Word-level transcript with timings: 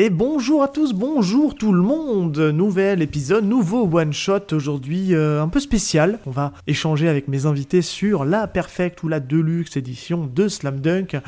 Et 0.00 0.10
bonjour 0.10 0.62
à 0.62 0.68
tous, 0.68 0.92
bonjour 0.92 1.56
tout 1.56 1.72
le 1.72 1.82
monde 1.82 2.38
Nouvel 2.38 3.02
épisode, 3.02 3.44
nouveau 3.44 3.82
one-shot 3.92 4.52
aujourd'hui 4.52 5.12
euh, 5.12 5.42
un 5.42 5.48
peu 5.48 5.58
spécial. 5.58 6.20
On 6.24 6.30
va 6.30 6.52
échanger 6.68 7.08
avec 7.08 7.26
mes 7.26 7.46
invités 7.46 7.82
sur 7.82 8.24
la 8.24 8.46
Perfect 8.46 9.02
ou 9.02 9.08
la 9.08 9.18
Deluxe 9.18 9.76
édition 9.76 10.30
de 10.32 10.46
Slam 10.46 10.78
Dunk. 10.78 11.20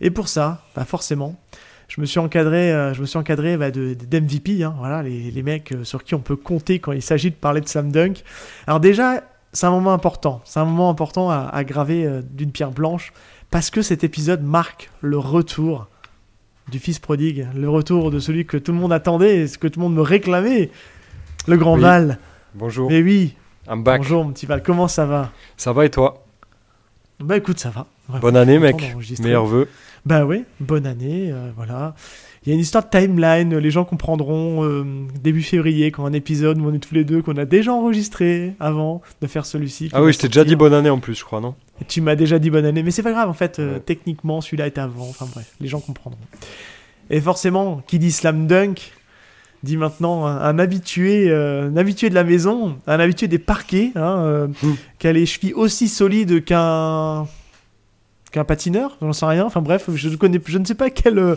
Et 0.00 0.10
pour 0.10 0.26
ça, 0.26 0.64
bah 0.74 0.84
forcément, 0.84 1.36
je 1.86 2.00
me 2.00 2.04
suis 2.04 2.18
encadré, 2.18 2.72
euh, 2.72 2.94
je 2.94 3.00
me 3.00 3.06
suis 3.06 3.16
encadré 3.16 3.56
bah, 3.56 3.70
d'MVP, 3.70 4.64
hein, 4.64 4.74
voilà, 4.76 5.04
les, 5.04 5.42
mecs 5.44 5.70
euh, 5.70 5.84
sur 5.84 6.02
qui 6.02 6.16
on 6.16 6.20
peut 6.20 6.34
compter 6.34 6.80
quand 6.80 6.90
il 6.90 7.02
s'agit 7.02 7.30
de 7.30 7.36
parler 7.36 7.60
de 7.60 7.68
Slam 7.68 7.92
Dunk. 7.92 8.24
Alors 8.66 8.80
déjà, 8.80 9.22
c'est 9.52 9.66
un 9.66 9.70
moment 9.70 9.92
important, 9.92 10.40
c'est 10.44 10.58
un 10.58 10.64
moment 10.64 10.90
important 10.90 11.30
à, 11.30 11.62
graver 11.62 12.22
d'une 12.32 12.50
pierre 12.50 12.72
blanche, 12.72 13.12
parce 13.52 13.70
que 13.70 13.82
cet 13.82 14.02
épisode 14.02 14.42
marque 14.42 14.90
le 15.00 15.16
retour 15.16 15.86
du 16.70 16.78
fils 16.78 16.98
prodigue, 16.98 17.46
le 17.54 17.68
retour 17.68 18.10
de 18.10 18.18
celui 18.18 18.44
que 18.46 18.56
tout 18.56 18.72
le 18.72 18.78
monde 18.78 18.92
attendait, 18.92 19.46
ce 19.46 19.56
que 19.58 19.68
tout 19.68 19.78
le 19.80 19.84
monde 19.86 19.94
me 19.94 20.02
réclamait, 20.02 20.70
le 21.46 21.56
grand 21.56 21.74
Oui. 21.76 21.82
Val. 21.82 22.18
Bonjour, 22.54 22.90
Mais 22.90 23.02
oui, 23.02 23.34
I'm 23.68 23.82
back. 23.82 23.98
bonjour 24.00 24.24
mon 24.24 24.32
petit 24.32 24.46
Val, 24.46 24.62
comment 24.62 24.88
ça 24.88 25.06
va? 25.06 25.30
Ça 25.56 25.72
va 25.72 25.84
et 25.84 25.90
toi? 25.90 26.24
Bah 27.20 27.36
écoute, 27.36 27.58
ça 27.58 27.70
va. 27.70 27.86
Vraiment, 28.08 28.20
Bonne 28.22 28.36
année, 28.36 28.58
mec. 28.58 28.94
Meilleurs 29.20 29.46
vœux. 29.46 29.68
Bah 30.04 30.24
oui, 30.24 30.44
bonne 30.60 30.86
année, 30.86 31.30
euh, 31.32 31.50
voilà. 31.56 31.94
Il 32.46 32.50
y 32.50 32.52
a 32.52 32.54
une 32.54 32.60
histoire 32.60 32.84
de 32.84 32.90
timeline, 32.96 33.56
les 33.58 33.70
gens 33.72 33.84
comprendront 33.84 34.62
euh, 34.64 34.84
début 35.20 35.42
février, 35.42 35.90
quand 35.90 36.06
un 36.06 36.12
épisode 36.12 36.58
où 36.60 36.68
on 36.68 36.72
est 36.72 36.78
tous 36.78 36.94
les 36.94 37.02
deux, 37.02 37.20
qu'on 37.20 37.36
a 37.38 37.44
déjà 37.44 37.72
enregistré 37.72 38.52
avant 38.60 39.02
de 39.20 39.26
faire 39.26 39.44
celui-ci. 39.44 39.90
Ah 39.92 40.00
oui, 40.02 40.12
je 40.12 40.18
t'ai 40.20 40.28
déjà 40.28 40.44
dit 40.44 40.54
bonne 40.54 40.72
année 40.72 40.90
en 40.90 41.00
plus, 41.00 41.14
je 41.16 41.24
crois, 41.24 41.40
non? 41.40 41.56
Et 41.80 41.84
Tu 41.84 42.00
m'as 42.00 42.14
déjà 42.14 42.38
dit 42.38 42.50
bonne 42.50 42.64
année, 42.64 42.84
mais 42.84 42.92
c'est 42.92 43.02
pas 43.02 43.10
grave 43.12 43.28
en 43.28 43.32
fait, 43.34 43.58
euh, 43.58 43.74
Ouais. 43.74 43.80
techniquement 43.80 44.40
celui-là 44.40 44.66
est 44.66 44.78
avant, 44.78 45.08
enfin 45.08 45.26
bref, 45.34 45.54
les 45.60 45.66
gens 45.66 45.80
comprendront. 45.80 46.20
Et 47.10 47.20
forcément, 47.20 47.82
qui 47.88 47.98
dit 47.98 48.12
slam 48.12 48.46
dunk, 48.46 48.92
dit 49.64 49.76
maintenant 49.76 50.24
un, 50.26 50.36
un 50.40 50.58
habitué, 50.60 51.28
euh, 51.28 51.68
un 51.68 51.76
habitué 51.76 52.10
de 52.10 52.14
la 52.14 52.22
maison, 52.22 52.76
un 52.86 53.00
habitué 53.00 53.26
des 53.26 53.38
parquets, 53.40 53.90
hein, 53.96 54.18
euh, 54.20 54.46
Mm. 54.62 54.74
qui 55.00 55.08
a 55.08 55.12
les 55.12 55.26
chevilles 55.26 55.54
aussi 55.54 55.88
solides 55.88 56.44
qu'un 56.44 57.26
qu'un 58.32 58.44
patineur, 58.44 58.96
j'en 59.00 59.12
sais 59.12 59.26
rien, 59.26 59.44
enfin 59.44 59.62
bref, 59.62 59.88
je, 59.94 60.08
ne 60.08 60.16
connais, 60.16 60.40
je 60.44 60.58
ne 60.58 60.64
sais 60.64 60.74
pas 60.74 60.90
quelle, 60.90 61.18
euh, 61.18 61.36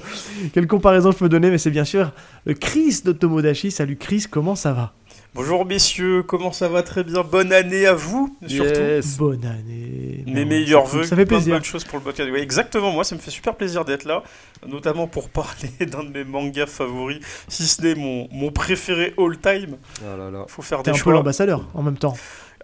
quelle 0.54 0.68
comparaison 0.68 1.12
je 1.12 1.18
peux 1.18 1.30
donner, 1.30 1.50
mais 1.50 1.58
c'est 1.58 1.70
bien 1.72 1.86
sûr 1.86 2.12
le 2.46 2.54
Chris 2.54 3.02
de 3.06 3.12
Tomodachi. 3.12 3.72
Salut 3.72 3.96
Chris, 3.98 4.26
comment 4.30 4.56
ça 4.56 4.74
va? 4.74 4.94
Bonjour 5.36 5.64
messieurs, 5.64 6.24
comment 6.24 6.52
ça 6.52 6.68
va? 6.70 6.82
Très 6.82 7.04
bien. 7.04 7.22
Bonne 7.22 7.54
année 7.54 7.86
à 7.86 7.94
vous, 7.94 8.36
surtout. 8.48 8.80
Yes. 8.80 9.18
Bonne 9.18 9.46
année. 9.46 10.24
Mes 10.26 10.44
meilleurs 10.44 10.86
vœux. 10.88 11.04
Ça 11.04 11.16
fait 11.16 11.28
plaisir. 11.28 11.54
bonnes 11.54 11.64
choses 11.64 11.84
pour 11.84 12.00
le 12.00 12.04
podcast. 12.04 12.28
Exactement, 12.36 12.92
moi 12.92 13.04
ça 13.04 13.14
me 13.16 13.20
fait 13.22 13.30
super 13.30 13.56
plaisir 13.56 13.86
d'être 13.86 14.06
là, 14.06 14.24
notamment 14.68 15.06
pour 15.06 15.30
parler 15.30 15.70
d'un 15.86 16.04
de 16.04 16.10
mes 16.10 16.24
mangas 16.24 16.66
favoris, 16.66 17.20
si 17.48 17.68
ce 17.68 17.82
n'est 17.84 17.94
mon, 17.94 18.28
mon 18.32 18.52
préféré 18.52 19.14
all 19.20 19.38
time. 19.38 19.78
Ah 20.04 20.18
là 20.18 20.32
là. 20.32 20.46
Faut 20.48 20.64
faire 20.64 20.80
T'es 20.80 20.86
des 20.86 20.90
un 20.90 20.94
peu 20.94 21.04
choix. 21.04 21.14
l'ambassadeur 21.14 21.68
en 21.76 21.84
même 21.84 21.98
temps. 21.98 22.16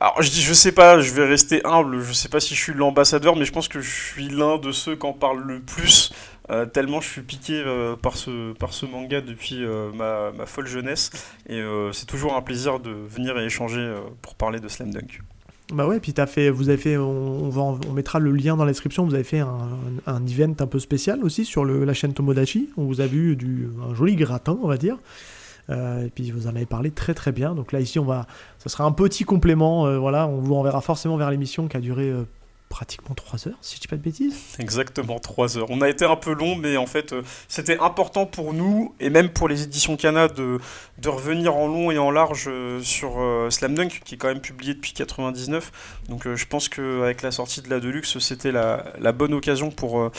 Alors 0.02 0.22
je 0.22 0.30
dis, 0.30 0.42
je 0.42 0.54
sais 0.54 0.74
pas, 0.74 1.00
je 1.00 1.14
vais 1.14 1.26
rester 1.26 1.66
humble, 1.66 2.02
je 2.02 2.12
sais 2.12 2.28
pas 2.28 2.40
si 2.42 2.54
je 2.54 2.60
suis 2.62 2.74
l'ambassadeur, 2.74 3.36
mais 3.36 3.46
je 3.46 3.54
pense 3.54 3.70
que 3.70 3.80
je 3.80 3.90
suis 3.90 4.28
l'un 4.28 4.58
de 4.58 4.72
ceux 4.72 4.96
qui 4.96 5.06
en 5.06 5.14
parlent 5.14 5.44
le 5.44 5.62
plus, 5.62 6.12
euh, 6.50 6.66
tellement 6.66 7.00
je 7.00 7.10
suis 7.10 7.22
piqué 7.22 7.64
euh, 7.66 7.96
par, 7.96 8.18
ce, 8.18 8.52
par 8.54 8.74
ce 8.74 8.86
manga 8.86 9.22
depuis 9.22 9.64
euh, 9.64 9.92
ma, 9.94 10.32
ma 10.32 10.46
folle 10.46 10.68
jeunesse, 10.68 11.12
et 11.48 11.62
c'est 11.94 12.08
toujours 12.08 12.36
un 12.36 12.42
plaisir 12.42 12.80
de 12.80 12.92
venir 12.92 13.40
et 13.40 13.46
échanger 13.46 13.94
pour 14.22 14.36
parler 14.36 14.60
de 14.60 14.68
Slam 14.68 14.92
Dunk. 14.92 15.22
Bah 15.74 15.88
ouais, 15.88 16.00
puis 16.00 16.14
t'as 16.14 16.28
fait, 16.28 16.52
vous 16.52 16.70
avez 16.70 16.78
fait, 16.78 16.98
on, 16.98 17.50
va, 17.50 17.62
on 17.62 17.92
mettra 17.94 18.20
le 18.20 18.32
lien 18.32 18.56
dans 18.56 18.66
la 18.66 18.72
description. 18.72 19.04
Vous 19.04 19.16
avez 19.16 19.24
fait 19.24 19.40
un, 19.40 19.80
un 20.06 20.28
event 20.28 20.54
un 20.60 20.68
peu 20.68 20.78
spécial 20.78 21.24
aussi 21.24 21.44
sur 21.44 21.66
le, 21.66 21.86
la 21.86 21.96
chaîne 21.96 22.14
Tomodachi. 22.14 22.70
On 22.78 22.84
vous 22.84 23.02
a 23.02 23.08
vu 23.08 23.36
du, 23.36 23.68
un 23.90 23.96
joli 23.96 24.16
gratin, 24.16 24.60
on 24.62 24.68
va 24.68 24.78
dire. 24.78 24.98
Euh, 25.70 26.06
et 26.06 26.10
puis 26.10 26.32
vous 26.32 26.48
en 26.48 26.56
avez 26.56 26.66
parlé 26.66 26.92
très 26.92 27.14
très 27.14 27.32
bien. 27.32 27.56
Donc 27.56 27.72
là 27.72 27.80
ici, 27.80 28.00
on 28.00 28.06
va, 28.06 28.28
ça 28.60 28.70
sera 28.70 28.84
un 28.84 28.92
petit 28.92 29.24
complément. 29.24 29.88
euh, 29.88 29.98
voilà, 29.98 30.28
on 30.28 30.40
vous 30.40 30.54
renverra 30.54 30.82
forcément 30.82 31.18
vers 31.18 31.32
l'émission 31.32 31.68
qui 31.68 31.78
a 31.78 31.80
duré 31.80 32.10
euh, 32.10 32.24
pratiquement 32.76 33.16
3 33.16 33.48
heures, 33.48 33.58
si 33.62 33.78
je 33.78 33.82
dis 33.82 33.88
pas 33.88 33.96
de 33.96 34.02
bêtises. 34.02 34.36
Exactement, 34.60 35.18
3 35.18 35.58
heures. 35.58 35.68
On 35.70 35.80
a 35.80 35.88
été 35.88 36.04
un 36.04 36.18
peu 36.18 36.34
long, 36.34 36.58
mais 36.58 36.76
en 36.76 36.86
fait, 36.86 37.14
euh, 37.14 37.22
c'était 37.48 37.80
important 37.80 38.26
pour 38.26 38.54
nous, 38.54 38.94
et 39.00 39.10
même 39.10 39.30
pour 39.30 39.48
les 39.48 39.64
éditions 39.64 39.96
Cana, 39.96 40.28
de, 40.28 40.60
de 40.98 41.08
revenir 41.08 41.56
en 41.56 41.68
long 41.68 41.90
et 41.90 41.98
en 41.98 42.12
large 42.12 42.46
euh, 42.50 42.82
sur 42.82 43.22
euh, 43.22 43.50
Slam 43.50 43.76
Dunk, 43.76 44.02
qui 44.04 44.16
est 44.16 44.18
quand 44.18 44.28
même 44.28 44.42
publié 44.42 44.74
depuis 44.74 44.92
99. 44.92 46.02
Donc 46.10 46.28
euh, 46.28 46.36
je 46.36 46.46
pense 46.48 46.68
qu'avec 46.68 47.22
la 47.22 47.32
sortie 47.32 47.62
de 47.62 47.70
la 47.70 47.80
Deluxe, 47.80 48.20
c'était 48.20 48.52
la, 48.52 48.92
la 49.00 49.14
bonne 49.14 49.34
occasion 49.34 49.72
pour 49.72 50.12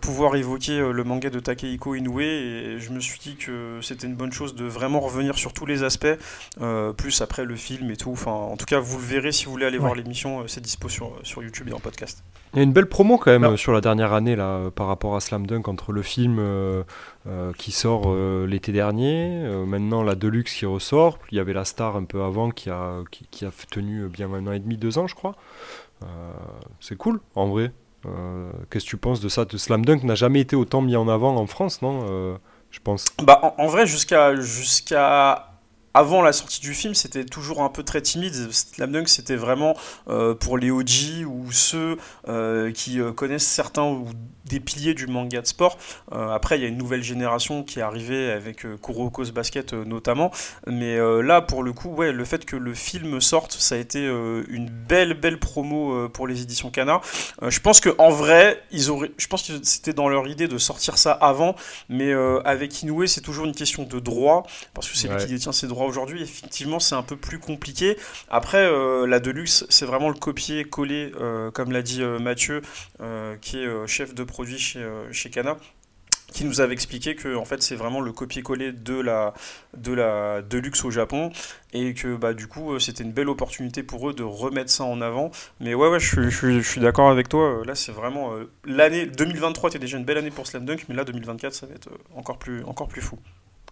pouvoir 0.00 0.36
évoquer 0.36 0.78
le 0.78 1.04
manga 1.04 1.28
de 1.28 1.40
Takehiko 1.40 1.96
Inoue, 1.96 2.20
et 2.20 2.76
je 2.78 2.90
me 2.90 3.00
suis 3.00 3.18
dit 3.18 3.34
que 3.34 3.80
c'était 3.82 4.06
une 4.06 4.14
bonne 4.14 4.32
chose 4.32 4.54
de 4.54 4.64
vraiment 4.64 5.00
revenir 5.00 5.36
sur 5.36 5.52
tous 5.52 5.66
les 5.66 5.82
aspects, 5.82 6.06
plus 6.96 7.20
après 7.20 7.44
le 7.44 7.56
film 7.56 7.90
et 7.90 7.96
tout. 7.96 8.12
Enfin, 8.12 8.30
en 8.30 8.56
tout 8.56 8.64
cas, 8.64 8.78
vous 8.78 8.98
le 8.98 9.04
verrez 9.04 9.32
si 9.32 9.46
vous 9.46 9.50
voulez 9.50 9.66
aller 9.66 9.78
voir 9.78 9.94
l'émission, 9.96 10.46
c'est 10.46 10.60
dispo 10.60 10.88
sur, 10.88 11.18
sur 11.24 11.42
YouTube 11.42 11.68
et 11.68 11.72
en 11.72 11.80
podcast. 11.80 11.95
Il 12.54 12.58
y 12.58 12.60
a 12.60 12.62
une 12.62 12.72
belle 12.72 12.86
promo 12.86 13.18
quand 13.18 13.30
même 13.32 13.42
Non. 13.42 13.56
sur 13.56 13.72
la 13.72 13.80
dernière 13.82 14.14
année 14.14 14.34
là 14.36 14.44
euh, 14.44 14.70
par 14.70 14.86
rapport 14.86 15.14
à 15.14 15.20
Slam 15.20 15.46
Dunk 15.46 15.68
entre 15.68 15.92
le 15.92 16.00
film 16.00 16.38
euh, 16.38 16.84
euh, 17.26 17.52
qui 17.58 17.70
sort 17.70 18.04
euh, 18.06 18.46
l'été 18.46 18.72
dernier, 18.72 19.28
maintenant 19.66 20.02
la 20.02 20.14
Deluxe 20.14 20.54
qui 20.54 20.64
ressort, 20.64 21.18
puis 21.18 21.34
il 21.34 21.36
y 21.36 21.40
avait 21.40 21.52
la 21.52 21.64
Star 21.66 21.96
un 21.96 22.04
peu 22.04 22.22
avant 22.22 22.50
qui 22.50 22.70
a, 22.70 23.00
qui, 23.10 23.26
qui 23.30 23.44
a 23.44 23.50
tenu 23.70 24.06
bien 24.08 24.32
un 24.32 24.46
an 24.46 24.52
et 24.52 24.58
demi, 24.60 24.76
deux 24.78 24.96
ans 24.98 25.06
je 25.06 25.14
crois. 25.14 25.34
C'est 26.80 26.96
cool 26.96 27.20
en 27.34 27.46
vrai. 27.48 27.72
Qu'est-ce 28.70 28.84
que 28.84 28.90
tu 28.90 28.96
penses 28.96 29.20
de 29.20 29.28
ça? 29.28 29.44
De 29.44 29.56
Slam 29.56 29.84
Dunk 29.84 30.04
n'a 30.04 30.14
jamais 30.14 30.40
été 30.40 30.56
autant 30.56 30.80
mis 30.80 30.96
en 30.96 31.08
avant 31.08 31.36
en 31.36 31.46
France, 31.46 31.82
non 31.82 32.38
Je 32.70 32.80
pense? 32.80 33.06
Bah, 33.22 33.40
en, 33.42 33.64
en 33.64 33.66
vrai, 33.66 33.86
jusqu'à 33.86 34.34
jusqu'à 34.36 35.45
avant 35.96 36.20
la 36.20 36.34
sortie 36.34 36.60
du 36.60 36.74
film, 36.74 36.94
c'était 36.94 37.24
toujours 37.24 37.62
un 37.62 37.70
peu 37.70 37.82
très 37.82 38.02
timide. 38.02 38.52
Slam 38.52 38.92
Dunk, 38.92 39.08
c'était 39.08 39.34
vraiment 39.34 39.74
euh, 40.08 40.34
pour 40.34 40.58
les 40.58 40.70
OG 40.70 41.24
ou 41.26 41.50
ceux 41.52 41.96
euh, 42.28 42.70
qui 42.70 43.00
euh, 43.00 43.12
connaissent 43.12 43.46
certains 43.46 43.86
ou 43.86 44.06
des 44.44 44.60
piliers 44.60 44.92
du 44.92 45.06
manga 45.06 45.40
de 45.40 45.46
sport. 45.46 45.76
Après, 46.12 46.56
il 46.56 46.62
y 46.62 46.64
a 46.64 46.68
une 46.68 46.78
nouvelle 46.78 47.02
génération 47.02 47.64
qui 47.64 47.80
est 47.80 47.82
arrivée 47.82 48.30
avec 48.30 48.64
Kuroko's 48.80 49.32
Basket 49.32 49.72
notamment. 49.72 50.30
Mais 50.68 50.98
là, 51.20 51.40
pour 51.40 51.64
le 51.64 51.72
coup, 51.72 51.88
ouais, 51.88 52.12
le 52.12 52.24
fait 52.24 52.44
que 52.44 52.54
le 52.54 52.72
film 52.72 53.20
sorte, 53.20 53.54
ça 53.54 53.74
a 53.74 53.78
été 53.78 54.06
une 54.06 54.70
belle, 54.70 55.14
belle 55.14 55.40
promo 55.40 56.08
pour 56.10 56.28
les 56.28 56.42
éditions 56.42 56.70
Cana. 56.70 57.00
Euh, 57.42 57.50
je 57.50 57.58
pense 57.58 57.80
que 57.80 57.90
en 57.98 58.10
vrai, 58.10 58.62
ils 58.70 58.88
auraient, 58.88 59.10
je 59.18 59.26
pense 59.26 59.42
que 59.42 59.54
c'était 59.64 59.92
dans 59.92 60.08
leur 60.08 60.28
idée 60.28 60.46
de 60.46 60.58
sortir 60.58 60.96
ça 60.96 61.10
avant, 61.10 61.56
mais 61.88 62.12
avec 62.44 62.84
Inoue, 62.84 63.08
c'est 63.08 63.22
toujours 63.22 63.46
une 63.46 63.54
question 63.54 63.82
de 63.82 63.98
droit, 63.98 64.46
parce 64.74 64.88
que 64.88 64.96
c'est 64.96 65.08
lui 65.08 65.16
qui 65.16 65.26
détient 65.26 65.50
ses 65.50 65.66
droits 65.66 65.85
aujourd'hui. 65.86 66.22
Effectivement, 66.22 66.80
c'est 66.80 66.94
un 66.94 67.02
peu 67.02 67.16
plus 67.16 67.38
compliqué. 67.38 67.96
Après, 68.28 68.64
euh, 68.64 69.06
la 69.06 69.20
Deluxe, 69.20 69.66
c'est 69.68 69.86
vraiment 69.86 70.08
le 70.08 70.14
copier-coller, 70.14 71.12
euh, 71.20 71.50
comme 71.50 71.72
l'a 71.72 71.82
dit 71.82 72.02
euh, 72.02 72.18
Mathieu, 72.18 72.62
qui 73.40 73.58
est 73.58 73.86
chef 73.86 74.14
de 74.14 74.24
produit 74.24 74.58
chez, 74.58 74.84
chez 75.12 75.30
Cana 75.30 75.56
qui 76.32 76.44
nous 76.44 76.60
avait 76.60 76.72
expliqué 76.72 77.14
que 77.14 77.36
en 77.36 77.44
fait 77.44 77.62
c'est 77.62 77.76
vraiment 77.76 78.00
le 78.00 78.12
copier-coller 78.12 78.72
de 78.72 78.98
la 78.98 79.32
de 79.76 79.92
la 79.92 80.42
Deluxe 80.42 80.84
au 80.84 80.90
Japon 80.90 81.30
et 81.72 81.94
que 81.94 82.16
bah 82.16 82.34
du 82.34 82.48
coup 82.48 82.78
c'était 82.80 83.04
une 83.04 83.12
belle 83.12 83.28
opportunité 83.28 83.82
pour 83.84 84.10
eux 84.10 84.12
de 84.12 84.24
remettre 84.24 84.70
ça 84.70 84.84
en 84.84 85.00
avant 85.00 85.30
mais 85.60 85.74
ouais 85.74 85.88
ouais 85.88 86.00
je 86.00 86.28
suis, 86.62 86.80
d'accord 86.80 87.10
avec 87.10 87.28
toi 87.28 87.62
là 87.64 87.76
c'est 87.76 87.92
vraiment 87.92 88.32
l'année 88.64 89.06
2023 89.06 89.70
était 89.70 89.78
déjà 89.78 89.98
une 89.98 90.04
belle 90.04 90.18
année 90.18 90.32
pour 90.32 90.46
Slam 90.46 90.64
Dunk 90.64 90.86
mais 90.88 90.96
là 90.96 91.04
2024 91.04 91.54
ça 91.54 91.66
va 91.66 91.74
être 91.74 91.90
encore 92.14 92.38
plus 92.38 92.64
encore 92.64 92.88
plus 92.88 93.02
fou 93.02 93.18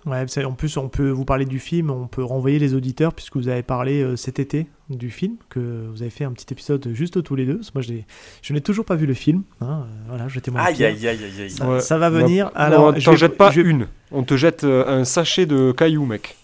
Ouais, 0.06 0.26
en 0.44 0.52
plus, 0.52 0.76
on 0.76 0.88
peut 0.88 1.08
vous 1.08 1.24
parler 1.24 1.46
du 1.46 1.58
film, 1.58 1.90
on 1.90 2.06
peut 2.06 2.22
renvoyer 2.22 2.58
les 2.58 2.74
auditeurs, 2.74 3.14
puisque 3.14 3.36
vous 3.36 3.48
avez 3.48 3.62
parlé 3.62 4.02
euh, 4.02 4.16
cet 4.16 4.38
été 4.38 4.66
du 4.90 5.10
film, 5.10 5.36
que 5.48 5.86
vous 5.90 6.02
avez 6.02 6.10
fait 6.10 6.24
un 6.24 6.32
petit 6.32 6.44
épisode 6.52 6.86
juste 6.92 7.22
tous 7.22 7.34
les 7.34 7.46
deux. 7.46 7.60
Moi, 7.74 7.80
je 7.80 7.88
l'ai- 7.92 8.04
je 8.42 8.52
n'ai 8.52 8.60
toujours 8.60 8.84
pas 8.84 8.96
vu 8.96 9.06
le 9.06 9.14
film. 9.14 9.44
hein, 9.62 9.84
euh, 9.86 9.94
voilà, 10.08 10.28
je 10.28 10.40
témoigne. 10.40 10.62
aïe 10.66 10.84
aïe 10.84 11.06
aïe 11.08 11.18
aïe 11.24 11.40
aïe 11.42 11.50
Ça, 11.50 11.66
Ouais. 11.70 11.80
ça 11.80 11.96
va 11.96 12.10
Bah, 12.10 12.18
venir. 12.18 12.50
on 12.54 12.58
Alors, 12.58 12.98
je 12.98 13.02
t'en 13.04 13.16
jette 13.16 13.38
pas 13.38 13.50
je 13.50 13.62
une, 13.62 13.86
on 14.12 14.24
te 14.24 14.36
jette 14.36 14.64
euh, 14.64 14.84
un 15.00 15.04
sachet 15.04 15.46
de 15.46 15.72
cailloux, 15.72 16.04
mec. 16.04 16.36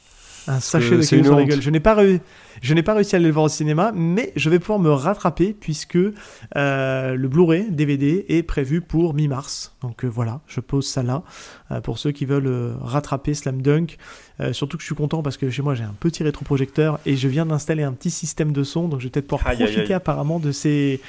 un 0.49 0.59
sachet 0.59 0.97
de 0.97 1.03
c'est 1.03 1.17
cailloux 1.17 1.19
une 1.21 1.25
sur 1.27 1.37
la 1.37 1.45
gueule. 1.45 1.61
Je 1.61 1.69
n'ai 1.71 1.81
pas, 1.81 1.95
réu- 1.95 2.21
je 2.61 2.75
n'ai 2.75 2.83
pas 2.83 2.95
réussi 2.95 3.15
à 3.15 3.19
aller 3.19 3.27
le 3.27 3.33
voir 3.33 3.47
au 3.47 3.49
cinéma, 3.49 3.93
mais 3.95 4.33
je 4.37 4.51
vais 4.51 4.59
pouvoir 4.59 4.79
me 4.79 4.91
rattraper 4.91 5.55
puisque 5.59 5.97
euh, 5.97 7.15
le 7.15 7.29
Blu-ray 7.29 7.71
DVD 7.71 8.25
est 8.29 8.43
prévu 8.43 8.81
pour 8.81 9.15
mi-mars. 9.15 9.75
Donc 9.83 10.05
euh, 10.05 10.09
voilà, 10.09 10.41
je 10.47 10.61
pose 10.61 10.87
ça 10.87 11.03
là 11.03 11.23
euh, 11.71 11.81
pour 11.81 11.99
ceux 11.99 12.13
qui 12.13 12.25
veulent 12.27 12.47
euh, 12.47 12.75
rattraper 12.81 13.35
Slam 13.35 13.63
Dunk. 13.63 13.97
Euh, 14.41 14.53
surtout 14.53 14.77
que 14.77 14.83
je 14.83 14.87
suis 14.87 14.95
content 14.95 15.23
parce 15.23 15.37
que 15.37 15.49
chez 15.51 15.63
moi 15.63 15.75
j'ai 15.75 15.85
un 15.85 15.95
petit 15.99 16.23
rétroprojecteur 16.23 16.99
et 17.07 17.17
je 17.17 17.29
viens 17.29 17.47
d'installer 17.47 17.83
un 17.83 17.93
petit 17.93 18.11
système 18.11 18.53
de 18.53 18.63
son, 18.63 18.89
donc 18.89 19.01
je 19.01 19.07
vais 19.07 19.11
peut-être 19.11 19.27
pouvoir 19.27 19.47
Aïe, 19.49 19.59
profiter 19.59 19.81
aïe. 19.81 19.93
apparemment 19.95 20.39
de 20.39 20.53
ces 20.53 21.01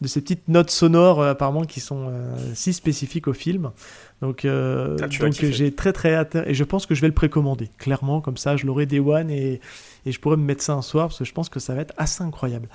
de 0.00 0.08
ces 0.08 0.20
petites 0.20 0.48
notes 0.48 0.70
sonores 0.70 1.20
euh, 1.22 1.30
apparemment 1.30 1.64
qui 1.64 1.80
sont 1.80 2.08
euh, 2.08 2.34
si 2.54 2.72
spécifiques 2.72 3.28
au 3.28 3.32
film. 3.32 3.70
Donc, 4.20 4.44
euh, 4.44 4.96
Ah, 5.02 5.06
donc 5.08 5.32
j'ai 5.32 5.72
très 5.72 5.92
très 5.92 6.14
hâte 6.14 6.36
et 6.46 6.54
je 6.54 6.64
pense 6.64 6.86
que 6.86 6.94
je 6.94 7.00
vais 7.00 7.08
le 7.08 7.14
précommander. 7.14 7.68
Clairement, 7.78 8.20
comme 8.20 8.36
ça, 8.36 8.56
je 8.56 8.66
l'aurai 8.66 8.86
day 8.86 9.00
one 9.00 9.30
et, 9.30 9.60
et 10.06 10.12
je 10.12 10.20
pourrais 10.20 10.36
me 10.36 10.44
mettre 10.44 10.62
ça 10.62 10.74
un 10.74 10.82
soir 10.82 11.08
parce 11.08 11.18
que 11.18 11.24
je 11.24 11.32
pense 11.32 11.48
que 11.48 11.60
ça 11.60 11.74
va 11.74 11.82
être 11.82 11.94
assez 11.96 12.22
incroyable. 12.22 12.68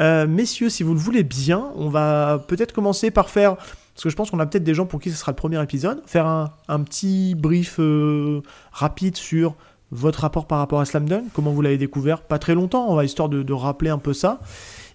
Euh, 0.00 0.26
messieurs, 0.26 0.68
si 0.68 0.82
vous 0.82 0.94
le 0.94 1.00
voulez 1.00 1.22
bien, 1.22 1.70
on 1.76 1.88
va 1.88 2.44
peut-être 2.46 2.72
commencer 2.72 3.10
par 3.10 3.30
faire 3.30 3.56
parce 3.56 4.04
que 4.04 4.10
je 4.10 4.16
pense 4.16 4.30
qu'on 4.30 4.40
a 4.40 4.46
peut-être 4.46 4.64
des 4.64 4.74
gens 4.74 4.86
pour 4.86 5.00
qui 5.00 5.10
ce 5.10 5.16
sera 5.16 5.32
le 5.32 5.36
premier 5.36 5.62
épisode, 5.62 6.02
faire 6.06 6.26
un, 6.26 6.52
un 6.68 6.80
petit 6.82 7.34
brief 7.34 7.76
euh, 7.78 8.40
rapide 8.72 9.16
sur 9.16 9.54
votre 9.90 10.20
rapport 10.20 10.46
par 10.46 10.58
rapport 10.58 10.80
à 10.80 10.86
Slam 10.86 11.06
Dunk, 11.06 11.24
comment 11.34 11.50
vous 11.50 11.60
l'avez 11.60 11.76
découvert, 11.76 12.22
pas 12.22 12.38
très 12.38 12.54
longtemps, 12.54 12.86
on 12.88 12.94
va 12.94 13.04
histoire 13.04 13.28
de, 13.28 13.52
rappeler 13.52 13.90
un 13.90 13.98
peu 13.98 14.14
ça. 14.14 14.40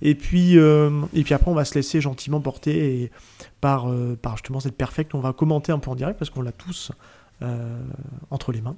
Et 0.01 0.15
puis, 0.15 0.57
euh, 0.57 0.89
et 1.13 1.23
puis 1.23 1.35
après, 1.35 1.51
on 1.51 1.53
va 1.53 1.65
se 1.65 1.75
laisser 1.75 2.01
gentiment 2.01 2.41
porter 2.41 3.03
et 3.03 3.11
par, 3.61 3.87
par 4.21 4.37
justement 4.37 4.59
cette 4.59 4.75
perfect. 4.75 5.13
On 5.13 5.19
va 5.19 5.33
commenter 5.33 5.71
un 5.71 5.77
peu 5.77 5.91
en 5.91 5.95
direct 5.95 6.17
parce 6.17 6.31
qu'on 6.31 6.41
l'a 6.41 6.51
tous 6.51 6.91
entre 8.31 8.51
les 8.51 8.61
mains. 8.61 8.75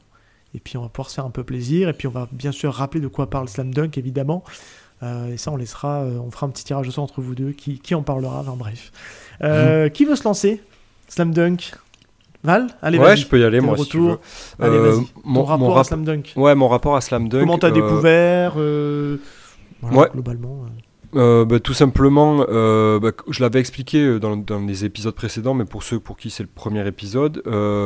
Et 0.55 0.59
puis, 0.59 0.77
on 0.77 0.81
va 0.81 0.89
pouvoir 0.89 1.09
se 1.09 1.15
faire 1.15 1.25
un 1.25 1.29
peu 1.31 1.43
plaisir. 1.43 1.89
Et 1.89 1.93
puis, 1.93 2.07
on 2.07 2.11
va 2.11 2.27
bien 2.31 2.51
sûr 2.51 2.73
rappeler 2.73 3.01
de 3.01 3.07
quoi 3.07 3.29
parle 3.29 3.47
Slam 3.49 3.73
Dunk, 3.73 3.97
évidemment. 3.97 4.43
Euh, 5.03 5.33
et 5.33 5.37
ça, 5.37 5.51
on 5.51 5.55
laissera, 5.55 6.01
euh, 6.01 6.19
on 6.19 6.31
fera 6.31 6.47
un 6.47 6.49
petit 6.49 6.65
tirage 6.65 6.87
au 6.87 6.91
sort 6.91 7.03
entre 7.03 7.21
vous 7.21 7.35
deux. 7.35 7.51
Qui, 7.51 7.79
qui 7.79 7.95
en 7.95 8.01
parlera 8.01 8.39
Enfin, 8.41 8.55
bref. 8.57 8.91
Euh, 9.43 9.89
Qui 9.89 10.05
veut 10.05 10.15
se 10.15 10.23
lancer 10.23 10.61
Slam 11.07 11.33
Dunk? 11.33 11.71
Val 12.43 12.67
Allez, 12.81 12.97
ouais, 12.97 13.17
je 13.17 13.27
peux 13.27 13.39
y 13.39 13.43
aller, 13.43 13.59
moi, 13.59 13.75
de 13.75 13.83
si 13.83 13.89
tu 13.89 13.97
veux. 13.97 14.11
retour. 14.11 14.21
Allez, 14.59 14.77
vas-y. 14.77 15.05
Ton 15.05 15.21
mon, 15.25 15.43
rapport 15.43 15.69
mon 15.69 15.77
à 15.77 15.83
Slam 15.83 16.05
Dunk. 16.05 16.33
Ouais, 16.35 16.55
mon 16.55 16.67
rapport 16.67 16.95
à 16.95 17.01
Slam 17.01 17.27
Dunk. 17.27 17.41
Comment 17.41 17.57
t'as 17.57 17.71
découvert 17.71 18.53
voilà, 18.53 19.97
Ouais. 19.97 20.09
Globalement. 20.13 20.65
Euh. 21.15 21.45
Bah, 21.45 21.59
tout 21.59 21.73
simplement, 21.73 22.45
euh, 22.49 22.99
bah, 22.99 23.11
je 23.29 23.41
l'avais 23.41 23.59
expliqué 23.59 23.99
euh, 23.99 24.19
dans, 24.19 24.59
les 24.59 24.85
épisodes 24.85 25.15
précédents, 25.15 25.53
mais 25.53 25.65
pour 25.65 25.83
ceux 25.83 25.99
pour 25.99 26.17
qui 26.17 26.29
c'est 26.29 26.43
le 26.43 26.49
premier 26.49 26.85
épisode, 26.87 27.41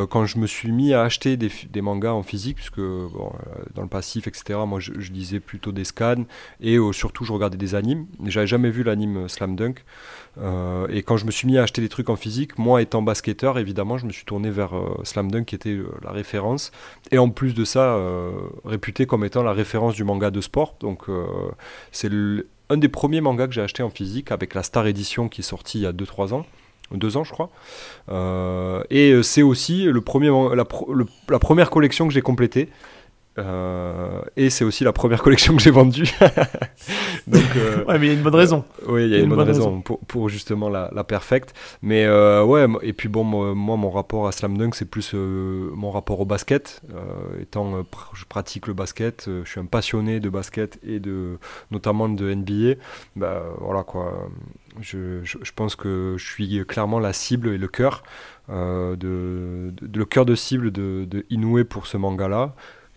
quand 0.09 0.25
je 0.25 0.37
me 0.37 0.47
suis 0.47 0.71
mis 0.71 0.93
à 0.93 1.03
acheter 1.03 1.37
des, 1.37 1.81
mangas 1.81 2.11
en 2.11 2.23
physique, 2.23 2.57
puisque 2.57 2.79
dans 2.79 3.81
le 3.81 3.87
passif, 3.87 4.27
etc., 4.27 4.59
moi 4.67 4.79
je, 4.79 4.93
je 4.97 5.11
lisais 5.11 5.39
plutôt 5.39 5.71
des 5.71 5.83
scans 5.83 6.25
et 6.61 6.77
surtout 6.91 7.23
je 7.23 7.31
regardais 7.31 7.57
des 7.57 7.75
animes. 7.75 8.07
J'avais 8.25 8.47
jamais 8.47 8.69
vu 8.69 8.83
l'anime 8.83 9.27
Slam 9.27 9.55
Dunk. 9.55 9.83
Et 10.89 11.03
quand 11.03 11.17
je 11.17 11.25
me 11.25 11.31
suis 11.31 11.47
mis 11.47 11.57
à 11.57 11.63
acheter 11.63 11.81
des 11.81 11.89
trucs 11.89 12.09
en 12.09 12.15
physique, 12.15 12.57
moi 12.57 12.81
étant 12.81 13.01
basketteur, 13.01 13.57
évidemment, 13.59 13.97
je 13.97 14.05
me 14.05 14.11
suis 14.11 14.25
tourné 14.25 14.49
vers 14.49 14.73
Slam 15.03 15.31
Dunk 15.31 15.45
qui 15.45 15.55
était 15.55 15.77
la 16.01 16.11
référence. 16.11 16.71
Et 17.11 17.17
en 17.17 17.29
plus 17.29 17.53
de 17.53 17.65
ça, 17.65 17.99
réputé 18.65 19.05
comme 19.05 19.23
étant 19.23 19.43
la 19.43 19.53
référence 19.53 19.95
du 19.95 20.03
manga 20.03 20.31
de 20.31 20.41
sport. 20.41 20.75
Donc 20.79 21.05
c'est 21.91 22.09
le- 22.09 22.47
un 22.73 22.77
des 22.77 22.89
premiers 22.89 23.21
mangas 23.21 23.47
que 23.47 23.53
j'ai 23.53 23.61
acheté 23.61 23.83
en 23.83 23.89
physique 23.89 24.31
avec 24.31 24.55
la 24.55 24.63
Star 24.63 24.87
Edition 24.87 25.29
qui 25.29 25.41
est 25.41 25.43
sortie 25.43 25.79
il 25.79 25.83
y 25.83 25.85
a 25.85 25.93
2-3 25.93 26.33
ans. 26.33 26.45
Deux 26.91 27.17
ans, 27.17 27.23
je 27.23 27.31
crois. 27.31 27.49
Euh, 28.09 28.83
et 28.89 29.11
euh, 29.11 29.23
c'est 29.23 29.41
aussi 29.41 29.87
la 29.87 31.39
première 31.39 31.69
collection 31.69 32.07
que 32.07 32.13
j'ai 32.13 32.21
complétée. 32.21 32.69
Euh, 33.39 34.21
et 34.37 34.49
c'est 34.51 34.63
aussi 34.63 34.83
la 34.83 34.93
première 34.93 35.23
collection 35.23 35.55
que 35.55 35.61
j'ai 35.61 35.71
vendue. 35.71 36.03
Donc, 37.27 37.41
euh, 37.55 37.83
Ouais, 37.85 37.97
mais 37.97 38.07
il 38.07 38.09
y 38.09 38.11
a 38.11 38.17
une 38.17 38.21
bonne 38.23 38.35
raison. 38.35 38.63
oui, 38.87 39.05
il 39.05 39.09
y 39.11 39.15
a 39.15 39.19
une, 39.19 39.29
bonne, 39.29 39.39
raison, 39.41 39.81
Pour, 39.81 39.99
pour 39.99 40.29
justement 40.29 40.69
la, 40.69 40.91
la 40.93 41.03
perfect. 41.03 41.53
Mais 41.81 42.05
euh, 42.05 42.43
ouais, 42.43 42.67
et 42.83 42.93
puis 42.93 43.09
bon, 43.09 43.23
moi, 43.23 43.53
mon 43.55 43.89
rapport 43.89 44.27
à 44.27 44.31
Slam 44.31 44.57
Dunk, 44.57 44.75
c'est 44.75 44.85
plus 44.89 45.13
mon 45.13 45.89
rapport 45.91 46.19
au 46.19 46.25
basket. 46.25 46.81
Étant, 47.41 47.81
pr- 47.81 48.09
je 48.13 48.25
pratique 48.25 48.67
le 48.67 48.73
basket, 48.73 49.25
je 49.43 49.49
suis 49.49 49.59
un 49.59 49.65
passionné 49.65 50.19
de 50.19 50.29
basket 50.29 50.79
et 50.83 50.99
de, 50.99 51.37
notamment 51.71 52.09
de 52.09 52.33
NBA. 52.33 52.79
Bah, 53.15 53.43
voilà 53.59 53.83
quoi. 53.83 54.29
Je, 54.79 55.23
je, 55.23 55.37
je 55.41 55.51
pense 55.55 55.75
que 55.75 56.15
je 56.17 56.25
suis 56.25 56.65
clairement 56.67 56.99
la 56.99 57.13
cible 57.13 57.49
et 57.49 57.57
le 57.57 57.67
cœur, 57.67 58.03
de, 58.49 58.95
de- 58.95 59.97
le 59.99 60.05
cœur 60.05 60.25
de 60.25 60.35
cible 60.35 60.71
de, 60.71 61.05
de 61.09 61.25
Inoue 61.29 61.63
pour 61.65 61.87
ce 61.87 61.97
manga-là 61.97 62.53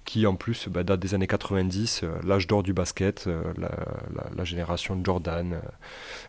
qui 0.06 0.26
en 0.26 0.34
plus 0.36 0.68
bah, 0.68 0.82
date 0.84 1.00
des 1.00 1.12
années 1.14 1.26
90, 1.26 2.00
euh, 2.04 2.08
l'âge 2.24 2.46
d'or 2.46 2.62
du 2.62 2.72
basket, 2.72 3.26
euh, 3.26 3.42
la, 3.58 3.68
la- 4.14 4.30
la 4.34 4.44
génération 4.44 4.96
de 4.96 5.04
Jordan, 5.04 5.52
euh, 5.52 5.60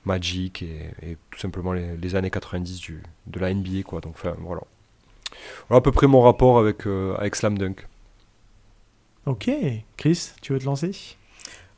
Magic 0.03 0.61
et, 0.63 0.91
et 1.01 1.17
tout 1.31 1.39
simplement 1.39 1.71
les, 1.73 1.95
les 1.95 2.15
années 2.15 2.29
90 2.31 2.79
du, 2.81 3.01
de 3.27 3.39
la 3.39 3.53
NBA. 3.53 3.83
Quoi. 3.85 4.01
Donc 4.01 4.15
voilà. 4.21 4.61
Voilà 5.69 5.77
à 5.79 5.81
peu 5.81 5.91
près 5.93 6.07
mon 6.07 6.21
rapport 6.21 6.59
avec, 6.59 6.85
euh, 6.87 7.15
avec 7.17 7.35
Slam 7.35 7.57
Dunk. 7.57 7.85
Ok. 9.25 9.49
Chris, 9.97 10.31
tu 10.41 10.53
veux 10.53 10.59
te 10.59 10.65
lancer? 10.65 10.91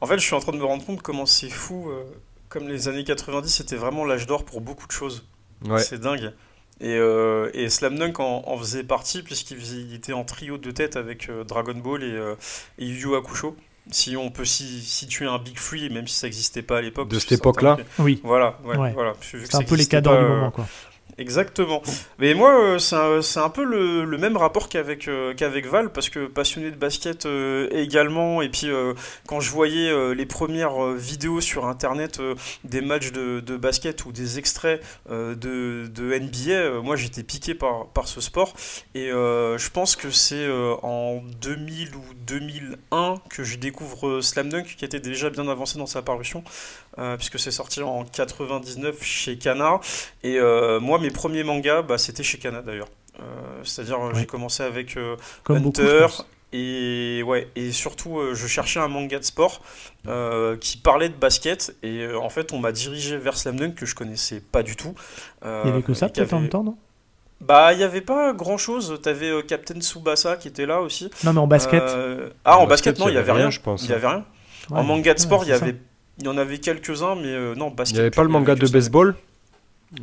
En 0.01 0.06
fait, 0.07 0.18
je 0.19 0.24
suis 0.25 0.36
en 0.36 0.40
train 0.40 0.51
de 0.54 0.57
me 0.57 0.63
rendre 0.66 0.86
compte 0.86 1.01
comment 1.01 1.25
c'est 1.25 1.50
fou. 1.50 1.90
euh, 1.90 2.04
comme 2.48 2.68
les 2.68 2.88
années 2.88 3.04
90, 3.04 3.50
c'était 3.50 3.75
vraiment 3.75 4.06
l'âge 4.06 4.25
d'or 4.25 4.44
pour 4.46 4.62
beaucoup 4.62 4.88
de 4.88 4.92
choses. 4.92 5.28
Ouais. 5.66 5.80
C'est 5.80 6.00
dingue. 6.00 6.34
Et, 6.81 6.95
euh, 6.95 7.49
et 7.53 7.69
Slam 7.69 7.97
Dunk 7.99 8.19
en, 8.21 8.43
en 8.47 8.57
faisait 8.57 8.83
partie, 8.83 9.21
puisqu'il 9.21 9.57
faisait- 9.57 9.81
il 9.81 9.93
était 9.93 10.13
en 10.13 10.23
trio 10.23 10.57
de 10.57 10.71
tête 10.71 10.95
avec 10.95 11.29
euh, 11.29 11.43
Dragon 11.43 11.73
Ball 11.75 12.03
et, 12.03 12.07
euh, 12.11 12.35
et 12.77 12.85
Yu 12.85 13.01
Yu 13.09 13.15
Hakusho. 13.15 13.55
Si 13.91 14.15
on 14.15 14.29
peut 14.29 14.45
si- 14.45 14.81
situer 14.81 15.25
un 15.25 15.39
Big 15.39 15.57
Free, 15.57 15.89
même 15.89 16.07
si 16.07 16.15
ça 16.15 16.27
n'existait 16.27 16.61
pas 16.61 16.77
à 16.77 16.81
l'époque. 16.81 17.07
De 17.09 17.17
cette 17.17 17.31
époque-là 17.33 17.77
Oui. 17.97 18.21
Voilà, 18.23 18.59
ouais, 18.63 18.77
Ouais. 18.77 18.91
voilà. 18.93 19.13
C'est 19.21 19.55
un 19.55 19.61
peu 19.63 19.75
les 19.75 19.87
cadres 19.87 20.11
pas, 20.11 20.17
du 20.19 20.23
euh, 20.25 20.29
moment, 20.29 20.51
quoi. 20.51 20.67
Exactement. 21.19 21.81
Mais 22.18 22.33
moi, 22.33 22.77
euh, 22.77 22.80
c'est 22.80 23.39
un, 23.39 23.50
peu 23.50 23.66
le, 23.66 24.18
même 24.18 24.38
rapport 24.38 24.69
qu'avec 24.69 25.10
euh, 25.10 25.33
qu'avec 25.33 25.66
Val, 25.66 25.92
parce 25.92 26.10
que 26.10 26.27
passionné 26.27 26.71
de 26.71 26.77
basket 26.77 27.25
euh, 27.25 27.68
également, 27.71 28.42
et 28.42 28.48
puis 28.48 28.69
quand 29.27 29.42
je 29.42 29.51
voyais 29.51 30.16
les 30.16 30.25
premières 30.25 30.94
vidéos 30.94 31.42
sur 31.42 31.68
Internet 31.68 32.21
des 32.63 32.81
matchs 32.81 33.12
de, 33.12 33.42
de 33.42 33.57
basket 33.57 34.06
ou 34.06 34.12
des 34.13 34.39
extraits 34.39 34.81
de, 35.10 35.36
de 35.88 36.19
NBA, 36.19 36.81
moi 36.81 36.95
j'étais 36.95 37.24
piqué 37.24 37.54
par, 37.54 37.88
par 37.88 38.07
ce 38.07 38.22
sport. 38.22 38.54
Et 38.95 39.10
je 39.10 39.69
pense 39.69 39.95
que 39.98 40.12
c'est 40.12 40.48
en 40.83 41.22
2000 41.42 41.95
ou 41.95 42.13
2001 42.27 43.15
que 43.30 43.44
je 43.44 43.57
découvre 43.57 44.22
Slam 44.22 44.50
Dunk, 44.50 44.75
qui 44.77 44.86
était 44.86 45.00
déjà 45.01 45.30
bien 45.30 45.48
avancé 45.50 45.77
dans 45.77 45.86
sa 45.86 46.01
parution, 46.01 46.44
euh, 46.97 47.15
puisque 47.18 47.39
c'est 47.39 47.51
sorti 47.51 47.81
en 47.83 48.03
99 48.03 49.03
chez 49.03 49.38
Canard. 49.38 49.81
Et 50.24 50.38
euh, 50.39 50.80
moi, 50.80 51.00
mes 51.00 51.12
premiers 51.12 51.44
mangas, 51.44 51.81
bah, 51.83 51.97
c'était 51.97 52.24
chez 52.24 52.38
Kana 52.38 52.62
d'ailleurs. 52.62 52.88
Euh, 53.19 53.24
C'est-à-dire, 53.63 53.97
j'ai 54.13 54.21
Ouais. 54.21 54.25
commencé 54.25 54.63
avec 54.63 54.97
Comme 55.44 55.57
Hunter. 55.57 56.07
et 56.53 57.21
ouais, 57.25 57.47
et 57.56 57.71
surtout, 57.71 58.19
je 58.33 58.47
cherchais 58.47 58.80
un 58.80 58.88
manga 58.88 59.19
de 59.19 59.24
sport 59.25 59.62
qui 60.59 60.77
parlait 60.77 61.09
de 61.09 61.15
basket. 61.15 61.75
Et 61.83 62.07
en 62.07 62.30
fait, 62.30 62.53
on 62.53 62.59
m'a 62.59 62.71
dirigé 62.71 63.18
vers 63.18 63.38
Slam 63.38 63.57
Dunk 63.57 63.75
que 63.75 63.86
je 63.86 63.94
connaissais 63.95 64.39
pas 64.41 64.63
du 64.63 64.75
tout. 64.75 64.95
Il 65.44 65.47
y 65.47 65.69
avait 65.69 65.81
que 65.83 65.94
ça, 65.94 66.09
peut-être 66.09 66.33
en 66.33 66.38
avait- 66.38 66.41
même 66.44 66.50
temps, 66.50 66.63
non? 66.63 66.77
Bah, 67.41 67.71
il 67.71 67.77
n'y 67.77 67.83
avait 67.86 68.01
pas 68.01 68.33
grand-chose. 68.33 69.00
T'avais 69.01 69.30
euh, 69.30 69.41
Captain 69.41 69.80
Tsubasa 69.80 70.36
qui 70.36 70.50
était 70.50 70.65
là 70.65 70.81
aussi. 70.81 71.09
Non, 71.24 71.31
mais 71.31 71.39
en 71.39 71.47
basket. 71.47 71.81
Ah, 72.44 72.57
en 72.57 72.63
En 72.63 72.68
basket, 72.68 72.95
basket, 72.95 73.00
non, 73.00 73.07
il 73.07 73.13
n'y 73.13 73.18
avait 73.18 73.31
rien. 73.31 73.50
je 73.50 73.62
pense. 73.62 73.83
Il 73.83 73.89
y 73.89 73.94
avait 73.94 74.07
rien. 74.07 74.25
Ouais. 74.69 74.77
en 74.77 74.83
manga 74.83 75.13
de 75.13 75.19
Ouais, 75.19 75.24
sport, 75.24 75.44
il 75.45 75.47
y 75.50 75.53
c'est 75.53 75.59
ça. 75.59 75.65
Il 76.19 76.25
y 76.25 76.27
en 76.27 76.38
avait 76.38 76.57
quelques-uns, 76.60 77.16
mais 77.16 77.27
euh, 77.27 77.56
non, 77.56 77.69
Il 77.69 77.75
basket. 77.75 77.95
n'y 77.95 78.01
avait 78.01 78.12
pas 78.12 78.24
le 78.24 78.30
il 78.30 78.33
y 78.33 78.36
avait 78.36 78.39
manga 78.45 78.56
que 78.56 78.60
de 78.62 78.66
ça. 78.66 78.74
baseball 78.74 79.16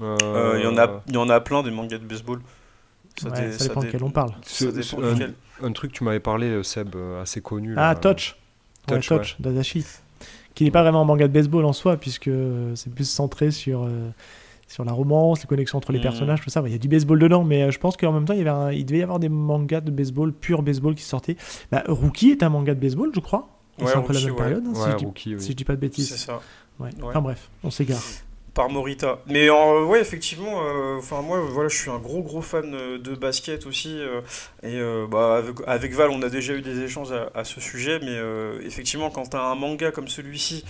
Euh, 0.03 0.55
Il 0.59 0.65
y, 0.65 0.67
en 0.67 0.77
a, 0.79 1.03
il 1.07 1.15
y 1.15 1.19
en 1.19 1.29
a 1.29 1.41
plein 1.41 1.63
des 1.63 1.71
mangas 1.71 1.99
de 1.99 2.05
baseball. 2.05 2.41
Ça, 3.21 3.29
Ouais, 3.31 3.47
dé- 3.49 3.53
ça 3.53 3.69
dépend 3.69 3.81
dé- 3.81 3.87
de 3.87 3.93
quel 3.93 4.03
on 4.03 4.11
parle. 4.11 4.33
ça 4.43 4.67
dépend. 4.71 4.99
Un 5.63 5.73
truc, 5.73 5.93
tu 5.93 6.05
m'avais 6.05 6.21
parlé, 6.21 6.49
euh, 6.49 6.63
Seb, 6.63 6.95
euh, 6.97 7.23
assez 7.23 7.41
connu. 7.41 7.75
Ah, 7.77 7.95
là. 7.95 7.95
Touch. 7.95 8.37
Ouais, 8.90 8.97
Touch, 8.97 9.09
Touch, 9.09 9.37
d'Adachi. 9.40 9.85
Qui 10.55 10.64
n'est 10.64 10.71
pas 10.71 10.83
vraiment 10.83 11.02
un 11.02 11.05
manga 11.05 11.29
de 11.29 11.33
baseball 11.33 11.64
en 11.64 11.73
soi, 11.73 11.97
puisque 11.97 12.31
c'est 12.75 12.93
plus 12.95 13.09
centré 13.09 13.50
sur, 13.50 13.85
euh, 13.85 14.11
sur 14.69 14.85
la 14.85 14.93
romance, 14.93 15.40
les 15.43 15.47
connexions 15.47 15.79
entre 15.79 15.93
les 15.93 15.99
Mhm. 15.99 16.02
personnages, 16.02 16.40
tout 16.40 16.50
ça. 16.50 16.62
Il 16.67 16.73
y 16.73 16.75
a 16.75 16.79
du 16.79 16.88
baseball 16.88 17.19
dedans, 17.19 17.45
mais 17.45 17.62
euh, 17.64 17.71
je 17.71 17.79
pense 17.79 17.97
qu'en 17.97 18.12
même 18.12 18.25
temps, 18.25 18.33
il, 18.35 18.38
y 18.38 18.43
avait 18.43 18.50
un- 18.50 18.73
il 18.73 18.85
devait 18.85 18.99
y 19.00 19.02
avoir 19.02 19.19
des 19.19 19.29
mangas 19.29 19.81
de 19.83 19.90
baseball, 19.90 20.33
pur 20.33 20.62
baseball, 20.62 20.95
qui 20.95 21.02
sortaient. 21.05 21.37
Bah, 21.71 21.85
Rookie 21.88 22.31
est 22.31 22.43
un 22.43 22.49
manga 22.49 22.75
de 22.75 22.81
baseball, 22.81 23.11
je 23.14 23.21
crois. 23.21 23.49
Ouais, 23.78 23.87
c'est 23.90 23.97
un 23.97 24.02
peu 24.02 24.12
la 24.12 24.21
même 24.21 24.30
ouais. 24.30 24.37
période, 24.37 24.64
hein, 24.66 24.75
si, 24.75 24.90
je 24.90 24.97
dis, 24.97 25.04
Rookie, 25.04 25.35
oui. 25.35 25.40
si 25.42 25.49
je 25.52 25.56
dis 25.56 25.64
pas 25.64 25.75
de 25.75 25.80
C'est 25.80 25.87
bêtises. 25.87 26.16
ça. 26.16 26.40
Ouais. 26.78 26.88
Ouais. 27.00 27.09
Enfin 27.09 27.21
bref, 27.21 27.49
on 27.64 27.71
s'égare. 27.71 28.00
Par 28.54 28.71
Morita. 28.71 29.18
Mais 29.26 29.50
euh, 29.50 29.85
ouais, 29.85 30.00
effectivement, 30.00 30.62
euh, 30.62 30.97
enfin 30.99 31.21
moi, 31.21 31.40
voilà, 31.40 31.68
je 31.68 31.76
suis 31.76 31.90
un 31.90 31.99
gros 31.99 32.23
gros 32.23 32.40
fan 32.40 32.73
euh, 32.75 32.99
de 32.99 33.14
basket 33.14 33.66
aussi. 33.66 33.99
euh, 33.99 34.23
et 34.62 34.76
euh, 34.80 35.06
bah, 35.06 35.37
avec, 35.37 35.56
avec 35.66 35.92
Val, 35.92 36.09
on 36.11 36.23
a 36.23 36.30
déjà 36.30 36.54
eu 36.54 36.62
des 36.62 36.80
échanges 36.80 37.12
à, 37.12 37.30
à 37.35 37.45
ce 37.45 37.61
sujet. 37.61 37.99
Mais 38.00 38.06
euh, 38.16 38.59
effectivement, 38.64 39.11
quand 39.11 39.28
tu 39.28 39.37
as 39.37 39.42
un 39.42 39.54
manga 39.56 39.90
comme 39.90 40.09
celui-ci 40.09 40.64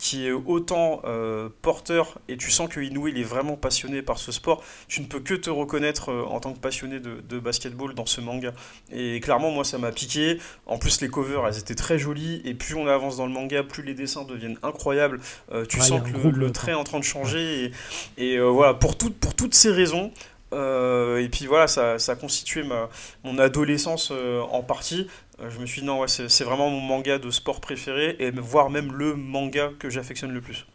qui 0.00 0.26
est 0.26 0.32
autant 0.32 1.02
euh, 1.04 1.50
porteur 1.60 2.18
et 2.26 2.38
tu 2.38 2.50
sens 2.50 2.70
que 2.70 2.80
Inoue 2.80 3.08
il 3.08 3.18
est 3.18 3.22
vraiment 3.22 3.56
passionné 3.56 4.00
par 4.00 4.16
ce 4.16 4.32
sport, 4.32 4.64
tu 4.88 5.02
ne 5.02 5.06
peux 5.06 5.20
que 5.20 5.34
te 5.34 5.50
reconnaître 5.50 6.10
euh, 6.10 6.24
en 6.24 6.40
tant 6.40 6.54
que 6.54 6.58
passionné 6.58 7.00
de, 7.00 7.22
de 7.28 7.38
basketball 7.38 7.94
dans 7.94 8.06
ce 8.06 8.22
manga. 8.22 8.54
Et 8.90 9.20
clairement, 9.20 9.50
moi, 9.50 9.62
ça 9.62 9.76
m'a 9.76 9.92
piqué. 9.92 10.38
En 10.64 10.78
plus, 10.78 11.02
les 11.02 11.08
covers, 11.08 11.46
elles 11.46 11.58
étaient 11.58 11.74
très 11.74 11.98
jolies. 11.98 12.40
Et 12.46 12.54
plus 12.54 12.74
on 12.76 12.86
avance 12.86 13.18
dans 13.18 13.26
le 13.26 13.32
manga, 13.32 13.62
plus 13.62 13.82
les 13.82 13.92
dessins 13.92 14.24
deviennent 14.24 14.58
incroyables. 14.62 15.20
Euh, 15.52 15.66
tu 15.66 15.78
Ouais, 15.78 15.84
sens 15.84 16.00
que 16.02 16.28
le, 16.28 16.50
trait 16.50 16.72
est 16.72 16.74
en 16.74 16.84
train 16.84 16.98
de 16.98 17.04
changer. 17.04 17.72
Et, 18.16 18.32
et, 18.32 18.40
voilà, 18.40 18.72
pour 18.72 18.96
toutes 18.96 19.54
ces 19.54 19.70
raisons. 19.70 20.10
Euh, 20.52 21.22
et 21.22 21.28
puis 21.28 21.46
voilà, 21.46 21.66
ça, 21.68 21.98
ça 21.98 22.12
a 22.12 22.16
constitué 22.16 22.62
ma, 22.62 22.88
mon 23.24 23.38
adolescence 23.38 24.10
euh, 24.12 24.40
en 24.42 24.62
partie. 24.62 25.06
Euh, 25.40 25.50
je 25.50 25.58
me 25.60 25.66
suis 25.66 25.80
dit, 25.82 25.86
non, 25.86 26.00
ouais, 26.00 26.08
c'est 26.08 26.44
vraiment 26.44 26.70
mon 26.70 26.80
manga 26.80 27.18
de 27.18 27.30
sport 27.30 27.60
préféré, 27.60 28.16
et 28.18 28.30
voire 28.32 28.70
même 28.70 28.92
le 28.92 29.14
manga 29.16 29.70
que 29.78 29.90
j'affectionne 29.90 30.32
le 30.32 30.40
plus. 30.40 30.66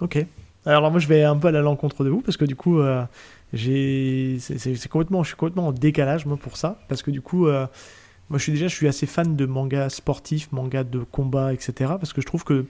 Ok. 0.00 0.24
Alors 0.66 0.90
moi 0.90 1.00
je 1.00 1.06
vais 1.08 1.22
un 1.24 1.36
peu 1.36 1.48
à 1.48 1.52
l'encontre 1.52 2.04
de 2.04 2.10
vous 2.10 2.20
parce 2.20 2.36
que 2.36 2.44
du 2.44 2.54
coup 2.56 2.80
j'ai 3.52 4.36
c'est- 4.40 4.88
complètement 4.88 5.22
je 5.22 5.28
suis 5.28 5.36
complètement 5.36 5.68
en 5.68 5.72
décalage 5.72 6.26
moi 6.26 6.36
pour 6.36 6.56
ça 6.56 6.78
parce 6.88 7.02
que 7.02 7.10
du 7.10 7.20
coup 7.22 7.46
moi 7.46 7.68
je 8.34 8.38
suis 8.38 8.52
déjà 8.52 8.68
je 8.68 8.74
suis 8.74 8.88
assez 8.88 9.06
fan 9.06 9.36
de 9.36 9.46
mangas 9.46 9.90
sportifs, 9.90 10.52
mangas 10.52 10.84
de 10.84 11.00
combat 11.00 11.52
etc 11.54 11.72
parce 12.00 12.12
que 12.12 12.20
je 12.20 12.26
trouve 12.26 12.44
que 12.44 12.66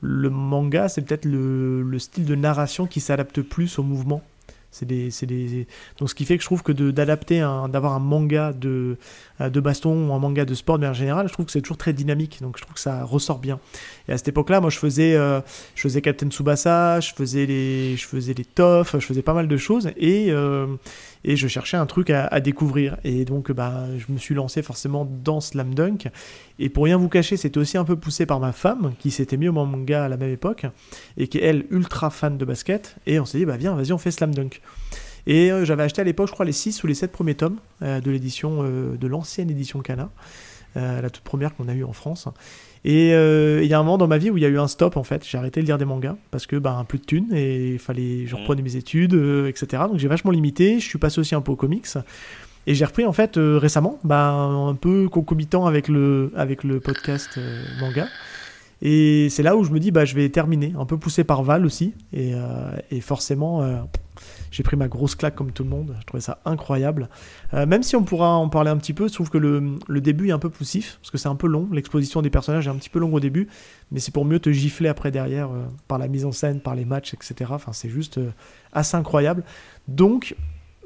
le 0.00 0.30
manga 0.30 0.88
c'est 0.88 1.02
peut-être 1.02 1.24
le, 1.24 1.82
le 1.82 1.98
style 1.98 2.24
de 2.26 2.34
narration 2.36 2.86
qui 2.86 3.00
s'adapte 3.00 3.42
plus 3.42 3.78
au 3.78 3.82
mouvement. 3.82 4.22
C'est 4.70 4.86
des, 4.86 5.10
des... 5.22 5.66
Donc 5.98 6.10
ce 6.10 6.14
qui 6.14 6.24
fait 6.24 6.36
que 6.36 6.42
je 6.42 6.46
trouve 6.46 6.62
que 6.62 6.70
d'adapter, 6.70 7.40
d'avoir 7.68 7.92
un 7.92 7.98
manga 7.98 8.52
de, 8.52 8.96
euh, 9.40 9.50
de 9.50 9.60
baston 9.60 10.08
ou 10.08 10.12
un 10.12 10.18
manga 10.18 10.44
de 10.44 10.54
sport 10.54 10.76
de 10.76 10.82
manière 10.82 10.94
générale, 10.94 11.26
je 11.28 11.32
trouve 11.32 11.46
que 11.46 11.52
c'est 11.52 11.60
toujours 11.60 11.76
très 11.76 11.92
dynamique. 11.92 12.38
Donc 12.40 12.56
je 12.56 12.62
trouve 12.62 12.74
que 12.74 12.80
ça 12.80 13.04
ressort 13.04 13.38
bien. 13.38 13.58
Et 14.08 14.12
à 14.12 14.18
cette 14.18 14.28
époque-là, 14.28 14.60
moi 14.60 14.70
je 14.70 14.78
faisais, 14.78 15.14
euh, 15.16 15.40
je 15.74 15.82
faisais 15.82 16.00
Captain 16.00 16.28
Tsubasa, 16.28 17.00
je 17.00 17.12
faisais 17.12 17.46
les, 17.46 17.96
je 17.96 18.06
faisais 18.06 18.32
les 18.32 18.44
TOF, 18.44 18.94
je 18.98 19.04
faisais 19.04 19.22
pas 19.22 19.34
mal 19.34 19.48
de 19.48 19.56
choses 19.56 19.90
et, 19.96 20.26
euh, 20.30 20.66
et 21.24 21.36
je 21.36 21.48
cherchais 21.48 21.76
un 21.76 21.86
truc 21.86 22.10
à, 22.10 22.40
découvrir. 22.40 22.96
Et 23.02 23.24
donc 23.24 23.50
bah, 23.50 23.84
je 23.98 24.12
me 24.12 24.18
suis 24.18 24.34
lancé 24.34 24.62
forcément 24.62 25.04
dans 25.24 25.40
Slam 25.40 25.74
Dunk. 25.74 26.08
Et 26.60 26.68
pour 26.68 26.84
rien 26.84 26.96
vous 26.96 27.08
cacher, 27.08 27.36
c'était 27.36 27.58
aussi 27.58 27.76
un 27.78 27.84
peu 27.84 27.96
poussé 27.96 28.26
par 28.26 28.38
ma 28.38 28.52
femme 28.52 28.92
qui 28.98 29.10
s'était 29.10 29.36
mis 29.36 29.48
au 29.48 29.52
manga 29.52 30.04
à 30.04 30.08
la 30.08 30.16
même 30.16 30.30
époque 30.30 30.66
et 31.16 31.26
qui 31.26 31.38
est 31.38 31.44
elle 31.44 31.64
ultra 31.70 32.10
fan 32.10 32.38
de 32.38 32.44
basket. 32.44 32.96
Et 33.06 33.18
on 33.18 33.24
s'est 33.24 33.38
dit, 33.38 33.46
bah 33.46 33.56
viens, 33.56 33.74
vas-y, 33.74 33.92
on 33.92 33.98
fait 33.98 34.10
Slam 34.10 34.34
Dunk. 34.34 34.59
Et 35.26 35.52
euh, 35.52 35.64
j'avais 35.64 35.82
acheté 35.82 36.00
à 36.00 36.04
l'époque, 36.04 36.28
je 36.28 36.32
crois, 36.32 36.46
les 36.46 36.52
6 36.52 36.82
ou 36.82 36.86
les 36.86 36.94
7 36.94 37.12
premiers 37.12 37.34
tomes 37.34 37.58
euh, 37.82 38.00
de 38.00 38.10
l'édition, 38.10 38.60
euh, 38.62 38.96
de 38.96 39.06
l'ancienne 39.06 39.50
édition 39.50 39.82
euh, 40.76 41.02
la 41.02 41.10
toute 41.10 41.24
première 41.24 41.54
qu'on 41.54 41.68
a 41.68 41.74
eue 41.74 41.84
en 41.84 41.92
France. 41.92 42.26
Et 42.84 43.10
il 43.10 43.66
y 43.66 43.74
a 43.74 43.78
un 43.78 43.82
moment 43.82 43.98
dans 43.98 44.08
ma 44.08 44.16
vie 44.16 44.30
où 44.30 44.38
il 44.38 44.42
y 44.42 44.46
a 44.46 44.48
eu 44.48 44.58
un 44.58 44.68
stop 44.68 44.96
en 44.96 45.04
fait. 45.04 45.22
J'ai 45.28 45.36
arrêté 45.36 45.60
de 45.60 45.66
lire 45.66 45.76
des 45.76 45.84
mangas 45.84 46.16
parce 46.30 46.46
que 46.46 46.56
ben 46.56 46.82
plus 46.88 46.98
de 46.98 47.04
thunes 47.04 47.28
et 47.34 47.72
il 47.72 47.78
fallait, 47.78 48.26
je 48.26 48.34
Mhm. 48.34 48.40
reprenais 48.40 48.62
mes 48.62 48.76
études, 48.76 49.12
etc. 49.46 49.82
Donc 49.88 49.98
j'ai 49.98 50.08
vachement 50.08 50.30
limité. 50.30 50.80
Je 50.80 50.88
suis 50.88 50.98
passé 50.98 51.20
aussi 51.20 51.34
un 51.34 51.42
peu 51.42 51.52
aux 51.52 51.56
comics. 51.56 51.86
Et 52.66 52.74
j'ai 52.74 52.84
repris 52.86 53.04
en 53.04 53.12
fait 53.12 53.32
récemment, 53.36 53.98
ben, 54.04 54.66
un 54.68 54.74
peu 54.74 55.08
concomitant 55.10 55.66
avec 55.66 55.88
le, 55.88 56.32
avec 56.36 56.64
le 56.64 56.80
podcast 56.80 57.38
manga. 57.80 58.06
Et 58.80 59.28
c'est 59.28 59.42
là 59.42 59.56
où 59.56 59.64
je 59.64 59.72
me 59.72 59.78
dis, 59.78 59.90
bah, 59.90 60.06
je 60.06 60.14
vais 60.14 60.30
terminer, 60.30 60.72
un 60.78 60.86
peu 60.86 60.96
poussé 60.96 61.22
par 61.22 61.42
Val 61.42 61.66
aussi. 61.66 61.92
Et, 62.14 62.32
et 62.90 63.00
forcément, 63.02 63.60
j'ai 64.50 64.62
pris 64.62 64.76
ma 64.76 64.88
grosse 64.88 65.14
claque 65.14 65.34
comme 65.34 65.52
tout 65.52 65.64
le 65.64 65.70
monde. 65.70 65.96
Je 66.00 66.06
trouvais 66.06 66.20
ça 66.20 66.40
incroyable. 66.44 67.08
Euh, 67.54 67.66
même 67.66 67.82
si 67.82 67.96
on 67.96 68.02
pourra 68.02 68.34
en 68.36 68.48
parler 68.48 68.70
un 68.70 68.76
petit 68.76 68.92
peu, 68.92 69.08
je 69.08 69.12
trouve 69.12 69.30
que 69.30 69.38
le, 69.38 70.00
début 70.00 70.28
est 70.28 70.32
un 70.32 70.38
peu 70.38 70.50
poussif, 70.50 70.98
parce 71.00 71.10
que 71.10 71.18
c'est 71.18 71.28
un 71.28 71.36
peu 71.36 71.46
long. 71.46 71.68
L'exposition 71.72 72.22
des 72.22 72.30
personnages 72.30 72.66
est 72.66 72.70
un 72.70 72.76
petit 72.76 72.90
peu 72.90 72.98
longue 72.98 73.14
au 73.14 73.20
début, 73.20 73.48
mais 73.90 74.00
c'est 74.00 74.12
pour 74.12 74.24
mieux 74.24 74.40
te 74.40 74.50
gifler 74.50 74.88
après 74.88 75.10
derrière, 75.10 75.50
euh, 75.50 75.66
par 75.88 75.98
la 75.98 76.08
mise 76.08 76.24
en 76.24 76.32
scène, 76.32 76.60
par 76.60 76.74
les 76.74 76.84
matchs, 76.84 77.14
etc. 77.14 77.50
Enfin, 77.54 77.72
c'est 77.72 77.90
juste 77.90 78.18
euh, 78.18 78.30
assez 78.72 78.96
incroyable. 78.96 79.44
Donc, 79.88 80.36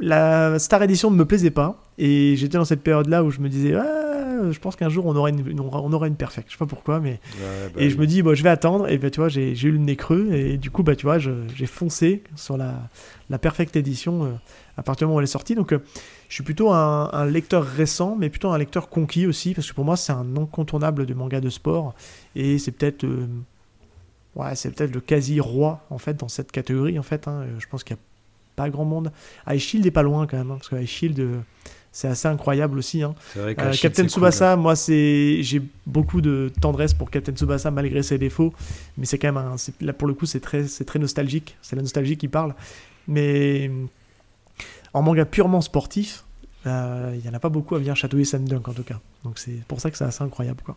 la 0.00 0.58
Star 0.58 0.82
Edition 0.82 1.10
ne 1.10 1.16
me 1.16 1.24
plaisait 1.24 1.50
pas, 1.50 1.80
et 1.98 2.34
j'étais 2.36 2.58
dans 2.58 2.64
cette 2.64 2.82
période-là 2.82 3.22
où 3.24 3.30
je 3.30 3.40
me 3.40 3.48
disais, 3.48 3.74
Ah, 3.74 4.50
je 4.50 4.58
pense 4.58 4.74
qu'un 4.76 4.88
jour 4.88 5.06
on 5.06 5.14
aura 5.16 5.30
une, 5.30 5.46
une- 5.48 5.60
on 5.60 5.92
aura 5.92 6.06
une 6.08 6.16
perfect. 6.16 6.48
Je 6.48 6.54
sais 6.54 6.58
pas 6.58 6.66
pourquoi, 6.66 6.98
mais 7.00 7.20
Ouais, 7.40 7.70
bah 7.74 7.80
et 7.80 7.88
je 7.88 7.96
me 7.96 8.06
dis, 8.06 8.20
bon, 8.20 8.34
je 8.34 8.42
vais 8.42 8.48
attendre. 8.50 8.88
Et 8.90 8.98
ben, 8.98 9.10
tu 9.10 9.20
vois, 9.20 9.28
j'ai 9.28 9.52
eu 9.52 9.70
le 9.70 9.78
nez 9.78 9.96
creux. 9.96 10.32
Et 10.32 10.58
du 10.58 10.70
coup, 10.70 10.82
bah, 10.82 10.96
tu 10.96 11.06
vois, 11.06 11.18
j'ai 11.18 11.66
foncé 11.66 12.22
sur 12.34 12.56
la, 12.56 12.74
la 13.30 13.38
Perfect 13.38 13.76
Edition 13.76 14.24
euh, 14.24 14.28
à 14.76 14.82
partir 14.82 15.06
du 15.06 15.08
moment 15.08 15.16
où 15.16 15.20
elle 15.20 15.24
est 15.24 15.28
sortie. 15.28 15.54
Donc, 15.54 15.72
euh, 15.72 15.78
je 16.28 16.34
suis 16.34 16.42
plutôt 16.44 16.72
un, 16.72 17.08
un 17.12 17.24
lecteur 17.26 17.64
récent, 17.64 18.16
mais 18.18 18.28
plutôt 18.28 18.50
un 18.50 18.58
lecteur 18.58 18.88
conquis 18.90 19.26
aussi. 19.26 19.54
Parce 19.54 19.70
que 19.70 19.74
pour 19.74 19.84
moi, 19.84 19.96
c'est 19.96 20.12
un 20.12 20.36
incontournable 20.36 21.06
de 21.06 21.14
manga 21.14 21.40
de 21.40 21.48
sport. 21.48 21.94
Et 22.34 22.58
c'est 22.58 22.72
peut-être. 22.72 23.04
euh, 23.04 23.26
ouais, 24.34 24.54
c'est 24.56 24.72
peut-être 24.74 24.92
le 24.92 25.00
quasi-roi, 25.00 25.80
en 25.90 25.98
fait, 25.98 26.14
dans 26.18 26.28
cette 26.28 26.50
catégorie, 26.52 26.98
en 26.98 27.02
fait. 27.04 27.28
hein. 27.28 27.42
Euh, 27.44 27.54
Je 27.60 27.66
pense 27.68 27.84
qu'il 27.84 27.94
n'y 27.96 28.00
a 28.00 28.04
pas 28.56 28.70
grand 28.70 28.84
monde. 28.84 29.12
Ice 29.50 29.62
Shield 29.62 29.84
est 29.86 29.90
pas 29.90 30.02
loin, 30.02 30.26
quand 30.26 30.36
même. 30.36 30.50
hein, 30.50 30.56
parce 30.56 30.68
que 30.68 30.76
Ice 30.82 30.90
Shield. 30.90 31.18
euh, 31.20 31.38
c'est 31.96 32.08
assez 32.08 32.26
incroyable 32.26 32.76
aussi. 32.76 33.04
Hein. 33.04 33.14
Vrai 33.36 33.54
Euh, 33.56 33.72
Captain 33.80 34.02
cool. 34.02 34.10
Tsubasa, 34.10 34.56
moi, 34.56 34.74
c'est 34.74 35.44
j'ai 35.44 35.62
beaucoup 35.86 36.20
de 36.20 36.50
tendresse 36.60 36.92
pour 36.92 37.08
Captain 37.08 37.30
Tsubasa 37.32 37.70
malgré 37.70 38.02
ses 38.02 38.18
défauts, 38.18 38.52
mais 38.98 39.06
c'est 39.06 39.16
quand 39.16 39.28
même 39.32 39.36
un, 39.36 39.56
c'est- 39.58 39.80
là 39.80 39.92
pour 39.92 40.08
le 40.08 40.14
coup, 40.14 40.26
c'est 40.26 40.40
très, 40.40 40.66
c'est 40.66 40.84
très 40.84 40.98
nostalgique. 40.98 41.56
C'est 41.62 41.76
la 41.76 41.82
nostalgie 41.82 42.16
qui 42.16 42.26
parle. 42.26 42.52
Mais 43.06 43.68
euh, 43.68 43.84
en 44.92 45.02
manga 45.02 45.24
purement 45.24 45.60
sportif, 45.60 46.24
euh, 46.66 47.14
il 47.16 47.24
y 47.24 47.28
en 47.28 47.34
a 47.34 47.38
pas 47.38 47.48
beaucoup 47.48 47.76
à 47.76 47.78
venir 47.78 47.94
chatouiller 47.94 48.24
Sam 48.24 48.48
Dunk 48.48 48.66
en 48.68 48.72
tout 48.72 48.82
cas. 48.82 48.98
Donc 49.22 49.38
c'est 49.38 49.62
pour 49.68 49.80
ça 49.80 49.88
que 49.92 49.96
c'est 49.96 50.04
assez 50.04 50.24
incroyable, 50.24 50.62
quoi. 50.64 50.76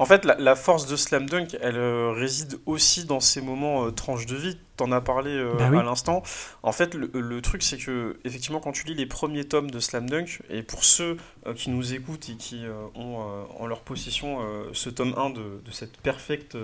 En 0.00 0.06
fait, 0.06 0.24
la, 0.24 0.34
la 0.38 0.56
force 0.56 0.86
de 0.86 0.96
Slam 0.96 1.28
Dunk, 1.28 1.58
elle 1.60 1.76
euh, 1.76 2.10
réside 2.12 2.58
aussi 2.64 3.04
dans 3.04 3.20
ces 3.20 3.42
moments 3.42 3.84
euh, 3.84 3.90
tranches 3.90 4.24
de 4.24 4.34
vie. 4.34 4.56
T'en 4.78 4.92
as 4.92 5.02
parlé 5.02 5.30
euh, 5.30 5.52
Bah 5.58 5.68
oui. 5.70 5.76
à 5.78 5.82
l'instant. 5.82 6.22
En 6.62 6.72
fait, 6.72 6.94
le, 6.94 7.10
le 7.12 7.42
truc, 7.42 7.62
c'est 7.62 7.76
que, 7.76 8.18
effectivement, 8.24 8.60
quand 8.60 8.72
tu 8.72 8.86
lis 8.86 8.94
les 8.94 9.04
premiers 9.04 9.44
tomes 9.44 9.70
de 9.70 9.78
Slam 9.78 10.08
Dunk, 10.08 10.40
et 10.48 10.62
pour 10.62 10.84
ceux 10.84 11.18
qui 11.54 11.68
nous 11.68 11.92
écoutent 11.92 12.30
et 12.30 12.36
qui 12.36 12.64
ont 12.94 13.18
en 13.58 13.66
leur 13.66 13.80
possession 13.80 14.38
ce 14.72 14.88
tome 14.88 15.12
1 15.18 15.30
de, 15.30 15.60
de 15.62 15.70
cette 15.70 15.98
perfecte 15.98 16.56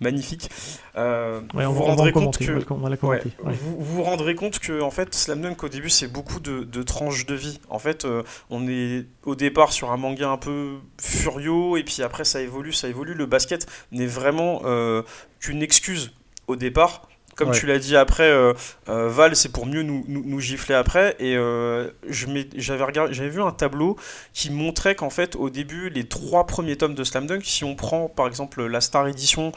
magnifique, 0.00 0.50
euh, 0.96 1.40
Ouais, 1.54 1.64
on, 1.64 1.72
vous 1.72 1.74
vous 1.78 1.82
rendrez 1.84 2.12
compte 2.12 2.38
que. 2.38 2.52
Ouais, 2.72 2.98
ouais. 3.02 3.22
Vous, 3.44 3.76
vous 3.78 4.02
rendrez 4.02 4.34
compte 4.34 4.60
en 4.80 4.90
fait 4.90 5.14
Slam 5.14 5.40
Dunk 5.40 5.62
au 5.64 5.68
début 5.68 5.90
c'est 5.90 6.08
beaucoup 6.08 6.40
de, 6.40 6.64
de 6.64 6.82
tranches 6.82 7.26
de 7.26 7.34
vie. 7.34 7.60
En 7.70 7.78
fait 7.78 8.04
euh, 8.04 8.22
on 8.50 8.66
est 8.68 9.06
au 9.24 9.34
départ 9.34 9.72
sur 9.72 9.92
un 9.92 9.96
manga 9.96 10.28
un 10.28 10.36
peu 10.38 10.76
furieux 11.00 11.78
et 11.78 11.84
puis 11.84 12.02
après 12.02 12.24
ça 12.24 12.40
évolue, 12.40 12.72
ça 12.72 12.88
évolue. 12.88 13.14
Le 13.14 13.26
basket 13.26 13.66
n'est 13.92 14.06
vraiment 14.06 14.62
euh, 14.64 15.02
qu'une 15.40 15.62
excuse 15.62 16.12
au 16.46 16.56
départ. 16.56 17.08
Comme 17.36 17.48
Ouais. 17.48 17.58
tu 17.58 17.66
l'as 17.66 17.80
dit 17.80 17.96
après, 17.96 18.30
euh, 18.30 18.52
euh, 18.88 19.08
Val, 19.08 19.34
c'est 19.34 19.48
pour 19.50 19.66
mieux 19.66 19.82
nous, 19.82 20.04
nous, 20.06 20.22
nous 20.24 20.38
gifler 20.40 20.76
après. 20.76 21.16
Et 21.18 21.36
euh, 21.36 21.90
j'avais 22.08 23.28
vu 23.28 23.42
un 23.42 23.50
tableau 23.50 23.96
qui 24.32 24.50
montrait 24.50 24.94
qu'en 24.94 25.10
fait, 25.10 25.34
au 25.34 25.50
début, 25.50 25.90
les 25.90 26.04
trois 26.06 26.46
premiers 26.46 26.76
tomes 26.76 26.94
de 26.94 27.02
Slam 27.02 27.26
Dunk, 27.26 27.44
si 27.44 27.64
on 27.64 27.74
prend 27.74 28.08
par 28.08 28.28
exemple 28.28 28.64
la 28.64 28.80
Star 28.80 29.08
Edition 29.08 29.50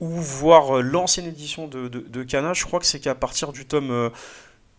ou 0.00 0.08
voir 0.08 0.78
euh, 0.78 0.80
l'ancienne 0.82 1.26
édition 1.26 1.68
de, 1.68 1.88
de, 1.88 2.00
de 2.00 2.22
Kana, 2.22 2.52
je 2.54 2.64
crois 2.64 2.80
que 2.80 2.86
c'est 2.86 3.00
qu'à 3.00 3.14
partir 3.14 3.52
du 3.52 3.66
tome 3.66 3.90
euh, 3.90 4.10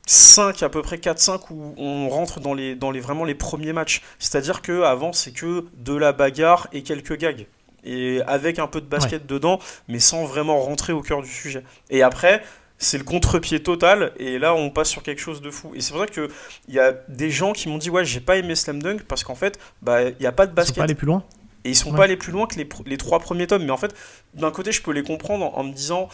5, 0.08 0.64
à 0.64 0.70
peu 0.70 0.82
près 0.82 0.98
4-5, 0.98 1.52
où 1.52 1.74
on 1.78 2.10
rentre 2.10 2.40
dans 2.40 2.54
les, 2.54 2.76
dans 2.76 2.92
les, 2.92 3.00
vraiment 3.00 3.24
les 3.24 3.36
premiers 3.36 3.74
matchs. 3.74 4.02
C'est-à-dire 4.20 4.62
que 4.62 4.82
avant 4.82 5.14
c'est 5.14 5.32
que 5.32 5.66
de 5.78 5.96
la 5.96 6.12
bagarre 6.12 6.68
et 6.74 6.84
quelques 6.84 7.18
gags. 7.18 7.48
Et 7.84 8.22
avec 8.28 8.60
un 8.60 8.68
peu 8.68 8.80
de 8.82 8.86
basket 8.86 9.26
dedans, 9.26 9.60
mais 9.88 10.00
sans 10.00 10.26
vraiment 10.26 10.60
rentrer 10.60 10.94
au 10.94 11.02
cœur 11.02 11.22
du 11.24 11.30
sujet. 11.30 11.64
Et 11.90 12.04
après, 12.04 12.44
c'est 12.78 12.98
le 12.98 13.04
contre-pied 13.04 13.62
total, 13.64 14.12
et 14.18 14.40
là 14.40 14.54
on 14.56 14.70
passe 14.70 14.90
sur 14.90 15.04
quelque 15.04 15.20
chose 15.22 15.42
de 15.42 15.50
fou. 15.52 15.72
Et 15.76 15.82
c'est 15.82 15.92
pour 15.92 16.02
ça 16.02 16.08
que 16.08 16.30
il 16.68 16.74
y 16.76 16.80
a 16.80 16.94
des 17.08 17.32
gens 17.32 17.54
qui 17.54 17.70
m'ont 17.70 17.78
dit 17.78 17.90
ouais 17.90 18.06
j'ai 18.06 18.20
pas 18.20 18.38
aimé 18.38 18.56
Slam 18.56 18.82
Dunk 18.82 19.04
parce 19.08 19.24
qu'en 19.24 19.36
fait 19.36 19.60
bah 19.82 20.04
il 20.10 20.22
y 20.22 20.26
a 20.28 20.32
pas 20.32 20.48
de 20.48 20.54
Ils 20.58 20.66
sont 20.66 20.74
basket 20.74 20.76
pas 20.76 20.84
allés 20.84 20.96
plus 20.96 21.08
loin? 21.08 21.24
Et 21.64 21.70
ils 21.70 21.76
sont 21.76 21.92
Ouais. 21.92 21.98
pas 21.98 22.04
allés 22.06 22.18
plus 22.18 22.32
loin 22.32 22.48
que 22.48 22.56
les, 22.56 22.66
pr- 22.66 22.84
les 22.88 22.98
trois 22.98 23.20
premiers 23.20 23.48
tomes. 23.48 23.64
Mais 23.66 23.72
en 23.72 23.78
fait, 23.78 23.94
d'un 24.34 24.52
côté, 24.52 24.72
je 24.72 24.82
peux 24.82 24.92
les 24.92 25.04
comprendre 25.04 25.46
en, 25.46 25.60
en 25.60 25.64
me 25.64 25.74
disant 25.74 26.10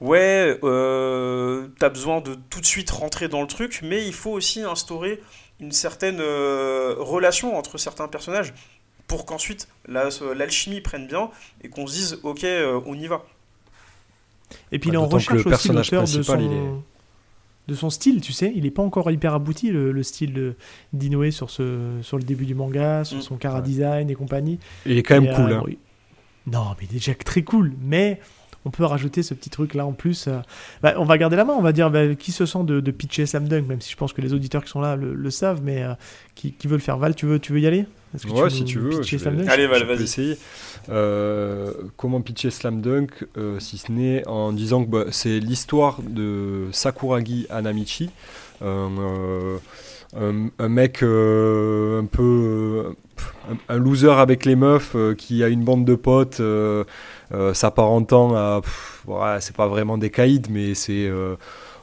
Ouais, 0.00 0.58
euh, 0.64 1.68
t'as 1.78 1.88
besoin 1.88 2.20
de 2.20 2.34
tout 2.50 2.60
de 2.60 2.66
suite 2.66 2.90
rentrer 2.90 3.28
dans 3.28 3.40
le 3.40 3.46
truc, 3.46 3.80
mais 3.84 4.04
il 4.04 4.12
faut 4.12 4.30
aussi 4.32 4.62
instaurer 4.62 5.22
une 5.60 5.70
certaine 5.72 6.18
euh, 6.20 6.96
relation 6.98 7.56
entre 7.56 7.78
certains 7.78 8.08
personnages 8.08 8.52
pour 9.06 9.26
qu'ensuite 9.26 9.68
la- 9.86 10.08
l'alchimie 10.34 10.80
prenne 10.80 11.06
bien 11.06 11.30
et 11.62 11.68
qu'on 11.68 11.86
se 11.86 11.92
dise 11.92 12.20
Ok, 12.24 12.42
euh, 12.44 12.80
on 12.86 12.94
y 12.94 13.06
va. 13.06 13.24
Et 14.72 14.78
puis 14.78 14.90
Bah, 14.90 14.94
il 14.94 14.94
est 14.94 14.98
en 14.98 15.06
que 15.06 15.10
le 15.10 15.14
recherche 15.16 15.38
aussi 15.40 15.48
personnage 15.48 15.90
l'auteur 15.92 16.02
de 16.02 16.12
principal, 16.12 16.40
son, 16.40 16.46
il 16.46 16.52
est- 16.52 16.91
de 17.72 17.76
son 17.76 17.90
style, 17.90 18.20
tu 18.20 18.32
sais. 18.32 18.52
Il 18.54 18.66
est 18.66 18.70
pas 18.70 18.82
encore 18.82 19.10
hyper 19.10 19.34
abouti, 19.34 19.70
le, 19.70 19.90
le 19.92 20.02
style 20.02 20.54
d'Inoue 20.92 21.30
sur, 21.30 21.50
ce, 21.50 21.78
sur 22.02 22.18
le 22.18 22.22
début 22.24 22.46
du 22.46 22.54
manga, 22.54 23.04
sur 23.04 23.18
Mm. 23.18 23.22
son 23.22 23.36
cara 23.36 23.56
Ouais. 23.58 23.62
design 23.62 24.10
et 24.10 24.14
compagnie. 24.14 24.58
Il 24.86 24.98
est 24.98 25.02
quand 25.02 25.20
même 25.20 25.30
Et, 25.30 25.34
cool. 25.34 25.52
euh, 25.52 25.56
hein. 25.58 25.62
oui. 25.64 25.78
Non, 26.46 26.64
mais 26.78 26.86
il 26.88 26.90
est 26.90 26.98
déjà 26.98 27.14
très 27.14 27.42
cool. 27.42 27.72
Mais 27.82 28.20
on 28.64 28.70
peut 28.70 28.84
rajouter 28.84 29.22
ce 29.22 29.34
petit 29.34 29.50
truc 29.50 29.74
là 29.74 29.84
en 29.86 29.92
plus. 29.92 30.26
euh, 30.28 30.38
bah, 30.82 30.94
on 30.98 31.04
va 31.04 31.18
garder 31.18 31.36
la 31.36 31.44
main, 31.44 31.54
on 31.54 31.62
va 31.62 31.72
dire 31.72 31.90
bah, 31.90 32.14
qui 32.14 32.30
se 32.32 32.46
sent 32.46 32.64
de, 32.64 32.80
de 32.80 32.90
pitcher 32.90 33.26
Slam 33.26 33.48
Dunk, 33.48 33.66
même 33.68 33.80
si 33.80 33.90
je 33.90 33.96
pense 33.96 34.12
que 34.12 34.20
les 34.20 34.32
auditeurs 34.34 34.62
qui 34.64 34.70
sont 34.70 34.80
là 34.80 34.94
le, 34.96 35.14
le 35.14 35.30
savent, 35.30 35.62
mais 35.62 35.82
euh, 35.82 35.94
qui, 36.34 36.52
qui 36.52 36.66
veulent 36.68 36.78
le 36.78 36.82
faire. 36.84 36.98
Val, 36.98 37.14
tu 37.14 37.26
veux, 37.26 37.38
tu 37.38 37.52
veux 37.52 37.60
y 37.60 37.66
aller? 37.66 37.86
Que 38.24 38.30
Ouais, 38.30 38.42
veux 38.44 38.50
si 38.50 38.64
tu 38.64 38.78
veux. 38.78 38.90
pitcher 38.90 39.16
je 39.18 39.22
Slam 39.22 39.36
vais- 39.36 39.42
Dunk 39.44 39.50
Allez, 39.52 39.66
Val, 39.66 39.84
vas-y. 39.84 40.02
essayer. 40.02 40.38
Euh, 40.88 41.72
comment 41.96 42.20
pitcher 42.20 42.50
Slam 42.50 42.80
Dunk, 42.80 43.26
euh, 43.38 43.58
si 43.60 43.78
ce 43.78 43.90
n'est 43.92 44.26
en 44.26 44.52
disant 44.52 44.84
que 44.84 44.90
bah, 44.90 45.04
c'est 45.10 45.38
l'histoire 45.40 46.00
de 46.02 46.66
Sakuragi 46.72 47.46
Anamichi, 47.50 48.10
un, 48.60 48.66
euh, 48.98 49.56
un, 50.18 50.48
un 50.58 50.68
mec 50.68 51.02
euh, 51.02 52.00
un 52.02 52.06
peu 52.06 52.94
un, 53.50 53.74
un 53.74 53.78
loser 53.78 54.10
avec 54.10 54.44
les 54.44 54.56
meufs 54.56 54.92
euh, 54.94 55.14
qui 55.14 55.42
a 55.42 55.48
une 55.48 55.64
bande 55.64 55.84
de 55.84 55.94
potes 55.94 56.40
euh, 56.40 56.84
euh, 57.32 57.54
s'apparentant 57.54 58.34
à 58.34 58.60
pff, 58.62 59.04
ouais, 59.06 59.38
c'est 59.40 59.56
pas 59.56 59.68
vraiment 59.68 59.96
des 59.98 60.10
caïds 60.10 60.42
mais 60.50 60.74
c'est 60.74 61.06
euh, 61.06 61.36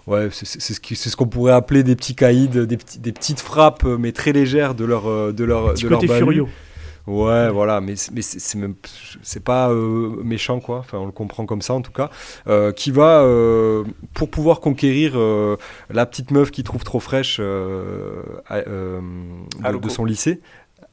Ouais, 0.08 0.29
c'est 0.32 0.46
ce 0.46 0.60
c'est 0.60 1.10
ce 1.10 1.15
qu'on 1.15 1.27
pourrait 1.27 1.53
appeler 1.53 1.84
des 1.84 1.96
petits 1.96 2.15
caïds, 2.15 2.48
des, 2.48 2.77
petits- 2.77 3.00
des 3.00 3.12
petites 3.12 3.39
frappes, 3.39 3.84
mais 3.84 4.12
très 4.12 4.32
légères 4.34 4.74
de 4.75 4.86
leur, 4.86 5.08
euh, 5.08 5.32
de 5.32 5.44
leur, 5.44 5.74
Petit 5.74 5.84
de 5.84 5.89
leur 5.89 6.00
furieux. 6.18 6.46
Ouais, 7.08 7.50
voilà, 7.50 7.82
mais 7.82 7.96
c'est- 7.96 8.12
mais 8.12 8.22
c'est 8.22 8.39
c'est 8.39 8.58
même 8.60 8.75
c'est 9.24 9.44
pas 9.44 9.70
euh, 9.72 10.22
méchant 10.24 10.60
quoi. 10.60 10.79
Enfin, 10.79 11.00
on 11.00 11.06
le 11.08 11.12
comprend 11.12 11.46
comme 11.46 11.62
ça 11.62 11.74
en 11.74 11.82
tout 11.82 11.91
cas. 11.91 12.10
Euh, 12.48 12.72
qui 12.72 12.91
va 12.91 13.22
euh, 13.22 13.84
pour 14.13 14.29
pouvoir 14.29 14.60
conquérir 14.60 15.13
euh, 15.15 15.58
la 15.89 16.06
petite 16.06 16.29
meuf 16.32 16.51
qui 16.51 16.63
trouve 16.63 16.84
trop 16.84 17.00
fraîche 17.00 17.38
euh, 17.39 18.22
à- 18.48 18.58
euh, 18.68 19.00
de, 19.60 19.89
son 19.89 20.06
lycée. 20.06 20.41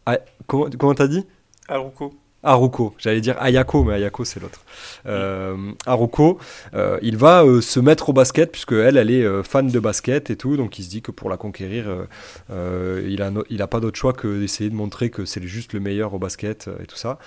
Ah, 0.06 0.18
comment 0.46 0.94
t'as 0.94 1.08
dit? 1.08 1.26
Haruko. 1.68 2.14
Haruko, 2.46 2.94
j'allais 2.98 3.20
dire 3.20 3.36
Ayako, 3.40 3.82
mais 3.82 3.94
Ayako 3.94 4.24
c'est 4.24 4.40
l'autre. 4.40 4.60
Euh, 5.06 5.56
Haruko, 5.84 6.38
euh, 6.74 6.98
il 7.02 7.16
va 7.16 7.44
euh, 7.44 7.60
se 7.60 7.80
mettre 7.80 8.10
au 8.10 8.12
basket 8.12 8.52
puisque 8.52 8.72
elle, 8.72 8.96
elle 8.96 9.10
est 9.10 9.24
euh, 9.24 9.42
fan 9.42 9.68
de 9.68 9.80
basket 9.80 10.30
et 10.30 10.36
tout, 10.36 10.56
donc 10.56 10.78
il 10.78 10.84
se 10.84 10.88
dit 10.88 11.02
que 11.02 11.10
pour 11.10 11.28
la 11.28 11.36
conquérir, 11.36 12.06
il 12.50 13.22
a, 13.22 13.32
il 13.50 13.62
a 13.62 13.66
pas 13.66 13.80
d'autre 13.80 13.98
choix 13.98 14.12
que 14.12 14.38
d'essayer 14.40 14.70
de 14.70 14.74
montrer 14.76 15.10
que 15.10 15.24
c'est 15.24 15.42
juste 15.42 15.72
le 15.72 15.80
meilleur 15.80 16.14
au 16.14 16.18
basket 16.18 16.70
et 16.82 16.86
tout 16.86 16.96
ça. 16.96 17.18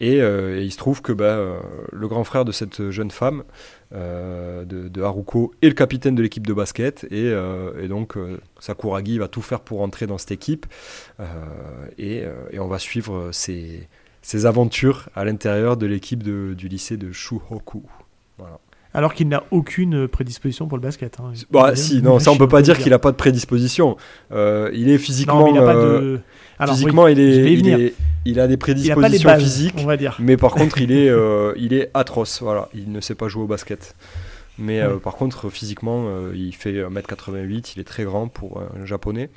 Et, 0.00 0.18
il 0.18 0.72
se 0.72 0.76
trouve 0.76 1.02
que 1.02 1.12
ben, 1.12 1.56
le 1.92 2.08
grand 2.08 2.24
frère 2.24 2.44
de 2.44 2.52
cette 2.52 2.90
jeune 2.90 3.10
femme, 3.10 3.44
de, 3.92 5.02
Haruko, 5.02 5.52
est 5.62 5.68
le 5.68 5.74
capitaine 5.74 6.14
de 6.14 6.22
l'équipe 6.22 6.46
de 6.46 6.52
basket 6.52 7.06
et, 7.10 7.32
donc 7.88 8.16
Sakuragi 8.58 9.18
va 9.18 9.28
tout 9.28 9.42
faire 9.42 9.60
pour 9.60 9.82
entrer 9.82 10.06
dans 10.06 10.18
cette 10.18 10.32
équipe 10.32 10.66
et 11.98 12.24
on 12.58 12.66
va 12.66 12.78
suivre 12.78 13.30
ses 13.32 13.88
ses 14.24 14.46
aventures 14.46 15.10
à 15.14 15.24
l'intérieur 15.24 15.76
de 15.76 15.84
l'équipe 15.84 16.22
du 16.22 16.68
lycée 16.68 16.96
de 16.96 17.12
Shuhoku. 17.12 17.82
Alors 18.94 19.12
qu'il 19.12 19.28
n'a 19.28 19.44
aucune 19.50 20.08
prédisposition 20.08 20.66
pour 20.66 20.78
le 20.78 20.82
basket. 20.82 21.18
Hein. 21.20 21.32
Bah, 21.50 21.76
si, 21.76 22.00
non, 22.00 22.18
ça 22.18 22.30
on 22.30 22.38
peut 22.38 22.48
pas 22.48 22.62
dire 22.62 22.78
qu'il 22.78 22.90
n'a 22.90 22.98
pas 22.98 23.10
de 23.10 23.16
prédisposition. 23.16 23.98
Euh, 24.32 24.70
il 24.72 24.88
est 24.88 24.96
physiquement. 24.96 25.48
il 25.48 25.58
euh, 25.58 26.18
physiquement, 26.66 27.06
il, 27.06 27.20
est, 27.20 27.94
il, 28.24 28.40
a 28.40 28.46
des 28.46 28.56
prédispositions 28.56 29.36
physiques, 29.36 29.74
on 29.78 29.84
va 29.84 29.98
dire. 29.98 30.16
mais 30.20 30.38
par 30.38 30.52
contre, 30.54 30.80
il 30.80 30.90
est, 30.90 31.08
euh, 31.10 31.52
il 31.58 31.74
est 31.74 31.90
atroce. 31.92 32.40
Voilà, 32.40 32.70
il 32.72 32.92
ne 32.92 33.00
sait 33.00 33.16
pas 33.16 33.28
jouer 33.28 33.42
au 33.42 33.48
basket. 33.48 33.94
Mais 34.56 34.80
par 35.02 35.16
contre, 35.16 35.50
physiquement, 35.50 36.08
il 36.32 36.54
fait 36.54 36.72
1m88, 36.72 37.74
il 37.76 37.80
est 37.80 37.84
très 37.84 38.04
grand 38.04 38.28
pour 38.28 38.62
un 38.62 38.86
japonais. 38.86 39.28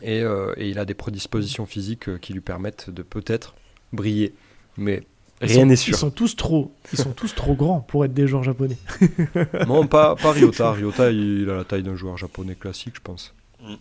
Et, 0.00 0.20
et, 0.20 0.70
il 0.70 0.78
a 0.78 0.86
des 0.86 0.94
prédispositions 0.94 1.66
physiques 1.66 2.18
qui 2.20 2.32
lui 2.32 2.40
permettent 2.40 2.88
de 2.88 3.02
peut-être 3.02 3.56
briller. 3.92 4.34
Mais 4.76 5.02
rien 5.40 5.66
n'est 5.66 5.76
sûr. 5.76 5.94
Ils 5.94 5.98
sont 5.98 6.10
tous 6.10 6.36
trop, 6.36 6.72
ils 6.92 6.98
sont 6.98 7.12
tous 7.12 7.34
trop 7.34 7.54
grands 7.54 7.80
pour 7.80 8.04
être 8.04 8.14
des 8.14 8.26
joueurs 8.26 8.42
japonais. 8.42 8.78
non, 9.66 9.86
pas, 9.86 10.16
pas 10.16 10.32
Ryota. 10.32 10.72
Ryota, 10.72 11.10
il 11.10 11.48
a 11.50 11.56
la 11.56 11.64
taille 11.64 11.82
d'un 11.82 11.96
joueur 11.96 12.16
japonais 12.16 12.54
classique, 12.54 12.94
je 12.96 13.00
pense. 13.00 13.34
Mm. 13.62 13.74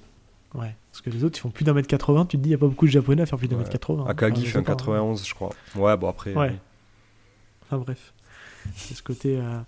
Ouais, 0.55 0.75
parce 0.91 1.01
que 1.01 1.09
les 1.09 1.23
autres, 1.23 1.37
ils 1.37 1.41
font 1.41 1.51
plus 1.51 1.63
d'un 1.63 1.73
mètre 1.73 1.87
80. 1.87 2.25
Tu 2.25 2.37
te 2.37 2.41
dis, 2.41 2.49
il 2.49 2.51
n'y 2.51 2.55
a 2.55 2.57
pas 2.57 2.67
beaucoup 2.67 2.87
de 2.87 2.91
japonais 2.91 3.21
à 3.21 3.25
faire 3.25 3.37
plus 3.37 3.47
d'un 3.47 3.57
mètre 3.57 3.69
80. 3.69 4.05
Akagi 4.07 4.45
fait 4.45 4.57
un 4.57 4.63
91, 4.63 5.27
je 5.27 5.33
crois. 5.33 5.51
Ouais, 5.75 5.95
bon, 5.95 6.09
après. 6.09 6.33
Ouais. 6.33 6.55
Enfin, 7.63 7.77
bref. 7.77 8.13
C'est 8.75 8.95
ce 8.95 9.03
côté. 9.03 9.37
Euh, 9.37 9.59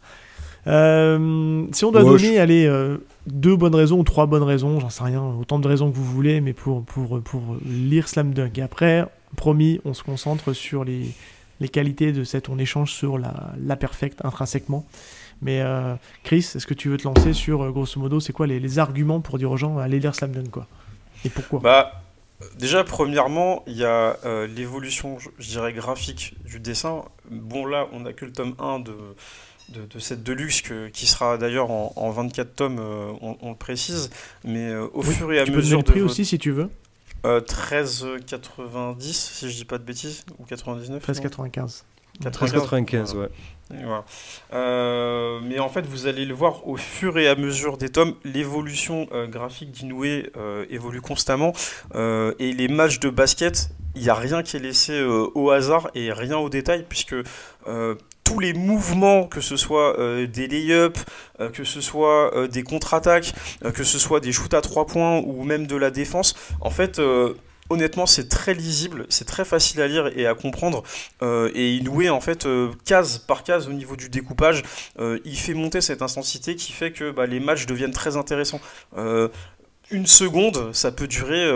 euh, 0.67 1.67
si 1.71 1.86
on 1.86 1.91
doit 1.91 2.03
donner, 2.03 2.39
allez, 2.39 2.65
euh, 2.65 2.98
deux 3.27 3.55
bonnes 3.55 3.75
raisons 3.75 4.00
ou 4.00 4.03
trois 4.03 4.25
bonnes 4.25 4.43
raisons, 4.43 4.79
j'en 4.79 4.89
sais 4.89 5.03
rien, 5.03 5.24
autant 5.24 5.60
de 5.60 5.67
raisons 5.67 5.91
que 5.91 5.95
vous 5.95 6.03
voulez, 6.03 6.41
mais 6.41 6.53
pour, 6.53 6.83
pour, 6.83 7.21
pour 7.21 7.41
lire 7.65 8.07
Slam 8.07 8.33
Dunk. 8.33 8.57
Et 8.57 8.62
après, 8.62 9.05
promis, 9.36 9.80
on 9.86 9.94
se 9.94 10.04
concentre 10.04 10.54
sur 10.54 10.84
les, 10.84 11.12
les 11.60 11.70
qualités 11.70 12.12
de 12.12 12.24
cette, 12.24 12.50
on 12.50 12.58
échange 12.58 12.92
sur 12.92 13.18
la, 13.18 13.54
la 13.58 13.76
perfecte 13.76 14.26
intrinsèquement. 14.26 14.86
Mais 15.42 15.62
euh, 15.62 15.96
Chris, 16.24 16.50
est-ce 16.56 16.68
que 16.68 16.74
tu 16.74 16.90
veux 16.90 16.98
te 16.98 17.04
lancer 17.04 17.34
sur, 17.34 17.64
euh, 17.64 17.72
grosso 17.72 18.00
modo, 18.00 18.20
c'est 18.20 18.34
quoi 18.34 18.48
les, 18.48 18.60
les, 18.60 18.80
arguments 18.80 19.22
pour 19.22 19.38
dire 19.38 19.52
aux 19.52 19.58
gens, 19.58 19.78
allez 19.78 20.00
lire 20.00 20.14
Slam 20.14 20.32
Dunk, 20.32 20.50
quoi? 20.52 20.68
Et 21.26 21.30
pourquoi? 21.30 21.60
Bah, 21.60 22.02
déjà, 22.58 22.84
premièrement, 22.84 23.64
il 23.68 23.78
y 23.78 23.86
a 23.86 24.18
euh, 24.26 24.48
l'évolution, 24.48 25.18
je, 25.40 25.48
dirais, 25.48 25.74
graphique 25.74 26.36
du 26.46 26.60
dessin. 26.60 27.04
Bon, 27.30 27.66
là, 27.66 27.88
on 27.92 28.02
n'a 28.02 28.14
que 28.14 28.26
le 28.26 28.32
tome 28.32 28.56
1 28.60 28.80
de, 28.80 28.94
de, 29.70 29.86
de 29.86 30.00
cette 30.00 30.22
Deluxe, 30.24 30.62
que, 30.62 30.90
qui 30.90 31.08
sera 31.08 31.38
d'ailleurs 31.38 31.72
en, 31.72 31.94
en, 31.96 32.12
24 32.12 32.56
tomes, 32.56 32.80
on, 32.80 33.38
on, 33.42 33.50
le 33.50 33.56
précise. 33.56 34.12
Mais 34.44 34.76
au 34.76 35.02
fur 35.02 35.32
et 35.34 35.40
à 35.40 35.46
tu 35.46 35.52
mesure. 35.52 35.84
Peux 35.84 35.90
le 35.90 35.92
prix 35.92 36.02
aussi, 36.02 36.26
si 36.26 36.38
tu 36.38 36.52
veux. 36.52 36.70
13,90 37.24 39.01
si 39.01 39.50
je 39.50 39.56
dis 39.56 39.66
pas 39.66 39.78
de 39.78 39.84
bêtises, 39.84 40.25
ou 40.40 40.46
99 40.46 41.08
13,95. 41.08 41.84
13,95, 42.20 43.16
ouais. 43.16 43.30
Voilà. 43.70 44.04
Euh, 44.54 45.40
mais 45.44 45.60
en 45.60 45.70
fait, 45.70 45.86
vous 45.86 46.08
allez 46.08 46.25
le 46.25 46.34
voir 46.34 46.68
au 46.68 46.75
fur 46.75 47.18
et 47.18 47.28
à 47.28 47.36
mesure 47.36 47.78
des 47.78 47.90
tomes, 47.90 48.16
l'évolution 48.24 49.08
euh, 49.13 49.28
graphique 49.28 49.72
d'Inoue 49.72 50.04
euh, 50.36 50.66
évolue 50.70 51.01
constamment. 51.01 51.54
Euh, 51.96 52.34
et 52.40 52.51
les 52.54 52.68
matchs 52.68 53.00
de 53.00 53.10
basket, 53.10 53.70
il 53.96 54.04
n'y 54.04 54.10
a 54.10 54.16
rien 54.16 54.44
qui 54.44 54.58
est 54.58 54.60
laissé 54.60 54.94
euh, 54.94 55.28
au 55.36 55.51
hasard 55.51 55.90
et 55.96 56.12
rien 56.12 56.38
au 56.38 56.50
détail, 56.50 56.86
puisque 56.88 57.15
euh, 57.67 57.95
tous 58.32 58.39
les 58.39 58.54
mouvements, 58.54 59.26
que 59.26 59.41
ce 59.41 59.58
soit 59.58 60.00
euh, 60.00 60.28
des 60.28 60.48
lay-ups, 60.48 61.04
euh, 61.39 61.50
que 61.50 61.63
ce 61.63 61.82
soit 61.82 62.36
euh, 62.36 62.48
des 62.48 62.63
contre-attaques, 62.63 63.34
que 63.74 63.84
ce 63.84 64.00
soit 64.00 64.20
des 64.20 64.32
shoots 64.32 64.54
à 64.54 64.62
3 64.62 64.86
points 64.86 65.20
ou 65.20 65.44
même 65.44 65.67
de 65.67 65.76
la 65.76 65.91
défense, 65.91 66.36
en 66.62 66.70
fait 66.70 67.02
honnêtement, 67.70 68.06
c'est 68.06 68.28
très 68.28 68.54
lisible, 68.54 69.06
c'est 69.08 69.24
très 69.24 69.46
facile 69.46 69.80
à 69.82 69.88
lire 69.88 70.12
et 70.17 70.28
à 70.28 70.34
comprendre. 70.34 70.84
Euh, 71.22 71.50
et 71.56 71.76
Inoue, 71.76 72.10
en 72.10 72.20
fait, 72.20 72.46
case 72.84 73.20
par 73.20 73.44
case 73.44 73.70
au 73.70 73.72
niveau 73.72 73.96
du 73.96 74.10
découpage, 74.10 74.63
il 75.00 75.38
fait 75.38 75.54
monter 75.54 75.80
cette 75.80 76.02
intensité 76.02 76.56
qui 76.56 76.74
fait 76.74 76.91
que 76.91 77.12
bah, 77.12 77.26
les 77.26 77.39
matchs 77.39 77.65
deviennent 77.65 77.94
très 77.94 78.17
intéressants. 78.17 78.60
une 79.89 80.06
seconde, 80.06 80.72
ça 80.74 80.91
peut 80.91 81.08
durer 81.08 81.50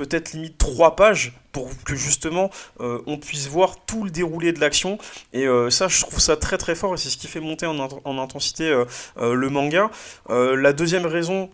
peut-être 0.00 0.32
limite 0.32 0.56
trois 0.56 0.96
pages 0.96 1.34
pour 1.52 1.68
que 1.84 1.94
justement 1.94 2.48
euh, 2.80 3.02
on 3.06 3.18
puisse 3.18 3.48
voir 3.48 3.84
tout 3.84 4.02
le 4.02 4.10
déroulé 4.10 4.52
de 4.52 4.58
l'action. 4.58 4.96
Et 5.34 5.46
euh, 5.46 5.68
ça 5.68 5.88
je 5.88 6.00
trouve 6.00 6.18
ça 6.18 6.38
très 6.38 6.56
très 6.56 6.74
fort 6.74 6.94
et 6.94 6.96
c'est 6.96 7.10
ce 7.10 7.18
qui 7.18 7.28
fait 7.28 7.40
monter 7.40 7.66
en, 7.66 7.78
en 7.78 8.18
intensité 8.18 8.64
euh, 8.70 9.34
le 9.34 9.50
manga. 9.50 9.90
La 10.28 10.72
deuxième 10.72 11.04
raison 11.04 11.50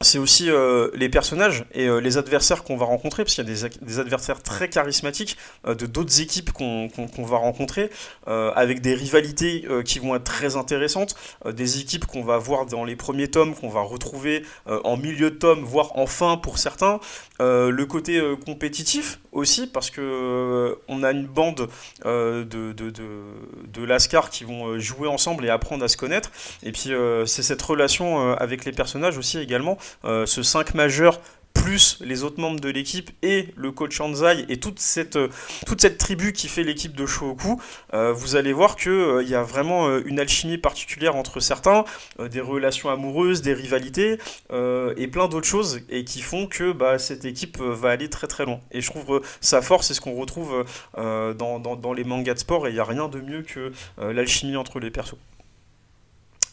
c'est 0.00 0.18
aussi 0.18 0.50
euh, 0.50 0.90
les 0.94 1.08
personnages 1.08 1.64
et 1.72 1.86
euh, 1.86 1.98
les 1.98 2.18
adversaires 2.18 2.64
qu'on 2.64 2.76
va 2.76 2.84
rencontrer, 2.84 3.24
parce 3.24 3.34
qu'il 3.34 3.48
y 3.48 3.64
a 3.64 3.68
des, 3.80 3.98
adversaires 3.98 4.42
très 4.42 4.68
charismatiques 4.68 5.36
euh, 5.66 5.74
de 5.74 5.86
d'autres 5.86 6.20
équipes 6.20 6.52
qu'on 6.52 6.88
qu 6.88 7.06
qu 7.06 7.24
va 7.24 7.38
rencontrer, 7.38 7.90
avec 8.26 8.80
des 8.80 8.94
rivalités 8.94 9.66
qui 9.84 9.98
vont 9.98 10.14
être 10.14 10.24
très 10.24 10.56
intéressantes, 10.56 11.14
des 11.50 11.80
équipes 11.80 12.06
qu'on 12.06 12.22
va 12.22 12.38
voir 12.38 12.66
dans 12.66 12.84
les 12.84 12.96
premiers 12.96 13.28
tomes, 13.28 13.54
qu'on 13.54 13.68
va 13.68 13.80
retrouver 13.80 14.44
en 14.66 14.96
milieu 14.96 15.30
de 15.30 15.36
tome, 15.36 15.60
voire 15.60 15.96
en 15.96 16.06
fin 16.06 16.36
pour 16.36 16.58
certains. 16.58 17.00
le 17.40 17.84
côté 17.84 18.20
compétitif 18.44 19.18
aussi, 19.32 19.66
parce 19.66 19.90
que 19.90 20.76
on 20.88 21.02
a 21.02 21.12
une 21.12 21.26
bande 21.26 21.68
de, 22.04 22.44
de, 22.44 22.72
de, 22.72 23.84
Lascar 23.84 24.30
qui 24.30 24.44
vont 24.44 24.78
jouer 24.78 25.08
ensemble 25.08 25.44
et 25.44 25.50
apprendre 25.50 25.84
à 25.84 25.88
se 25.88 25.96
connaître. 25.96 26.30
Et 26.62 26.72
puis 26.72 26.90
c'est 27.26 27.42
cette 27.42 27.62
relation 27.62 28.32
avec 28.32 28.64
les 28.64 28.72
personnages 28.72 29.18
aussi 29.18 29.38
également 29.38 29.78
ce 30.04 30.42
5 30.42 30.74
majeur 30.74 31.20
plus 31.54 31.98
les 32.00 32.24
autres 32.24 32.40
membres 32.40 32.60
de 32.60 32.68
l'équipe 32.68 33.10
et 33.22 33.48
le 33.56 33.72
coach 33.72 34.00
Anzai 34.00 34.44
et 34.48 34.58
toute 34.58 34.80
cette, 34.80 35.18
toute 35.64 35.80
cette 35.80 35.96
tribu 35.96 36.32
qui 36.32 36.48
fait 36.48 36.64
l'équipe 36.64 36.94
de 36.94 37.06
Shohoku, 37.06 37.60
euh, 37.94 38.12
vous 38.12 38.36
allez 38.36 38.52
voir 38.52 38.76
qu'il 38.76 38.92
euh, 38.92 39.22
y 39.22 39.34
a 39.34 39.42
vraiment 39.42 39.88
euh, 39.88 40.02
une 40.04 40.20
alchimie 40.20 40.58
particulière 40.58 41.16
entre 41.16 41.40
certains, 41.40 41.84
euh, 42.18 42.28
des 42.28 42.40
relations 42.40 42.90
amoureuses, 42.90 43.40
des 43.40 43.54
rivalités 43.54 44.18
euh, 44.52 44.92
et 44.96 45.06
plein 45.06 45.28
d'autres 45.28 45.46
choses 45.46 45.80
et 45.88 46.04
qui 46.04 46.20
font 46.20 46.46
que 46.46 46.72
bah, 46.72 46.98
cette 46.98 47.24
équipe 47.24 47.58
va 47.58 47.90
aller 47.90 48.10
très 48.10 48.26
très 48.26 48.44
loin. 48.44 48.60
Et 48.72 48.80
je 48.80 48.90
trouve 48.90 49.22
sa 49.40 49.62
force, 49.62 49.86
c'est 49.86 49.94
ce 49.94 50.00
qu'on 50.00 50.14
retrouve 50.14 50.64
dans, 50.96 51.34
dans, 51.60 51.76
dans, 51.76 51.92
les 51.92 52.04
mangas 52.04 52.34
de 52.34 52.38
sport 52.40 52.66
et 52.66 52.70
il 52.70 52.74
n'y 52.74 52.80
a 52.80 52.84
rien 52.84 53.08
de 53.08 53.20
mieux 53.20 53.42
que 53.42 53.72
l'alchimie 53.98 54.56
entre 54.56 54.80
les 54.80 54.90
persos. 54.90 55.16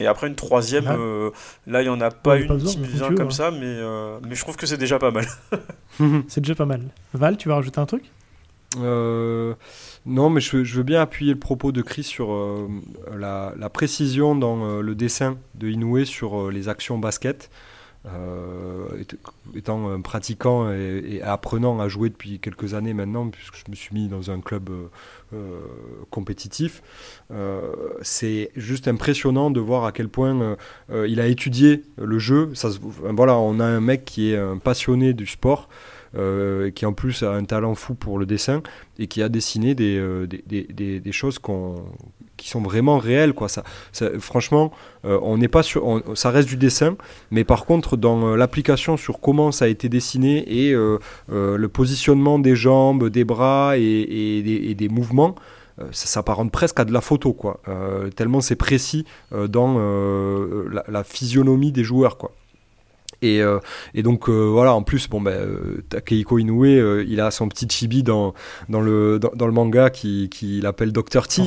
Et 0.02 0.08
après, 0.08 0.28
une 0.28 0.36
troisième, 0.36 0.88
ah. 0.88 0.96
euh, 0.96 1.30
là, 1.68 1.82
il 1.82 1.86
n'y 1.86 1.90
en 1.90 2.02
a 2.02 2.12
pas 2.12 2.38
une 2.38 2.58
qui 2.64 2.80
me 2.80 2.86
vient 2.86 3.14
comme 3.14 3.32
ça, 3.32 3.52
mais, 3.52 3.60
euh, 3.64 4.20
mais 4.28 4.36
je 4.36 4.42
trouve 4.42 4.58
que 4.58 4.66
c'est 4.66 4.78
déjà 4.78 5.00
pas 5.00 5.12
mal. 5.12 5.26
c'est 6.28 6.42
déjà 6.42 6.56
pas 6.56 6.66
mal. 6.66 6.82
Val, 7.14 7.38
tu 7.38 7.50
vas 7.50 7.56
rajouter 7.56 7.80
un 7.80 7.86
truc? 7.86 8.04
Euh, 8.78 9.54
Non, 10.06 10.30
mais 10.30 10.42
je, 10.42 10.64
je, 10.64 10.78
veux 10.78 10.84
bien 10.84 11.02
appuyer 11.02 11.34
le 11.34 11.40
propos 11.40 11.72
de 11.72 11.82
Chris 11.82 12.04
sur 12.04 12.32
euh, 12.32 12.68
la, 13.18 13.54
la, 13.58 13.70
précision 13.70 14.36
dans 14.36 14.66
euh, 14.66 14.82
le 14.82 14.96
dessin 14.96 15.38
de 15.56 15.68
Inoue 15.68 16.06
sur 16.06 16.50
les 16.50 16.70
actions 16.70 16.98
basket. 16.98 17.50
Étant 19.56 19.90
un 19.90 20.02
pratiquant 20.02 20.72
et, 20.72 21.22
apprenant 21.22 21.80
à 21.80 21.88
jouer 21.88 22.10
depuis 22.10 22.40
quelques 22.40 22.74
années 22.74 22.94
maintenant, 22.94 23.30
puisque 23.30 23.56
je 23.56 23.70
me 23.70 23.76
suis 23.76 23.94
mis 23.94 24.08
dans 24.08 24.32
un 24.32 24.42
club 24.42 24.70
euh, 25.34 25.60
compétitif. 26.10 26.82
Euh, 27.32 27.62
c'est 28.02 28.52
juste 28.56 28.88
impressionnant 28.88 29.52
de 29.52 29.60
voir 29.60 29.86
à 29.86 29.92
quel 29.92 30.10
point 30.10 30.58
euh, 30.90 31.08
il 31.08 31.20
a 31.20 31.28
étudié 31.28 31.84
le 31.98 32.20
jeu. 32.20 32.52
Voilà, 33.02 33.38
on 33.38 33.60
a 33.60 33.66
un 33.66 33.82
mec 33.82 34.06
qui 34.06 34.32
est 34.32 34.38
un 34.38 34.58
passionné 34.58 35.14
du 35.14 35.26
sport. 35.26 35.70
Euh, 36.14 36.72
qui 36.72 36.86
en 36.86 36.92
plus 36.92 37.24
a 37.24 37.32
un 37.32 37.46
talent 37.46 37.74
fou 37.74 37.96
pour 37.96 38.20
le 38.20 38.26
dessin 38.26 38.62
et 39.00 39.08
qui 39.08 39.24
a 39.24 39.30
dessiné 39.30 39.76
des, 39.76 39.98
euh, 39.98 40.28
des, 40.28 40.68
des, 40.70 41.00
des, 41.00 41.12
choses 41.14 41.40
qu'on 41.40 41.86
qui 42.42 42.50
sont 42.50 42.62
vraiment 42.62 42.98
réelles 42.98 43.34
quoi 43.34 43.48
ça, 43.48 43.64
franchement 44.20 44.72
euh, 45.06 45.20
on 45.22 45.38
n'est 45.38 45.48
pas 45.48 45.64
sur 45.64 46.02
ça 46.16 46.30
reste 46.32 46.50
du 46.50 46.58
dessin 46.58 46.96
mais 47.30 47.44
par 47.44 47.66
contre 47.66 47.98
dans 47.98 48.36
l'application 48.36 48.98
sur 48.98 49.20
comment 49.20 49.52
ça 49.52 49.66
a 49.66 49.68
été 49.68 49.90
dessiné 49.90 50.44
et 50.48 50.74
le 50.74 51.68
positionnement 51.68 52.40
des 52.40 52.56
jambes 52.56 53.10
des 53.10 53.24
bras 53.24 53.78
et, 53.78 54.76
des 54.76 54.90
mouvements 54.90 55.36
ça 55.92 56.08
s'apparente 56.08 56.52
presque 56.52 56.80
à 56.80 56.86
de 56.86 56.94
la 56.94 57.02
photo, 57.02 57.34
quoi. 57.34 57.60
Euh, 57.68 58.10
tellement 58.10 58.42
c'est 58.42 58.56
précis 58.56 59.06
euh, 59.34 59.48
dans 59.48 59.76
euh, 59.78 60.68
la, 60.72 60.84
la, 60.88 61.04
physionomie 61.04 61.72
des 61.72 61.84
joueurs, 61.84 62.18
quoi. 62.18 62.32
Et, 63.22 63.42
euh, 63.42 63.60
et, 63.94 64.02
donc 64.02 64.30
euh, 64.30 64.50
voilà, 64.52 64.74
en 64.74 64.82
plus, 64.82 65.08
bon, 65.08 65.24
euh, 65.28 65.84
Takehiko 65.90 66.40
Inoue, 66.40 66.66
il 66.66 67.22
a 67.22 67.30
son 67.30 67.48
petit 67.48 67.68
chibi 67.70 68.02
dans, 68.04 68.34
dans, 68.68 68.82
le, 68.82 69.20
dans, 69.20 69.46
le 69.46 69.52
manga 69.52 69.90
qui, 69.90 70.30
qui 70.30 70.60
l'appelle 70.60 70.92
Dr. 70.92 71.28
T, 71.28 71.44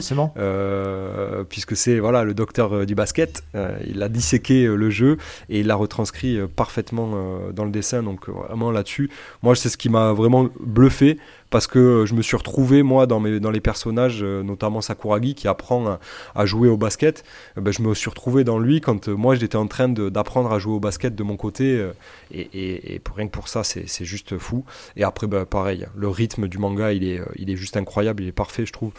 puisque 1.48 1.76
c'est 1.76 1.98
voilà, 1.98 2.24
le 2.24 2.34
docteur 2.34 2.86
du 2.86 2.94
basket. 2.94 3.44
il 3.86 4.02
a 4.02 4.08
disséqué 4.08 4.66
le 4.66 4.90
jeu 4.90 5.18
et 5.48 5.60
il 5.60 5.66
l'a 5.66 5.74
retranscrit 5.74 6.38
parfaitement 6.54 7.10
dans 7.52 7.64
le 7.64 7.70
dessin. 7.70 8.02
Donc 8.02 8.28
vraiment 8.28 8.70
là-dessus, 8.70 9.10
moi 9.42 9.54
c'est 9.56 9.68
ce 9.68 9.76
qui 9.76 9.88
m'a 9.88 10.12
vraiment 10.12 10.48
bluffé 10.60 11.18
parce 11.54 11.68
que 11.68 12.04
je 12.04 12.14
me 12.14 12.22
suis 12.22 12.36
retrouvé 12.36 12.82
moi 12.82 13.06
dans, 13.06 13.20
les 13.22 13.60
personnages, 13.60 14.24
euh, 14.24 14.42
notamment 14.42 14.80
Sakuragi 14.80 15.36
qui 15.36 15.46
apprend 15.46 16.00
à, 16.34 16.46
jouer 16.46 16.66
au 16.68 16.76
basket. 16.76 17.22
Euh, 17.56 17.60
ben, 17.60 17.72
je 17.72 17.80
me 17.80 17.94
suis 17.94 18.10
retrouvé 18.10 18.42
dans 18.42 18.58
lui 18.58 18.80
quand 18.80 19.06
euh, 19.06 19.14
moi 19.14 19.36
j'étais 19.36 19.54
en 19.54 19.68
train 19.68 19.88
d'apprendre 19.88 20.52
à 20.52 20.58
jouer 20.58 20.74
au 20.74 20.80
basket 20.80 21.14
de 21.14 21.22
mon 21.22 21.36
côté 21.36 21.90
et, 22.32 23.00
rien 23.14 23.28
que 23.28 23.30
pour 23.30 23.46
ça 23.46 23.62
c'est 23.62 24.04
juste 24.04 24.36
fou. 24.36 24.64
Et 24.96 25.04
après 25.04 25.28
ben, 25.28 25.44
pareil, 25.44 25.86
le 25.94 26.08
rythme 26.08 26.48
du 26.48 26.58
manga 26.58 26.92
il 26.92 27.04
est 27.04 27.56
juste 27.56 27.76
incroyable, 27.76 28.24
il 28.24 28.30
est 28.30 28.32
parfait 28.32 28.66
je 28.66 28.72
trouve. 28.72 28.90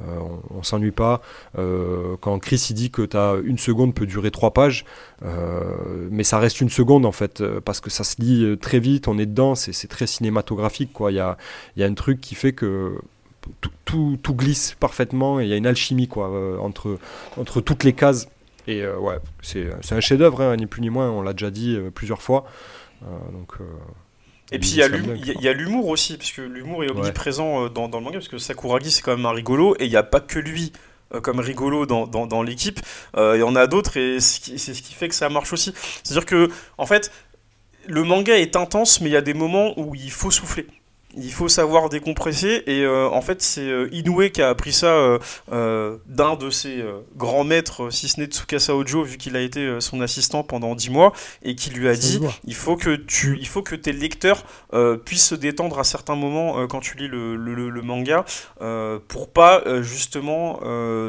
Euh, 0.00 0.20
on, 0.50 0.62
s'ennuie 0.62 0.90
pas. 0.90 1.20
Euh, 1.58 2.16
quand 2.20 2.38
Chris 2.38 2.68
dit 2.70 2.90
que 2.90 3.06
as 3.16 3.38
une 3.44 3.58
seconde 3.58 3.94
peut 3.94 4.06
durer 4.06 4.30
trois 4.30 4.52
pages, 4.52 4.84
euh, 5.22 6.08
mais 6.10 6.24
ça 6.24 6.38
reste 6.38 6.60
une 6.62 6.70
seconde 6.70 7.04
en 7.04 7.12
fait, 7.12 7.42
parce 7.60 7.80
que 7.80 7.90
ça 7.90 8.02
se 8.02 8.20
lit 8.20 8.56
très 8.58 8.78
vite, 8.80 9.06
on 9.06 9.18
est 9.18 9.26
dedans, 9.26 9.54
c'est 9.54 9.88
très 9.88 10.06
cinématographique. 10.06 10.92
quoi. 10.92 11.12
Il 11.12 11.16
y 11.16 11.20
a, 11.20 11.36
un 11.78 11.94
truc 11.94 12.20
qui 12.20 12.34
fait 12.34 12.52
que 12.52 12.98
tout, 13.84 14.18
tout, 14.22 14.34
glisse 14.34 14.76
parfaitement 14.80 15.40
et 15.40 15.44
il 15.44 15.48
y 15.50 15.52
a 15.52 15.56
une 15.56 15.66
alchimie 15.66 16.08
quoi, 16.08 16.30
entre, 16.60 16.98
entre 17.36 17.60
toutes 17.60 17.84
les 17.84 17.92
cases. 17.92 18.28
Et 18.66 18.86
ouais, 18.86 19.18
c'est 19.42 19.92
un 19.92 20.00
chef-d'œuvre, 20.00 20.40
hein, 20.40 20.56
ni 20.56 20.66
plus 20.66 20.80
ni 20.80 20.88
moins, 20.88 21.10
on 21.10 21.20
l'a 21.20 21.32
déjà 21.34 21.50
dit 21.50 21.78
plusieurs 21.94 22.22
fois. 22.22 22.46
donc 23.02 23.58
et 24.52 24.58
puis 24.58 24.70
il 24.70 25.40
y 25.40 25.48
a 25.48 25.52
l'humour 25.52 25.88
aussi, 25.88 26.16
parce 26.16 26.30
que 26.30 26.42
l'humour 26.42 26.84
est 26.84 26.90
omniprésent 26.90 27.64
euh, 27.64 27.68
dans, 27.68 27.88
dans, 27.88 27.98
le 27.98 28.04
manga, 28.04 28.18
parce 28.18 28.28
que 28.28 28.38
Sakuragi 28.38 28.90
c'est 28.90 29.02
quand 29.02 29.16
même 29.16 29.26
un 29.26 29.32
rigolo, 29.32 29.74
et 29.78 29.86
il 29.86 29.90
n'y 29.90 29.96
a 29.96 30.02
pas 30.02 30.20
que 30.20 30.38
lui 30.38 30.72
euh, 31.14 31.20
comme 31.20 31.40
rigolo 31.40 31.86
dans, 31.86 32.06
dans, 32.06 32.26
dans 32.26 32.42
l'équipe, 32.42 32.80
euh, 33.16 33.36
il 33.36 33.40
y 33.40 33.42
en 33.42 33.56
a 33.56 33.66
d'autres, 33.66 33.96
et 33.96 34.20
c'est 34.20 34.58
ce 34.58 34.82
qui 34.82 34.94
fait 34.94 35.08
que 35.08 35.14
ça 35.14 35.28
marche 35.28 35.52
aussi. 35.52 35.74
C'est-à-dire 36.02 36.26
que, 36.26 36.50
en 36.78 36.86
fait, 36.86 37.10
le 37.86 38.02
manga 38.04 38.38
est 38.38 38.56
intense, 38.56 39.00
mais 39.00 39.10
il 39.10 39.12
y 39.12 39.16
a 39.16 39.22
des 39.22 39.34
moments 39.34 39.78
où 39.78 39.94
il 39.94 40.10
faut 40.10 40.30
souffler. 40.30 40.66
Il 41.14 41.32
faut 41.32 41.48
savoir 41.48 41.88
décompresser 41.88 42.62
et 42.66 42.82
euh, 42.82 43.08
en 43.10 43.20
fait 43.20 43.42
c'est 43.42 43.68
euh, 43.68 43.88
Inoue 43.92 44.30
qui 44.32 44.40
a 44.40 44.48
appris 44.48 44.72
ça 44.72 45.18
euh, 45.52 45.98
d'un 46.06 46.36
de 46.36 46.48
ses 46.48 46.82
grands 47.16 47.44
maîtres, 47.44 47.90
si 47.90 48.08
ce 48.08 48.20
n'est 48.20 48.26
Tsukasa 48.26 48.74
Ojo, 48.74 49.02
vu 49.02 49.18
qu'il 49.18 49.36
a 49.36 49.40
été 49.40 49.80
son 49.80 50.00
assistant 50.00 50.42
pendant 50.42 50.74
10 50.74 50.90
mois 50.90 51.12
et 51.42 51.54
qui 51.54 51.70
lui 51.70 51.88
a 51.88 51.94
dit 51.94 52.20
il 52.44 52.54
faut 52.54 52.76
que 52.76 52.96
tu, 52.96 53.36
il 53.38 53.46
faut 53.46 53.62
que 53.62 53.74
tes 53.74 53.92
lecteurs 53.92 54.44
puissent 55.04 55.28
se 55.28 55.34
détendre 55.34 55.78
à 55.78 55.84
certains 55.84 56.16
moments 56.16 56.66
quand 56.66 56.80
tu 56.80 56.96
lis 56.96 57.08
le, 57.08 57.36
le, 57.36 57.82
manga 57.82 58.24
pour 59.08 59.28
pas 59.30 59.62
justement 59.82 60.60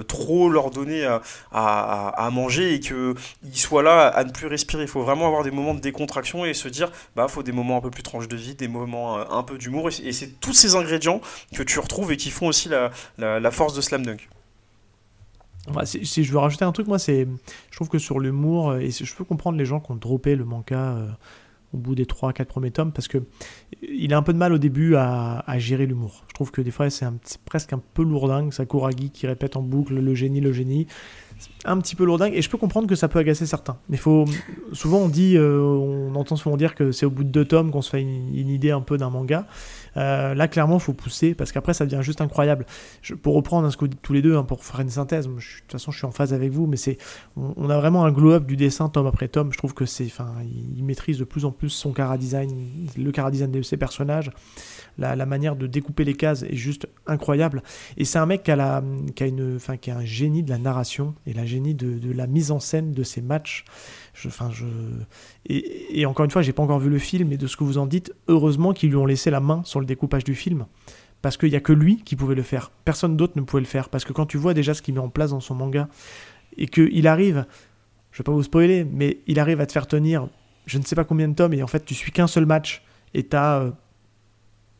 trop 0.07 0.49
leur 0.49 0.71
donner 0.71 1.05
à, 1.05 1.21
à, 1.51 2.25
à 2.25 2.29
manger 2.29 2.73
et 2.73 2.79
qu'ils 2.79 3.15
soient 3.53 3.83
là 3.83 4.07
à 4.07 4.23
ne 4.23 4.31
plus 4.31 4.47
respirer. 4.47 4.83
Il 4.83 4.89
faut 4.89 5.03
vraiment 5.03 5.27
avoir 5.27 5.43
des 5.43 5.51
moments 5.51 5.73
de 5.73 5.79
décontraction 5.79 6.45
et 6.45 6.53
se 6.53 6.67
dire 6.67 6.91
bah 7.15 7.27
faut 7.27 7.43
des 7.43 7.51
moments 7.51 7.77
un 7.77 7.81
peu 7.81 7.91
plus 7.91 8.03
tranches 8.03 8.27
de 8.27 8.35
vie, 8.35 8.55
des 8.55 8.67
moments 8.67 9.17
un 9.31 9.43
peu 9.43 9.57
d'humour 9.57 9.89
et 10.01 10.12
c'est 10.12 10.39
tous 10.39 10.53
ces 10.53 10.75
ingrédients 10.75 11.21
que 11.53 11.63
tu 11.63 11.79
retrouves 11.79 12.12
et 12.12 12.17
qui 12.17 12.29
font 12.29 12.47
aussi 12.47 12.69
la, 12.69 13.51
force 13.51 13.73
de 13.73 13.82
Slam 13.82 14.06
Dunk. 14.06 14.29
si, 15.86 16.23
je 16.23 16.32
veux 16.32 16.39
rajouter 16.39 16.65
un 16.65 16.71
truc, 16.71 16.88
moi, 16.88 16.99
c'est, 16.99 17.27
je 17.71 17.75
trouve 17.75 17.89
que 17.89 17.99
sur 17.99 18.19
l'humour, 18.19 18.71
euh, 18.71 18.79
et 18.79 18.91
je 18.91 19.15
peux 19.15 19.23
comprendre 19.23 19.58
les 19.58 19.65
gens 19.65 19.79
qui 19.79 19.91
ont 19.91 19.95
droppé 19.95 20.36
le 20.36 20.45
manga 20.45 20.79
euh, 20.79 21.08
au 21.73 21.77
bout 21.77 21.95
des 21.95 22.06
3-4 22.06 22.45
premiers 22.45 22.71
tomes, 22.71 22.91
parce 22.91 23.08
que 23.08 23.23
il 23.82 24.13
a 24.13 24.17
un 24.17 24.23
peu 24.23 24.34
de 24.34 24.38
mal 24.38 24.53
au 24.53 24.58
début 24.58 24.95
à, 24.95 25.43
gérer 25.58 25.86
l'humour. 25.86 26.23
Je 26.27 26.34
trouve 26.34 26.51
que 26.51 26.62
des 26.62 26.71
fois, 26.71 26.89
c'est 26.89 27.06
presque 27.45 27.73
un 27.73 27.82
peu 27.93 28.03
lourdingue, 28.03 28.53
Sakuragi 28.53 29.10
qui 29.10 29.27
répète 29.27 29.56
en 29.56 29.62
boucle 29.62 29.95
le 29.95 30.15
génie, 30.15 30.41
le 30.41 30.53
génie 30.53 30.88
un 31.65 31.77
petit 31.79 31.95
peu 31.95 32.06
lourdingue 32.06 32.34
et 32.34 32.41
je 32.41 32.49
peux 32.49 32.58
comprendre 32.58 32.88
que 32.88 32.95
ça 32.95 33.08
peut 33.08 33.19
agacer 33.19 33.45
certains. 33.45 33.77
Mais 33.89 33.97
faut 33.97 34.25
souvent 34.71 34.99
on 34.99 35.10
dit, 35.10 35.38
euh, 35.38 35.62
on 35.62 36.15
entend 36.15 36.36
souvent 36.36 36.58
dire 36.58 36.75
que 36.75 36.91
c'est 36.91 37.06
au 37.06 37.10
bout 37.10 37.23
de 37.23 37.29
deux 37.29 37.45
tomes 37.45 37.71
qu'on 37.71 37.82
se 37.82 37.89
fait 37.89 38.01
une, 38.01 38.49
idée 38.49 38.71
un 38.71 38.82
peu 38.82 38.97
d'un 38.97 39.10
manga. 39.10 39.47
Euh, 39.97 40.34
là 40.34 40.47
clairement 40.47 40.79
faut 40.79 40.93
pousser 40.93 41.36
parce 41.36 41.51
qu'après 41.51 41.73
ça 41.73 41.86
devient 41.86 42.01
juste 42.03 42.21
incroyable. 42.21 42.65
Je, 43.01 43.13
pour 43.13 43.36
reprendre 43.36 43.69
ce 43.71 43.77
que 43.77 43.82
vous 43.82 43.89
dites 43.89 44.01
tous 44.01 44.13
les 44.13 44.21
deux, 44.21 44.36
hein, 44.36 44.43
pour 44.43 44.63
faire 44.63 44.79
une 44.79 44.89
synthèse, 44.89 45.27
de 45.27 45.34
toute 45.34 45.71
façon 45.71 45.91
je 45.91 45.97
suis 45.97 46.08
en 46.08 46.12
phase 46.12 46.34
avec 46.34 46.51
vous, 46.51 46.67
mais 46.67 46.77
c'est 46.77 46.97
on, 47.36 47.69
a 47.69 47.77
vraiment 47.77 48.06
un 48.06 48.12
glow-up 48.12 48.45
du 48.45 48.56
dessin 48.56 48.89
tome 48.89 49.08
après 49.08 49.27
tome. 49.27 49.51
Je 49.51 49.58
trouve 49.58 49.73
que 49.73 49.86
c'est, 49.86 50.06
enfin, 50.06 50.34
il, 50.75 50.84
maîtrise 50.84 51.17
de 51.17 51.23
plus 51.23 51.45
en 51.45 51.51
plus 51.51 51.69
son 51.69 51.91
cara 51.91 52.17
design, 52.17 52.88
le 52.97 53.12
cara 53.12 53.32
design 53.32 53.51
de 53.51 53.62
ses 53.62 53.77
personnages 53.77 54.32
la, 54.97 55.25
manière 55.25 55.56
de 55.56 55.67
découper 55.67 56.03
les 56.03 56.13
cases 56.13 56.43
est 56.43 56.56
juste 56.56 56.88
incroyable. 57.08 57.63
Et 57.97 58.06
c'est 58.06 58.19
un 58.19 58.25
mec 58.25 58.43
qui 58.43 58.51
a, 58.51 58.56
la, 58.56 58.84
qui 59.15 59.23
a, 59.23 59.27
une, 59.27 59.56
enfin, 59.56 59.77
qui 59.77 59.91
a 59.91 59.97
un 59.97 60.06
génie 60.06 60.43
de 60.43 60.49
la 60.49 60.58
narration 60.58 61.15
et 61.25 61.34
la 61.34 61.45
génie 61.45 61.75
de, 61.75 62.12
la 62.12 62.27
mise 62.27 62.51
en 62.51 62.60
scène 62.60 62.91
de 62.91 63.03
ses 63.03 63.21
matchs. 63.21 63.65
Je, 64.13 64.30
je... 64.30 64.65
Et, 65.47 66.06
encore 66.06 66.26
une 66.26 66.32
fois, 66.32 66.41
j'ai 66.41 66.54
pas 66.54 66.63
encore 66.63 66.80
vu 66.80 66.89
le 66.89 66.99
film, 66.99 67.32
et 67.32 67.38
de 67.38 67.47
ce 67.47 67.58
que 67.58 67.63
vous 67.63 67.78
en 67.78 67.86
dites, 67.86 68.13
heureusement 68.28 68.73
qu'ils 68.73 68.89
lui 68.89 68.97
ont 68.97 69.06
laissé 69.06 69.30
la 69.32 69.39
main 69.39 69.62
sur 69.65 69.80
le 69.80 69.86
découpage 69.86 70.23
du 70.23 70.36
film. 70.36 70.65
Parce 71.21 71.38
qu'il 71.38 71.49
n'y 71.49 71.56
a 71.56 71.62
que 71.62 71.73
lui 71.73 71.97
qui 72.04 72.15
pouvait 72.15 72.36
le 72.36 72.43
faire. 72.43 72.71
Personne 72.86 73.17
d'autre 73.17 73.34
ne 73.36 73.41
pouvait 73.41 73.62
le 73.62 73.67
faire. 73.67 73.89
Parce 73.89 74.06
que 74.06 74.13
quand 74.13 74.26
tu 74.26 74.38
vois 74.38 74.54
déjà 74.54 74.73
ce 74.73 74.82
qu'il 74.82 74.93
met 74.93 74.99
en 74.99 75.10
place 75.10 75.32
dans 75.32 75.39
son 75.39 75.56
manga, 75.56 75.88
et 76.58 76.67
qu'il 76.67 77.08
arrive, 77.08 77.45
je 78.12 78.19
vais 78.19 78.23
pas 78.23 78.32
vous 78.32 78.43
spoiler, 78.43 78.84
mais 78.84 79.17
il 79.28 79.39
arrive 79.39 79.60
à 79.60 79.65
te 79.65 79.71
faire 79.71 79.88
tenir 79.88 80.28
je 80.65 80.78
ne 80.78 80.84
sais 80.84 80.95
pas 80.95 81.04
combien 81.04 81.28
de 81.28 81.36
tomes, 81.36 81.54
et 81.54 81.63
en 81.63 81.67
fait 81.67 81.86
tu 81.86 81.93
suis 81.93 82.12
qu'un 82.12 82.28
seul 82.28 82.45
match, 82.45 82.82
et 83.13 83.28
tu 83.28 83.36
as 83.36 83.60
euh, 83.60 83.71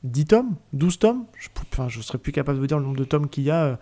10 0.04 0.26
tomes 0.26 0.56
12 0.74 1.00
tomes 1.00 1.26
je, 1.40 1.50
enfin, 1.72 1.88
je 1.88 2.02
serais 2.02 2.18
plus 2.18 2.32
capable 2.32 2.58
de 2.58 2.62
vous 2.62 2.68
dire 2.68 2.78
le 2.78 2.84
nombre 2.84 2.98
de 2.98 3.04
tomes 3.06 3.30
qu'il 3.30 3.44
y 3.44 3.52
a, 3.52 3.64
euh, 3.64 3.76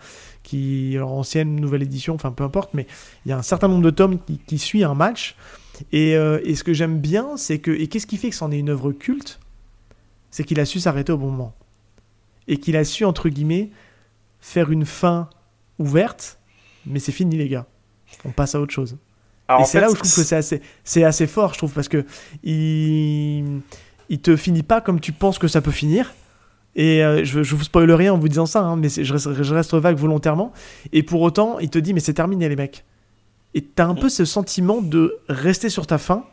qui, 0.43 0.93
alors, 0.95 1.11
ancienne, 1.13 1.55
nouvelle 1.55 1.83
édition, 1.83 2.13
enfin 2.13 2.31
peu 2.31 2.43
importe, 2.43 2.73
mais 2.73 2.87
il 3.25 3.29
y 3.29 3.31
a 3.31 3.37
un 3.37 3.41
certain 3.41 3.67
nombre 3.67 3.83
de 3.83 3.89
tomes 3.89 4.19
qui, 4.19 4.37
qui 4.37 4.57
suit 4.57 4.83
un 4.83 4.93
match. 4.93 5.35
Et, 5.91 6.15
euh, 6.15 6.39
et 6.43 6.55
ce 6.55 6.63
que 6.63 6.73
j'aime 6.73 6.99
bien, 6.99 7.37
c'est 7.37 7.59
que. 7.59 7.71
Et 7.71 7.87
qu'est-ce 7.87 8.05
qui 8.05 8.17
fait 8.17 8.29
que 8.29 8.35
c'en 8.35 8.51
est 8.51 8.59
une 8.59 8.69
œuvre 8.69 8.91
culte? 8.91 9.39
C'est 10.29 10.43
qu'il 10.43 10.59
a 10.59 10.65
su 10.65 10.79
s'arrêter 10.79 11.11
au 11.11 11.17
bon 11.17 11.31
moment. 11.31 11.55
Et 12.47 12.57
qu'il 12.57 12.77
a 12.77 12.83
su, 12.83 13.03
entre 13.03 13.29
guillemets, 13.29 13.71
faire 14.39 14.71
une 14.71 14.85
fin 14.85 15.29
ouverte, 15.79 16.39
mais 16.85 16.99
c'est 16.99 17.11
fini, 17.11 17.35
les 17.37 17.49
gars. 17.49 17.65
On 18.25 18.31
passe 18.31 18.55
à 18.55 18.61
autre 18.61 18.73
chose. 18.73 18.97
et 19.49 19.65
c'est 19.65 19.81
là 19.81 19.89
où 19.89 19.95
je 19.95 19.99
trouve 19.99 20.15
que 20.15 20.23
c'est 20.23 20.35
assez, 20.35 20.61
c'est 20.83 21.03
assez 21.03 21.27
fort, 21.27 21.53
je 21.53 21.57
trouve, 21.57 21.73
parce 21.73 21.87
que 21.87 22.05
il 22.43 23.61
il 24.11 24.19
te 24.19 24.35
finit 24.35 24.61
pas 24.61 24.81
comme 24.81 24.99
tu 24.99 25.13
penses 25.13 25.39
que 25.39 25.47
ça 25.47 25.61
peut 25.61 25.71
finir. 25.71 26.13
Et 26.75 27.03
euh, 27.03 27.23
je, 27.23 27.43
je 27.43 27.55
vous 27.55 27.63
spoil 27.63 27.89
rien 27.91 28.13
en 28.13 28.17
vous 28.17 28.27
disant 28.27 28.45
ça, 28.45 28.61
hein, 28.61 28.75
mais 28.75 28.89
je 28.89 29.13
reste, 29.13 29.41
je 29.41 29.53
reste, 29.55 29.73
vague 29.73 29.97
volontairement. 29.97 30.51
Et 30.91 31.01
pour 31.01 31.21
autant, 31.21 31.59
il 31.59 31.69
te 31.69 31.79
dit, 31.79 31.93
mais 31.93 32.01
c'est 32.01 32.13
terminé 32.13 32.49
les 32.49 32.57
mecs. 32.57 32.83
Et 33.53 33.61
t'as 33.61 33.85
un 33.85 33.95
peu 33.95 34.09
ce 34.09 34.25
sentiment 34.25 34.81
de 34.81 35.17
rester 35.29 35.69
sur 35.69 35.87
ta 35.87 35.97
fin, 35.97 36.25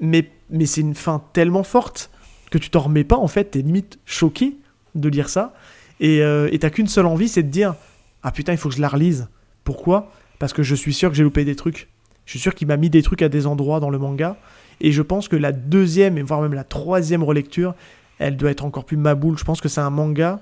mais, 0.00 0.30
mais 0.48 0.64
c'est 0.64 0.80
une 0.80 0.94
fin 0.94 1.22
tellement 1.34 1.62
forte 1.62 2.10
que 2.50 2.56
tu 2.56 2.70
t'en 2.70 2.80
remets 2.80 3.04
pas, 3.04 3.16
en 3.16 3.28
fait, 3.28 3.44
t'es 3.52 3.60
limite 3.60 3.98
choqué 4.06 4.56
de 4.94 5.08
lire 5.10 5.28
ça. 5.28 5.54
Et 6.00 6.22
euh, 6.22 6.50
t'as 6.58 6.70
qu'une 6.70 6.88
seule 6.88 7.06
envie, 7.06 7.28
c'est 7.28 7.42
de 7.42 7.50
dire, 7.50 7.74
ah 8.22 8.32
putain, 8.32 8.52
il 8.52 8.58
faut 8.58 8.70
que 8.70 8.74
je 8.74 8.80
la 8.80 8.88
relise. 8.88 9.28
Pourquoi? 9.64 10.12
Parce 10.38 10.54
que 10.54 10.62
je 10.62 10.74
suis 10.74 10.94
sûr 10.94 11.10
que 11.10 11.16
j'ai 11.16 11.24
loupé 11.24 11.44
des 11.44 11.56
trucs. 11.56 11.88
Je 12.24 12.30
suis 12.30 12.40
sûr 12.40 12.54
qu'il 12.54 12.68
m'a 12.68 12.78
mis 12.78 12.88
des 12.88 13.02
trucs 13.02 13.20
à 13.20 13.28
des 13.28 13.46
endroits 13.46 13.80
dans 13.80 13.90
le 13.90 13.98
manga 13.98 14.38
et 14.80 14.92
je 14.92 15.02
pense 15.02 15.28
que 15.28 15.36
la 15.36 15.52
deuxième, 15.52 16.18
et 16.18 16.22
voire 16.22 16.40
même 16.40 16.54
la 16.54 16.64
troisième 16.64 17.22
relecture, 17.22 17.74
elle 18.18 18.36
doit 18.36 18.50
être 18.50 18.64
encore 18.64 18.84
plus 18.84 18.96
maboule. 18.96 19.38
Je 19.38 19.44
pense 19.44 19.60
que 19.60 19.68
c'est 19.68 19.80
un 19.80 19.90
manga 19.90 20.40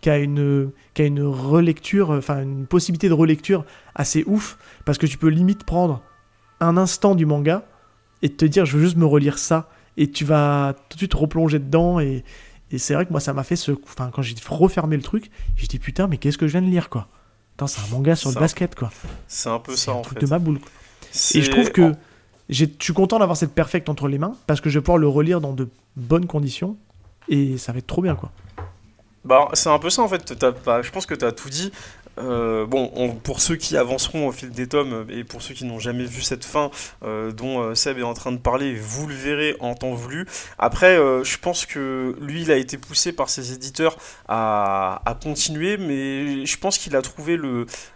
qui 0.00 0.10
a 0.10 0.18
une, 0.18 0.70
qui 0.94 1.02
a 1.02 1.04
une 1.06 1.22
relecture, 1.22 2.10
enfin 2.10 2.42
une 2.42 2.66
possibilité 2.66 3.08
de 3.08 3.14
relecture 3.14 3.64
assez 3.94 4.22
ouf, 4.26 4.58
parce 4.84 4.98
que 4.98 5.06
tu 5.06 5.18
peux 5.18 5.28
limite 5.28 5.64
prendre 5.64 6.02
un 6.60 6.76
instant 6.76 7.14
du 7.14 7.26
manga 7.26 7.64
et 8.22 8.28
te 8.28 8.44
dire 8.44 8.64
je 8.64 8.76
veux 8.76 8.84
juste 8.84 8.96
me 8.96 9.06
relire 9.06 9.38
ça, 9.38 9.68
et 9.96 10.10
tu 10.10 10.24
vas 10.24 10.74
tout 10.88 10.96
de 10.96 10.98
suite 11.00 11.14
replonger 11.14 11.58
dedans, 11.58 11.98
et, 11.98 12.24
et 12.70 12.78
c'est 12.78 12.94
vrai 12.94 13.06
que 13.06 13.10
moi 13.10 13.20
ça 13.20 13.32
m'a 13.32 13.42
fait 13.42 13.56
ce... 13.56 13.72
Enfin 13.84 14.10
quand 14.12 14.22
j'ai 14.22 14.34
refermé 14.48 14.96
le 14.96 15.02
truc, 15.02 15.30
j'ai 15.56 15.66
dit 15.66 15.78
putain 15.78 16.06
mais 16.06 16.18
qu'est-ce 16.18 16.38
que 16.38 16.46
je 16.46 16.52
viens 16.52 16.62
de 16.62 16.70
lire 16.70 16.88
quoi? 16.88 17.08
C'est 17.66 17.80
un 17.80 17.90
manga 17.90 18.14
sur 18.14 18.30
le 18.30 18.38
basket 18.38 18.74
quoi. 18.74 18.90
C'est 19.26 19.48
un 19.48 19.58
peu 19.58 19.74
ça 19.74 19.94
en 19.94 20.02
truc 20.02 20.20
de 20.20 20.26
maboule. 20.26 20.58
Et 21.34 21.40
je 21.40 21.50
trouve 21.50 21.72
que 21.72 21.92
je 22.48 22.64
suis 22.80 22.92
content 22.92 23.18
d'avoir 23.18 23.36
cette 23.36 23.52
perfecte 23.52 23.88
entre 23.88 24.08
les 24.08 24.18
mains 24.18 24.34
parce 24.46 24.60
que 24.60 24.70
je 24.70 24.78
vais 24.78 24.82
pouvoir 24.82 24.98
le 24.98 25.08
relire 25.08 25.40
dans 25.40 25.52
de 25.52 25.68
bonnes 25.96 26.26
conditions 26.26 26.76
et 27.28 27.58
ça 27.58 27.72
va 27.72 27.78
être 27.78 27.86
trop 27.86 28.02
bien 28.02 28.14
quoi. 28.14 28.30
Bah, 29.24 29.48
c'est 29.54 29.68
un 29.68 29.78
peu 29.78 29.90
ça 29.90 30.02
en 30.02 30.08
fait, 30.08 30.34
je 30.40 30.90
pense 30.90 31.06
que 31.06 31.14
tu 31.14 31.24
as 31.24 31.32
tout 31.32 31.50
dit. 31.50 31.72
Euh, 32.18 32.66
bon, 32.66 32.88
pour 33.22 33.40
ceux 33.40 33.56
qui 33.56 33.76
avanceront 33.76 34.28
au 34.28 34.32
fil 34.32 34.50
des 34.50 34.66
tomes 34.66 35.06
et 35.10 35.24
pour 35.24 35.42
ceux 35.42 35.54
qui 35.54 35.64
n'ont 35.64 35.78
jamais 35.78 36.04
vu 36.04 36.22
cette 36.22 36.44
fin 36.44 36.70
euh, 37.04 37.30
dont 37.30 37.60
euh, 37.60 37.74
Seb 37.74 37.98
est 37.98 38.02
en 38.02 38.14
train 38.14 38.32
de 38.32 38.38
parler, 38.38 38.74
vous 38.74 39.06
le 39.06 39.14
verrez 39.14 39.56
en 39.60 39.74
temps 39.74 39.92
voulu. 39.92 40.26
Après, 40.58 40.96
je 40.96 41.38
pense 41.38 41.66
que 41.66 42.16
lui, 42.20 42.42
il 42.42 42.50
a 42.50 42.56
été 42.56 42.78
poussé 42.78 43.12
par 43.12 43.28
ses 43.28 43.52
éditeurs 43.52 43.96
à, 44.28 45.02
continuer, 45.22 45.76
mais 45.76 46.46
je 46.46 46.58
pense 46.58 46.78
qu'il 46.78 46.94
a 46.96 47.02
trouvé 47.02 47.38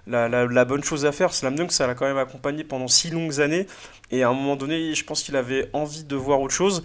la, 0.06 0.64
bonne 0.64 0.84
chose 0.84 1.06
à 1.06 1.12
faire. 1.12 1.32
Slam 1.32 1.54
Dunk, 1.54 1.72
ça 1.72 1.86
l'a 1.86 1.94
quand 1.94 2.06
même 2.06 2.18
accompagné 2.18 2.64
pendant 2.64 2.88
six 2.88 3.10
longues 3.10 3.40
années 3.40 3.66
et 4.10 4.22
à 4.22 4.28
un 4.28 4.34
moment 4.34 4.56
donné, 4.56 4.94
je 4.94 5.04
pense 5.04 5.22
qu'il 5.22 5.36
avait 5.36 5.70
envie 5.72 6.04
de 6.04 6.16
voir 6.16 6.40
autre 6.40 6.54
chose. 6.54 6.82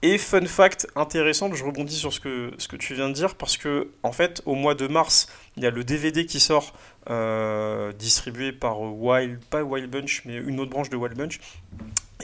Et 0.00 0.16
fun 0.16 0.46
fact 0.46 0.86
intéressant, 0.94 1.52
je 1.52 1.64
rebondis 1.64 1.96
sur 1.96 2.12
ce 2.12 2.20
que, 2.20 2.52
ce 2.56 2.68
que 2.68 2.76
tu 2.76 2.94
viens 2.94 3.08
de 3.08 3.14
dire, 3.14 3.34
parce 3.34 3.56
que 3.56 3.88
en 4.04 4.12
fait, 4.12 4.42
au 4.46 4.54
mois 4.54 4.76
de 4.76 4.86
mars, 4.86 5.28
il 5.58 5.64
y 5.64 5.66
a 5.66 5.70
le 5.70 5.84
DVD 5.84 6.24
qui 6.24 6.40
sort, 6.40 6.72
euh, 7.10 7.92
distribué 7.92 8.52
par 8.52 8.80
Wild, 8.80 9.40
pas 9.50 9.62
Wild 9.62 9.90
Bunch, 9.90 10.22
mais 10.24 10.36
une 10.36 10.60
autre 10.60 10.70
branche 10.70 10.88
de 10.88 10.96
Wild 10.96 11.16
Bunch, 11.16 11.40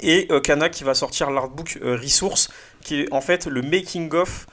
et 0.03 0.29
euh, 0.31 0.40
Kana 0.40 0.68
qui 0.68 0.85
va 0.85 0.94
sortir 0.94 1.31
l'artbook 1.31 1.79
euh, 1.83 1.99
Resource, 2.01 2.49
qui 2.83 3.01
est 3.01 3.12
en 3.12 3.20
fait 3.20 3.47
le 3.47 3.62
making-of 3.62 4.47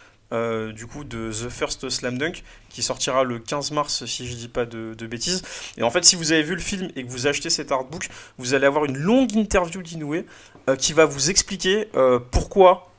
du 0.73 0.87
coup 0.87 1.03
de 1.03 1.29
The 1.29 1.49
First 1.49 1.89
Slam 1.89 2.17
Dunk 2.17 2.41
qui 2.69 2.81
sortira 2.83 3.25
le 3.25 3.37
15 3.37 3.71
mars 3.71 4.05
si 4.05 4.25
je 4.25 4.33
dis 4.33 4.47
pas 4.47 4.65
de, 4.65 4.93
de, 4.93 5.05
bêtises 5.05 5.41
et 5.75 5.83
en 5.83 5.89
fait 5.89 6.05
si 6.05 6.15
vous 6.15 6.31
avez 6.31 6.41
vu 6.41 6.55
le 6.55 6.61
film 6.61 6.89
et 6.95 7.03
que 7.03 7.09
vous 7.09 7.27
achetez 7.27 7.49
cet 7.49 7.73
artbook 7.73 8.07
vous 8.37 8.53
allez 8.53 8.65
avoir 8.65 8.85
une 8.85 8.95
longue 8.95 9.35
interview 9.35 9.81
d'Inoue 9.81 10.23
qui 10.79 10.93
va 10.93 11.03
vous 11.03 11.29
expliquer 11.29 11.89
pourquoi 12.31 12.91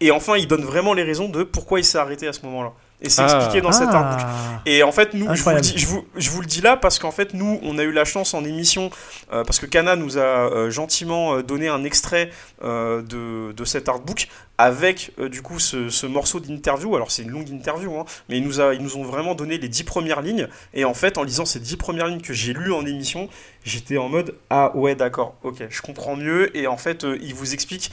et 0.00 0.10
enfin, 0.10 0.36
il 0.36 0.46
donne 0.46 0.64
vraiment 0.64 0.94
les 0.94 1.02
raisons 1.02 1.28
de 1.28 1.42
pourquoi 1.42 1.80
il 1.80 1.84
s'est 1.84 1.98
arrêté 1.98 2.28
à 2.28 2.32
ce 2.32 2.44
moment-là. 2.46 2.72
Et 3.00 3.10
c'est 3.10 3.22
expliqué 3.22 3.60
dans 3.60 3.70
cet 3.70 3.88
artbook. 3.88 4.26
Ah. 4.26 4.60
Et 4.66 4.82
en 4.82 4.90
fait, 4.90 5.14
nous, 5.14 5.32
je 5.32 5.42
vous, 5.42 5.60
dis, 5.60 5.74
je, 5.76 5.86
vous, 5.86 6.04
je 6.16 6.30
vous, 6.30 6.40
le 6.40 6.46
dis 6.46 6.60
là 6.60 6.76
parce 6.76 6.98
qu'en 6.98 7.12
fait, 7.12 7.32
nous, 7.32 7.60
on 7.62 7.78
a 7.78 7.84
eu 7.84 7.92
la 7.92 8.04
chance 8.04 8.34
en 8.34 8.44
émission, 8.44 8.90
euh, 9.32 9.44
parce 9.44 9.60
que 9.60 9.66
Kana 9.66 9.94
nous 9.94 10.18
a 10.18 10.20
euh, 10.20 10.70
gentiment 10.70 11.36
euh, 11.36 11.42
donné 11.42 11.68
un 11.68 11.84
extrait 11.84 12.30
de, 12.60 13.52
de, 13.52 13.64
cet 13.64 13.88
artbook 13.88 14.28
avec 14.56 15.12
du 15.30 15.42
coup 15.42 15.60
ce, 15.60 15.90
ce 15.90 16.06
morceau 16.06 16.40
d'interview. 16.40 16.96
Alors, 16.96 17.12
c'est 17.12 17.22
une 17.22 17.30
longue 17.30 17.48
interview, 17.50 17.96
hein, 17.96 18.04
mais 18.28 18.38
ils 18.38 18.44
nous, 18.44 18.60
a, 18.60 18.74
ils 18.74 18.82
nous 18.82 18.96
ont 18.96 19.04
vraiment 19.04 19.36
donné 19.36 19.58
les 19.58 19.68
dix 19.68 19.84
premières 19.84 20.20
lignes. 20.20 20.48
Et 20.74 20.84
en 20.84 20.94
fait, 20.94 21.18
en 21.18 21.22
lisant 21.22 21.44
ces 21.44 21.60
dix 21.60 21.76
premières 21.76 22.08
lignes 22.08 22.20
que 22.20 22.32
j'ai 22.32 22.52
lues 22.52 22.72
en 22.72 22.84
émission, 22.84 23.28
j'étais 23.64 23.96
en 23.96 24.08
mode 24.08 24.34
Ah 24.50 24.76
ouais, 24.76 24.96
d'accord, 24.96 25.36
ok, 25.44 25.62
je 25.70 25.82
comprends 25.82 26.16
mieux. 26.16 26.56
Et 26.56 26.66
en 26.66 26.76
fait, 26.76 27.06
il 27.22 27.34
vous 27.34 27.54
explique 27.54 27.92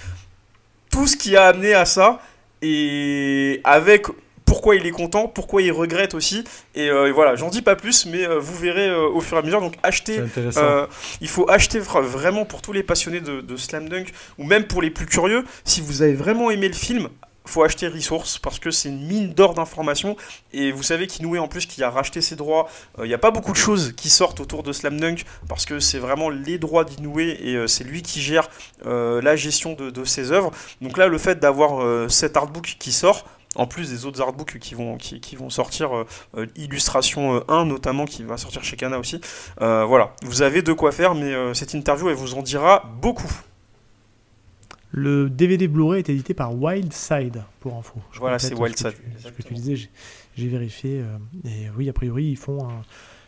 tout 0.89 1.05
ce 1.05 1.15
qui 1.15 1.37
a 1.37 1.45
amené 1.45 1.75
à 1.75 1.85
ça 1.85 2.21
et 2.63 3.61
avec 3.63 4.07
pourquoi 4.55 4.77
il 4.77 4.85
est 4.85 4.91
content, 4.91 5.27
pourquoi 5.27 5.61
il 5.61 5.73
regrette 5.73 6.13
aussi. 6.13 6.45
Et, 6.75 6.89
euh, 6.89 7.11
voilà, 7.11 7.35
j'en 7.35 7.49
dis 7.49 7.61
pas 7.61 7.75
plus, 7.75 8.05
mais 8.05 8.25
euh, 8.25 8.39
vous 8.39 8.55
verrez 8.55 8.87
euh, 8.87 9.09
au 9.09 9.19
fur 9.19 9.35
et 9.35 9.41
à 9.41 9.43
mesure. 9.43 9.59
Donc 9.59 9.73
acheter, 9.83 10.21
il 11.19 11.27
faut 11.27 11.49
acheter 11.49 11.79
vraiment 11.79 12.45
pour 12.45 12.61
tous 12.61 12.71
les 12.71 12.81
passionnés 12.81 13.19
de, 13.19 13.41
de, 13.41 13.57
Slam 13.57 13.89
Dunk 13.89 14.13
ou 14.37 14.45
même 14.45 14.63
pour 14.63 14.81
les 14.81 14.91
plus 14.91 15.07
curieux. 15.07 15.43
Si 15.65 15.81
vous 15.81 16.03
avez 16.03 16.13
vraiment 16.13 16.51
aimé 16.51 16.69
le 16.69 16.73
film, 16.73 17.09
faut 17.43 17.63
acheter 17.63 17.89
Resource 17.89 18.39
parce 18.39 18.57
que 18.57 18.71
c'est 18.71 18.87
une 18.87 19.05
mine 19.05 19.33
d'or 19.33 19.55
d'informations. 19.55 20.15
Et 20.53 20.71
vous 20.71 20.83
savez 20.83 21.05
qu'Inoue, 21.05 21.37
en 21.37 21.49
plus, 21.49 21.65
qui 21.65 21.83
a 21.83 21.89
racheté 21.89 22.21
ses 22.21 22.37
droits, 22.37 22.69
il 22.99 23.07
n'y 23.07 23.13
a 23.13 23.17
pas 23.17 23.31
beaucoup 23.31 23.51
de 23.51 23.57
choses 23.57 23.91
qui 23.97 24.09
sortent 24.09 24.39
autour 24.39 24.63
de 24.63 24.71
Slam 24.71 24.97
Dunk 25.01 25.25
parce 25.49 25.65
que 25.65 25.81
c'est 25.81 25.99
vraiment 25.99 26.29
les 26.29 26.57
droits 26.59 26.85
d'Inoue 26.85 27.19
et 27.19 27.65
c'est 27.67 27.83
lui 27.83 28.01
qui 28.01 28.21
gère 28.21 28.49
la 28.85 29.35
gestion 29.35 29.73
de, 29.73 30.05
ses 30.05 30.31
œuvres. 30.31 30.51
Donc 30.79 30.97
là, 30.97 31.07
le 31.07 31.17
fait 31.17 31.39
d'avoir 31.39 32.09
cet 32.09 32.37
artbook 32.37 32.77
qui 32.79 32.93
sort, 32.93 33.25
en 33.55 33.67
plus 33.67 33.89
des 33.89 34.05
autres 34.05 34.21
artbooks 34.21 34.59
qui 34.59 34.75
vont, 34.75 34.97
qui, 34.97 35.19
qui 35.19 35.35
vont 35.35 35.49
sortir, 35.49 36.05
Illustration 36.55 37.43
1 37.49 37.65
notamment, 37.65 38.05
qui 38.05 38.23
va 38.23 38.37
sortir 38.37 38.63
chez 38.63 38.75
Kana 38.75 38.99
aussi. 38.99 39.21
voilà, 39.59 40.13
vous 40.23 40.41
avez 40.41 40.61
de 40.61 40.73
quoi 40.73 40.91
faire, 40.91 41.15
mais 41.15 41.53
cette 41.53 41.73
interview, 41.73 42.09
elle 42.09 42.15
vous 42.15 42.35
en 42.35 42.41
dira 42.41 42.83
beaucoup. 43.01 43.31
Le 44.97 45.29
DVD 45.29 45.67
Blu-ray 45.67 45.99
est 45.99 46.09
édité 46.09 46.33
par 46.33 46.55
Wildside, 46.55 47.43
pour 47.59 47.75
info. 47.75 47.99
voilà, 48.17 48.39
c'est 48.39 48.53
Wildside. 48.53 48.93
Ce 49.19 49.27
que 49.27 49.41
tu 49.41 49.53
disais, 49.53 49.89
j'ai 50.37 50.47
vérifié. 50.47 51.01
Euh, 51.01 51.17
et 51.43 51.69
oui, 51.77 51.89
a 51.89 51.93
priori, 51.93 52.23
ils 52.23 52.37
font 52.37 52.65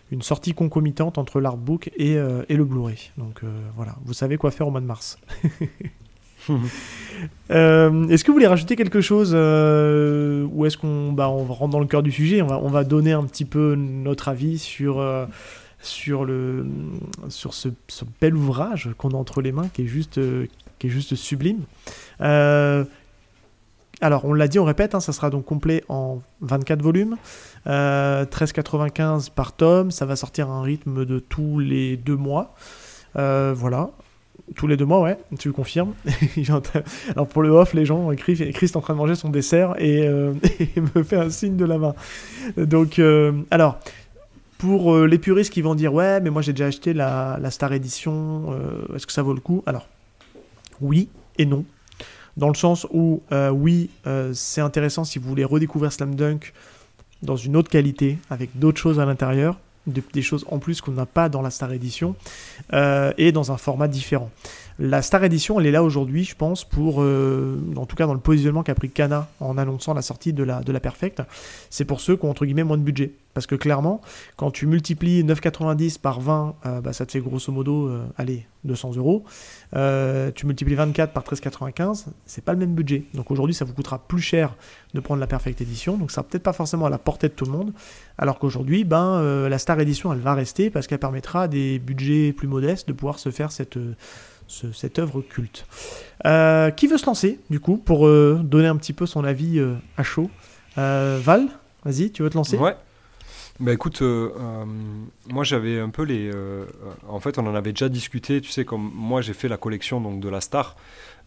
une 0.10 0.22
sortie 0.22 0.54
concomitante 0.54 1.18
entre 1.18 1.42
l'artbook 1.42 1.92
et, 1.98 2.16
euh, 2.16 2.46
et 2.48 2.56
le 2.56 2.64
Blu-ray. 2.64 3.12
Donc 3.18 3.44
euh, 3.44 3.48
voilà, 3.76 3.98
vous 4.06 4.14
savez 4.14 4.38
quoi 4.38 4.50
faire 4.52 4.68
au 4.68 4.72
mois 4.72 4.80
de 4.80 4.86
mars. 4.86 5.20
est-ce 7.50 8.24
que 8.24 8.28
vous 8.28 8.34
voulez 8.34 8.48
rajouter 8.48 8.76
quelque 8.76 9.02
chose 9.02 9.34
ou 9.34 10.66
est-ce 10.66 10.78
qu'on 10.78 11.12
bah, 11.12 11.30
on 11.30 11.46
rentre 11.46 11.72
dans 11.72 11.80
le 11.80 11.88
cœur 11.88 12.04
du 12.04 12.12
sujet 12.12 12.42
on 12.42 12.48
va, 12.48 12.60
on 12.60 12.70
va 12.70 12.84
donner 12.84 13.12
un 13.14 13.24
petit 13.24 13.46
peu 13.46 13.76
notre 13.76 14.28
avis 14.28 14.58
sur 14.58 15.02
sur, 15.80 16.26
le, 16.26 16.66
sur 17.30 17.54
ce, 17.54 17.70
bel 18.20 18.36
ouvrage 18.36 18.90
qu'on 18.98 19.12
a 19.12 19.16
entre 19.16 19.42
les 19.42 19.52
mains 19.52 19.70
qui 19.74 19.84
est 19.84 19.88
juste, 19.88 20.20
qui 20.80 20.88
est 20.88 20.90
juste 20.90 21.16
sublime. 21.16 21.64
Euh, 22.22 22.84
alors, 24.02 24.26
on 24.26 24.34
l'a 24.34 24.48
dit, 24.48 24.60
on 24.60 24.66
répète, 24.66 24.94
hein, 24.94 25.00
ça 25.00 25.12
sera 25.12 25.30
donc 25.30 25.46
complet 25.46 25.84
en 25.90 26.22
24 26.42 26.82
volumes, 26.84 27.18
13,95 27.66 29.02
euh, 29.02 29.32
par 29.36 29.54
tome, 29.54 29.90
ça 29.90 30.06
va 30.06 30.16
sortir 30.16 30.50
à 30.50 30.54
un 30.54 30.62
rythme 30.62 31.04
de 31.04 31.20
tous 31.20 31.60
les 31.60 31.98
deux 31.98 32.16
mois. 32.16 32.54
Euh, 33.16 33.54
voilà, 33.56 33.90
tous 34.56 34.68
les 34.68 34.78
deux 34.78 34.86
mois, 34.86 35.02
ouais, 35.02 35.18
tu 35.40 35.52
confirmes. 35.52 35.94
alors 37.12 37.28
pour 37.28 37.42
le 37.42 37.50
off, 37.50 37.74
les 37.74 37.86
gens 37.86 38.12
écrivent, 38.12 38.52
Chris 38.54 38.68
est 38.68 38.76
en 38.76 38.82
train 38.82 38.94
de 38.94 39.00
manger 39.00 39.16
son 39.16 39.30
dessert 39.30 39.76
et, 39.80 40.00
et 40.60 40.82
me 40.96 41.04
fait 41.04 41.18
un 41.18 41.30
signe 41.30 41.58
de 41.58 41.66
la 41.66 41.78
main. 41.78 41.96
Donc, 42.58 43.02
alors, 43.52 43.80
pour 44.58 44.98
les 44.98 45.18
puristes 45.18 45.52
qui 45.52 45.62
vont 45.62 45.76
dire 45.76 45.94
ouais, 45.94 46.22
mais 46.22 46.30
moi 46.30 46.42
j'ai 46.42 46.54
déjà 46.54 46.68
acheté 46.68 46.94
la, 46.94 47.38
la 47.42 47.52
Star 47.52 47.74
Edition, 47.74 48.58
est-ce 48.96 49.06
que 49.06 49.14
ça 49.14 49.22
vaut 49.22 49.34
le 49.34 49.42
coup? 49.42 49.64
Alors, 49.66 49.88
oui 50.82 51.10
et 51.38 51.46
non. 51.46 51.66
Dans 52.38 52.50
le 52.50 52.56
sens 52.56 52.86
où, 52.92 53.24
euh, 53.32 53.50
oui, 53.50 53.90
euh, 54.06 54.32
c'est 54.34 54.62
intéressant 54.62 55.04
si 55.04 55.18
vous 55.18 55.28
voulez 55.28 55.44
redécouvrir 55.44 55.92
Slam 55.92 56.14
Dunk 56.14 56.54
dans 57.24 57.36
une 57.36 57.56
autre 57.56 57.70
qualité, 57.70 58.20
avec 58.30 58.52
d'autres 58.60 58.80
choses 58.80 59.00
à 59.00 59.06
l'intérieur, 59.06 59.60
des 59.88 60.22
choses 60.22 60.46
en 60.50 60.60
plus 60.60 60.82
qu'on 60.82 60.92
n'a 60.92 61.06
pas 61.06 61.30
dans 61.30 61.42
la 61.42 61.50
Star 61.50 61.72
Edition, 61.72 62.16
euh, 62.74 63.14
et 63.18 63.32
dans 63.32 63.52
un 63.52 63.58
format 63.58 63.88
différent. 63.88 64.30
La 64.80 65.02
Star 65.02 65.24
Edition, 65.24 65.60
elle 65.60 65.66
est 65.66 65.72
là 65.72 65.84
aujourd'hui, 65.84 66.24
je 66.24 66.36
pense, 66.36 66.64
pour, 66.64 67.02
euh, 67.02 67.60
en 67.78 67.88
tout 67.88 67.96
cas 67.96 68.06
dans 68.06 68.14
le 68.14 68.20
positionnement 68.20 68.62
qu'a 68.62 68.76
pris 68.76 68.92
Kana 68.92 69.28
en 69.40 69.58
annonçant 69.58 69.96
la 69.96 70.04
sortie 70.04 70.34
de 70.34 70.44
la, 70.44 70.62
de 70.62 70.72
la 70.72 70.80
Perfect. 70.80 71.24
C'est 71.72 71.86
pour 71.86 72.00
ceux 72.00 72.16
qui 72.16 72.26
ont 72.26 72.30
entre 72.30 72.46
guillemets 72.46 72.64
moins 72.64 72.78
de 72.78 72.84
budget. 72.84 73.14
Parce 73.34 73.48
que 73.48 73.56
clairement, 73.56 74.02
quand 74.36 74.52
tu 74.52 74.66
multiplies 74.68 75.24
9,90 75.24 76.00
par 76.00 76.22
20, 76.22 76.56
euh, 76.66 76.82
bah, 76.82 76.94
ça 76.94 77.06
te 77.06 77.12
fait 77.12 77.20
grosso 77.20 77.52
modo, 77.52 77.92
allez, 78.18 78.46
200 78.66 78.98
euros. 78.98 79.24
tu 80.36 80.46
multiplies 80.46 80.76
24 80.76 81.12
par 81.12 81.24
13,95, 81.24 82.06
c'est 82.26 82.44
pas 82.44 82.54
le 82.54 82.60
même 82.60 82.76
budget. 82.76 83.06
Donc 83.16 83.32
aujourd'hui, 83.32 83.56
ça 83.56 83.66
vous 83.66 83.74
coûtera 83.74 84.00
plus 84.00 84.22
cher 84.22 84.56
de 84.94 85.00
prendre 85.00 85.20
la 85.20 85.28
Perfect 85.28 85.62
Edition. 85.62 85.98
Donc 85.98 86.12
ça 86.12 86.16
sera 86.16 86.28
peut-être 86.28 86.44
pas 86.44 86.54
forcément 86.54 86.86
à 86.86 86.90
la 86.90 86.98
portée 86.98 87.28
de 87.28 87.34
tout 87.34 87.46
le 87.46 87.52
monde. 87.52 87.74
Alors 88.18 88.40
qu'aujourd'hui, 88.40 88.84
ben, 88.84 89.48
la 89.48 89.60
Star 89.60 89.80
Edition, 89.80 90.14
elle 90.14 90.20
va 90.20 90.34
rester 90.34 90.70
parce 90.70 90.88
qu'elle 90.88 91.00
permettra 91.00 91.44
à 91.44 91.48
des 91.48 91.80
budgets 91.80 92.34
plus 92.34 92.48
modestes 92.48 92.88
de 92.88 92.94
pouvoir 92.94 93.20
se 93.20 93.30
faire 93.32 93.52
cette 93.52 93.78
cette 94.48 95.00
œuvre 95.00 95.22
culte. 95.22 95.66
Euh, 96.26 96.72
qui 96.72 96.88
veut 96.88 96.98
se 96.98 97.06
lancer, 97.06 97.40
du 97.50 97.60
coup, 97.60 97.78
pour 97.78 98.08
euh, 98.08 98.40
donner 98.44 98.68
un 98.68 98.76
petit 98.78 98.94
peu 98.94 99.06
son 99.06 99.24
avis 99.24 99.60
euh, 99.60 99.76
à 99.98 100.04
chaud? 100.04 100.30
Val, 100.76 101.48
vas-y, 101.84 102.12
tu 102.12 102.22
veux 102.22 102.30
te 102.30 102.38
lancer? 102.38 102.58
Ouais. 102.58 102.76
Bah 103.60 103.74
écoute, 103.74 104.04
moi 105.28 105.44
j'avais 105.44 105.80
un 105.80 105.90
peu 105.90 106.04
les. 106.04 106.32
en 107.08 107.20
fait, 107.20 107.40
on 107.40 107.48
en 107.48 107.56
avait 107.56 107.72
déjà 107.72 107.90
discuté. 107.90 108.42
Tu 108.42 108.52
sais, 108.52 108.64
comme 108.64 108.92
moi 108.94 109.22
j'ai 109.22 109.34
fait 109.34 109.48
la 109.48 109.58
collection 109.58 110.00
donc 110.00 110.20
de 110.20 110.30
la 110.30 110.40
Star, 110.40 110.76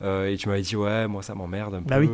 et 0.01 0.37
tu 0.39 0.49
m'avais 0.49 0.63
dit 0.63 0.77
ouais, 0.77 1.09
moi 1.09 1.25
ça 1.25 1.35
m'emmerde 1.35 1.75
un 1.75 1.81
bah 1.81 1.97
peu. 1.99 2.03
Oui. 2.03 2.09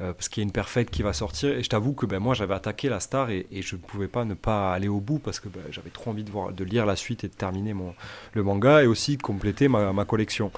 Euh, 0.00 0.14
parce 0.14 0.30
qu'il 0.30 0.40
y 0.40 0.44
a 0.44 0.46
une 0.46 0.52
perfect 0.52 0.90
qui 0.90 1.02
va 1.02 1.12
sortir. 1.12 1.50
Et 1.50 1.62
je 1.62 1.68
t'avoue 1.68 1.92
que 1.92 2.06
ben, 2.06 2.18
moi, 2.18 2.34
j'avais 2.34 2.54
attaqué 2.54 2.88
la 2.88 2.98
star 2.98 3.28
et, 3.28 3.46
je 3.50 3.76
ne 3.76 3.80
pouvais 3.80 4.08
pas 4.08 4.24
ne 4.24 4.32
pas 4.32 4.72
aller 4.72 4.88
au 4.88 5.00
bout 5.00 5.18
parce 5.18 5.38
que 5.38 5.48
ben, 5.48 5.60
j'avais 5.70 5.90
trop 5.90 6.10
envie 6.10 6.24
de, 6.24 6.30
voir, 6.30 6.52
de 6.52 6.64
lire 6.64 6.86
la 6.86 6.96
suite 6.96 7.24
et 7.24 7.28
de 7.28 7.34
terminer 7.34 7.74
mon, 7.74 7.94
le 8.32 8.42
manga 8.42 8.82
et 8.82 8.86
aussi 8.86 9.18
de 9.18 9.22
compléter 9.22 9.68
ma, 9.68 9.92
ma 9.92 10.06
collection. 10.06 10.50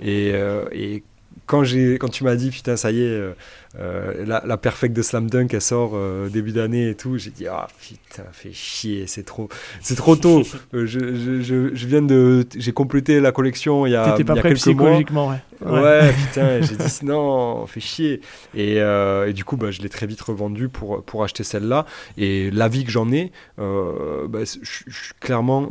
Et, 0.00 0.32
euh, 0.34 0.64
et 0.72 1.04
quand, 1.50 1.64
quand 1.98 2.08
tu 2.08 2.22
m'as 2.22 2.36
dit, 2.36 2.50
putain, 2.50 2.76
ça 2.76 2.92
y 2.92 3.00
est, 3.00 3.08
euh, 3.08 3.32
euh, 3.78 4.24
la, 4.24 4.40
la 4.46 4.56
perfect 4.56 4.94
de 4.94 5.02
Slam 5.02 5.28
Dunk, 5.28 5.52
elle 5.52 5.60
sort 5.60 5.92
euh, 5.94 6.28
début 6.28 6.52
d'année 6.52 6.90
et 6.90 6.94
tout, 6.94 7.18
j'ai 7.18 7.30
dit, 7.30 7.48
ah 7.48 7.66
putain, 7.80 8.22
fait 8.30 8.52
chier, 8.52 9.08
c'est 9.08 9.24
trop, 9.24 9.48
c'est 9.80 9.96
trop 9.96 10.14
tôt. 10.14 10.44
je, 10.72 10.84
je, 10.86 11.42
je, 11.74 11.86
viens 11.86 12.02
de. 12.02 12.46
J'ai 12.56 12.72
complété 12.72 13.18
la 13.18 13.32
collection 13.32 13.84
il 13.84 13.90
y 13.90 13.96
a, 13.96 14.16
il 14.16 14.26
y 14.26 14.30
a 14.30 14.42
quelques 14.42 14.66
mois. 14.68 14.98
Ouais, 14.98 15.38
ouais. 15.62 15.80
ouais 15.80 16.12
putain, 16.28 16.60
j'ai 16.60 16.76
dit, 16.76 17.04
non, 17.04 17.66
fait 17.66 17.80
chier. 17.80 18.20
Et, 18.54 18.76
et 18.76 19.32
du 19.32 19.44
coup, 19.44 19.56
bah, 19.56 19.72
je 19.72 19.82
l'ai 19.82 19.88
très 19.88 20.06
vite 20.06 20.20
revendu 20.20 20.68
pour, 20.68 21.02
pour 21.02 21.24
acheter 21.24 21.42
celle-là. 21.42 21.84
Et 22.16 22.52
l'avis 22.52 22.84
que 22.84 22.92
j'en 22.92 23.10
ai, 23.10 23.32
bah, 23.58 24.40
je 24.44 24.64
suis 24.64 25.14
clairement 25.18 25.68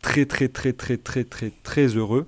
très, 0.00 0.24
très, 0.24 0.48
très, 0.48 0.72
très, 0.72 0.96
très, 0.96 1.24
très, 1.24 1.52
très 1.62 1.86
heureux 1.88 2.26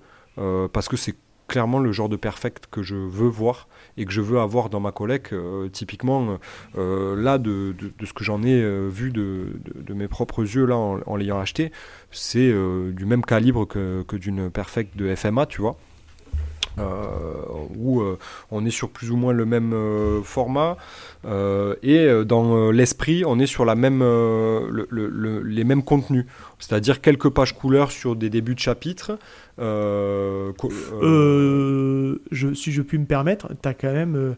parce 0.73 0.89
que 0.89 0.99
c'est 0.99 1.15
clairement 1.49 1.79
le 1.79 1.93
genre 1.93 2.09
de 2.09 2.17
perfect 2.17 2.67
que 2.71 2.83
je 2.83 2.97
veux 2.97 3.29
voir 3.29 3.69
et 3.97 4.05
que 4.05 4.13
je 4.13 4.21
veux 4.21 4.39
avoir 4.39 4.69
dans 4.69 4.81
ma 4.81 4.93
collecte, 4.93 5.35
typiquement, 5.73 6.39
là, 6.75 7.39
de, 7.39 7.75
ce 8.05 8.13
que 8.13 8.25
j'en 8.25 8.43
ai 8.43 8.63
vu 8.89 9.11
de, 9.11 9.95
mes 9.95 10.09
propres 10.09 10.43
yeux 10.43 10.67
là 10.67 10.77
en, 10.77 11.17
l'ayant 11.17 11.39
acheté, 11.39 11.73
c'est 12.11 12.53
du 12.93 13.07
même 13.07 13.25
calibre 13.25 13.67
que, 13.67 14.05
que 14.07 14.17
d'une 14.17 14.51
Perfect 14.51 14.97
de 14.97 15.15
FMA, 15.15 15.47
tu 15.47 15.61
vois. 15.61 15.77
Euh, 16.79 17.23
où 17.75 18.03
euh, 18.03 18.19
on 18.51 18.67
est 18.67 18.71
sur 18.71 18.91
plus 18.91 19.11
ou 19.11 19.17
moins 19.17 19.33
le 19.33 19.47
même 19.47 19.73
euh, 19.73 20.21
format 20.23 20.77
et 21.83 22.07
dans 22.25 22.71
l'esprit 22.71 23.25
on 23.27 23.41
est 23.41 23.47
sur 23.47 23.65
la 23.65 23.75
même, 23.75 24.01
les 24.93 25.65
mêmes 25.65 25.83
contenus, 25.83 26.27
c'est-à-dire 26.61 27.01
quelques 27.01 27.31
pages 27.31 27.55
couleurs 27.55 27.91
sur 27.91 28.15
des 28.15 28.31
débuts 28.31 28.55
de 28.55 28.61
chapitres. 28.61 29.19
je, 29.59 30.53
si 32.55 32.73
je 32.73 32.83
puis 32.83 32.99
me 32.99 33.07
permettre, 33.07 33.49
tu 33.61 33.69
as 33.69 33.75
quand 33.75 33.93
même 33.93 34.37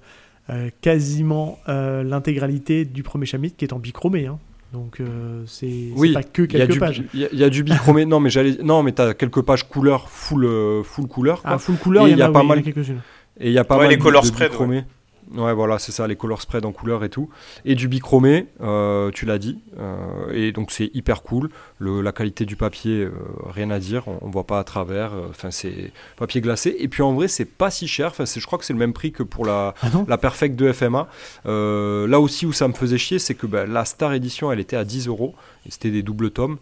quasiment 0.81 1.59
l'intégralité 1.67 2.87
du 2.87 3.03
premier 3.03 3.27
chapitre 3.27 3.57
qui 3.57 3.67
est 3.67 3.75
en 3.75 3.79
bichromé. 3.79 4.27
Hein. 4.27 4.39
Donc 4.73 5.01
euh, 5.01 5.45
c'est 5.47 5.93
pas 6.13 6.23
que 6.23 6.43
quelques 6.43 6.79
pages. 6.79 7.03
Il 7.15 7.29
y, 7.33 7.45
a 7.45 7.49
du 7.49 7.63
bichromé. 7.63 8.05
non 8.05 8.21
mais 8.21 8.29
j'allais 8.29 8.59
non 8.63 8.83
mais 8.83 8.93
t'as 8.93 9.15
quelques 9.15 9.41
pages 9.41 9.67
couleur 9.67 10.11
full 10.11 10.45
euh, 10.45 10.83
full 10.83 11.09
couleur. 11.09 11.41
Ah 11.45 11.59
full 11.59 11.77
couleur. 11.77 12.07
Il 12.07 12.19
y, 12.19 12.23
a, 12.23 12.29
pas 12.29 12.43
mal 12.43 12.63
quelques-unes. 12.63 13.01
Et 13.41 13.49
il 13.49 13.53
y 13.53 13.59
a 13.59 13.65
pas 13.65 13.79
mal 13.79 13.89
les 13.89 13.99
color 13.99 14.27
spread. 14.27 14.53
Ouais, 14.57 14.85
voilà, 15.31 15.79
c'est 15.79 15.93
ça, 15.93 16.07
les 16.07 16.17
color 16.17 16.41
spread 16.41 16.65
en 16.65 16.73
couleur 16.73 17.05
et 17.05 17.09
tout. 17.09 17.29
Et 17.65 17.75
du 17.75 17.89
bichromé, 17.89 18.47
euh, 18.61 19.11
tu 19.11 19.27
l'as 19.27 19.39
dit. 19.39 19.59
Euh, 19.79 20.33
et 20.33 20.53
donc 20.53 20.71
c'est 20.71 20.91
hyper 20.95 21.23
cool. 21.23 21.51
Le, 21.79 22.01
la 22.01 22.13
qualité 22.13 22.45
du 22.45 22.57
papier, 22.57 23.05
euh, 23.05 23.13
rien 23.47 23.71
à 23.71 23.79
dire. 23.79 24.05
On, 24.09 24.31
voit 24.31 24.47
pas 24.47 24.59
à 24.59 24.65
travers. 24.65 25.13
Enfin, 25.31 25.51
c'est 25.51 25.93
papier 26.17 26.41
glacé. 26.41 26.77
Et 26.79 26.89
puis 26.89 27.03
en 27.03 27.13
vrai, 27.13 27.29
c'est 27.29 27.45
pas 27.45 27.71
si 27.71 27.89
cher. 27.89 28.09
Enfin, 28.09 28.25
je 28.25 28.47
crois 28.47 28.59
que 28.59 28.65
c'est 28.65 28.73
le 28.73 28.79
même 28.79 28.93
prix 28.93 29.13
que 29.13 29.23
pour 29.23 29.45
la, 29.45 29.75
ah 29.83 29.89
la 30.07 30.19
Perfect 30.19 30.57
de 30.57 30.73
FMA. 30.73 31.09
là 31.45 32.21
aussi 32.21 32.47
où 32.47 32.53
ça 32.53 32.69
me 32.69 32.75
faisait 32.75 32.99
chier, 32.99 33.19
c'est 33.19 33.35
que 33.35 33.47
bah, 33.47 33.67
la 33.67 33.85
Star 33.85 34.13
Edition, 34.13 34.51
elle 34.53 34.61
était 34.61 34.77
à 34.77 34.85
10 34.85 35.09
euros. 35.09 35.35
Et 35.67 35.71
c'était 35.71 35.91
des 35.91 36.03
doubles 36.03 36.31
tomes. 36.31 36.59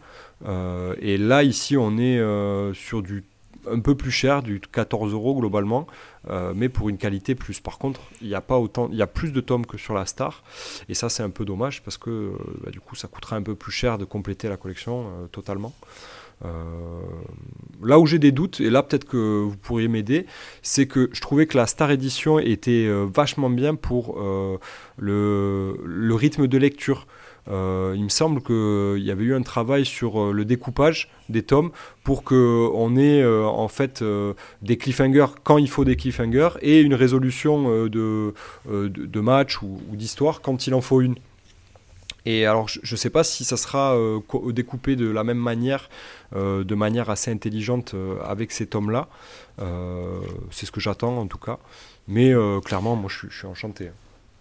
et 1.00 1.18
là, 1.18 1.42
ici, 1.42 1.76
on 1.76 1.98
est 1.98 2.20
sur 2.74 3.02
du 3.02 3.24
un 3.70 3.81
peu 3.81 3.94
plus 3.94 4.11
cher, 4.11 4.42
du 4.42 4.61
14 4.61 5.12
euros 5.12 5.35
globalement, 5.35 5.87
euh, 6.29 6.53
mais 6.57 6.69
pour 6.69 6.89
une 6.89 6.99
qualité 6.99 7.35
plus. 7.35 7.61
Par 7.61 7.79
contre, 7.79 8.01
il 8.21 8.29
y 8.29 8.35
a 8.35 8.41
pas 8.41 8.59
autant, 8.59 8.89
il 8.91 8.99
y 8.99 9.03
a 9.03 9.07
plus 9.07 9.33
de 9.33 9.41
tomes 9.41 9.67
que 9.67 9.79
sur 9.79 9.95
la 9.95 10.07
Star, 10.07 10.43
et 10.89 10.95
ça 10.95 11.09
c'est 11.09 11.23
un 11.23 11.31
peu 11.31 11.45
dommage 11.45 11.83
parce 11.83 11.99
que 11.99 12.11
euh, 12.11 12.33
bah, 12.65 12.71
du 12.71 12.81
coup 12.81 12.97
ça 12.97 13.09
coûtera 13.09 13.37
un 13.37 13.43
peu 13.43 13.55
plus 13.55 13.73
cher 13.73 13.99
de 13.99 14.05
compléter 14.05 14.49
la 14.49 14.57
collection 14.57 15.07
euh, 15.07 15.27
totalement. 15.29 15.73
là 17.83 17.99
où 17.99 18.07
j'ai 18.07 18.19
des 18.19 18.33
doutes, 18.33 18.61
et 18.61 18.71
là 18.71 18.83
peut-être 18.83 19.05
que 19.05 19.43
vous 19.43 19.57
pourriez 19.57 19.89
m'aider, 19.89 20.27
c'est 20.62 20.87
que 20.87 21.09
je 21.12 21.21
trouvais 21.21 21.47
que 21.47 21.57
la 21.57 21.67
Star 21.67 21.91
Edition 21.91 22.39
était 22.39 22.89
vachement 23.07 23.49
bien 23.49 23.75
pour 23.75 24.21
le, 24.99 25.77
le, 25.83 26.15
rythme 26.15 26.47
de 26.47 26.59
lecture. 26.59 27.07
Euh, 27.48 27.94
il 27.96 28.02
me 28.02 28.09
semble 28.09 28.42
qu'il 28.42 29.04
y 29.04 29.11
avait 29.11 29.24
eu 29.24 29.35
un 29.35 29.42
travail 29.42 29.85
sur 29.85 30.20
euh, 30.20 30.32
le 30.32 30.44
découpage 30.44 31.09
des 31.28 31.42
tomes 31.42 31.70
pour 32.02 32.24
qu'on 32.24 32.96
ait 32.96 33.22
euh, 33.22 33.44
en 33.44 33.68
fait 33.68 34.02
des 34.62 34.76
cliffhangers 34.76 35.26
quand 35.44 35.59
il 35.59 35.68
faut 35.68 35.85
des 35.85 35.96
cliffhangers 35.96 36.50
et 36.61 36.80
une 36.80 36.94
résolution 36.94 37.87
de, 37.87 38.35
de, 38.68 39.20
match 39.20 39.62
ou, 39.62 39.80
d'histoire 39.92 40.40
quand 40.40 40.66
il 40.66 40.74
en 40.74 40.80
faut 40.80 41.00
une. 41.00 41.16
Et 42.24 42.44
alors, 42.44 42.66
je 42.68 42.80
ne 42.80 42.96
sais 42.96 43.11
pas 43.11 43.22
si 43.22 43.44
ça 43.44 43.56
sera 43.56 43.96
découpé 44.48 44.96
de 44.96 45.09
la 45.09 45.22
même 45.22 45.38
manière, 45.38 45.88
de 46.35 46.74
manière 46.74 47.09
assez 47.09 47.30
intelligente 47.30 47.94
avec 48.24 48.50
ces 48.50 48.66
tomes-là. 48.66 49.09
c'est 50.50 50.66
ce 50.66 50.72
que 50.72 50.80
j'attends 50.80 51.18
en 51.18 51.26
tout 51.26 51.38
cas. 51.38 51.59
Mais 52.09 52.32
clairement, 52.64 52.96
moi, 52.96 53.11
je 53.11 53.28
suis 53.28 53.46
enchanté. 53.46 53.90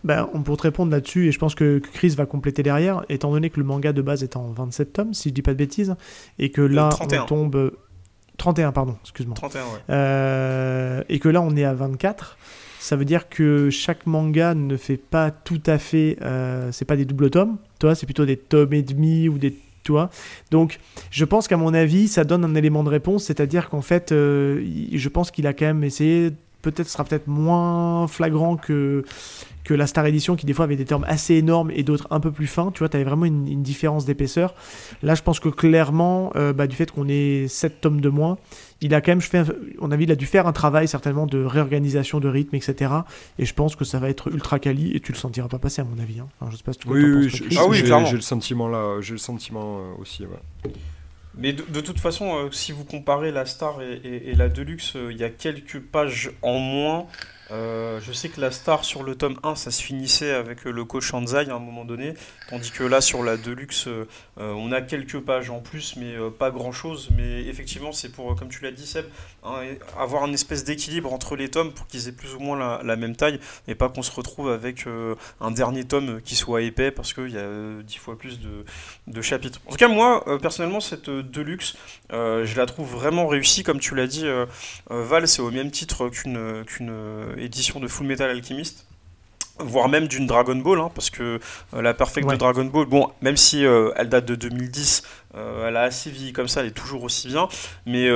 Ben, 0.05 0.29
on 0.33 0.43
peut 0.43 0.55
te 0.55 0.61
répondre 0.61 0.91
là-dessus, 0.91 1.27
et 1.27 1.31
je 1.31 1.39
pense 1.39 1.55
que 1.55 1.79
Chris 1.79 2.09
va 2.09 2.27
compléter 2.27 2.61
derrière, 2.61 3.03
étant 3.09 3.31
donné 3.31 3.49
que 3.49 3.59
le 3.59 3.65
manga 3.65 3.91
de 3.91 4.03
base 4.03 4.23
est 4.23 4.37
en 4.37 4.51
27 4.51 4.93
tomes, 4.93 5.13
si 5.15 5.29
je 5.29 5.33
dis 5.33 5.41
pas 5.41 5.51
de 5.51 5.57
bêtises, 5.57 5.95
et 6.37 6.51
que 6.51 6.61
là, 6.61 6.89
on 7.01 7.25
tombe... 7.25 7.71
31, 8.37 8.71
pardon, 8.71 8.97
excuse-moi. 9.01 9.35
31, 9.35 9.63
ouais. 9.63 9.69
Euh, 9.89 11.03
et 11.09 11.19
que 11.19 11.29
là, 11.29 11.41
on 11.41 11.55
est 11.55 11.63
à 11.63 11.73
24. 11.73 12.37
Ça 12.79 12.97
veut 12.97 13.05
dire 13.05 13.29
que 13.29 13.69
chaque 13.71 14.05
manga 14.05 14.53
ne 14.53 14.77
fait 14.77 14.97
pas 14.97 15.31
tout 15.31 15.63
à 15.65 15.79
fait... 15.79 16.17
Euh, 16.21 16.71
c'est 16.71 16.85
pas 16.85 16.97
des 16.97 17.05
doubles 17.05 17.31
tomes, 17.31 17.57
toi, 17.79 17.95
c'est 17.95 18.05
plutôt 18.05 18.25
des 18.25 18.37
tomes 18.37 18.73
et 18.73 18.83
demi 18.83 19.27
ou 19.27 19.39
des 19.39 19.57
toi. 19.85 20.09
Donc, 20.51 20.79
je 21.11 21.23
pense 21.23 21.47
qu'à 21.47 21.55
mon 21.55 21.73
avis, 21.73 22.09
ça 22.09 22.25
donne 22.25 22.43
un 22.43 22.55
élément 22.55 22.83
de 22.83 22.89
réponse, 22.89 23.23
c'est-à-dire 23.23 23.69
qu'en 23.69 23.81
fait, 23.81 24.11
euh, 24.11 24.65
je 24.91 25.09
pense 25.09 25.31
qu'il 25.31 25.47
a 25.47 25.53
quand 25.53 25.65
même 25.65 25.83
essayé 25.83 26.31
peut-être 26.71 26.89
sera 26.89 27.03
peut-être 27.03 27.27
moins 27.27 28.07
flagrant 28.07 28.57
que, 28.57 29.03
que 29.63 29.73
la 29.73 29.87
Star 29.87 30.05
Edition 30.05 30.35
qui 30.35 30.45
des 30.45 30.53
fois 30.53 30.65
avait 30.65 30.75
des 30.75 30.85
termes 30.85 31.05
assez 31.07 31.35
énormes 31.35 31.71
et 31.71 31.83
d'autres 31.83 32.07
un 32.09 32.19
peu 32.19 32.31
plus 32.31 32.47
fins. 32.47 32.71
Tu 32.71 32.79
vois, 32.79 32.89
tu 32.89 32.97
avais 32.97 33.03
vraiment 33.03 33.25
une, 33.25 33.63
différence 33.63 34.05
d'épaisseur. 34.05 34.53
Là, 35.01 35.15
je 35.15 35.21
pense 35.21 35.39
que 35.39 35.49
clairement, 35.49 36.31
euh, 36.35 36.53
bah, 36.53 36.67
du 36.67 36.75
fait 36.75 36.91
qu'on 36.91 37.07
ait 37.07 37.47
7 37.47 37.81
tomes 37.81 38.01
de 38.01 38.09
moins, 38.09 38.37
il 38.81 38.93
a 38.93 39.01
quand 39.01 39.11
même 39.11 39.21
fait, 39.21 39.43
on 39.79 39.91
a, 39.91 39.95
il 39.95 40.11
a 40.11 40.15
dû 40.15 40.25
faire 40.25 40.47
un 40.47 40.53
travail 40.53 40.87
certainement 40.87 41.25
de 41.25 41.43
réorganisation 41.43 42.19
de 42.19 42.27
rythme, 42.27 42.55
etc. 42.55 42.91
Et 43.39 43.45
je 43.45 43.53
pense 43.53 43.75
que 43.75 43.85
ça 43.85 43.99
va 43.99 44.09
être 44.09 44.27
ultra 44.31 44.59
quali 44.59 44.95
et 44.95 44.99
tu 44.99 45.11
le 45.11 45.17
sentiras 45.17 45.47
pas 45.47 45.59
passer 45.59 45.81
à 45.81 45.85
mon 45.85 45.99
avis. 46.01 46.19
Hein. 46.19 46.27
je 46.51 46.57
sais 46.57 46.63
pas 46.63 46.73
si 46.73 46.79
tu 46.79 46.87
oui, 46.89 47.03
oui, 47.03 47.57
ah 47.57 47.65
oui, 47.67 47.83
j'ai 48.05 48.15
le 48.15 48.21
sentiment 48.21 48.67
là, 48.67 48.99
j'ai 49.01 49.13
le 49.13 49.17
sentiment 49.17 49.79
euh, 49.79 50.01
aussi. 50.01 50.23
Ouais. 50.23 50.71
Mais 51.37 51.53
de, 51.53 51.81
toute 51.81 51.99
façon, 51.99 52.35
euh, 52.35 52.51
si 52.51 52.71
vous 52.71 52.85
comparez 52.85 53.31
la 53.31 53.45
Star 53.45 53.81
et, 53.81 54.33
la 54.35 54.47
Deluxe, 54.47 54.95
euh, 54.95 55.11
il 55.11 55.17
y 55.17 55.23
a 55.23 55.29
quelques 55.29 55.81
pages 55.81 56.31
en 56.41 56.59
moins 56.59 57.07
euh, 57.51 57.99
je 58.01 58.11
sais 58.11 58.29
que 58.29 58.41
la 58.41 58.51
star 58.51 58.85
sur 58.85 59.03
le 59.03 59.15
tome 59.15 59.37
1, 59.43 59.55
ça 59.55 59.71
se 59.71 59.81
finissait 59.81 60.31
avec 60.31 60.63
le 60.65 60.85
coach 60.85 61.05
Shanzai 61.05 61.49
à 61.49 61.55
un 61.55 61.59
moment 61.59 61.85
donné, 61.85 62.15
tandis 62.49 62.71
que 62.71 62.83
là 62.83 63.01
sur 63.01 63.23
la 63.23 63.37
Deluxe, 63.37 63.87
euh, 63.87 64.05
on 64.37 64.71
a 64.71 64.81
quelques 64.81 65.19
pages 65.19 65.49
en 65.49 65.59
plus, 65.59 65.95
mais 65.97 66.15
euh, 66.15 66.29
pas 66.29 66.49
grand 66.49 66.71
chose. 66.71 67.09
Mais 67.15 67.43
effectivement, 67.45 67.91
c'est 67.91 68.09
pour, 68.09 68.35
comme 68.35 68.49
tu 68.49 68.63
l'as 68.63 68.71
dit 68.71 68.87
Seb, 68.87 69.05
avoir 69.97 70.23
un 70.23 70.33
espèce 70.33 70.63
d'équilibre 70.63 71.13
entre 71.13 71.35
les 71.35 71.49
tomes 71.49 71.71
pour 71.71 71.87
qu'ils 71.87 72.07
aient 72.07 72.13
plus 72.13 72.33
ou 72.33 72.39
moins 72.39 72.81
la, 72.81 72.95
même 72.95 73.15
taille, 73.15 73.39
et 73.67 73.75
pas 73.75 73.89
qu'on 73.89 74.01
se 74.01 74.11
retrouve 74.11 74.49
avec 74.49 74.85
un 75.39 75.51
dernier 75.51 75.83
tome 75.83 76.21
qui 76.21 76.35
soit 76.35 76.63
épais 76.63 76.89
parce 76.89 77.13
qu'il 77.13 77.29
y 77.29 77.37
a 77.37 77.81
dix 77.83 77.97
fois 77.97 78.17
plus 78.17 78.39
de, 78.39 79.21
chapitres. 79.21 79.61
En 79.67 79.71
tout 79.71 79.77
cas, 79.77 79.87
moi, 79.87 80.23
personnellement, 80.39 80.79
cette 80.79 81.09
Deluxe, 81.09 81.75
je 82.09 82.57
la 82.57 82.65
trouve 82.65 82.89
vraiment 82.89 83.27
réussie, 83.27 83.63
comme 83.63 83.79
tu 83.79 83.93
l'as 83.93 84.07
dit, 84.07 84.25
Val, 84.89 85.27
c'est 85.27 85.41
au 85.41 85.51
même 85.51 85.69
titre 85.69 86.09
qu'une 86.09 87.34
édition 87.37 87.79
de 87.79 87.87
Full 87.87 88.07
Metal 88.07 88.29
Alchemist 88.29 88.85
voire 89.59 89.89
même 89.89 90.07
d'une 90.07 90.27
Dragon 90.27 90.55
Ball, 90.55 90.79
hein, 90.79 90.91
parce 90.93 91.09
que 91.09 91.39
euh, 91.73 91.81
la 91.81 91.93
Perfect 91.93 92.29
de 92.29 92.35
Dragon 92.35 92.65
Ball, 92.65 92.85
bon, 92.85 93.11
même 93.21 93.37
si 93.37 93.65
euh, 93.65 93.91
elle 93.95 94.09
date 94.09 94.25
de 94.25 94.35
2010, 94.35 95.03
euh, 95.35 95.67
elle 95.67 95.77
a 95.77 95.83
assez 95.83 96.09
vieilli 96.09 96.33
comme 96.33 96.47
ça, 96.47 96.61
elle 96.61 96.67
est 96.67 96.71
toujours 96.71 97.03
aussi 97.03 97.27
bien, 97.27 97.47
mais 97.85 98.09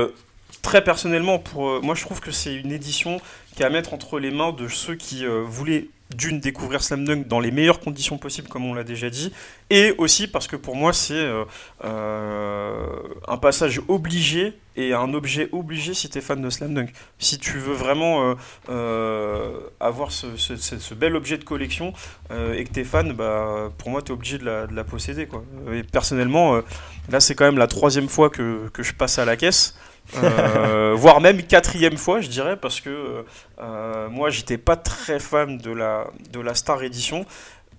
très 0.62 0.84
personnellement, 0.84 1.40
pour 1.40 1.82
moi 1.82 1.96
je 1.96 2.04
trouve 2.04 2.20
que 2.20 2.32
c'est 2.32 2.54
une 2.54 2.72
édition 2.72 3.22
qui 3.56 3.64
est 3.64 3.66
à 3.66 3.70
mettre 3.70 3.94
entre 3.94 4.20
les 4.20 4.32
mains 4.32 4.52
de 4.52 4.68
ceux 4.68 4.96
qui 4.96 5.26
voulaient 5.26 5.88
d'une 6.16 6.40
découvrir 6.40 6.82
Slam 6.84 7.06
Dunk 7.06 7.28
dans 7.28 7.40
les 7.40 7.52
meilleures 7.52 7.80
conditions 7.80 8.18
possibles 8.18 8.48
comme 8.48 8.66
on 8.66 8.74
l'a 8.74 8.84
déjà 8.84 9.10
dit 9.10 9.32
et 9.70 9.94
aussi 9.98 10.28
parce 10.28 10.48
que 10.48 10.56
pour 10.56 10.76
moi 10.76 10.92
c'est 10.92 11.14
euh, 11.14 11.46
euh, 11.84 12.98
un 13.28 13.38
passage 13.38 13.82
obligé 13.88 14.54
et 14.76 14.94
un 14.94 15.14
objet 15.14 15.50
obligé 15.52 15.94
si 15.94 16.10
tu 16.10 16.18
es 16.18 16.22
fan 16.22 16.42
de 16.42 16.50
Slam 16.50 16.74
Dunk. 16.74 16.92
Si 17.20 17.38
tu 17.38 17.58
veux 17.58 17.74
vraiment 17.74 18.36
euh, 18.70 19.60
avoir 19.80 20.12
ce, 20.12 20.94
bel 20.94 21.16
objet 21.16 21.38
de 21.38 21.44
collection 21.44 21.94
et 22.32 22.64
que 22.64 22.74
tu 22.74 22.80
es 22.80 22.84
fan 22.84 23.14
bah, 23.14 23.72
pour 23.78 23.90
moi 23.90 24.02
tu 24.02 24.12
es 24.12 24.14
obligé 24.14 24.38
de 24.40 24.46
la, 24.46 24.84
posséder 24.84 25.28
et 25.72 25.84
personnellement 25.84 26.62
là 27.10 27.20
c'est 27.20 27.36
quand 27.36 27.46
même 27.46 27.58
la 27.58 27.68
troisième 27.68 28.08
fois 28.08 28.30
que 28.30 28.70
je 28.78 28.94
passe 28.94 29.20
à 29.20 29.26
la 29.26 29.36
caisse 29.38 29.76
euh, 30.18 30.94
voire 30.96 31.22
même 31.22 31.44
quatrième 31.44 31.98
fois, 31.98 32.22
je 32.22 32.28
dirais, 32.28 32.58
parce 32.58 32.82
que 32.82 33.24
euh, 33.62 34.10
moi, 34.10 34.30
j'étais 34.30 34.58
pas 34.58 34.76
très 34.76 35.20
fan 35.20 35.58
de 35.58 35.72
la, 35.72 36.08
de 36.32 36.40
la 36.40 36.56
Star 36.56 36.82
Edition, 36.84 37.26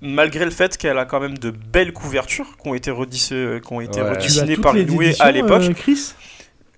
malgré 0.00 0.44
le 0.44 0.50
fait 0.50 0.76
qu'elle 0.76 0.98
a 0.98 1.04
quand 1.04 1.20
même 1.20 1.38
de 1.38 1.50
belles 1.50 1.92
couvertures 1.92 2.56
qui 2.56 2.68
ont 2.68 2.74
été, 2.74 2.90
redessinées, 2.90 3.60
qui 3.60 3.72
ont 3.72 3.80
été 3.80 4.00
redessinées 4.00 4.56
par 4.56 4.76
Inoue 4.76 5.02
à 5.18 5.30
l'époque. 5.30 5.62
Euh, 5.62 5.94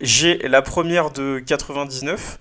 j'ai 0.01 0.39
la 0.39 0.63
première 0.63 1.11
de 1.11 1.39
99, 1.39 2.39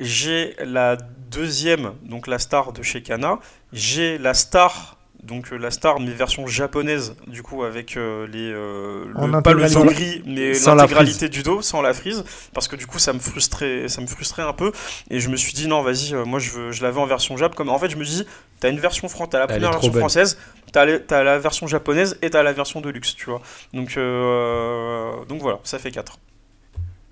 j'ai 0.00 0.56
la 0.64 0.96
deuxième, 1.30 1.92
donc 2.02 2.26
la 2.26 2.38
Star 2.38 2.72
de 2.72 2.82
chez 2.82 3.02
Kana, 3.02 3.38
j'ai 3.72 4.18
la 4.18 4.34
Star 4.34 4.96
donc 5.24 5.52
euh, 5.52 5.56
la 5.56 5.70
star 5.70 6.00
mais 6.00 6.10
version 6.10 6.46
japonaise 6.46 7.16
du 7.26 7.42
coup 7.42 7.64
avec 7.64 7.96
euh, 7.96 8.26
les 8.26 8.50
euh, 8.52 9.04
le, 9.06 9.42
pas 9.42 9.52
le 9.52 9.68
dos 9.68 9.84
gris 9.84 10.22
mais 10.26 10.52
l'intégralité 10.52 11.28
du 11.28 11.42
dos 11.42 11.62
sans 11.62 11.82
la 11.82 11.94
frise. 11.94 12.24
Parce 12.52 12.68
que 12.68 12.76
du 12.76 12.86
coup 12.86 12.98
ça 12.98 13.12
me 13.12 13.18
frustrait 13.18 13.88
ça 13.88 14.00
me 14.00 14.06
frustrait 14.06 14.42
un 14.42 14.52
peu. 14.52 14.72
Et 15.10 15.20
je 15.20 15.28
me 15.28 15.36
suis 15.36 15.52
dit 15.52 15.66
non 15.66 15.82
vas-y 15.82 16.14
moi 16.26 16.38
je 16.38 16.50
veux, 16.50 16.72
je 16.72 16.82
l'avais 16.82 17.00
en 17.00 17.06
version 17.06 17.36
jap. 17.36 17.54
Comme 17.54 17.68
en 17.68 17.78
fait 17.78 17.90
je 17.90 17.96
me 17.96 18.04
dis 18.04 18.26
t'as 18.60 18.70
une 18.70 18.80
version 18.80 19.08
française 19.08 19.30
t'as 19.30 19.38
la 19.38 19.46
première 19.46 19.72
version 19.72 19.92
française 19.92 20.38
t'as 20.72 20.82
as 20.82 21.22
la 21.22 21.38
version 21.38 21.66
japonaise 21.66 22.18
et 22.22 22.30
t'as 22.30 22.42
la 22.42 22.52
version 22.52 22.80
de 22.80 22.90
luxe 22.90 23.14
tu 23.14 23.30
vois. 23.30 23.40
Donc 23.72 23.98
donc 25.28 25.40
voilà 25.40 25.58
ça 25.64 25.78
fait 25.78 25.90
4 25.90 26.18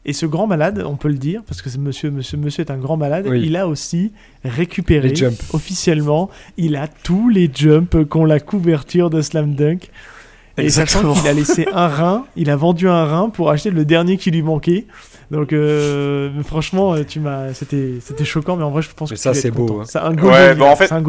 Et 0.04 0.12
ce 0.12 0.26
grand 0.26 0.48
malade, 0.48 0.82
on 0.84 0.96
peut 0.96 1.08
le 1.08 1.14
dire, 1.14 1.42
parce 1.46 1.62
que 1.62 1.70
ce 1.70 1.78
monsieur, 1.78 2.10
monsieur, 2.10 2.36
monsieur 2.36 2.64
est 2.64 2.72
un 2.72 2.76
grand 2.76 2.96
malade, 2.96 3.28
il 3.36 3.56
a 3.56 3.68
aussi 3.68 4.12
récupéré 4.44 5.12
officiellement, 5.52 6.28
il 6.56 6.74
a 6.74 6.88
tous 6.88 7.28
les 7.28 7.48
jumps 7.52 8.04
qu'ont 8.08 8.24
la 8.24 8.40
couverture 8.40 9.10
de 9.10 9.22
Slam 9.22 9.54
Dunk. 9.54 9.90
Et 10.58 10.68
sachant 10.70 11.14
qu'il 11.14 11.26
a 11.26 11.32
laissé 11.32 11.66
un 11.72 11.88
rein, 11.88 12.26
il 12.36 12.50
a 12.50 12.56
vendu 12.56 12.88
un 12.88 13.04
rein 13.04 13.30
pour 13.30 13.50
acheter 13.50 13.70
le 13.70 13.84
dernier 13.84 14.16
qui 14.16 14.30
lui 14.30 14.42
manquait. 14.42 14.86
Donc 15.30 15.54
euh, 15.54 16.30
franchement, 16.42 17.02
tu 17.04 17.18
m'as, 17.18 17.54
c'était, 17.54 17.94
c'était 18.02 18.24
choquant, 18.24 18.54
mais 18.56 18.64
en 18.64 18.70
vrai, 18.70 18.82
je 18.82 18.90
pense 18.90 19.08
que 19.08 19.16
ça 19.16 19.32
c'est 19.32 19.50
beau. 19.50 19.80
Hein. 19.80 19.84
C'est 19.86 19.98
un 19.98 20.12
goal 20.12 20.54
de 20.54 20.60
bah, 20.60 20.66
en 20.66 20.76
fait, 20.76 20.92
un 20.92 21.02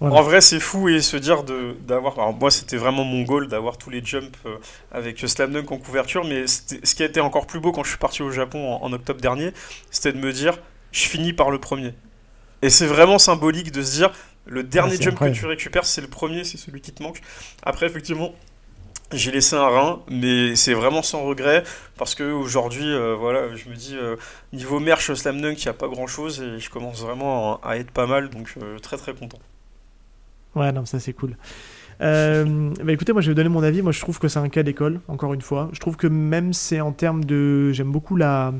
En, 0.00 0.22
vrai, 0.22 0.40
c'est 0.40 0.58
fou 0.58 0.88
et 0.88 1.02
se 1.02 1.18
dire 1.18 1.42
de 1.42 1.76
d'avoir. 1.86 2.18
Alors 2.18 2.32
moi, 2.32 2.50
c'était 2.50 2.78
vraiment 2.78 3.04
mon 3.04 3.22
goal 3.22 3.48
d'avoir 3.48 3.76
tous 3.76 3.90
les 3.90 4.02
jumps 4.02 4.32
euh, 4.46 4.56
avec 4.90 5.18
Slam 5.18 5.52
Dunk 5.52 5.70
en 5.70 5.76
couverture, 5.76 6.24
mais 6.24 6.46
ce 6.46 6.94
qui 6.94 7.02
a 7.02 7.06
été 7.06 7.20
encore 7.20 7.46
plus 7.46 7.60
beau 7.60 7.72
quand 7.72 7.84
je 7.84 7.90
suis 7.90 7.98
parti 7.98 8.22
au 8.22 8.30
Japon 8.30 8.78
en, 8.80 8.90
octobre 8.94 9.20
dernier, 9.20 9.52
c'était 9.90 10.12
de 10.12 10.18
me 10.18 10.32
dire, 10.32 10.58
je 10.92 11.06
finis 11.06 11.34
par 11.34 11.50
le 11.50 11.58
premier. 11.58 11.92
Et 12.62 12.70
c'est 12.70 12.86
vraiment 12.86 13.18
symbolique 13.18 13.70
de 13.70 13.82
se 13.82 13.92
dire, 13.96 14.12
le 14.46 14.62
dernier 14.62 14.96
jump 14.96 15.18
que 15.18 15.30
tu 15.30 15.46
récupères, 15.46 15.84
c'est 15.84 16.00
le 16.00 16.08
premier, 16.08 16.44
c'est 16.44 16.56
celui 16.56 16.80
qui 16.80 16.92
te 16.92 17.02
manque. 17.02 17.20
Après, 17.62 17.86
effectivement, 17.86 18.34
j'ai 19.12 19.30
laissé 19.30 19.54
un 19.54 19.68
rein, 19.68 20.00
mais 20.10 20.56
c'est 20.56 20.74
vraiment 20.74 21.02
sans 21.02 21.22
regret 21.22 21.62
parce 21.96 22.14
que 22.14 22.24
aujourd'hui, 22.24 22.86
euh, 22.86 23.14
voilà, 23.14 23.54
je 23.54 23.68
me 23.68 23.74
dis 23.74 23.96
euh, 23.96 24.16
niveau 24.52 24.80
merch 24.80 25.12
Slam 25.14 25.40
Dunk, 25.40 25.62
il 25.62 25.64
n'y 25.64 25.68
a 25.68 25.74
pas 25.74 25.88
grand 25.88 26.06
chose 26.06 26.40
et 26.40 26.58
je 26.58 26.70
commence 26.70 27.00
vraiment 27.00 27.60
à, 27.62 27.76
être 27.76 27.90
pas 27.90 28.06
mal, 28.06 28.30
donc 28.30 28.54
euh, 28.60 28.78
très 28.78 28.96
très 28.96 29.14
content. 29.14 29.38
Ouais, 30.54 30.72
non, 30.72 30.86
ça 30.86 30.98
c'est 30.98 31.12
cool. 31.12 31.36
bah 32.00 32.92
écoutez, 32.92 33.12
moi 33.12 33.22
je 33.22 33.30
vais 33.30 33.34
donner 33.34 33.48
mon 33.48 33.62
avis. 33.62 33.82
Moi 33.82 33.92
je 33.92 34.00
trouve 34.00 34.18
que 34.18 34.26
c'est 34.26 34.38
un 34.38 34.48
cas 34.48 34.62
d'école, 34.62 35.00
encore 35.06 35.34
une 35.34 35.42
fois. 35.42 35.68
Je 35.72 35.78
trouve 35.78 35.96
que 35.96 36.06
même 36.06 36.52
c'est 36.52 36.80
en 36.80 36.92
termes 36.92 37.24
de. 37.24 37.72
J'aime 37.72 37.92
beaucoup 37.92 38.16
la 38.16 38.52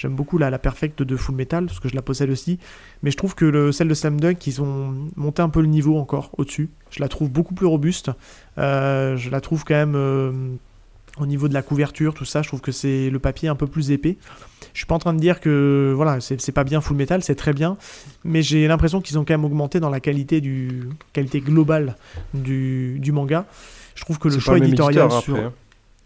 J'aime 0.00 0.16
beaucoup 0.16 0.38
la, 0.38 0.48
la 0.48 0.58
Perfect 0.58 1.02
de 1.02 1.14
Full 1.14 1.34
Metal, 1.34 1.66
parce 1.66 1.78
que 1.78 1.86
je 1.86 1.94
la 1.94 2.00
possède 2.00 2.30
aussi. 2.30 2.58
Mais 3.02 3.10
je 3.10 3.18
trouve 3.18 3.34
que 3.34 3.44
le, 3.44 3.70
celle 3.70 3.88
de 3.88 3.92
Slam 3.92 4.18
Dunk, 4.18 4.46
ils 4.46 4.62
ont 4.62 4.94
monté 5.14 5.42
un 5.42 5.50
peu 5.50 5.60
le 5.60 5.66
niveau 5.66 5.98
encore 5.98 6.30
au-dessus. 6.38 6.70
Je 6.90 7.00
la 7.00 7.08
trouve 7.08 7.28
beaucoup 7.28 7.52
plus 7.52 7.66
robuste. 7.66 8.10
Euh, 8.56 9.18
je 9.18 9.28
la 9.28 9.42
trouve 9.42 9.62
quand 9.64 9.74
même 9.74 9.94
euh, 9.94 10.32
au 11.18 11.26
niveau 11.26 11.48
de 11.48 11.52
la 11.52 11.60
couverture, 11.60 12.14
tout 12.14 12.24
ça. 12.24 12.40
Je 12.40 12.48
trouve 12.48 12.62
que 12.62 12.72
c'est 12.72 13.10
le 13.10 13.18
papier 13.18 13.50
un 13.50 13.54
peu 13.56 13.66
plus 13.66 13.90
épais. 13.90 14.16
Je 14.72 14.78
suis 14.78 14.86
pas 14.86 14.94
en 14.94 15.00
train 15.00 15.12
de 15.12 15.20
dire 15.20 15.38
que 15.38 15.92
voilà, 15.94 16.18
c'est 16.20 16.52
pas 16.52 16.64
bien 16.64 16.80
Full 16.80 16.96
Metal, 16.96 17.22
c'est 17.22 17.34
très 17.34 17.52
bien. 17.52 17.76
Mais 18.24 18.40
j'ai 18.40 18.68
l'impression 18.68 19.02
qu'ils 19.02 19.18
ont 19.18 19.26
quand 19.26 19.34
même 19.34 19.44
augmenté 19.44 19.80
dans 19.80 19.90
la 19.90 20.00
qualité, 20.00 20.40
du, 20.40 20.88
qualité 21.12 21.42
globale 21.42 21.96
du, 22.32 22.98
du 23.00 23.12
manga. 23.12 23.44
Je 23.94 24.02
trouve 24.02 24.18
que 24.18 24.28
le 24.28 24.38
choix 24.38 24.56
éditorial 24.56 25.10
sur. 25.10 25.36
Hein. 25.36 25.52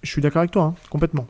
Je 0.02 0.10
suis 0.10 0.20
d'accord 0.20 0.40
avec 0.40 0.50
toi, 0.50 0.64
hein, 0.64 0.74
complètement. 0.90 1.28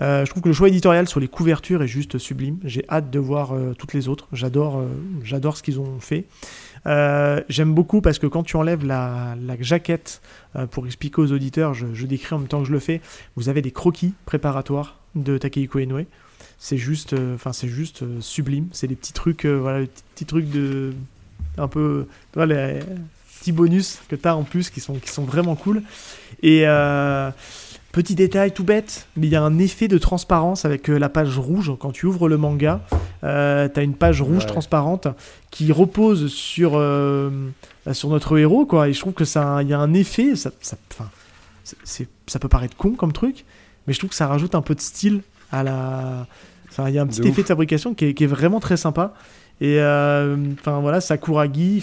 Euh, 0.00 0.24
je 0.24 0.30
trouve 0.30 0.42
que 0.42 0.48
le 0.48 0.54
choix 0.54 0.68
éditorial 0.68 1.08
sur 1.08 1.20
les 1.20 1.28
couvertures 1.28 1.82
est 1.82 1.88
juste 1.88 2.18
sublime. 2.18 2.58
J'ai 2.64 2.84
hâte 2.88 3.10
de 3.10 3.18
voir 3.18 3.52
euh, 3.52 3.74
toutes 3.76 3.94
les 3.94 4.08
autres. 4.08 4.28
J'adore, 4.32 4.78
euh, 4.78 4.86
j'adore 5.24 5.56
ce 5.56 5.62
qu'ils 5.62 5.80
ont 5.80 5.98
fait. 6.00 6.26
J'aime 7.48 7.74
beaucoup 7.74 8.00
parce 8.00 8.18
que 8.18 8.26
quand 8.26 8.42
tu 8.44 8.56
enlèves 8.56 8.84
la, 8.84 9.36
jaquette, 9.60 10.22
pour 10.70 10.86
expliquer 10.86 11.20
aux 11.20 11.32
auditeurs, 11.32 11.74
je, 11.74 12.06
décris 12.06 12.34
en 12.34 12.38
même 12.38 12.48
temps 12.48 12.60
que 12.60 12.66
je 12.66 12.72
le 12.72 12.78
fais, 12.78 13.02
vous 13.36 13.50
avez 13.50 13.60
des 13.60 13.72
croquis 13.72 14.14
préparatoires 14.24 14.96
de 15.14 15.36
Takehiko 15.36 15.80
Inoue. 15.80 16.06
C'est 16.58 16.78
juste, 16.78 17.14
enfin 17.34 17.52
c'est 17.52 17.68
juste 17.68 18.04
sublime. 18.20 18.68
C'est 18.72 18.86
des 18.86 18.94
petits 18.94 19.12
trucs, 19.12 19.44
voilà, 19.44 19.80
des 19.80 19.90
petits 20.14 20.24
trucs 20.24 20.48
de, 20.48 20.94
un 21.58 21.68
peu, 21.68 22.06
les 22.36 22.80
petits 23.38 23.52
bonus 23.52 23.98
que 24.08 24.16
tu 24.16 24.26
as 24.26 24.34
en 24.34 24.44
plus 24.44 24.70
qui 24.70 24.80
sont, 24.80 24.94
qui 24.94 25.10
sont 25.10 25.24
vraiment 25.24 25.56
cool. 25.56 25.82
Et 26.42 26.64
Petit 27.92 28.14
détail 28.14 28.52
tout 28.52 28.64
bête, 28.64 29.08
mais 29.16 29.28
il 29.28 29.32
y 29.32 29.36
a 29.36 29.42
un 29.42 29.58
effet 29.58 29.88
de 29.88 29.96
transparence 29.96 30.66
avec 30.66 30.90
euh, 30.90 30.98
la 30.98 31.08
page 31.08 31.38
rouge. 31.38 31.72
Quand 31.80 31.90
tu 31.90 32.04
ouvres 32.04 32.28
le 32.28 32.36
manga, 32.36 32.82
euh, 33.24 33.66
tu 33.66 33.80
as 33.80 33.82
une 33.82 33.94
page 33.94 34.20
rouge 34.20 34.44
transparente 34.44 35.08
qui 35.50 35.72
repose 35.72 36.30
sur, 36.30 36.72
euh, 36.74 37.30
sur 37.92 38.10
notre 38.10 38.36
héros. 38.36 38.66
Quoi. 38.66 38.88
Et 38.88 38.92
je 38.92 39.00
trouve 39.00 39.14
que 39.14 39.24
ça 39.24 39.62
il 39.62 39.68
y 39.68 39.72
a 39.72 39.78
un 39.78 39.94
effet. 39.94 40.36
Ça, 40.36 40.50
ça, 40.60 40.76
ça 42.26 42.38
peut 42.38 42.48
paraître 42.48 42.76
con 42.76 42.90
comme 42.90 43.12
truc, 43.12 43.46
mais 43.86 43.94
je 43.94 43.98
trouve 43.98 44.10
que 44.10 44.16
ça 44.16 44.26
rajoute 44.26 44.54
un 44.54 44.62
peu 44.62 44.74
de 44.74 44.80
style 44.80 45.22
à 45.50 45.62
la. 45.62 46.26
Il 46.86 46.94
y 46.94 46.98
a 46.98 47.02
un 47.02 47.06
petit 47.06 47.26
effet 47.26 47.42
de 47.42 47.48
fabrication 47.48 47.94
qui 47.94 48.04
est, 48.04 48.14
qui 48.14 48.22
est, 48.22 48.28
vraiment 48.28 48.60
très 48.60 48.76
sympa. 48.76 49.14
Et 49.60 49.78
enfin 49.80 50.78
voilà, 50.80 51.00
Sakuragi. 51.00 51.82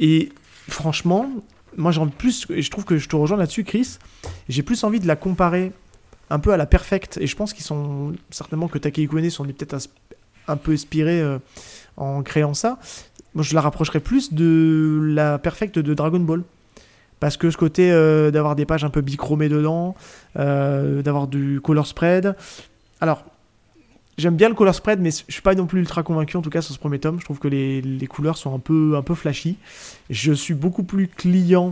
Et 0.00 0.30
franchement, 0.68 1.30
moi 1.76 1.92
j'ai 1.92 2.00
plus, 2.06 2.46
et 2.50 2.62
je 2.62 2.70
trouve 2.70 2.84
que 2.84 2.98
je 2.98 3.08
te 3.08 3.16
rejoins 3.16 3.38
là-dessus, 3.38 3.64
Chris. 3.64 3.98
J'ai 4.48 4.62
plus 4.62 4.82
envie 4.84 5.00
de 5.00 5.06
la 5.06 5.16
comparer 5.16 5.72
un 6.30 6.38
peu 6.38 6.52
à 6.52 6.56
la 6.56 6.66
Perfect, 6.66 7.18
et 7.20 7.26
je 7.26 7.36
pense 7.36 7.52
qu'ils 7.52 7.64
sont 7.64 8.12
certainement 8.30 8.68
que 8.68 8.78
Takehiko 8.78 9.18
Ine 9.18 9.30
sont 9.30 9.44
peut-être 9.44 9.76
un, 10.46 10.56
peu 10.56 10.72
inspirés 10.72 11.20
euh, 11.20 11.38
en 11.96 12.22
créant 12.22 12.54
ça. 12.54 12.78
Moi, 13.34 13.44
je 13.44 13.54
la 13.54 13.60
rapprocherais 13.60 14.00
plus 14.00 14.32
de 14.32 15.00
la 15.14 15.38
Perfect 15.38 15.78
de 15.78 15.94
Dragon 15.94 16.20
Ball. 16.20 16.42
Parce 17.20 17.36
que 17.36 17.50
ce 17.50 17.56
côté 17.58 17.92
euh, 17.92 18.30
d'avoir 18.30 18.56
des 18.56 18.64
pages 18.64 18.82
un 18.82 18.88
peu 18.88 19.02
bichromées 19.02 19.50
dedans, 19.50 19.94
euh, 20.38 21.02
d'avoir 21.02 21.28
du 21.28 21.60
color 21.62 21.86
spread. 21.86 22.34
Alors, 23.02 23.24
J'aime 24.20 24.36
bien 24.36 24.50
le 24.50 24.54
color 24.54 24.74
spread, 24.74 25.00
mais 25.00 25.10
je 25.10 25.32
suis 25.32 25.42
pas 25.42 25.54
non 25.54 25.64
plus 25.64 25.80
ultra 25.80 26.02
convaincu 26.02 26.36
en 26.36 26.42
tout 26.42 26.50
cas 26.50 26.60
sur 26.60 26.74
ce 26.74 26.78
premier 26.78 26.98
tome. 26.98 27.18
Je 27.20 27.24
trouve 27.24 27.38
que 27.38 27.48
les, 27.48 27.80
les 27.80 28.06
couleurs 28.06 28.36
sont 28.36 28.54
un 28.54 28.58
peu, 28.58 28.94
un 28.96 29.02
peu 29.02 29.14
flashy. 29.14 29.56
Je 30.10 30.32
suis 30.32 30.54
beaucoup 30.54 30.82
plus 30.82 31.08
client 31.08 31.70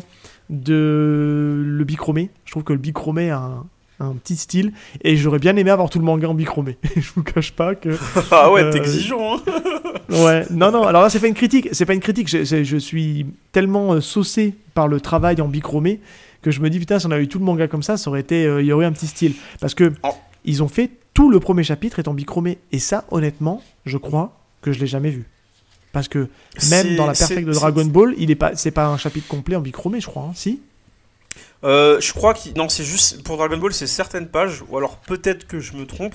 de 0.49 1.63
le 1.63 1.85
bichromé. 1.85 2.31
Je 2.47 2.53
trouve 2.53 2.65
que 2.65 2.73
le 2.73 2.79
bichromé 2.79 3.31
a 3.31 3.39
un, 3.39 3.67
un 4.01 4.15
petit 4.15 4.37
style 4.37 4.73
et 5.03 5.17
j'aurais 5.17 5.39
bien 5.39 5.57
aimé 5.57 5.71
avoir 5.71 5.91
tout 5.91 5.99
le 5.99 6.05
manga 6.05 6.29
en 6.29 6.35
bichromé. 6.35 6.79
je 6.97 7.11
vous 7.15 7.23
cache 7.23 7.53
pas 7.53 7.75
que. 7.75 7.91
ah 8.31 8.51
ouais, 8.51 8.71
t'es 8.71 8.79
euh, 8.79 8.83
exigeant. 8.83 9.37
Hein 9.37 9.41
ouais, 10.25 10.47
non, 10.51 10.71
non. 10.71 10.85
Alors 10.85 11.03
là, 11.03 11.11
c'est 11.11 11.21
pas 11.21 11.27
une 11.27 11.35
critique. 11.35 11.69
C'est 11.73 11.87
pas 11.87 11.95
une 11.95 12.01
critique. 12.01 12.29
Je, 12.29 12.65
je, 12.65 12.77
suis 12.77 13.27
tellement 13.53 13.93
euh, 13.93 14.01
saucé 14.01 14.55
par 14.75 14.89
le 14.89 15.01
travail 15.01 15.41
en 15.41 15.49
bichromé 15.49 16.01
que 16.43 16.51
je 16.51 16.61
me 16.61 16.71
dis 16.71 16.79
putain, 16.79 16.99
si 16.99 17.07
on 17.07 17.11
avait 17.11 17.25
eu 17.25 17.29
tout 17.29 17.39
le 17.39 17.45
manga 17.45 17.69
comme 17.69 17.83
ça, 17.83 17.97
ça 17.97 18.09
aurait 18.09 18.21
été, 18.21 18.47
euh, 18.47 18.63
il 18.63 18.67
y 18.67 18.73
aurait 18.73 18.87
un 18.87 18.93
petit 18.93 19.09
style. 19.09 19.35
Parce 19.61 19.75
que 19.75 19.93
oh. 20.05 20.11
ils 20.45 20.63
ont 20.63 20.69
fait 20.69 20.91
tout 21.19 21.31
le 21.31 21.41
premier 21.41 21.65
chapitre 21.65 21.99
est 21.99 22.07
en 22.07 22.15
bichromé. 22.15 22.59
Et 22.71 22.79
ça, 22.79 23.05
honnêtement, 23.11 23.61
je 23.85 23.99
crois 23.99 24.39
que 24.63 24.71
je 24.71 24.79
l'ai 24.79 24.87
jamais 24.87 25.11
vu. 25.11 25.25
Parce 25.91 26.07
que 26.07 26.29
même 26.71 26.95
dans 26.95 27.07
la 27.07 27.13
Perfect 27.13 27.45
de 27.45 27.53
Dragon 27.53 27.87
Ball, 27.87 28.15
il 28.19 28.31
est 28.31 28.37
pas, 28.37 28.55
c'est 28.55 28.71
pas 28.71 28.87
un 28.87 28.97
chapitre 28.97 29.27
complet 29.27 29.57
en 29.57 29.61
bichromé, 29.61 30.01
je 30.01 30.07
crois. 30.07 30.23
Hein, 30.31 30.33
si? 30.37 30.61
Euh, 31.65 32.01
je 32.01 32.13
crois 32.13 32.35
que 32.35 32.57
non, 32.57 32.69
c'est 32.69 32.85
juste 32.85 33.23
pour 33.23 33.37
Dragon 33.37 33.57
Ball, 33.57 33.73
c'est 33.73 33.87
certaines 33.87 34.29
pages, 34.29 34.63
ou 34.69 34.77
alors 34.77 34.97
peut-être 34.99 35.47
que 35.47 35.61
je 35.61 35.73
me 35.75 35.87
trompe. 35.87 36.15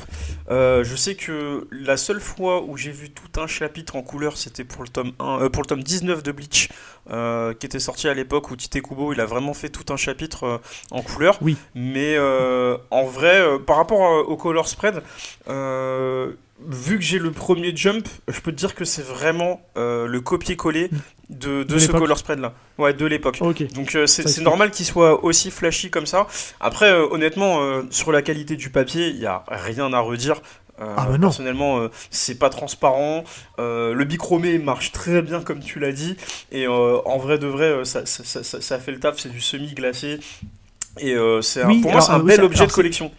Euh, 0.50 0.84
je 0.84 0.96
sais 0.96 1.16
que 1.16 1.68
la 1.72 1.98
seule 1.98 2.22
fois 2.22 2.64
où 2.64 2.78
j'ai 2.78 2.91
vu 2.91 3.10
tout 3.10 3.39
un 3.39 3.48
chapitre 3.48 3.96
en 3.96 4.02
couleur, 4.02 4.38
c'était 4.38 4.64
pour 4.64 4.84
le 4.84 4.89
tome 4.89 5.12
1, 5.20 5.41
euh, 5.41 5.50
pour 5.50 5.64
le 5.64 5.68
tome 5.68 5.84
19 5.84 6.24
de 6.24 6.32
Bleach, 6.32 6.70
qui 7.60 7.66
était 7.66 7.80
sorti 7.80 8.08
à 8.08 8.14
l'époque 8.14 8.50
où 8.52 8.56
Tite 8.56 8.82
Kubo, 8.82 9.14
il 9.14 9.20
a 9.20 9.26
vraiment 9.26 9.54
fait 9.54 9.70
tout 9.70 9.91
un 9.91 9.98
chapitre 9.98 10.62
en 10.91 11.02
couleur. 11.02 11.38
Oui. 11.41 11.58
Mais 11.76 12.18
en 12.20 13.06
vrai, 13.06 13.60
par 13.66 13.78
rapport 13.78 14.28
au 14.28 14.38
color 14.38 14.68
spread, 14.68 15.04
vu 16.68 16.97
que 16.97 17.04
j'ai 17.04 17.20
le 17.20 17.32
premier 17.32 17.76
jump, 17.76 18.08
je 18.28 18.39
peux 18.39 18.51
te 18.51 18.58
dire 18.58 18.76
que 18.76 18.86
c'est 18.86 19.06
vraiment 19.06 19.62
le 19.76 20.20
copier-coller 20.20 20.89
de, 21.30 21.64
de, 21.64 21.80
ce 21.80 21.91
color 21.91 22.18
spread 22.18 22.39
là. 22.39 22.54
Ouais, 22.78 22.93
de 22.93 23.06
l'époque. 23.06 23.39
Donc 23.74 23.95
euh, 23.95 24.06
c'est 24.08 24.41
normal 24.41 24.72
qu'il 24.72 24.86
soit 24.86 25.24
aussi 25.24 25.51
flashy 25.51 25.89
comme 25.89 26.06
ça. 26.06 26.28
Après, 26.60 26.91
euh, 26.91 27.08
honnêtement, 27.12 27.62
euh, 27.62 27.84
sur 27.89 28.12
la 28.12 28.22
qualité 28.22 28.56
du 28.56 28.70
papier, 28.70 29.08
il 29.08 29.20
n'y 29.20 29.26
a 29.26 29.43
rien 29.47 29.91
à 29.93 29.99
redire. 29.99 30.41
Ah 30.80 31.06
bah 31.08 31.18
personnellement, 31.20 31.88
c'est 32.10 32.39
pas 32.39 32.49
transparent. 32.49 33.24
le 33.60 34.04
bichromé 34.04 34.58
marche 34.58 34.91
très 34.91 35.22
bien, 35.22 35.41
comme 35.41 35.60
tu 35.60 35.80
l'as 35.80 35.91
dit. 35.91 36.18
Et 36.51 36.68
en 36.68 37.18
vrai 37.18 37.38
de 37.38 37.47
vrai, 37.47 37.86
ça, 37.86 38.06
ça, 38.06 38.43
ça, 38.43 38.80
fait 38.80 38.91
le 38.91 38.99
taf. 38.99 39.18
C'est 39.20 39.30
du 39.30 39.39
semi-glacé. 39.39 40.20
Et 40.99 41.16
c'est 41.41 41.62
pour 41.62 41.91
moi, 41.91 42.01
c'est 42.01 42.12
un 42.12 42.20
bel 42.20 42.41
objet 42.41 42.66
de 42.66 42.72
collection 42.72 43.12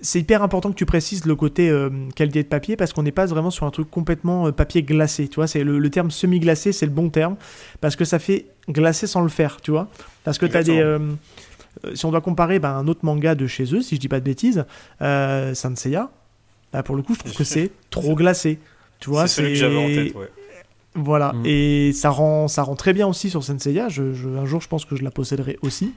c'est 0.00 0.20
hyper 0.20 0.42
important 0.42 0.70
que 0.70 0.76
tu 0.76 0.86
précises 0.86 1.24
le 1.24 1.34
côté 1.34 1.70
euh, 1.70 1.90
qualité 2.14 2.42
de 2.42 2.48
papier 2.48 2.76
parce 2.76 2.92
qu'on 2.92 3.02
n'est 3.02 3.12
pas 3.12 3.26
vraiment 3.26 3.50
sur 3.50 3.66
un 3.66 3.70
truc 3.70 3.90
complètement 3.90 4.46
euh, 4.46 4.52
papier 4.52 4.82
glacé, 4.82 5.28
tu 5.28 5.36
vois. 5.36 5.46
C'est 5.46 5.64
le, 5.64 5.90
terme 5.90 6.10
semi-glacé, 6.10 6.72
c'est 6.72 6.86
le 6.86 6.92
bon 6.92 7.10
terme 7.10 7.36
parce 7.80 7.96
que 7.96 8.04
ça 8.04 8.18
fait 8.18 8.46
glacer 8.68 9.06
sans 9.06 9.22
le 9.22 9.28
faire, 9.28 9.60
tu 9.60 9.70
vois. 9.70 9.88
Parce 10.24 10.38
que 10.38 10.46
tu 10.46 10.56
as 10.56 10.62
des. 10.62 10.80
Euh, 10.80 10.98
si 11.94 12.04
on 12.06 12.10
doit 12.10 12.20
comparer 12.20 12.58
bah, 12.58 12.74
un 12.74 12.88
autre 12.88 13.00
manga 13.04 13.34
de 13.34 13.46
chez 13.46 13.74
eux, 13.74 13.82
si 13.82 13.96
je 13.96 14.00
dis 14.00 14.08
pas 14.08 14.20
de 14.20 14.24
bêtises, 14.24 14.64
euh, 15.02 15.54
Sanseiya, 15.54 16.10
bah, 16.72 16.82
pour 16.82 16.96
le 16.96 17.02
coup, 17.02 17.14
je 17.14 17.20
trouve 17.20 17.34
que 17.34 17.44
c'est 17.44 17.70
trop 17.90 18.14
glacé. 18.14 18.58
Tu 19.00 19.10
vois, 19.10 19.28
c'est 19.28 19.42
celui 19.42 19.52
que 19.52 19.58
j'avais 19.58 19.76
en 19.76 19.86
tête, 19.86 20.14
ouais. 20.14 20.30
Voilà, 20.94 21.32
mm. 21.32 21.42
et 21.44 21.92
ça 21.92 22.10
rend, 22.10 22.48
ça 22.48 22.62
rend 22.62 22.74
très 22.74 22.92
bien 22.92 23.06
aussi 23.06 23.30
sur 23.30 23.44
Senseiya. 23.44 23.88
Je, 23.88 24.02
un 24.36 24.44
jour, 24.44 24.60
je 24.60 24.68
pense 24.68 24.84
que 24.84 24.96
je 24.96 25.04
la 25.04 25.10
posséderai 25.10 25.58
aussi. 25.62 25.92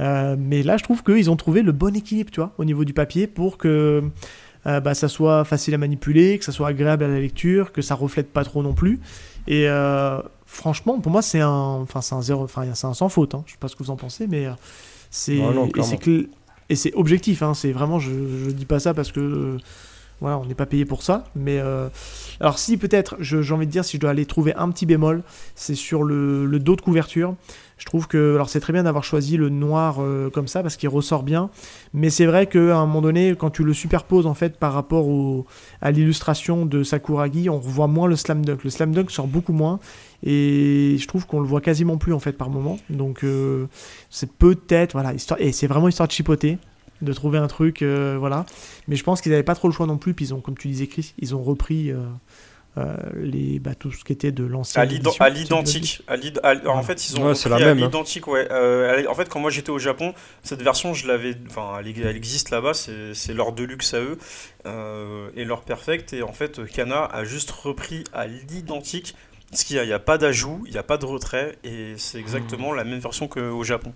Euh, 0.00 0.36
mais 0.38 0.62
là, 0.62 0.76
je 0.76 0.84
trouve 0.84 1.02
qu'ils 1.02 1.30
ont 1.30 1.36
trouvé 1.36 1.62
le 1.62 1.72
bon 1.72 1.94
équilibre, 1.94 2.30
tu 2.30 2.40
vois, 2.40 2.52
au 2.58 2.64
niveau 2.64 2.84
du 2.84 2.92
papier 2.92 3.26
pour 3.26 3.58
que 3.58 4.02
euh, 4.66 4.80
bah, 4.80 4.94
ça 4.94 5.08
soit 5.08 5.44
facile 5.44 5.74
à 5.74 5.78
manipuler, 5.78 6.38
que 6.38 6.44
ça 6.44 6.52
soit 6.52 6.68
agréable 6.68 7.04
à 7.04 7.08
la 7.08 7.20
lecture, 7.20 7.72
que 7.72 7.82
ça 7.82 7.94
reflète 7.94 8.32
pas 8.32 8.44
trop 8.44 8.62
non 8.62 8.74
plus. 8.74 9.00
Et 9.48 9.68
euh, 9.68 10.20
franchement, 10.46 11.00
pour 11.00 11.12
moi, 11.12 11.22
c'est 11.22 11.40
un, 11.40 11.48
enfin, 11.48 12.00
c'est 12.00 12.14
un 12.14 12.22
zéro, 12.22 12.44
enfin, 12.44 12.64
c'est 12.74 12.86
un 12.86 12.94
sans 12.94 13.08
faute. 13.08 13.34
Hein. 13.34 13.42
Je 13.46 13.52
sais 13.52 13.58
pas 13.58 13.68
ce 13.68 13.76
que 13.76 13.82
vous 13.82 13.90
en 13.90 13.96
pensez, 13.96 14.26
mais 14.26 14.46
c'est, 15.10 15.38
Et 16.68 16.76
c'est 16.76 16.94
objectif, 16.94 17.42
hein, 17.42 17.54
c'est 17.54 17.72
vraiment, 17.72 17.98
je, 17.98 18.10
je 18.10 18.50
dis 18.50 18.64
pas 18.64 18.80
ça 18.80 18.94
parce 18.94 19.12
que 19.12 19.58
voilà, 20.22 20.38
on 20.38 20.46
n'est 20.46 20.54
pas 20.54 20.66
payé 20.66 20.84
pour 20.84 21.02
ça. 21.02 21.24
Mais 21.34 21.58
euh, 21.58 21.88
alors 22.40 22.58
si 22.58 22.76
peut-être, 22.76 23.16
j'ai 23.18 23.52
envie 23.52 23.66
de 23.66 23.72
dire, 23.72 23.84
si 23.84 23.96
je 23.96 24.00
dois 24.00 24.10
aller 24.10 24.24
trouver 24.24 24.54
un 24.54 24.70
petit 24.70 24.86
bémol, 24.86 25.22
c'est 25.56 25.74
sur 25.74 26.04
le, 26.04 26.46
dos 26.60 26.76
de 26.76 26.80
couverture. 26.80 27.34
Je 27.76 27.86
trouve 27.86 28.06
que, 28.06 28.40
c'est 28.46 28.60
très 28.60 28.72
bien 28.72 28.84
d'avoir 28.84 29.02
choisi 29.02 29.36
le 29.36 29.48
noir 29.48 29.96
euh, 29.98 30.30
comme 30.30 30.46
ça 30.46 30.62
parce 30.62 30.76
qu'il 30.76 30.88
ressort 30.88 31.24
bien, 31.24 31.50
mais 31.92 32.10
c'est 32.10 32.26
vrai 32.26 32.46
qu'à 32.46 32.76
un 32.76 32.86
moment 32.86 33.02
donné, 33.02 33.34
quand 33.36 33.50
tu 33.50 33.64
le 33.64 33.74
superposes 33.74 34.26
en 34.26 34.34
fait 34.34 34.56
par 34.56 34.72
rapport 34.72 35.08
au, 35.08 35.46
à 35.80 35.90
l'illustration 35.90 36.64
de 36.64 36.84
Sakuragi, 36.84 37.50
on 37.50 37.58
revoit 37.58 37.88
moins 37.88 38.06
le 38.06 38.14
slam 38.14 38.44
dunk. 38.44 38.62
Le 38.62 38.70
slam 38.70 38.92
dunk 38.92 39.10
sort 39.10 39.26
beaucoup 39.26 39.52
moins 39.52 39.80
et 40.22 40.96
je 41.00 41.06
trouve 41.08 41.26
qu'on 41.26 41.40
le 41.40 41.48
voit 41.48 41.60
quasiment 41.60 41.96
plus 41.96 42.12
en 42.12 42.20
fait 42.20 42.32
par 42.32 42.50
moment. 42.50 42.78
Donc 42.88 43.24
euh, 43.24 43.66
c'est 44.10 44.30
peut-être 44.30 44.92
voilà 44.92 45.14
et 45.38 45.50
c'est 45.50 45.66
vraiment 45.66 45.88
histoire 45.88 46.06
de 46.06 46.12
chipoter 46.12 46.58
de 47.02 47.12
trouver 47.12 47.38
un 47.38 47.48
truc, 47.48 47.82
euh, 47.82 48.16
voilà. 48.18 48.46
Mais 48.88 48.96
je 48.96 49.04
pense 49.04 49.20
qu'ils 49.20 49.32
n'avaient 49.32 49.42
pas 49.42 49.54
trop 49.54 49.68
le 49.68 49.74
choix 49.74 49.86
non 49.86 49.98
plus. 49.98 50.14
Puis 50.14 50.26
ils 50.26 50.34
ont, 50.34 50.40
comme 50.40 50.56
tu 50.56 50.68
disais, 50.68 50.86
Chris, 50.86 51.14
ils 51.18 51.34
ont 51.34 51.42
repris 51.42 51.90
euh, 51.90 51.98
euh, 52.78 52.96
les, 53.16 53.58
bah, 53.58 53.74
tout 53.74 53.90
ce 53.90 54.04
qui 54.04 54.12
était 54.12 54.32
de 54.32 54.44
l'ancien. 54.44 54.80
À 54.80 54.84
l'identique. 54.84 56.02
En 56.66 56.82
fait, 56.82 57.08
ils 57.08 57.20
ont 57.20 57.28
repris 57.28 57.50
la 57.50 57.58
même, 57.58 57.68
à 57.68 57.70
hein. 57.70 57.74
l'identique. 57.74 58.26
Ouais. 58.28 58.48
en 59.06 59.14
fait, 59.14 59.28
quand 59.28 59.40
moi 59.40 59.50
j'étais 59.50 59.70
au 59.70 59.78
Japon, 59.78 60.14
cette 60.42 60.62
version, 60.62 60.94
je 60.94 61.06
l'avais. 61.08 61.34
Enfin, 61.48 61.78
elle, 61.80 62.16
existe 62.16 62.50
là-bas. 62.50 62.72
C'est 62.74 63.34
leur 63.34 63.52
deluxe 63.52 63.94
à 63.94 64.00
eux 64.00 64.18
et 65.36 65.44
leur 65.44 65.62
perfect. 65.62 66.12
Et 66.12 66.22
en 66.22 66.32
fait, 66.32 66.64
Kana 66.72 67.04
a 67.04 67.24
juste 67.24 67.50
repris 67.50 68.04
à 68.12 68.26
l'identique. 68.26 69.14
Ce 69.54 69.66
qu'il 69.66 69.78
n'y 69.82 69.92
a, 69.92 69.96
a 69.96 69.98
pas 69.98 70.16
d'ajout, 70.16 70.62
il 70.64 70.72
n'y 70.72 70.78
a 70.78 70.82
pas 70.82 70.96
de 70.96 71.04
retrait, 71.04 71.58
et 71.62 71.92
c'est 71.98 72.18
exactement 72.18 72.72
hmm. 72.72 72.76
la 72.76 72.84
même 72.84 73.00
version 73.00 73.28
qu'au 73.28 73.62
Japon. 73.64 73.92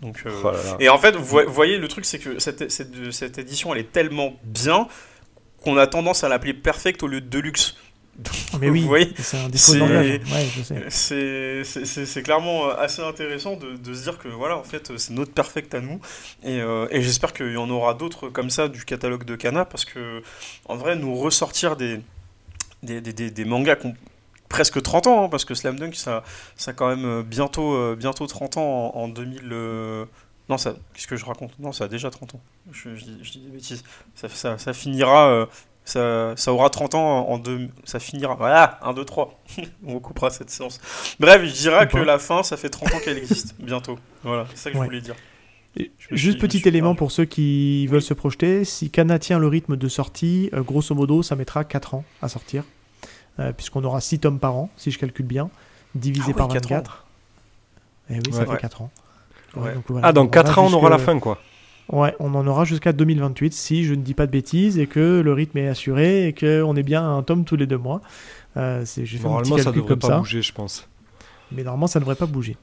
Donc, 0.00 0.22
euh, 0.24 0.30
oh 0.44 0.52
Et 0.80 0.88
en 0.88 0.98
fait, 0.98 1.14
vous 1.14 1.40
voyez, 1.48 1.78
le 1.78 1.88
truc, 1.88 2.04
c'est 2.04 2.18
que 2.18 2.38
cette, 2.38 2.70
cette, 2.70 3.12
cette, 3.12 3.38
édition, 3.38 3.74
elle 3.74 3.80
est 3.80 3.92
tellement 3.92 4.34
bien 4.44 4.88
qu'on 5.62 5.76
a 5.76 5.86
tendance 5.86 6.24
à 6.24 6.28
l'appeler 6.28 6.54
perfect 6.54 7.02
au 7.02 7.06
lieu 7.06 7.20
de 7.20 7.28
deluxe. 7.28 7.76
Mais 8.60 8.70
oui, 8.70 9.14
c'est 9.18 9.36
un 9.36 9.48
défaut 9.48 9.74
de 9.74 9.80
ouais, 9.80 10.90
C'est 10.90 12.22
clairement 12.22 12.70
assez 12.70 13.02
intéressant 13.02 13.56
de, 13.56 13.76
de, 13.76 13.94
se 13.94 14.02
dire 14.02 14.18
que 14.18 14.28
voilà, 14.28 14.56
en 14.56 14.64
fait, 14.64 14.96
c'est 14.96 15.12
notre 15.12 15.32
perfect 15.32 15.74
à 15.74 15.80
nous. 15.80 16.00
Et, 16.42 16.60
euh, 16.60 16.86
et 16.90 17.02
j'espère 17.02 17.32
qu'il 17.32 17.52
y 17.52 17.56
en 17.56 17.70
aura 17.70 17.94
d'autres 17.94 18.28
comme 18.28 18.50
ça 18.50 18.68
du 18.68 18.84
catalogue 18.84 19.24
de 19.24 19.36
Kana 19.36 19.64
parce 19.64 19.84
que, 19.84 20.22
en 20.66 20.76
vrai, 20.76 20.96
nous 20.96 21.14
ressortir 21.14 21.76
des, 21.76 22.00
des, 22.82 23.00
des, 23.00 23.30
des 23.30 23.44
mangas 23.44 23.76
presque 24.50 24.82
30 24.82 25.06
ans, 25.06 25.24
hein, 25.24 25.28
parce 25.30 25.46
que 25.46 25.54
Slam 25.54 25.78
Dunk, 25.78 25.94
ça, 25.94 26.22
ça 26.56 26.72
a 26.72 26.74
quand 26.74 26.88
même 26.88 27.06
euh, 27.06 27.22
bientôt, 27.22 27.72
euh, 27.72 27.96
bientôt 27.96 28.26
30 28.26 28.58
ans 28.58 28.92
en, 28.94 29.08
2000. 29.08 29.48
Euh, 29.52 30.04
non, 30.50 30.58
ça, 30.58 30.74
qu'est-ce 30.92 31.06
que 31.06 31.16
je 31.16 31.24
raconte? 31.24 31.58
Non, 31.58 31.72
ça 31.72 31.84
a 31.84 31.88
déjà 31.88 32.10
30 32.10 32.34
ans. 32.34 32.40
Je, 32.72 32.90
dis, 32.90 33.38
des 33.38 33.50
bêtises. 33.50 33.84
Ça, 34.14 34.28
ça, 34.28 34.58
ça 34.58 34.72
finira. 34.74 35.48
ça, 35.84 36.34
ça, 36.36 36.52
aura 36.52 36.68
30 36.68 36.96
ans 36.96 37.28
en 37.28 37.38
deux. 37.38 37.68
Ça 37.84 38.00
finira. 38.00 38.34
Voilà, 38.34 38.78
1, 38.82 38.92
2, 38.92 39.04
3. 39.04 39.40
On 39.86 40.00
coupera 40.00 40.30
cette 40.30 40.50
séance. 40.50 40.80
Bref, 41.20 41.42
je 41.44 41.52
dirais 41.52 41.88
que 41.88 41.98
la 41.98 42.18
fin, 42.18 42.42
ça 42.42 42.56
fait 42.56 42.68
30 42.68 42.92
ans 42.92 42.98
qu'elle 43.02 43.18
existe, 43.18 43.54
bientôt. 43.60 43.98
Voilà, 44.24 44.46
c'est 44.50 44.56
ça 44.56 44.70
que 44.70 44.76
je 44.76 44.82
voulais 44.82 45.00
dire. 45.00 45.14
Juste 46.10 46.40
petit 46.40 46.66
élément 46.66 46.96
pour 46.96 47.12
ceux 47.12 47.24
qui 47.24 47.86
veulent 47.86 48.02
se 48.02 48.14
projeter, 48.14 48.64
si 48.64 48.90
Kana 48.90 49.20
tient 49.20 49.38
le 49.38 49.46
rythme 49.46 49.76
de 49.76 49.88
sortie, 49.88 50.50
grosso 50.52 50.92
modo, 50.96 51.22
ça 51.22 51.36
mettra 51.36 51.62
4 51.62 51.94
ans 51.94 52.04
à 52.20 52.28
sortir. 52.28 52.64
Euh, 53.38 53.52
puisqu'on 53.52 53.84
aura 53.84 54.00
6 54.00 54.18
tomes 54.18 54.38
par 54.38 54.54
an, 54.56 54.70
si 54.76 54.90
je 54.90 54.98
calcule 54.98 55.26
bien, 55.26 55.48
divisé 55.94 56.32
ah 56.34 56.36
par 56.36 56.48
24. 56.48 57.06
Et 58.10 58.14
eh 58.14 58.20
oui, 58.26 58.32
ça 58.32 58.44
fait 58.44 58.56
4 58.56 58.82
ans. 58.82 58.90
ah, 60.02 60.12
dans 60.12 60.26
4 60.26 60.58
ans, 60.58 60.66
on 60.66 60.72
aura 60.72 60.90
la 60.90 60.98
fin, 60.98 61.18
quoi. 61.18 61.38
Ouais, 61.92 62.14
on 62.20 62.34
en 62.34 62.46
aura 62.46 62.64
jusqu'à 62.64 62.92
2028 62.92 63.52
si 63.52 63.84
je 63.84 63.94
ne 63.94 64.02
dis 64.02 64.14
pas 64.14 64.26
de 64.26 64.30
bêtises 64.30 64.78
et 64.78 64.86
que 64.86 65.20
le 65.20 65.32
rythme 65.32 65.58
est 65.58 65.68
assuré 65.68 66.28
et 66.28 66.32
qu'on 66.32 66.76
est 66.76 66.82
bien 66.84 67.08
un 67.08 67.22
tome 67.22 67.44
tous 67.44 67.56
les 67.56 67.66
deux 67.66 67.78
mois. 67.78 68.00
Euh, 68.56 68.84
normalement, 69.22 69.58
ça 69.58 69.72
devrait 69.72 69.96
pas 69.96 70.18
bouger, 70.18 70.42
je 70.42 70.52
pense. 70.52 70.88
Mais 71.52 71.64
normalement, 71.64 71.88
ça 71.88 71.98
ne 71.98 72.04
devrait 72.04 72.16
pas 72.16 72.26
bouger. 72.26 72.56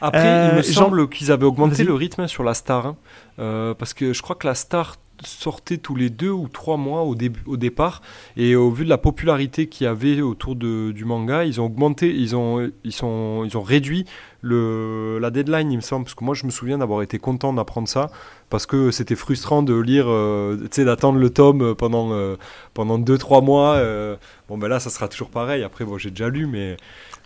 Après, 0.00 0.48
il 0.48 0.54
me 0.54 0.60
euh, 0.60 0.62
semble 0.62 1.10
qu'ils 1.10 1.30
avaient 1.30 1.44
augmenté 1.44 1.84
le 1.84 1.92
rythme 1.92 2.26
sur 2.26 2.42
la 2.42 2.54
Star. 2.54 2.86
Hein. 2.86 2.96
Euh, 3.38 3.74
parce 3.74 3.92
que 3.92 4.14
je 4.14 4.22
crois 4.22 4.34
que 4.36 4.46
la 4.46 4.54
Star 4.54 4.96
sortait 5.24 5.78
tous 5.78 5.94
les 5.94 6.10
deux 6.10 6.30
ou 6.30 6.48
trois 6.48 6.76
mois 6.76 7.02
au, 7.02 7.14
début, 7.14 7.40
au 7.46 7.56
départ. 7.56 8.02
Et 8.36 8.56
au 8.56 8.70
vu 8.70 8.84
de 8.84 8.90
la 8.90 8.98
popularité 8.98 9.68
qu'il 9.68 9.84
y 9.84 9.88
avait 9.88 10.20
autour 10.20 10.56
de, 10.56 10.92
du 10.92 11.04
manga, 11.04 11.44
ils 11.44 11.60
ont 11.60 11.66
augmenté, 11.66 12.14
ils 12.14 12.36
ont, 12.36 12.70
ils 12.84 12.92
sont, 12.92 13.44
ils 13.44 13.56
ont 13.56 13.62
réduit 13.62 14.06
le, 14.42 15.18
la 15.20 15.30
deadline, 15.30 15.70
il 15.70 15.76
me 15.76 15.82
semble. 15.82 16.04
Parce 16.04 16.14
que 16.14 16.24
moi, 16.24 16.34
je 16.34 16.46
me 16.46 16.50
souviens 16.50 16.78
d'avoir 16.78 17.02
été 17.02 17.18
content 17.18 17.52
d'apprendre 17.52 17.88
ça. 17.88 18.10
Parce 18.48 18.66
que 18.66 18.90
c'était 18.90 19.16
frustrant 19.16 19.62
de 19.62 19.74
lire, 19.74 20.06
euh, 20.08 20.56
tu 20.62 20.68
sais, 20.72 20.84
d'attendre 20.84 21.18
le 21.18 21.30
tome 21.30 21.74
pendant, 21.74 22.12
euh, 22.12 22.36
pendant 22.74 22.98
deux, 22.98 23.18
trois 23.18 23.40
mois. 23.40 23.74
Euh. 23.74 24.16
bon, 24.48 24.58
ben 24.58 24.68
là, 24.68 24.80
ça 24.80 24.90
sera 24.90 25.08
toujours 25.08 25.30
pareil. 25.30 25.62
Après, 25.62 25.84
bon, 25.84 25.98
j'ai 25.98 26.10
déjà 26.10 26.28
lu, 26.28 26.46
mais. 26.46 26.76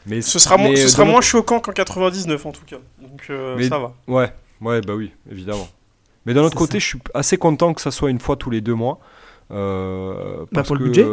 Mais 0.07 0.21
ce 0.21 0.39
sera, 0.39 0.59
moins, 0.59 0.77
ce 0.77 0.89
sera 0.89 1.07
moins 1.07 1.23
choquant 1.23 1.61
qu'en 1.61 1.73
99 1.73 2.45
en 2.45 2.53
tout 2.53 2.65
cas. 2.67 2.77
Donc 3.01 3.31
ça 3.69 3.79
va. 3.79 3.95
Ouais, 4.07 4.31
ouais, 4.61 4.83
bah 4.83 4.95
oui, 4.95 5.13
évidemment. 5.31 5.67
Mais 6.27 6.35
d'un 6.35 6.43
autre 6.43 6.57
côté, 6.57 6.81
je 6.81 6.87
suis 6.87 6.99
assez 7.13 7.37
content 7.37 7.75
que 7.75 7.81
ça 7.81 7.91
soit 7.91 8.11
une 8.11 8.21
fois 8.21 8.37
tous 8.37 8.51
les 8.51 8.61
deux 8.61 8.75
mois. 8.75 9.01
Euh, 9.51 10.41
bah, 10.41 10.47
parce 10.53 10.69
pour 10.69 10.77
le 10.77 10.85
budget 10.85 11.05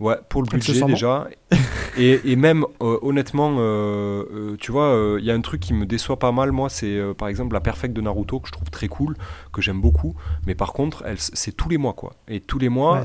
Ouais, 0.00 0.14
pour 0.28 0.42
le 0.42 0.48
budget 0.48 0.80
déjà. 0.84 1.26
et, 1.98 2.20
et, 2.24 2.36
même, 2.36 2.64
euh, 2.82 2.98
honnêtement, 3.02 3.56
euh, 3.58 4.22
euh, 4.32 4.56
tu 4.60 4.70
vois, 4.70 5.16
il 5.18 5.24
y 5.24 5.30
a 5.30 5.34
un 5.34 5.40
truc 5.40 5.60
qui 5.60 5.74
me 5.74 5.86
déçoit 5.86 6.20
pas 6.20 6.30
mal, 6.30 6.52
moi, 6.52 6.68
c'est 6.68 7.00
par 7.16 7.26
exemple 7.28 7.54
la 7.54 7.60
Perfect 7.60 7.94
de 7.94 8.00
Naruto, 8.00 8.38
que 8.38 8.46
je 8.46 8.52
trouve 8.52 8.70
très 8.70 8.86
cool, 8.86 9.16
que 9.52 9.60
j'aime 9.60 9.80
beaucoup. 9.80 10.14
Mais 10.46 10.54
par 10.54 10.72
contre, 10.72 11.04
c'est 11.16 11.56
tous 11.56 11.68
les 11.68 11.78
mois, 11.78 11.94
quoi. 11.94 12.14
Et 12.28 12.40
tous 12.40 12.58
les 12.58 12.68
mois, 12.68 13.04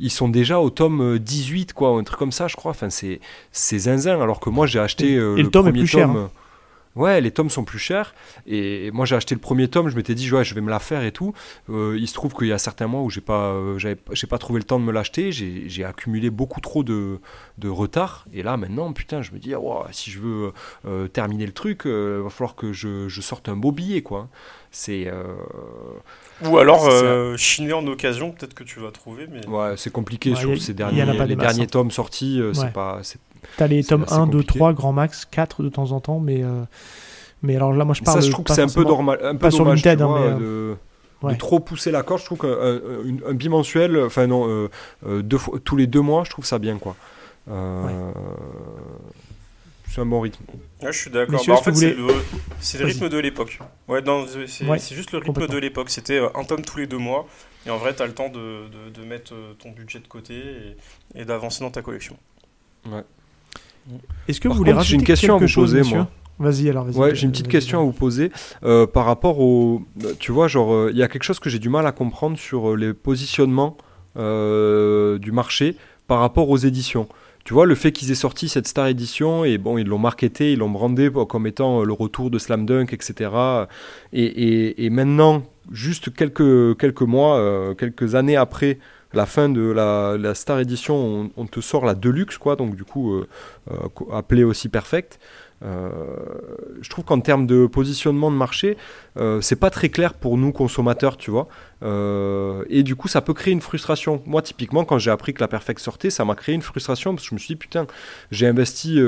ils 0.00 0.10
sont 0.10 0.28
déjà 0.28 0.58
au 0.58 0.70
tome 0.70 1.18
18, 1.18 1.72
quoi, 1.72 1.90
un 1.90 2.02
truc 2.02 2.18
comme 2.18 2.32
ça, 2.32 2.48
je 2.48 2.56
crois. 2.56 2.72
Enfin, 2.72 2.88
c'est 2.90 3.20
zinzin, 3.52 4.20
alors 4.20 4.40
que 4.40 4.50
moi, 4.50 4.66
j'ai 4.66 4.80
acheté 4.80 5.16
le, 5.16 5.48
tome 5.50 5.66
premier 5.66 5.78
est 5.78 5.82
plus 5.82 5.86
cher, 5.86 6.10
hein. 6.10 6.30
Ouais, 6.96 7.20
les 7.20 7.30
tomes 7.30 7.50
sont 7.50 7.64
plus 7.64 7.78
chers. 7.78 8.14
Et 8.46 8.90
moi, 8.90 9.06
j'ai 9.06 9.14
acheté 9.14 9.34
le 9.34 9.40
premier 9.40 9.68
tome, 9.68 9.88
je 9.88 9.96
m'étais 9.96 10.14
dit, 10.14 10.30
ouais, 10.32 10.42
je 10.42 10.54
vais 10.54 10.60
me 10.60 10.70
la 10.70 10.80
faire 10.80 11.04
et 11.04 11.12
tout. 11.12 11.32
Euh, 11.68 11.96
il 11.96 12.08
se 12.08 12.14
trouve 12.14 12.34
qu'il 12.34 12.48
y 12.48 12.52
a 12.52 12.58
certains 12.58 12.88
mois 12.88 13.02
où 13.02 13.10
j'ai 13.10 13.20
pas, 13.20 13.52
euh, 13.52 13.78
j'ai 13.78 14.26
pas 14.26 14.38
trouvé 14.38 14.58
le 14.58 14.64
temps 14.64 14.80
de 14.80 14.84
me 14.84 14.92
l'acheter. 14.92 15.30
J'ai 15.30 15.84
accumulé 15.84 16.30
beaucoup 16.30 16.60
trop 16.60 16.82
de, 16.82 17.20
de, 17.58 17.68
retard. 17.68 18.26
Et 18.32 18.42
là, 18.42 18.56
maintenant, 18.56 18.92
putain, 18.92 19.22
je 19.22 19.30
me 19.32 19.38
dis, 19.38 19.54
si 19.92 20.10
je 20.10 20.18
veux 20.18 20.52
euh, 20.86 21.06
terminer 21.06 21.46
le 21.46 21.52
truc, 21.52 21.82
il 21.84 21.90
va 21.90 22.30
falloir 22.30 22.56
que 22.56 22.72
je, 22.72 23.08
je, 23.08 23.20
sorte 23.20 23.48
un 23.48 23.56
beau 23.56 23.70
billet, 23.70 24.02
quoi. 24.02 24.28
C'est. 24.72 25.12
Ou 26.44 26.58
alors 26.58 26.90
chiner 27.36 27.72
en 27.72 27.86
occasion, 27.86 28.32
peut-être 28.32 28.54
que 28.54 28.64
tu 28.64 28.80
vas 28.80 28.90
trouver. 28.90 29.28
Mais... 29.30 29.46
Ouais, 29.46 29.74
c'est 29.76 29.92
compliqué 29.92 30.34
sur 30.34 30.60
ces 30.60 30.74
derniers, 30.74 31.04
les 31.04 31.36
derniers 31.36 31.62
hein. 31.62 31.66
tomes 31.66 31.90
sortis. 31.92 32.40
C'est 32.52 32.72
pas, 32.72 33.00
T'as 33.56 33.66
les 33.66 33.84
tomes 33.84 34.06
1, 34.08 34.26
2, 34.26 34.42
3, 34.44 34.72
grand 34.72 34.92
max, 34.92 35.24
4 35.24 35.62
de 35.62 35.68
temps 35.68 35.92
en 35.92 36.00
temps, 36.00 36.18
mais, 36.20 36.42
euh, 36.42 36.62
mais 37.42 37.56
alors 37.56 37.72
là, 37.72 37.84
moi 37.84 37.94
je 37.94 38.02
parle. 38.02 38.20
Ça, 38.20 38.26
je 38.26 38.32
trouve 38.32 38.44
que 38.44 38.54
c'est 38.54 38.62
un 38.62 38.68
peu, 38.68 38.84
normal, 38.84 39.18
un 39.22 39.32
peu 39.32 39.38
pas 39.38 39.50
dommage, 39.50 39.80
sur 39.80 39.90
hein, 39.90 39.96
mais, 39.96 40.40
de, 40.40 40.76
de, 41.22 41.34
trop 41.36 41.60
pousser 41.60 41.90
la 41.90 42.02
corde. 42.02 42.20
Je 42.20 42.26
trouve 42.26 42.38
qu'un 42.38 42.48
un, 43.28 43.34
bimensuel, 43.34 43.98
enfin 44.04 44.26
non, 44.26 44.48
euh, 44.48 44.68
euh, 45.06 45.22
deux 45.22 45.38
fois, 45.38 45.58
tous 45.64 45.76
les 45.76 45.86
deux 45.86 46.00
mois, 46.00 46.24
je 46.24 46.30
trouve 46.30 46.44
ça 46.44 46.58
bien, 46.58 46.78
quoi. 46.78 46.96
C'est 49.88 50.00
un 50.00 50.06
bon 50.06 50.20
rythme. 50.20 50.44
Ouais, 50.82 50.92
je 50.92 50.98
suis 50.98 51.10
d'accord. 51.10 51.42
Bah, 51.44 51.54
en 51.54 51.56
fait, 51.62 51.74
c'est 51.74 51.94
le, 51.96 52.06
le, 52.78 52.86
rythme 52.86 53.08
de 53.08 53.18
l'époque. 53.18 53.58
Ouais, 53.88 54.00
c'est 54.38 54.94
juste 54.94 55.10
le 55.12 55.18
rythme 55.18 55.48
de 55.48 55.58
l'époque. 55.58 55.90
C'était 55.90 56.20
un 56.34 56.44
tome 56.44 56.62
tous 56.62 56.78
les 56.78 56.86
deux 56.86 56.98
mois. 56.98 57.26
Et 57.66 57.70
en 57.70 57.76
vrai, 57.76 57.94
tu 57.94 58.00
as 58.00 58.06
le 58.06 58.14
temps 58.14 58.28
de, 58.30 58.68
de, 58.68 58.90
de, 58.90 59.04
mettre 59.04 59.34
ton 59.58 59.70
budget 59.70 59.98
de 59.98 60.06
côté 60.06 60.34
et, 61.14 61.20
et 61.20 61.24
d'avancer 61.26 61.62
dans 61.62 61.70
ta 61.70 61.82
collection. 61.82 62.16
Ouais. 62.86 63.02
Est-ce 64.28 64.40
que 64.40 64.48
vous 64.48 64.54
voulez 64.54 64.72
rajouter 64.72 64.96
une 64.96 65.04
question 65.04 65.36
à 65.36 65.38
vous 65.38 65.52
poser, 65.52 65.82
moi 65.82 66.08
Vas-y, 66.40 66.70
alors, 66.70 66.84
vas-y. 66.86 66.96
Ouais, 66.96 67.14
j'ai 67.14 67.26
une 67.26 67.32
petite 67.32 67.48
question 67.48 67.80
à 67.80 67.82
vous 67.82 67.92
poser 67.92 68.32
euh, 68.64 68.86
par 68.86 69.04
rapport 69.04 69.40
au. 69.40 69.82
Tu 70.18 70.32
vois, 70.32 70.48
genre, 70.48 70.72
euh, 70.72 70.90
il 70.90 70.96
y 70.96 71.02
a 71.02 71.08
quelque 71.08 71.22
chose 71.22 71.38
que 71.38 71.50
j'ai 71.50 71.58
du 71.58 71.68
mal 71.68 71.86
à 71.86 71.92
comprendre 71.92 72.38
sur 72.38 72.70
euh, 72.70 72.76
les 72.76 72.94
positionnements 72.94 73.76
du 74.16 75.32
marché 75.32 75.76
par 76.08 76.18
rapport 76.18 76.48
aux 76.48 76.56
éditions. 76.56 77.08
Tu 77.44 77.54
vois, 77.54 77.64
le 77.64 77.74
fait 77.74 77.92
qu'ils 77.92 78.10
aient 78.10 78.14
sorti 78.14 78.48
cette 78.48 78.66
Star 78.66 78.86
Edition, 78.86 79.44
et 79.44 79.56
bon, 79.56 79.78
ils 79.78 79.86
l'ont 79.86 79.98
marketé, 79.98 80.52
ils 80.52 80.58
l'ont 80.58 80.70
brandé 80.70 81.10
comme 81.28 81.46
étant 81.46 81.84
le 81.84 81.92
retour 81.92 82.30
de 82.30 82.38
Slam 82.38 82.66
Dunk, 82.66 82.92
etc. 82.92 83.30
Et, 84.12 84.84
et 84.84 84.90
maintenant, 84.90 85.42
juste 85.70 86.12
quelques, 86.12 86.76
quelques 86.76 87.02
mois, 87.02 87.74
quelques 87.76 88.14
années 88.14 88.36
après 88.36 88.78
la 89.12 89.26
fin 89.26 89.48
de 89.48 89.60
la, 89.60 90.34
Star 90.34 90.60
Edition, 90.60 91.30
on, 91.36 91.46
te 91.46 91.60
sort 91.60 91.84
la 91.84 91.94
Deluxe, 91.94 92.38
quoi, 92.38 92.56
donc 92.56 92.76
du 92.76 92.84
coup, 92.84 93.14
euh, 93.14 93.28
euh, 93.70 93.76
appelée 94.12 94.44
aussi 94.44 94.68
Perfect. 94.68 95.18
je 95.62 96.88
trouve 96.88 97.04
qu'en 97.04 97.20
termes 97.20 97.46
de 97.46 97.66
positionnement 97.66 98.30
de 98.30 98.36
marché, 98.36 98.76
c'est 99.40 99.58
pas 99.58 99.70
très 99.70 99.88
clair 99.90 100.14
pour 100.14 100.38
nous 100.38 100.52
consommateurs, 100.52 101.16
tu 101.16 101.30
vois. 101.30 101.48
et 102.70 102.82
du 102.82 102.94
coup, 102.94 103.08
ça 103.08 103.20
peut 103.20 103.34
créer 103.34 103.52
une 103.52 103.60
frustration. 103.60 104.22
Moi, 104.26 104.42
typiquement, 104.42 104.84
quand 104.84 104.98
j'ai 104.98 105.10
appris 105.10 105.34
que 105.34 105.40
la 105.40 105.48
Perfect 105.48 105.80
sortait, 105.80 106.08
ça 106.08 106.24
m'a 106.24 106.34
créé 106.34 106.54
une 106.54 106.62
frustration 106.62 107.14
parce 107.14 107.24
que 107.24 107.30
je 107.30 107.34
me 107.34 107.38
suis 107.40 107.48
dit, 107.48 107.56
putain, 107.56 107.86
j'ai 108.30 108.46
investi, 108.46 109.00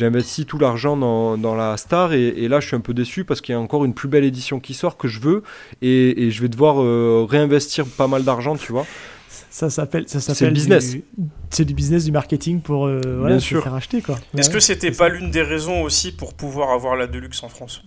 investi 0.00 0.46
tout 0.46 0.58
l'argent 0.58 0.96
dans, 0.96 1.36
dans, 1.36 1.54
la 1.54 1.76
Star 1.76 2.14
et, 2.14 2.48
là, 2.48 2.60
je 2.60 2.68
suis 2.68 2.76
un 2.76 2.80
peu 2.80 2.94
déçu 2.94 3.24
parce 3.24 3.40
qu'il 3.42 3.52
y 3.52 3.56
a 3.56 3.60
encore 3.60 3.84
une 3.84 3.92
plus 3.92 4.08
belle 4.08 4.24
édition 4.24 4.60
qui 4.60 4.72
sort 4.72 4.96
que 4.96 5.08
je 5.08 5.20
veux 5.20 5.42
et 5.82 6.30
je 6.30 6.40
vais 6.40 6.48
devoir 6.48 6.76
réinvestir 7.28 7.84
pas 7.86 8.06
mal 8.06 8.24
d'argent, 8.24 8.56
tu 8.56 8.72
vois. 8.72 8.86
Ça 9.50 9.70
s'appelle, 9.70 10.08
ça 10.08 10.20
s'appelle 10.20 10.52
business. 10.52 10.96
C'est 11.50 11.64
du 11.64 11.74
business, 11.74 12.04
du 12.04 12.12
marketing 12.12 12.60
pour 12.60 12.86
euh, 12.86 13.00
voilà, 13.18 13.40
se 13.40 13.60
faire 13.60 13.74
acheter 13.74 14.02
quoi. 14.02 14.16
Est-ce 14.36 14.50
que 14.50 14.60
c'était 14.60 14.90
pas 14.90 15.08
l'une 15.08 15.30
des 15.30 15.42
raisons 15.42 15.82
aussi 15.82 16.12
pour 16.12 16.34
pouvoir 16.34 16.70
avoir 16.70 16.96
la 16.96 17.06
Deluxe 17.06 17.42
en 17.42 17.48
France? 17.48 17.82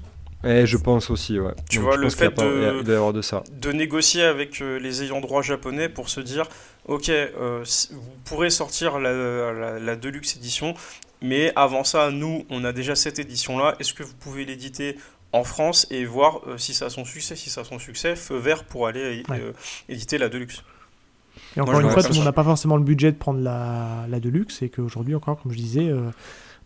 Eh, 0.46 0.66
je 0.66 0.78
pense 0.78 1.10
aussi, 1.10 1.38
ouais. 1.38 1.52
Tu 1.70 1.80
vois, 1.80 1.98
le 1.98 2.10
fait 2.10 2.34
de, 2.34 3.12
de, 3.12 3.22
ça. 3.22 3.44
de 3.52 3.72
négocier 3.74 4.24
avec 4.24 4.62
euh, 4.62 4.80
les 4.80 5.04
ayants 5.04 5.20
droit 5.20 5.42
japonais 5.42 5.90
pour 5.90 6.08
se 6.08 6.22
dire, 6.22 6.48
ok, 6.88 7.10
euh, 7.10 7.64
vous 7.92 8.14
pourrez 8.24 8.50
sortir 8.50 9.00
la, 9.00 9.80
la, 9.80 9.96
Deluxe 9.98 10.38
édition, 10.38 10.76
mais 11.22 11.52
avant 11.58 11.84
ça, 11.84 12.10
nous, 12.10 12.46
on 12.50 12.64
a 12.64 12.72
déjà 12.72 12.96
cette 12.96 13.20
édition-là, 13.20 13.76
est-ce 13.82 13.94
que 13.94 14.04
vous 14.04 14.16
pouvez 14.18 14.46
l'éditer 14.46 14.96
en 15.34 15.44
France 15.44 15.86
et 15.92 16.06
voir 16.06 16.40
si 16.56 16.74
ça 16.74 16.86
a 16.86 16.90
son 16.90 17.04
succès, 17.04 17.36
si 17.36 17.50
ça 17.50 17.62
a 17.62 17.64
son 17.66 17.78
succès, 17.78 18.16
feu 18.16 18.38
vert 18.38 18.64
pour 18.64 18.88
aller 18.88 19.24
éditer 19.90 20.18
la 20.18 20.30
Deluxe? 20.30 20.64
Et 21.56 21.62
encore 21.62 21.80
une 21.80 21.90
fois, 21.90 22.04
tout 22.04 22.10
le 22.10 22.16
monde 22.16 22.26
n'a 22.26 22.32
pas 22.32 22.44
forcément 22.44 22.78
le 22.78 22.84
budget 22.84 23.12
de 23.12 23.18
prendre 23.18 23.40
la, 23.40 24.06
la 24.10 24.20
Deluxe 24.20 24.62
et 24.62 24.70
qu'aujourd'hui, 24.70 25.16
encore, 25.16 25.42
comme 25.42 25.52
je 25.52 25.58
disais, 25.58 25.92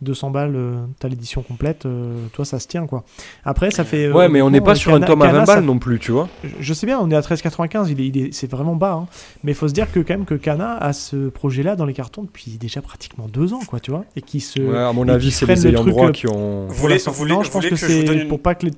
200 0.02 0.28
euh, 0.28 0.32
balles, 0.32 0.56
euh, 0.56 0.76
t'as 1.00 1.08
l'édition 1.08 1.42
complète, 1.42 1.86
euh, 1.86 2.28
toi 2.34 2.46
ça 2.46 2.60
se 2.60 2.68
tient 2.68 2.86
quoi. 2.86 3.04
Après, 3.46 3.72
ça 3.72 3.84
fait. 3.84 4.12
ouais, 4.12 4.30
mais 4.30 4.42
on 4.42 4.50
n'est 4.50 4.62
pas 4.62 4.76
sur 4.76 4.94
un 4.94 5.00
tome 5.00 5.22
à 5.22 5.32
20 5.32 5.44
balles 5.46 5.64
non 5.64 5.80
plus, 5.80 6.00
tu 6.00 6.12
vois. 6.12 6.30
Je, 6.60 6.74
sais 6.74 6.86
bien, 6.86 7.00
on 7.00 7.10
est 7.12 7.16
à 7.16 7.22
13,95, 7.22 7.90
il 7.90 8.18
est, 8.18 8.34
c'est 8.34 8.50
vraiment 8.50 8.76
bas. 8.76 8.94
Hein. 8.94 9.08
Mais 9.44 9.52
il 9.52 9.56
faut 9.56 9.68
se 9.68 9.74
dire 9.74 9.92
que 9.92 10.00
quand 10.00 10.14
même 10.14 10.26
que 10.26 10.36
Kana 10.36 10.78
a 10.78 10.94
ce 10.94 11.30
projet-là 11.30 11.76
dans 11.76 11.86
les 11.86 11.94
cartons 11.94 12.24
depuis 12.24 12.58
déjà 12.58 12.82
pratiquement 12.82 13.28
deux 13.28 13.54
ans, 13.54 13.62
quoi, 13.68 13.80
tu 13.80 13.92
vois. 13.92 14.06
Et 14.16 14.22
qui 14.22 14.40
se. 14.40 14.60
Ouais, 14.62 14.78
à 14.78 14.94
mon 14.94 15.08
avis, 15.08 15.32
c'est 15.32 15.46
les 15.46 15.68
ayants 15.68 15.84
droit 15.84 16.12
qui 16.12 16.28
ont. 16.28 16.68
Vous 16.68 16.76
voulez, 16.76 16.98
vous 16.98 17.14
voulez, 17.14 17.36
je 17.44 17.50
pense 17.50 17.66
que, 17.66 17.76
c'est 17.76 18.26
pour 18.28 18.42
pas 18.42 18.56
que 18.56 18.66
les 18.66 18.74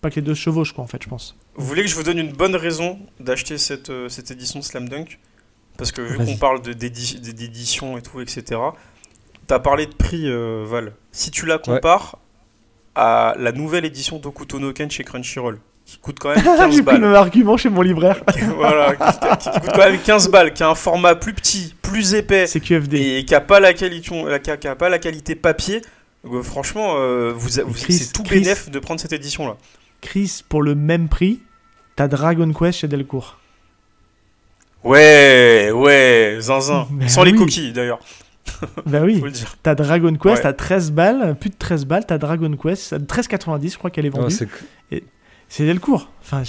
pas 0.00 0.10
que 0.10 0.16
les 0.16 0.22
deux 0.22 0.34
chevauchent, 0.34 0.72
quoi, 0.72 0.84
en 0.84 0.86
fait, 0.86 1.02
je 1.02 1.08
pense. 1.08 1.36
Vous 1.54 1.66
voulez 1.66 1.82
que 1.82 1.88
je 1.88 1.94
vous 1.94 2.02
donne 2.02 2.18
une 2.18 2.32
bonne 2.32 2.56
raison 2.56 2.98
d'acheter 3.20 3.58
cette, 3.58 3.90
euh, 3.90 4.08
cette 4.08 4.30
édition 4.30 4.62
Slam 4.62 4.88
Dunk? 4.88 5.18
Parce 5.76 5.92
que 5.92 6.00
vu 6.00 6.16
qu'on 6.16 6.36
parle 6.36 6.62
d'édition 6.62 7.98
et 7.98 8.02
tout, 8.02 8.20
etc., 8.20 8.60
t'as 9.46 9.58
parlé 9.58 9.86
de 9.86 9.94
prix, 9.94 10.26
euh, 10.26 10.64
Val. 10.66 10.94
Si 11.12 11.30
tu 11.30 11.44
la 11.44 11.58
compares 11.58 12.18
à 12.94 13.34
la 13.38 13.52
nouvelle 13.52 13.84
édition 13.84 14.18
d'Okuto 14.18 14.58
no 14.58 14.72
Ken 14.72 14.90
chez 14.90 15.04
Crunchyroll, 15.04 15.58
qui 15.84 15.98
coûte 15.98 16.18
quand 16.18 16.34
même 16.34 16.42
15 16.44 16.58
balles. 16.58 16.72
J'ai 16.72 16.82
pris 16.82 16.96
le 16.96 17.06
même 17.06 17.14
argument 17.14 17.56
chez 17.56 17.68
mon 17.68 17.82
libraire. 17.82 18.22
voilà, 18.56 18.94
qui, 18.96 19.50
coûte 19.50 19.70
quand 19.74 19.90
même 19.90 19.98
15 19.98 20.30
balles, 20.30 20.52
qui 20.52 20.62
a 20.62 20.68
un 20.70 20.74
format 20.74 21.14
plus 21.14 21.32
petit, 21.32 21.74
plus 21.82 22.14
épais. 22.14 22.46
C'est 22.46 22.60
QFD. 22.60 23.18
Et 23.18 23.24
qui 23.24 23.34
n'a 23.34 23.40
pas, 23.40 23.60
la 23.60 23.72
qualité, 23.72 24.10
qui 24.42 24.68
a 24.68 24.76
pas 24.76 24.88
la 24.88 24.98
qualité 24.98 25.34
papier. 25.34 25.82
Euh, 26.32 26.42
franchement, 26.42 26.94
vous, 27.34 27.48
c'est 27.48 28.12
tout 28.12 28.22
bénéf 28.22 28.70
de 28.70 28.78
prendre 28.78 29.00
cette 29.00 29.12
édition-là. 29.12 29.56
Chris, 30.00 30.42
pour 30.48 30.62
le 30.62 30.74
même 30.74 31.08
prix, 31.08 31.40
t'as 31.96 32.08
Dragon 32.08 32.52
Quest 32.52 32.80
chez 32.80 32.88
Delcourt. 32.88 33.38
Ouais, 34.84 35.70
ouais, 35.74 36.36
zinzin. 36.40 36.86
Sans 37.06 37.24
les 37.24 37.34
coquilles 37.34 37.72
d'ailleurs. 37.72 38.00
Bah 38.86 39.00
oui, 39.02 39.22
t'as 39.64 39.74
Dragon 39.74 40.14
Quest 40.14 40.44
à 40.44 40.52
13 40.52 40.92
balles, 40.92 41.36
plus 41.38 41.50
de 41.50 41.56
13 41.58 41.84
balles, 41.84 42.06
t'as 42.06 42.16
Dragon 42.16 42.56
Quest 42.56 42.92
à 42.92 42.98
13,90, 42.98 43.72
je 43.72 43.76
crois 43.76 43.90
qu'elle 43.90 44.06
est 44.06 44.10
vendue. 44.10 44.34
c'est 45.48 45.66
Delcourt. 45.66 46.10
Enfin, 46.22 46.42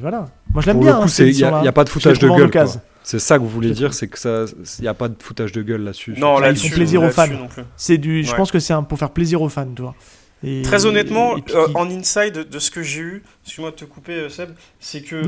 voilà. 0.00 0.30
Moi 0.52 0.62
je 0.62 0.66
l'aime 0.68 0.80
bien. 0.80 1.06
Il 1.18 1.36
n'y 1.36 1.44
a, 1.44 1.58
a, 1.58 1.72
pas 1.72 1.84
de 1.84 1.90
foutage 1.90 2.18
de 2.18 2.28
gueule. 2.28 2.50
C'est 3.02 3.18
ça 3.18 3.36
que 3.36 3.42
vous 3.42 3.48
voulez 3.48 3.70
dire, 3.70 3.94
c'est 3.94 4.08
que 4.08 4.18
ça, 4.18 4.44
il 4.78 4.82
n'y 4.82 4.88
a 4.88 4.94
pas 4.94 5.08
de 5.08 5.16
foutage 5.20 5.52
de 5.52 5.62
gueule 5.62 5.82
là-dessus. 5.82 6.14
Non, 6.16 6.38
là, 6.38 6.50
ils 6.50 6.56
font 6.56 6.68
plaisir 6.68 7.02
aux 7.02 7.10
fans. 7.10 7.28
C'est 7.76 7.98
du, 7.98 8.24
je 8.24 8.34
pense 8.34 8.52
que 8.52 8.58
c'est 8.58 8.74
pour 8.88 8.98
faire 8.98 9.10
plaisir 9.10 9.42
aux 9.42 9.48
fans, 9.48 9.68
tu 9.74 9.82
vois. 9.82 9.94
Très 10.64 10.86
honnêtement, 10.86 11.36
euh, 11.54 11.68
en 11.74 11.88
inside 11.88 12.48
de 12.50 12.58
ce 12.58 12.72
que 12.72 12.82
j'ai 12.82 13.00
eu, 13.00 13.22
excuse-moi 13.44 13.70
de 13.70 13.76
te 13.76 13.84
couper 13.84 14.14
euh, 14.14 14.28
Seb, 14.28 14.50
c'est 14.80 15.02
que, 15.02 15.22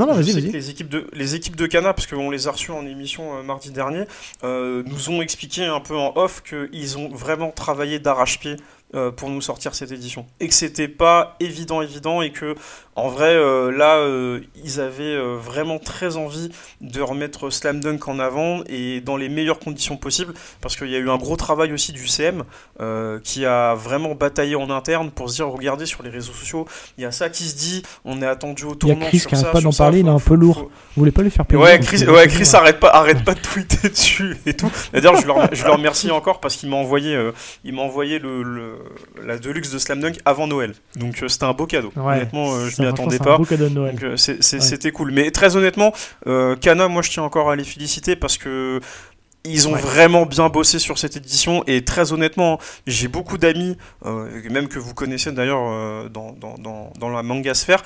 les 0.52 0.70
équipes 0.70 0.88
de 0.88 1.06
les 1.12 1.36
équipes 1.36 1.54
de 1.54 1.66
Cana, 1.66 1.94
parce 1.94 2.08
qu'on 2.08 2.30
les 2.30 2.48
a 2.48 2.50
reçus 2.50 2.72
en 2.72 2.84
émission 2.84 3.38
euh, 3.38 3.42
mardi 3.44 3.70
dernier, 3.70 4.04
nous 4.42 5.10
ont 5.10 5.22
expliqué 5.22 5.64
un 5.64 5.78
peu 5.78 5.96
en 5.96 6.12
off 6.16 6.42
qu'ils 6.42 6.98
ont 6.98 7.10
vraiment 7.10 7.52
travaillé 7.52 8.00
d'arrache-pied 8.00 8.56
pour 9.16 9.30
nous 9.30 9.40
sortir 9.40 9.74
cette 9.74 9.92
édition 9.92 10.26
et 10.40 10.48
que 10.48 10.54
c'était 10.54 10.88
pas 10.88 11.36
évident 11.40 11.82
évident 11.82 12.22
et 12.22 12.30
que 12.30 12.54
en 12.96 13.08
vrai, 13.08 13.34
euh, 13.34 13.72
là, 13.72 13.96
euh, 13.96 14.40
ils 14.62 14.80
avaient 14.80 15.02
euh, 15.02 15.36
vraiment 15.36 15.80
très 15.80 16.16
envie 16.16 16.50
de 16.80 17.00
remettre 17.00 17.50
Slam 17.50 17.80
Dunk 17.80 18.06
en 18.06 18.20
avant 18.20 18.62
et 18.68 19.00
dans 19.00 19.16
les 19.16 19.28
meilleures 19.28 19.58
conditions 19.58 19.96
possibles, 19.96 20.32
parce 20.60 20.76
qu'il 20.76 20.90
y 20.90 20.94
a 20.94 20.98
eu 20.98 21.10
un 21.10 21.16
gros 21.16 21.36
travail 21.36 21.72
aussi 21.72 21.92
du 21.92 22.06
CM 22.06 22.44
qui 23.22 23.46
a 23.46 23.74
vraiment 23.74 24.14
bataillé 24.14 24.56
en 24.56 24.70
interne 24.70 25.10
pour 25.10 25.30
se 25.30 25.36
dire, 25.36 25.48
regardez 25.48 25.86
sur 25.86 26.02
les 26.02 26.10
réseaux 26.10 26.32
sociaux, 26.32 26.66
il 26.98 27.02
y 27.02 27.04
a 27.04 27.12
ça 27.12 27.30
qui 27.30 27.44
se 27.44 27.56
dit, 27.56 27.82
on 28.04 28.20
est 28.22 28.26
attendu 28.26 28.64
au 28.64 28.74
tournant. 28.74 28.96
Il 28.96 29.02
y 29.02 29.06
a 29.06 29.08
Chris 29.08 29.20
qui 29.26 29.34
arrête 29.34 29.52
pas 29.52 29.60
d'en 29.60 29.70
parler, 29.70 30.00
il 30.00 30.06
est 30.06 30.10
un 30.10 30.18
peu 30.18 30.34
lourd. 30.34 30.58
Vous 30.58 31.00
voulez 31.00 31.12
pas 31.12 31.22
lui 31.22 31.30
faire 31.30 31.46
plaisir 31.46 31.64
Ouais, 31.64 31.78
Chris, 31.80 32.04
ouais, 32.04 32.28
Chris 32.28 32.48
arrête 32.52 32.78
pas, 32.78 32.90
arrête 32.90 33.24
pas 33.24 33.34
de 33.34 33.40
tweeter 33.40 33.88
dessus 33.90 34.36
et 34.46 34.54
tout. 34.54 34.70
D'ailleurs, 34.92 35.16
je, 35.16 35.26
je 35.52 35.64
le 35.64 35.72
remercie 35.72 36.10
encore 36.10 36.40
parce 36.40 36.56
qu'il 36.56 36.68
m'a 36.68 36.76
envoyé, 36.76 37.18
il 37.64 37.74
m'a 37.74 37.82
envoyé 37.82 38.18
le, 38.18 38.42
la 39.24 39.38
Deluxe 39.38 39.70
de 39.70 39.78
Slam 39.78 40.00
Dunk 40.00 40.18
avant 40.24 40.46
Noël. 40.46 40.74
Donc 40.96 41.22
c'était 41.28 41.44
un 41.44 41.52
beau 41.52 41.66
cadeau. 41.66 41.92
Honnêtement, 41.96 42.68
je 42.68 42.82
attendais 42.82 43.18
pas. 43.18 43.38
Euh, 43.40 44.16
c'était 44.16 44.92
cool. 44.92 45.12
Mais 45.12 45.30
très 45.30 45.56
honnêtement, 45.56 45.92
euh, 46.26 46.56
Kana, 46.56 46.88
moi 46.88 47.02
je 47.02 47.10
tiens 47.10 47.22
encore 47.22 47.50
à 47.50 47.56
les 47.56 47.64
féliciter 47.64 48.16
parce 48.16 48.38
que 48.38 48.80
ils 49.44 49.68
ont 49.68 49.74
vraiment 49.74 50.26
bien 50.26 50.48
bossé 50.48 50.78
sur 50.78 50.98
cette 50.98 51.16
édition 51.16 51.62
et 51.66 51.84
très 51.84 52.12
honnêtement, 52.12 52.58
j'ai 52.86 53.08
beaucoup 53.08 53.38
d'amis, 53.38 53.76
euh, 54.04 54.42
même 54.50 54.68
que 54.68 54.78
vous 54.78 54.94
connaissez 54.94 55.32
d'ailleurs 55.32 56.10
dans, 56.10 56.32
dans, 56.32 56.56
dans, 56.58 56.92
dans, 56.98 57.10
la 57.10 57.22
manga 57.22 57.54
sphère, 57.54 57.82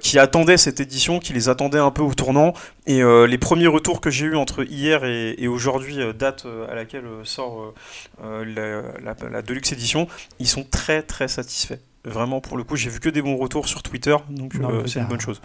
qui 0.00 0.18
attendaient 0.18 0.56
cette 0.56 0.80
édition, 0.80 1.18
qui 1.18 1.32
les 1.32 1.48
attendaient 1.48 1.78
un 1.78 1.90
peu 1.90 2.02
au 2.02 2.14
tournant. 2.14 2.54
Et 2.86 3.02
les 3.02 3.38
premiers 3.38 3.66
retours 3.66 4.00
que 4.00 4.10
j'ai 4.10 4.26
eu 4.26 4.36
entre 4.36 4.64
hier 4.64 5.04
et, 5.04 5.34
et 5.38 5.48
aujourd'hui, 5.48 5.98
date 6.18 6.46
à 6.70 6.74
laquelle 6.74 7.04
sort 7.24 7.74
la, 8.22 8.82
la, 9.02 9.16
la 9.30 9.42
Deluxe 9.42 9.72
édition, 9.72 10.06
ils 10.38 10.48
sont 10.48 10.64
très 10.64 11.02
très 11.02 11.28
satisfaits. 11.28 11.78
Vraiment, 12.04 12.40
pour 12.40 12.56
le 12.56 12.64
coup, 12.64 12.74
j'ai 12.74 12.90
vu 12.90 12.98
que 12.98 13.08
des 13.08 13.22
bons 13.22 13.36
retours 13.36 13.68
sur 13.68 13.82
Twitter, 13.82 14.16
donc 14.28 14.56
euh, 14.56 14.82
c'est 14.86 14.98
une 14.98 15.06
bonne 15.06 15.20
chose. 15.20 15.40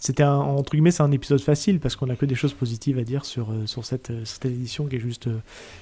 C'était 0.00 0.22
un, 0.22 0.34
entre 0.34 0.72
guillemets, 0.72 0.90
c'est 0.90 1.02
un 1.02 1.12
épisode 1.12 1.40
facile 1.42 1.78
parce 1.78 1.94
qu'on 1.94 2.08
a 2.08 2.16
que 2.16 2.24
des 2.24 2.34
choses 2.34 2.54
positives 2.54 2.98
à 2.98 3.02
dire 3.04 3.26
sur, 3.26 3.50
euh, 3.50 3.66
sur 3.66 3.84
cette, 3.84 4.10
euh, 4.10 4.24
cette 4.24 4.46
édition 4.46 4.86
qui 4.86 4.96
est 4.96 5.00
juste, 5.00 5.28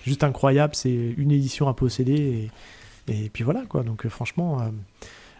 juste 0.04 0.24
incroyable. 0.24 0.74
C'est 0.74 0.90
une 1.16 1.30
édition 1.30 1.68
à 1.68 1.74
posséder 1.74 2.50
et, 3.08 3.12
et 3.12 3.30
puis 3.30 3.44
voilà 3.44 3.62
quoi. 3.68 3.84
Donc 3.84 4.06
franchement, 4.08 4.58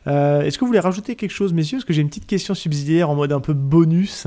est-ce 0.07 0.57
que 0.57 0.61
vous 0.61 0.69
voulez 0.69 0.79
rajouter 0.79 1.17
quelque 1.17 1.33
chose, 1.33 1.53
messieurs? 1.53 1.79
Parce 1.79 1.85
que 1.85 1.93
j'ai 1.93 2.03
une 2.03 2.09
petite 2.09 2.27
question 2.27 2.55
subsidiaire 2.55 3.11
en 3.11 3.15
mode 3.17 3.33
un 3.33 3.41
peu 3.41 3.53
bonus. 3.53 4.27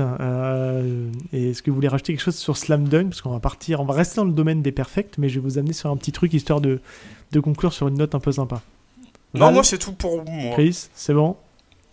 et 1.32 1.50
est-ce 1.50 1.62
que 1.62 1.70
vous 1.70 1.74
voulez 1.74 1.88
rajouter 1.88 2.12
quelque 2.12 2.22
chose 2.22 2.36
sur 2.36 2.56
Slam 2.56 2.86
Dunk? 2.86 3.08
Parce 3.08 3.22
qu'on 3.22 3.30
va 3.30 3.40
partir, 3.40 3.80
on 3.80 3.84
va 3.84 3.94
rester 3.94 4.16
dans 4.16 4.24
le 4.26 4.32
domaine 4.32 4.62
des 4.62 4.70
perfects, 4.70 5.16
mais 5.18 5.28
je 5.28 5.40
vais 5.40 5.40
vous 5.40 5.58
amener 5.58 5.72
sur 5.72 5.90
un 5.90 5.96
petit 5.96 6.12
truc 6.12 6.32
histoire 6.34 6.60
de, 6.60 6.80
de 7.32 7.40
conclure 7.40 7.72
sur 7.72 7.88
une 7.88 7.96
note 7.98 8.14
un 8.14 8.20
peu 8.20 8.30
sympa. 8.32 8.60
Non, 9.34 9.50
moi 9.50 9.64
c'est 9.64 9.78
tout 9.78 9.92
pour 9.94 10.24
moi. 10.24 10.52
Chris, 10.52 10.88
c'est 10.94 11.14
bon? 11.14 11.36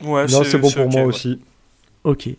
Ouais, 0.04 0.28
Non, 0.28 0.44
c'est 0.44 0.58
bon 0.60 0.70
pour 0.70 0.90
moi 0.90 1.04
aussi. 1.04 1.40
Ok. 2.04 2.30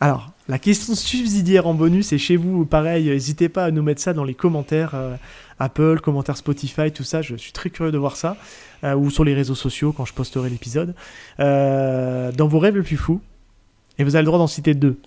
Alors, 0.00 0.30
la 0.48 0.58
question 0.58 0.94
subsidiaire 0.94 1.66
en 1.66 1.74
bonus, 1.74 2.12
et 2.12 2.18
chez 2.18 2.36
vous, 2.36 2.66
pareil, 2.66 3.08
n'hésitez 3.08 3.48
pas 3.48 3.64
à 3.64 3.70
nous 3.70 3.82
mettre 3.82 4.02
ça 4.02 4.12
dans 4.12 4.24
les 4.24 4.34
commentaires 4.34 4.94
euh, 4.94 5.16
Apple, 5.58 6.00
commentaires 6.00 6.36
Spotify, 6.36 6.92
tout 6.92 7.02
ça, 7.02 7.22
je 7.22 7.34
suis 7.34 7.52
très 7.52 7.70
curieux 7.70 7.92
de 7.92 7.98
voir 7.98 8.16
ça, 8.16 8.36
euh, 8.84 8.94
ou 8.94 9.10
sur 9.10 9.24
les 9.24 9.32
réseaux 9.32 9.54
sociaux 9.54 9.92
quand 9.92 10.04
je 10.04 10.12
posterai 10.12 10.50
l'épisode. 10.50 10.94
Euh, 11.40 12.30
dans 12.32 12.46
vos 12.46 12.58
rêves 12.58 12.76
les 12.76 12.82
plus 12.82 12.98
fous, 12.98 13.22
et 13.98 14.04
vous 14.04 14.16
avez 14.16 14.22
le 14.22 14.26
droit 14.26 14.38
d'en 14.38 14.46
citer 14.46 14.74
deux, 14.74 15.00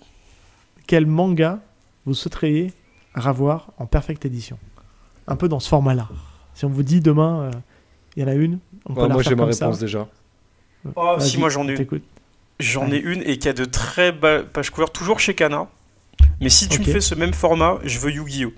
quel 0.88 1.06
manga 1.06 1.60
vous 2.04 2.14
souhaiteriez 2.14 2.72
revoir 3.14 3.72
en 3.78 3.86
perfecte 3.86 4.24
édition? 4.24 4.58
Un 5.28 5.36
peu 5.36 5.48
dans 5.48 5.60
ce 5.60 5.68
format-là. 5.68 6.08
Si 6.54 6.64
on 6.64 6.68
vous 6.68 6.82
dit 6.82 7.00
demain, 7.00 7.52
il 8.16 8.22
y 8.22 8.24
en 8.24 8.28
a 8.28 8.34
une, 8.34 8.58
moi 8.88 9.22
j'ai 9.22 9.36
ma 9.36 9.44
réponse 9.44 9.78
déjà. 9.78 10.08
Oh, 10.96 11.14
si 11.20 11.38
moi 11.38 11.48
j'en 11.48 11.68
ai 11.68 11.76
une. 11.76 12.00
J'en 12.60 12.92
ai 12.92 12.98
une 12.98 13.22
et 13.24 13.38
qui 13.38 13.48
a 13.48 13.52
de 13.52 13.64
très 13.64 14.12
belles 14.12 14.46
pages 14.46 14.70
couvertes, 14.70 14.92
toujours 14.92 15.18
chez 15.18 15.34
Kana. 15.34 15.66
Mais 16.40 16.50
si 16.50 16.68
tu 16.68 16.80
me 16.80 16.84
fais 16.84 17.00
ce 17.00 17.14
même 17.14 17.32
format, 17.32 17.78
je 17.84 17.98
veux 17.98 18.12
Yu-Gi-Oh! 18.12 18.52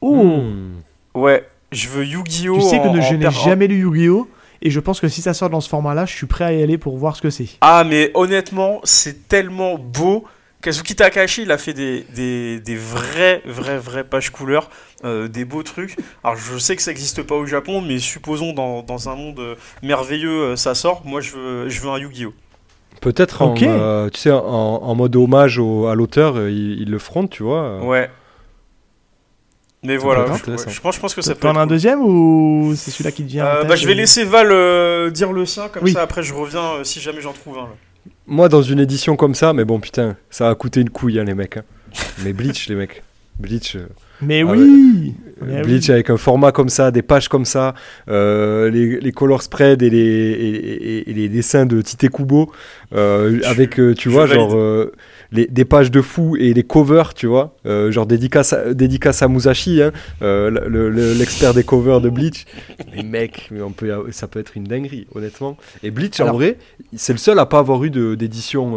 Oh 0.00 0.24
hmm. 0.24 0.82
Ouais, 1.14 1.48
je 1.70 1.88
veux 1.88 2.04
Yu-Gi-Oh! 2.04 2.58
Tu 2.58 2.68
sais 2.68 2.80
que 2.80 3.00
je 3.00 3.14
n'ai 3.14 3.30
jamais 3.30 3.68
lu 3.68 3.78
Yu-Gi-Oh! 3.78 4.28
Et 4.60 4.70
je 4.70 4.80
pense 4.80 5.00
que 5.00 5.08
si 5.08 5.22
ça 5.22 5.34
sort 5.34 5.50
dans 5.50 5.60
ce 5.60 5.68
format-là, 5.68 6.04
je 6.04 6.14
suis 6.14 6.26
prêt 6.26 6.44
à 6.44 6.52
y 6.52 6.62
aller 6.62 6.78
pour 6.78 6.96
voir 6.96 7.16
ce 7.16 7.22
que 7.22 7.30
c'est. 7.30 7.48
Ah, 7.60 7.84
mais 7.84 8.10
honnêtement, 8.14 8.80
c'est 8.84 9.28
tellement 9.28 9.76
beau 9.76 10.24
Kazuki 10.62 10.94
Takahashi, 10.94 11.42
il 11.42 11.50
a 11.50 11.58
fait 11.58 11.72
des, 11.74 12.06
des, 12.14 12.60
des 12.60 12.76
vrais, 12.76 13.42
vrais, 13.44 13.78
vrais 13.78 14.04
pages 14.04 14.30
couleurs, 14.30 14.70
euh, 15.04 15.26
des 15.28 15.44
beaux 15.44 15.62
trucs. 15.64 15.96
Alors, 16.22 16.36
je 16.36 16.56
sais 16.56 16.76
que 16.76 16.82
ça 16.82 16.92
n'existe 16.92 17.22
pas 17.24 17.34
au 17.34 17.46
Japon, 17.46 17.80
mais 17.80 17.98
supposons 17.98 18.52
dans, 18.52 18.82
dans 18.82 19.08
un 19.08 19.16
monde 19.16 19.40
euh, 19.40 19.54
merveilleux, 19.82 20.52
euh, 20.52 20.56
ça 20.56 20.74
sort. 20.76 21.02
Moi, 21.04 21.20
je 21.20 21.32
veux, 21.32 21.68
je 21.68 21.80
veux 21.80 21.88
un 21.90 21.98
Yu-Gi-Oh! 21.98 22.32
Peut-être 23.00 23.42
Ok. 23.42 23.62
en, 23.62 23.66
euh, 23.66 24.08
tu 24.10 24.20
sais, 24.20 24.30
en, 24.30 24.38
en 24.40 24.94
mode 24.94 25.16
hommage 25.16 25.58
au- 25.58 25.88
à 25.88 25.96
l'auteur, 25.96 26.36
ils, 26.48 26.80
ils 26.80 26.90
le 26.90 26.98
feront, 27.00 27.26
tu 27.26 27.42
vois. 27.42 27.78
Ouais. 27.84 28.08
Mais 29.82 29.96
voilà, 29.96 30.26
je, 30.36 30.78
pense, 30.80 30.94
je 30.94 31.00
pense 31.00 31.12
que 31.12 31.22
ça 31.22 31.34
peut 31.34 31.40
T'en 31.40 31.50
être 31.50 31.56
as 31.56 31.60
un 31.60 31.64
cool. 31.64 31.70
deuxième 31.70 32.00
ou 32.02 32.72
c'est 32.76 32.92
celui-là 32.92 33.10
qui 33.10 33.24
te 33.24 33.28
vient 33.28 33.44
en 33.44 33.48
Euh, 33.48 33.58
tête 33.62 33.68
bah, 33.70 33.74
je 33.74 33.84
vais 33.88 33.94
laisser 33.94 34.22
Val 34.22 34.52
euh, 34.52 35.10
dire 35.10 35.32
le 35.32 35.44
sien, 35.44 35.66
comme 35.68 35.82
Oui. 35.82 35.90
ça 35.92 36.02
après 36.02 36.22
je 36.22 36.32
reviens 36.32 36.62
euh, 36.78 36.84
si 36.84 37.00
jamais 37.00 37.20
j'en 37.20 37.32
trouve 37.32 37.58
un. 37.58 37.62
là. 37.62 37.68
Moi, 38.26 38.48
dans 38.48 38.62
une 38.62 38.78
édition 38.80 39.16
comme 39.16 39.34
ça, 39.34 39.52
mais 39.52 39.64
bon, 39.64 39.80
putain, 39.80 40.16
ça 40.30 40.48
a 40.48 40.54
coûté 40.54 40.80
une 40.80 40.90
couille, 40.90 41.18
hein, 41.18 41.24
les 41.24 41.34
mecs. 41.34 41.56
hein. 41.56 41.64
Mais 42.24 42.32
Bleach, 42.32 42.68
les 42.68 42.74
mecs. 42.74 43.02
Bleach, 43.38 43.76
euh, 43.76 43.86
Mais 44.20 44.42
Ah 44.42 44.52
oui 44.52 45.14
Bleach 45.64 45.90
avec 45.90 46.10
un 46.10 46.16
format 46.16 46.52
comme 46.52 46.68
ça, 46.68 46.92
des 46.92 47.02
pages 47.02 47.28
comme 47.28 47.44
ça, 47.44 47.74
euh, 48.08 48.70
les, 48.70 49.00
les 49.00 49.10
color 49.12 49.42
spread 49.42 49.82
et 49.82 49.90
les, 49.90 49.98
et, 49.98 50.98
et- 50.98 51.10
et 51.10 51.14
les 51.14 51.28
dessins 51.28 51.66
de 51.66 51.82
Tite 51.82 52.08
Kubo, 52.10 52.52
euh, 52.94 53.40
avec, 53.46 53.80
tu 53.96 54.08
vois, 54.08 54.26
genre 54.34 54.54
les, 55.32 55.46
des 55.48 55.64
pages 55.64 55.90
de 55.90 56.00
fou 56.00 56.36
et 56.36 56.54
les 56.54 56.62
covers, 56.62 57.14
tu 57.14 57.26
vois, 57.26 57.56
genre 57.64 58.06
dédicace 58.06 58.52
à, 58.52 58.72
dédicace 58.74 59.22
à 59.22 59.28
Musashi, 59.28 59.82
hein, 59.82 59.90
le- 60.20 60.68
le- 60.88 61.14
l'expert 61.14 61.54
des 61.54 61.64
covers 61.64 62.00
de 62.00 62.08
Bleach. 62.10 62.44
Mais 63.50 63.62
on 63.62 63.72
peut, 63.72 63.90
ça 64.12 64.28
peut 64.28 64.38
être 64.38 64.56
une 64.56 64.64
dinguerie, 64.64 65.08
honnêtement. 65.14 65.56
Et 65.82 65.90
Bleach, 65.90 66.20
en 66.20 66.32
vrai, 66.34 66.58
c'est 66.94 67.12
le 67.14 67.18
seul 67.18 67.38
à 67.40 67.46
pas 67.46 67.58
avoir 67.58 67.82
eu 67.82 67.90
d'édition 67.90 68.76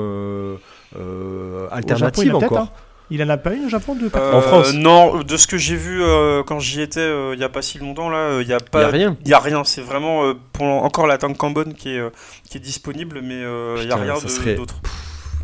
Japon, 0.95 1.67
alternative 1.71 2.35
encore. 2.35 2.73
Hein. 3.05 3.07
Il 3.11 3.23
en 3.23 3.29
a 3.29 3.37
pas 3.37 3.53
une 3.53 3.65
au 3.65 3.69
Japon 3.69 3.95
de 3.95 4.09
Euh, 4.13 4.33
En 4.33 4.41
France. 4.41 4.73
Non, 4.73 5.21
de 5.23 5.37
ce 5.37 5.47
que 5.47 5.57
j'ai 5.57 5.75
vu 5.75 6.01
euh, 6.03 6.43
quand 6.43 6.59
j'y 6.59 6.81
étais 6.81 6.99
euh, 6.99 7.33
il 7.33 7.39
y 7.39 7.43
a 7.43 7.49
pas 7.49 7.61
si 7.61 7.77
longtemps, 7.77 8.09
là, 8.09 8.41
il 8.41 8.47
y 8.47 8.51
a 8.53 8.55
y 8.55 8.57
a 8.57 8.59
pas. 8.59 8.87
rien. 8.87 9.17
Il 9.23 9.29
y 9.29 9.33
a 9.33 9.39
rien, 9.39 9.63
c'est 9.63 9.81
vraiment 9.81 10.23
euh, 10.25 10.33
pour 10.53 10.65
encore 10.65 11.07
la 11.07 11.17
qui 11.17 11.89
est, 11.89 11.99
euh, 11.99 12.09
qui 12.49 12.57
est 12.57 12.61
disponible, 12.61 13.21
mais 13.23 13.35
euh, 13.35 13.77
il 13.81 13.87
y 13.87 13.91
a 13.91 13.95
rien 13.95 14.15
serait- 14.15 14.55
d'autre. 14.55 14.75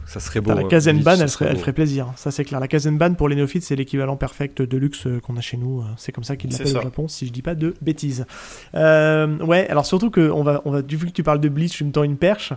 Ça 0.08 0.20
serait 0.20 0.42
beau. 0.42 0.52
La 0.54 0.60
hein, 0.60 0.68
Kazenban, 0.68 1.16
elle, 1.22 1.30
serait, 1.30 1.46
elle 1.46 1.54
beau. 1.54 1.60
ferait 1.62 1.72
plaisir. 1.72 2.08
Ça, 2.18 2.32
c'est 2.32 2.44
clair. 2.44 2.60
La 2.60 2.68
Kazenban, 2.68 3.14
pour 3.14 3.30
les 3.30 3.36
néophytes, 3.38 3.64
c'est 3.64 3.78
l'équivalent 3.78 4.18
perfect 4.18 4.62
de 4.62 4.78
luxe 4.78 5.08
euh, 5.08 5.22
qu'on 5.22 5.38
a 5.38 5.42
chez 5.42 5.56
nous. 5.56 5.80
Euh, 5.80 5.84
C'est 5.96 6.12
comme 6.12 6.26
ça 6.26 6.36
qu'ils 6.36 6.52
l'appellent 6.52 6.68
au. 6.76 6.82
Japon, 6.82 7.08
si 7.08 7.28
je 7.28 7.32
dis 7.32 7.42
pas 7.42 7.56
de 7.56 7.74
bêtises. 7.82 8.26
Euh, 8.76 9.38
ouais, 9.40 9.70
alors 9.70 9.86
surtout 9.86 10.10
que, 10.10 10.30
on 10.30 10.44
va, 10.44 10.62
on 10.66 10.72
va, 10.72 10.82
du 10.82 10.98
vu 10.98 11.06
que 11.08 11.14
tu 11.14 11.24
parles 11.24 11.40
de 11.40 11.48
Bleach, 11.48 11.72
tu 11.78 11.86
me 11.86 11.94
tends 11.94 12.04
une 12.04 12.18
perche. 12.18 12.52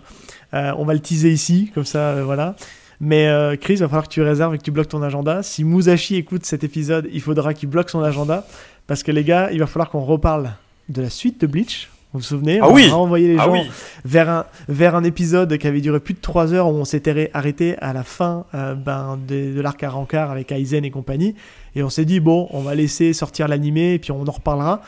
Euh, 0.53 0.73
on 0.77 0.83
va 0.83 0.93
le 0.93 0.99
teaser 0.99 1.31
ici, 1.31 1.71
comme 1.73 1.85
ça, 1.85 1.99
euh, 1.99 2.23
voilà. 2.25 2.55
Mais 2.99 3.27
euh, 3.27 3.55
Chris, 3.55 3.75
va 3.75 3.87
falloir 3.87 4.07
que 4.07 4.13
tu 4.13 4.21
réserves 4.21 4.55
et 4.55 4.57
que 4.57 4.63
tu 4.63 4.71
bloques 4.71 4.87
ton 4.87 5.01
agenda. 5.03 5.43
Si 5.43 5.63
Musashi 5.63 6.15
écoute 6.15 6.45
cet 6.45 6.63
épisode, 6.63 7.09
il 7.11 7.21
faudra 7.21 7.53
qu'il 7.53 7.69
bloque 7.69 7.89
son 7.89 8.01
agenda. 8.01 8.45
Parce 8.87 9.03
que 9.03 9.11
les 9.11 9.23
gars, 9.23 9.49
il 9.51 9.59
va 9.59 9.67
falloir 9.67 9.89
qu'on 9.89 10.03
reparle 10.03 10.51
de 10.89 11.01
la 11.01 11.09
suite 11.09 11.41
de 11.41 11.47
Bleach. 11.47 11.89
Vous 12.13 12.19
vous 12.19 12.25
souvenez? 12.25 12.59
Ah 12.61 12.69
On 12.69 12.73
oui 12.73 12.87
va 12.87 12.95
renvoyer 12.95 13.27
les 13.27 13.37
Ah 13.37 13.45
gens 13.45 13.51
oui, 13.51 13.69
vers 14.05 14.29
un, 14.29 14.45
vers 14.69 14.95
un 14.95 15.03
épisode 15.03 15.57
qui 15.57 15.67
avait 15.67 15.81
duré 15.81 15.99
plus 15.99 16.13
de 16.13 16.21
3 16.21 16.53
heures 16.53 16.67
où 16.67 16.71
on 16.71 16.85
s'était 16.85 17.29
arrêté 17.33 17.75
à 17.79 17.91
la 17.91 18.03
fin 18.03 18.45
euh, 18.53 18.73
ben, 18.73 19.19
de, 19.27 19.53
de 19.53 19.59
l'arc 19.61 19.83
à 19.83 19.89
rencard 19.89 20.31
avec 20.31 20.51
Aizen 20.53 20.85
et 20.85 20.91
compagnie. 20.91 21.35
Et 21.75 21.83
on 21.83 21.89
s'est 21.89 22.05
dit, 22.05 22.21
bon, 22.21 22.47
on 22.51 22.61
va 22.61 22.73
laisser 22.73 23.11
sortir 23.11 23.49
l'animé 23.49 23.95
et 23.95 23.99
puis 23.99 24.11
on 24.13 24.25
en 24.25 24.31
reparlera. 24.31 24.81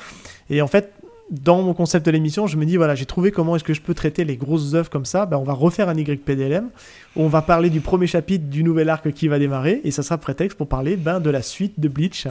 Et 0.49 0.61
en 0.61 0.67
fait, 0.67 0.93
dans 1.29 1.61
mon 1.61 1.73
concept 1.73 2.05
de 2.05 2.11
l'émission, 2.11 2.47
je 2.47 2.55
me 2.57 2.65
dis, 2.65 2.77
voilà, 2.77 2.95
j'ai 2.95 3.05
trouvé 3.05 3.31
comment 3.31 3.55
est-ce 3.55 3.63
que 3.63 3.73
je 3.73 3.81
peux 3.81 3.93
traiter 3.93 4.23
les 4.23 4.37
grosses 4.37 4.73
œuvres 4.73 4.89
comme 4.89 5.05
ça. 5.05 5.25
Ben, 5.25 5.37
on 5.37 5.43
va 5.43 5.53
refaire 5.53 5.89
un 5.89 5.95
YPDLM 5.97 6.69
où 7.15 7.23
on 7.23 7.27
va 7.27 7.41
parler 7.41 7.69
du 7.69 7.81
premier 7.81 8.07
chapitre 8.07 8.45
du 8.45 8.63
nouvel 8.63 8.89
arc 8.89 9.11
qui 9.11 9.27
va 9.27 9.37
démarrer 9.37 9.81
et 9.83 9.91
ça 9.91 10.03
sera 10.03 10.17
prétexte 10.17 10.57
pour 10.57 10.67
parler 10.67 10.95
ben, 10.95 11.19
de 11.19 11.29
la 11.29 11.41
suite 11.41 11.79
de 11.79 11.87
Bleach. 11.89 12.27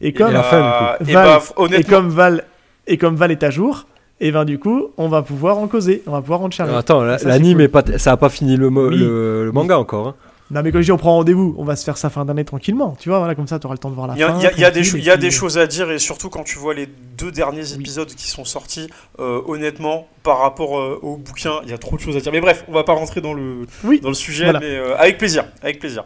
Et 0.00 0.12
comme, 0.12 0.30
et 0.30 0.32
Val, 0.32 1.00
bah, 1.12 1.38
f- 1.40 1.50
et 1.50 1.52
honnêtement, 1.56 1.96
comme 1.96 2.08
Val 2.08 2.44
et 2.88 2.98
comme 2.98 3.14
Val 3.16 3.30
est 3.30 3.42
à 3.44 3.50
jour, 3.50 3.86
et 4.20 4.30
ben 4.32 4.44
du 4.44 4.58
coup, 4.58 4.88
on 4.96 5.08
va 5.08 5.22
pouvoir 5.22 5.58
en 5.58 5.68
causer, 5.68 6.02
on 6.06 6.10
va 6.12 6.20
pouvoir 6.20 6.40
en 6.42 6.50
charger. 6.50 6.74
Attends, 6.74 7.02
l'anime 7.02 7.54
cool. 7.58 7.62
est 7.62 7.68
pas, 7.68 7.82
ça 7.98 8.12
a 8.12 8.16
pas 8.16 8.28
fini 8.28 8.56
le, 8.56 8.68
mo- 8.70 8.88
Oui. 8.88 8.96
le, 8.98 9.44
le 9.44 9.52
manga 9.52 9.78
encore. 9.78 10.08
hein. 10.08 10.14
Non 10.54 10.62
mais 10.62 10.70
quand 10.72 10.78
je 10.78 10.84
dis 10.84 10.92
on 10.92 10.96
prend 10.96 11.16
rendez-vous, 11.16 11.54
on 11.58 11.64
va 11.64 11.74
se 11.76 11.84
faire 11.84 11.96
ça 11.98 12.08
fin 12.10 12.24
d'année 12.24 12.44
tranquillement, 12.44 12.96
tu 12.98 13.08
vois, 13.08 13.18
voilà 13.18 13.34
comme 13.34 13.48
ça 13.48 13.58
tu 13.58 13.66
auras 13.66 13.74
le 13.74 13.78
temps 13.78 13.90
de 13.90 13.94
voir 13.96 14.06
la 14.06 14.14
il 14.14 14.20
y 14.20 14.22
a, 14.22 14.28
fin. 14.28 14.38
il 14.38 14.42
y 14.42 14.46
a- 14.46 14.52
il 14.52 14.60
y 14.60 14.64
a 14.64 14.70
des, 14.70 14.98
y 15.04 15.10
a 15.10 15.16
des 15.16 15.30
choses 15.32 15.58
à 15.58 15.66
dire, 15.66 15.90
et 15.90 15.98
surtout 15.98 16.30
quand 16.30 16.44
tu 16.44 16.58
vois 16.58 16.72
les 16.74 16.86
deux 17.18 17.32
derniers 17.32 17.74
épisodes 17.74 18.08
qui 18.14 18.28
sont 18.30 18.44
sortis, 18.44 18.88
euh, 19.18 19.42
honnêtement, 19.46 20.06
par 20.22 20.38
rapport 20.38 20.78
euh, 20.78 20.98
au 21.02 21.16
bouquin, 21.16 21.54
il 21.64 21.70
y 21.70 21.72
a 21.72 21.78
trop 21.78 21.96
de 21.96 22.00
choses 22.00 22.16
à 22.16 22.20
dire. 22.20 22.30
Mais 22.32 22.40
bref, 22.40 22.64
on 22.68 22.72
va 22.72 22.84
pas 22.84 22.92
rentrer 22.94 23.20
dans 23.20 23.34
le, 23.34 23.66
Oui, 23.82 24.00
dans 24.00 24.08
le 24.08 24.14
sujet, 24.14 24.44
voilà. 24.44 24.60
mais 24.60 24.76
euh, 24.76 24.96
avec 24.96 25.18
plaisir, 25.18 25.44
avec 25.60 25.80
plaisir. 25.80 26.04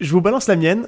Je 0.00 0.10
vous 0.12 0.20
balance 0.20 0.46
la 0.48 0.56
mienne. 0.56 0.86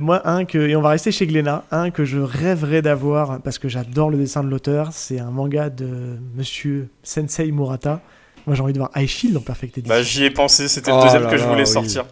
Moi, 0.00 0.20
un 0.28 0.44
que 0.44 0.58
et 0.58 0.76
on 0.76 0.82
va 0.82 0.90
rester 0.90 1.10
chez 1.12 1.26
Glénat, 1.26 1.64
un 1.70 1.90
que 1.90 2.04
je 2.04 2.18
rêverais 2.18 2.82
d'avoir 2.82 3.40
parce 3.40 3.58
que 3.58 3.68
j'adore 3.68 4.10
le 4.10 4.16
dessin 4.18 4.42
de 4.44 4.48
l'auteur, 4.48 4.88
c'est 4.92 5.20
un 5.20 5.30
manga 5.30 5.70
de 5.70 6.16
Monsieur 6.36 6.88
Sensei 7.02 7.50
Murata. 7.52 8.00
Moi, 8.46 8.56
j'ai 8.56 8.62
envie 8.62 8.72
de 8.72 8.78
voir 8.78 8.90
High 8.96 9.06
Shield 9.08 9.36
en 9.36 9.40
Perfect 9.40 9.78
Edition. 9.78 9.94
Bah, 9.94 10.02
j'y 10.02 10.24
ai 10.24 10.30
pensé, 10.30 10.68
c'était 10.68 10.90
le 10.90 10.96
Oh 10.98 11.02
deuxième 11.04 11.24
là 11.24 11.30
que 11.30 11.36
je 11.36 11.42
là, 11.42 11.48
voulais 11.50 11.62
oui. 11.62 11.72
sortir. 11.72 12.04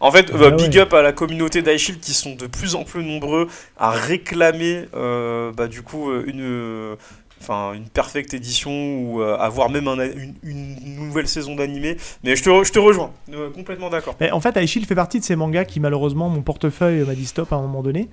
En 0.00 0.10
fait, 0.10 0.30
Ah 0.32 0.36
euh, 0.36 0.50
ouais. 0.50 0.56
big 0.56 0.78
up 0.78 0.92
à 0.92 1.02
la 1.02 1.12
communauté 1.12 1.62
d'iShield 1.62 2.00
qui 2.00 2.12
sont 2.14 2.34
de 2.34 2.46
plus 2.46 2.74
en 2.74 2.84
plus 2.84 3.04
nombreux 3.04 3.48
à 3.78 3.90
réclamer 3.90 4.86
euh, 4.94 5.52
bah, 5.52 5.66
du 5.68 5.82
coup 5.82 6.10
euh, 6.10 6.24
une, 6.26 6.40
euh, 6.42 6.96
enfin, 7.40 7.72
une 7.74 7.88
perfecte 7.88 8.34
édition 8.34 8.70
ou 8.98 9.22
euh, 9.22 9.36
avoir 9.38 9.70
même 9.70 9.86
un 9.88 9.96
une, 10.04 10.34
une 10.42 10.96
nouvelle 10.96 11.28
saison 11.28 11.54
d'animé. 11.54 11.96
Mais 12.22 12.36
je 12.36 12.42
te, 12.42 12.50
re- 12.50 12.64
je 12.66 12.72
te 12.72 12.78
rejoins, 12.78 13.12
euh, 13.32 13.50
complètement 13.50 13.88
d'accord. 13.88 14.16
En 14.32 14.40
fait, 14.40 14.56
High 14.60 14.66
Shield 14.66 14.86
fait 14.88 14.94
partie 14.94 15.20
de 15.20 15.24
ces 15.24 15.36
mangas 15.36 15.64
qui, 15.64 15.80
malheureusement, 15.80 16.28
mon 16.28 16.42
portefeuille 16.42 17.04
m'a 17.04 17.14
dit 17.14 17.26
stop 17.26 17.52
à 17.52 17.56
un 17.56 17.62
moment 17.62 17.82
donné 17.82 18.08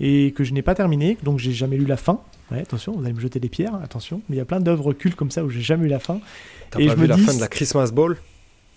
et 0.00 0.32
que 0.36 0.42
je 0.42 0.52
n'ai 0.52 0.62
pas 0.62 0.74
terminé, 0.74 1.16
donc 1.22 1.38
j'ai 1.38 1.52
jamais 1.52 1.76
lu 1.76 1.84
la 1.86 1.96
fin. 1.98 2.20
Ouais, 2.50 2.60
attention, 2.60 2.92
vous 2.92 3.04
allez 3.04 3.12
me 3.12 3.20
jeter 3.20 3.40
des 3.40 3.48
pierres, 3.48 3.74
attention. 3.82 4.20
Mais 4.28 4.36
il 4.36 4.38
y 4.38 4.42
a 4.42 4.44
plein 4.44 4.60
d'œuvres 4.60 4.92
cultes 4.92 5.16
comme 5.16 5.30
ça 5.30 5.44
où 5.44 5.50
j'ai 5.50 5.60
jamais 5.62 5.86
eu 5.86 5.88
la 5.90 5.98
fin. 5.98 6.20
T'as 6.70 6.78
pas 6.78 6.84
je 6.84 6.90
vu 6.96 7.02
me 7.02 7.06
la 7.06 7.16
dis- 7.16 7.22
fin 7.22 7.34
de 7.34 7.40
la 7.40 7.48
Christmas 7.48 7.90
Ball 7.92 8.16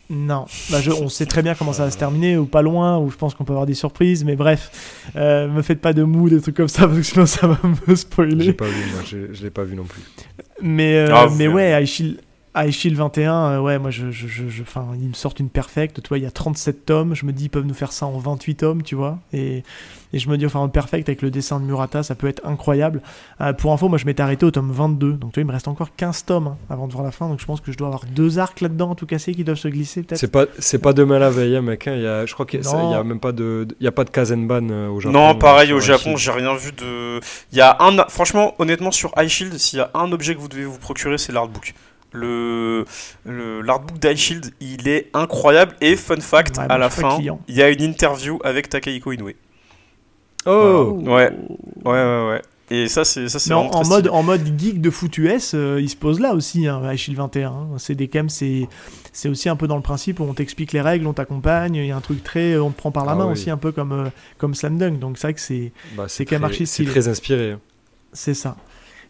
Non, 0.09 0.45
bah 0.71 0.81
je- 0.81 0.89
on 0.89 1.07
sait 1.07 1.27
très 1.27 1.43
bien 1.43 1.53
comment 1.53 1.71
ça 1.73 1.85
va 1.85 1.91
se 1.91 1.97
terminer, 1.97 2.35
ou 2.35 2.45
pas 2.47 2.63
loin, 2.63 2.97
ou 2.97 3.11
je 3.11 3.15
pense 3.15 3.35
qu'on 3.35 3.43
peut 3.43 3.53
avoir 3.53 3.67
des 3.67 3.75
surprises, 3.75 4.23
mais 4.25 4.35
bref, 4.35 5.11
euh, 5.15 5.47
me 5.47 5.61
faites 5.61 5.81
pas 5.81 5.93
de 5.93 6.01
mou, 6.01 6.29
des 6.29 6.41
trucs 6.41 6.55
comme 6.55 6.67
ça, 6.67 6.81
parce 6.87 6.97
que 6.97 7.03
sinon 7.03 7.25
ça 7.27 7.45
va 7.45 7.59
me 7.87 7.95
spoiler. 7.95 8.53
pas 8.53 8.65
vu, 8.65 8.91
moi, 8.91 9.03
je, 9.07 9.43
l'ai 9.43 9.51
pas 9.51 9.63
vu 9.63 9.75
non 9.75 9.83
plus. 9.83 10.01
Mais, 10.61 10.95
euh, 10.97 11.13
Ah, 11.13 11.27
mais 11.37 11.47
ouais, 11.47 11.85
Shield, 11.85 12.19
High 12.55 12.71
Shield 12.71 12.97
21, 12.97 13.33
euh, 13.33 13.59
ouais, 13.59 13.77
moi, 13.77 13.91
je, 13.91 14.09
je, 14.11 14.27
je, 14.27 14.49
je- 14.49 14.63
ils 14.99 15.07
me 15.07 15.13
sortent 15.13 15.39
une 15.39 15.49
perfecte, 15.49 16.01
tu 16.01 16.09
vois, 16.09 16.17
il 16.17 16.23
y 16.23 16.27
a 16.27 16.31
37 16.31 16.85
tomes, 16.85 17.13
je 17.15 17.25
me 17.25 17.31
dis, 17.31 17.45
ils 17.45 17.49
peuvent 17.49 17.65
nous 17.65 17.73
faire 17.75 17.91
ça 17.91 18.05
en 18.07 18.17
28 18.17 18.55
tomes, 18.55 18.81
tu 18.83 18.95
vois, 18.95 19.19
et, 19.33 19.63
et 20.13 20.19
je 20.19 20.27
me 20.29 20.37
dis, 20.37 20.45
enfin, 20.47 20.61
un 20.63 20.67
perfect 20.67 21.07
avec 21.09 21.21
le 21.21 21.29
dessin 21.29 21.59
de 21.59 21.65
Murata, 21.65 22.01
ça 22.01 22.15
peut 22.15 22.27
être 22.27 22.41
incroyable. 22.45 23.01
Euh, 23.39 23.53
pour 23.53 23.71
info, 23.71 23.87
moi, 23.87 23.99
je 23.99 24.05
m'étais 24.05 24.23
arrêté 24.23 24.45
au 24.47 24.51
tome 24.51 24.71
22, 24.71 25.13
donc 25.13 25.31
tu 25.31 25.39
vois, 25.39 25.43
il 25.43 25.47
me 25.47 25.51
reste 25.51 25.67
encore 25.67 25.89
15 25.95 26.25
tomes 26.25 26.47
hein, 26.47 26.57
avant 26.71 26.87
de 26.87 26.93
voir 26.93 27.03
la 27.05 27.11
fin, 27.11 27.29
donc 27.29 27.39
je 27.39 27.45
pense 27.45 27.61
que 27.61 27.71
je 27.71 27.77
dois 27.77 27.87
avoir 27.87 28.05
deux 28.05 28.39
arcs 28.39 28.61
là-dedans, 28.61 28.95
tout 28.95 29.05
cassé, 29.05 29.33
qui 29.33 29.43
doivent 29.43 29.57
se 29.57 29.67
glisser, 29.67 30.01
peut-être. 30.01 30.19
C'est 30.19 30.31
pas, 30.31 30.45
c'est 30.57 30.79
pas 30.79 30.93
demain 30.93 31.19
la 31.19 31.29
veille, 31.29 31.55
hein, 31.55 31.61
mec. 31.61 31.87
hein, 31.87 31.93
il 31.95 32.01
y 32.01 32.07
a, 32.07 32.25
je 32.25 32.33
crois 32.33 32.47
qu'il 32.47 32.61
y 32.63 32.67
a, 32.67 33.03
même 33.03 33.19
pas 33.19 33.31
de, 33.31 33.67
il 33.79 33.83
y 33.83 33.87
a 33.87 33.91
pas 33.91 34.05
de 34.05 34.09
Kazenban 34.09 34.69
euh, 34.71 34.89
au 34.89 34.99
Japon. 34.99 35.13
Non, 35.13 35.35
pareil 35.35 35.71
au 35.71 35.77
High 35.77 35.83
Japon, 35.83 36.17
Shield. 36.17 36.17
j'ai 36.17 36.31
rien 36.31 36.55
vu 36.55 36.71
de. 36.71 37.19
Il 37.51 37.57
y 37.57 37.61
a 37.61 37.77
un, 37.79 37.95
franchement, 38.09 38.55
honnêtement, 38.57 38.89
sur 38.91 39.13
iShield, 39.17 39.55
s'il 39.59 39.77
y 39.77 39.81
a 39.83 39.91
un 39.93 40.11
objet 40.11 40.33
que 40.33 40.39
vous 40.39 40.47
devez 40.47 40.65
vous 40.65 40.79
procurer, 40.79 41.17
c'est 41.19 41.31
l'artbook. 41.31 41.75
Le, 42.11 42.85
le 43.25 43.61
l'artbook 43.61 43.99
d'iShield, 43.99 44.51
il 44.59 44.87
est 44.87 45.09
incroyable 45.13 45.75
et 45.81 45.95
fun 45.95 46.19
fact, 46.19 46.57
Ouais, 46.57 46.65
à 46.67 46.77
la 46.79 46.89
fin, 46.89 47.17
client. 47.17 47.39
il 47.47 47.55
y 47.55 47.61
a 47.61 47.69
une 47.69 47.81
interview 47.83 48.39
avec 48.43 48.67
Takahiko 48.69 49.11
Inoue. 49.11 49.31
Oh, 50.45 50.97
Ouais. 51.05 51.31
Ouais, 51.85 51.91
ouais, 51.91 52.27
ouais. 52.29 52.41
Et 52.71 52.87
ça, 52.87 53.03
c'est 53.03 53.27
ça, 53.29 53.39
c'est 53.39 53.51
en, 53.53 53.63
mode, 53.63 53.85
stylé. 53.85 54.09
en 54.09 54.21
mode 54.21 54.59
geek 54.59 54.79
de 54.79 54.89
foot 54.91 55.17
US, 55.17 55.53
euh, 55.55 55.79
il 55.81 55.89
se 55.89 55.95
pose 55.95 56.19
là 56.19 56.33
aussi, 56.35 56.67
hein, 56.67 56.95
Shield 56.95 57.17
21. 57.17 57.49
hein. 57.49 57.67
C'est 57.77 57.95
des 57.95 58.07
même, 58.13 58.29
c'est, 58.29 58.67
c'est 59.11 59.27
aussi 59.27 59.49
un 59.49 59.55
peu 59.55 59.67
dans 59.67 59.75
le 59.75 59.81
principe 59.81 60.19
où 60.19 60.23
on 60.23 60.35
t'explique 60.35 60.71
les 60.71 60.81
règles, 60.81 61.07
on 61.07 61.13
t'accompagne, 61.13 61.73
il 61.75 61.85
y 61.87 61.91
a 61.91 61.95
un 61.95 62.01
truc 62.01 62.23
très, 62.23 62.57
on 62.59 62.69
te 62.69 62.77
prend 62.77 62.91
par 62.91 63.05
la 63.05 63.13
Ah 63.13 63.15
main 63.15 63.25
oui. 63.25 63.31
aussi, 63.31 63.49
un 63.49 63.57
peu 63.57 63.71
comme, 63.71 63.91
euh, 63.91 64.09
comme 64.37 64.53
Slam 64.53 64.77
Dunk. 64.77 64.99
Donc 64.99 65.17
c'est 65.17 65.27
vrai 65.27 65.33
que 65.33 65.39
c'est, 65.41 65.71
bah, 65.95 66.05
c'est 66.07 66.25
C'est 66.65 66.85
très 66.85 67.07
inspiré. 67.07 67.57
c'est 68.13 68.35
ça. 68.35 68.55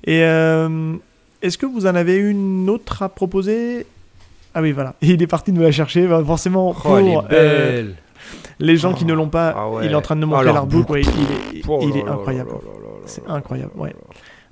Et 0.06 0.24
euh, 0.24 0.96
est-ce 1.42 1.58
que 1.58 1.66
vous 1.66 1.86
en 1.86 1.96
avez 1.96 2.18
une 2.18 2.70
autre 2.70 3.04
à 3.04 3.10
proposer? 3.10 3.86
Ah 4.54 4.62
oui, 4.62 4.72
voilà. 4.72 4.96
Il 5.02 5.22
est 5.22 5.28
parti 5.28 5.52
de 5.52 5.58
me 5.60 5.64
la 5.64 5.72
chercher, 5.72 6.08
bah, 6.08 6.24
forcément. 6.26 6.76
Oh, 6.86 6.98
elle 6.98 7.08
est 7.08 7.14
pour, 7.14 7.26
euh, 7.32 7.72
belle. 7.76 7.96
les 8.60 8.78
gens 8.78 8.94
qui 8.94 9.06
ne 9.06 9.14
l'ont 9.14 9.30
pas, 9.30 9.54
Ah 9.56 9.70
ouais. 9.70 9.86
il 9.86 9.92
est 9.92 9.96
en 9.96 10.02
train 10.02 10.16
de 10.16 10.22
nous 10.22 10.28
montrer 10.28 10.46
leur 10.46 10.56
l'artbook. 10.56 10.88
book. 10.88 10.96
Ouais, 10.96 11.02
il 11.02 11.60
est, 11.60 11.64
Oh 11.68 11.80
il 11.84 12.00
incroyable. 12.10 12.50
C'est 13.06 13.24
incroyable, 13.28 13.72
ouais. 13.76 13.94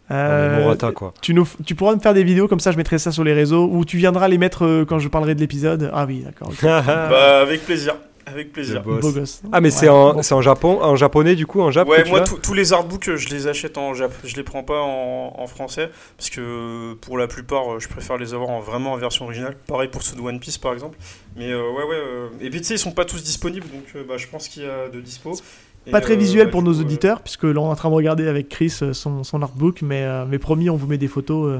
Euh, 0.09 0.61
Morata, 0.63 0.91
quoi. 0.93 1.13
Tu, 1.21 1.33
nous, 1.33 1.45
tu 1.65 1.75
pourras 1.75 1.93
me 1.93 1.99
faire 1.99 2.13
des 2.13 2.23
vidéos 2.23 2.47
comme 2.47 2.61
ça, 2.61 2.71
je 2.71 2.77
mettrai 2.77 2.97
ça 2.97 3.11
sur 3.11 3.23
les 3.25 3.33
réseaux, 3.33 3.67
ou 3.69 3.83
tu 3.83 3.97
viendras 3.97 4.27
les 4.29 4.37
mettre 4.37 4.65
euh, 4.65 4.85
quand 4.85 4.99
je 4.99 5.09
parlerai 5.09 5.35
de 5.35 5.41
l'épisode. 5.41 5.91
Ah 5.93 6.05
oui, 6.07 6.23
d'accord. 6.23 6.51
Bah, 6.63 7.41
avec 7.41 7.65
plaisir. 7.65 7.95
Avec 8.29 8.51
plaisir. 8.51 8.83
Beau 8.83 8.99
gosse. 8.99 9.41
Ah, 9.51 9.61
mais 9.61 9.67
Ouais, 9.69 9.71
c'est 9.71 9.87
en, 9.89 10.13
bon. 10.13 10.21
en 10.31 10.41
Japon, 10.41 10.79
en 10.81 10.95
japonais 10.97 11.33
du 11.35 11.47
coup, 11.47 11.61
en 11.61 11.71
Jap 11.71 11.87
Ouais, 11.87 12.03
moi, 12.09 12.21
tous- 12.21 12.53
les 12.53 12.73
artbooks, 12.73 13.15
je 13.15 13.29
les 13.29 13.47
achète 13.47 13.77
en 13.77 13.93
Jap. 13.93 14.11
Je 14.25 14.35
les 14.35 14.43
prends 14.43 14.63
pas 14.63 14.81
en, 14.81 15.33
en 15.37 15.47
français. 15.47 15.89
Parce 16.17 16.29
que 16.29 16.41
euh, 16.41 16.95
pour 16.99 17.17
la 17.17 17.27
plupart, 17.27 17.73
euh, 17.75 17.79
je 17.79 17.87
préfère 17.87 18.17
les 18.17 18.33
avoir 18.33 18.49
en, 18.49 18.59
vraiment 18.59 18.91
en 18.93 18.97
version 18.97 19.25
originale. 19.25 19.55
Pareil 19.67 19.87
pour 19.87 20.03
ceux 20.03 20.15
de 20.17 20.21
One 20.21 20.39
Piece, 20.39 20.57
par 20.57 20.73
exemple. 20.73 20.97
Mais 21.37 21.51
euh, 21.51 21.61
ouais, 21.71 21.83
ouais. 21.83 21.95
euh, 21.95 22.27
Et 22.41 22.49
puis, 22.49 22.59
tu 22.59 22.65
sais, 22.67 22.73
ils 22.75 22.79
sont 22.79 22.91
pas 22.91 23.05
tous 23.05 23.23
disponibles. 23.23 23.67
Donc, 23.67 23.85
euh, 23.95 24.03
bah, 24.07 24.17
je 24.17 24.27
pense 24.27 24.47
qu'il 24.49 24.63
y 24.63 24.65
a 24.65 24.89
de 24.89 24.99
dispo. 24.99 25.33
Et, 25.85 25.91
Pas 25.91 26.01
très 26.01 26.15
euh, 26.15 26.17
visuel 26.17 26.47
bah, 26.47 26.51
pour 26.51 26.63
nos 26.63 26.73
coup, 26.73 26.79
euh, 26.79 26.81
auditeurs, 26.81 27.21
puisque 27.21 27.43
là 27.43 27.61
on 27.61 27.67
est 27.67 27.71
en 27.71 27.75
train 27.75 27.89
de 27.89 27.93
regarder 27.95 28.27
avec 28.27 28.49
Chris 28.49 28.73
euh, 28.81 28.91
son, 28.91 29.23
son 29.23 29.41
artbook, 29.41 29.81
mais, 29.81 30.03
euh, 30.03 30.25
mais 30.27 30.37
promis, 30.37 30.69
on 30.69 30.75
vous 30.75 30.87
met 30.87 30.97
des 30.97 31.07
photos. 31.07 31.47
euh, 31.49 31.59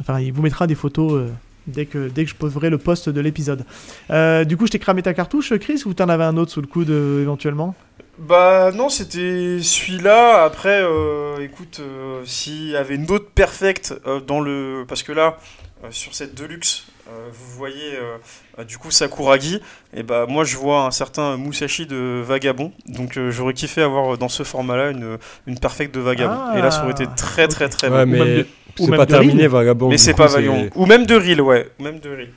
enfin, 0.00 0.18
il 0.18 0.32
vous 0.32 0.42
mettra 0.42 0.66
des 0.66 0.74
photos 0.74 1.12
euh, 1.12 1.28
dès, 1.66 1.86
que, 1.86 2.08
dès 2.08 2.24
que 2.24 2.30
je 2.30 2.34
poserai 2.34 2.70
le 2.70 2.78
post 2.78 3.08
de 3.08 3.20
l'épisode. 3.20 3.64
Euh, 4.10 4.44
du 4.44 4.56
coup, 4.56 4.66
je 4.66 4.72
t'ai 4.72 4.78
cramé 4.78 5.02
ta 5.02 5.14
cartouche, 5.14 5.52
Chris, 5.58 5.82
ou 5.86 5.94
t'en 5.94 6.08
avais 6.08 6.24
un 6.24 6.36
autre 6.36 6.50
sous 6.52 6.60
le 6.60 6.66
coude 6.66 6.90
euh, 6.90 7.22
éventuellement? 7.22 7.74
Bah 8.18 8.70
non, 8.72 8.88
c'était 8.88 9.58
celui-là. 9.60 10.44
Après, 10.44 10.80
euh, 10.82 11.38
écoute, 11.40 11.80
euh, 11.80 12.22
s'il 12.24 12.68
y 12.70 12.76
avait 12.76 12.94
une 12.94 13.10
autre 13.10 13.28
perfect 13.34 13.94
euh, 14.06 14.20
dans 14.20 14.40
le... 14.40 14.84
Parce 14.86 15.02
que 15.02 15.10
là, 15.12 15.36
euh, 15.82 15.88
sur 15.90 16.14
cette 16.14 16.34
Deluxe, 16.34 16.86
euh, 17.08 17.10
vous 17.32 17.56
voyez 17.56 17.94
euh, 17.96 18.16
euh, 18.60 18.64
du 18.64 18.78
coup 18.78 18.92
Sakuragi. 18.92 19.60
Et 19.96 20.04
bah 20.04 20.26
moi, 20.28 20.44
je 20.44 20.56
vois 20.56 20.84
un 20.86 20.92
certain 20.92 21.36
Musashi 21.36 21.86
de 21.86 22.22
Vagabond. 22.24 22.72
Donc 22.86 23.16
euh, 23.16 23.32
j'aurais 23.32 23.52
kiffé 23.52 23.82
avoir 23.82 24.16
dans 24.16 24.28
ce 24.28 24.44
format-là 24.44 24.90
une, 24.90 25.18
une 25.48 25.58
perfect 25.58 25.92
de 25.92 26.00
Vagabond. 26.00 26.38
Ah, 26.52 26.58
Et 26.58 26.62
là, 26.62 26.70
ça 26.70 26.82
aurait 26.84 26.92
été 26.92 27.06
très 27.16 27.48
très 27.48 27.68
très 27.68 27.88
Ouais, 27.88 28.06
bon. 28.06 28.12
Ou 28.12 28.16
même 28.16 28.28
mais 28.28 28.36
de- 28.38 28.46
ou 28.78 28.86
même 28.86 28.96
pas 28.96 29.06
de 29.06 29.10
terminé. 29.10 29.46
Vagabond. 29.46 29.88
Mais 29.88 29.98
c'est 29.98 30.14
pas 30.14 30.26
Vagabond. 30.26 30.70
Ou 30.74 30.86
même 30.86 31.06
de 31.06 31.14
Reel, 31.14 31.40
ouais. 31.40 31.68
Ou 31.78 31.82
même 31.82 32.00
de 32.00 32.08
Reel. 32.10 32.30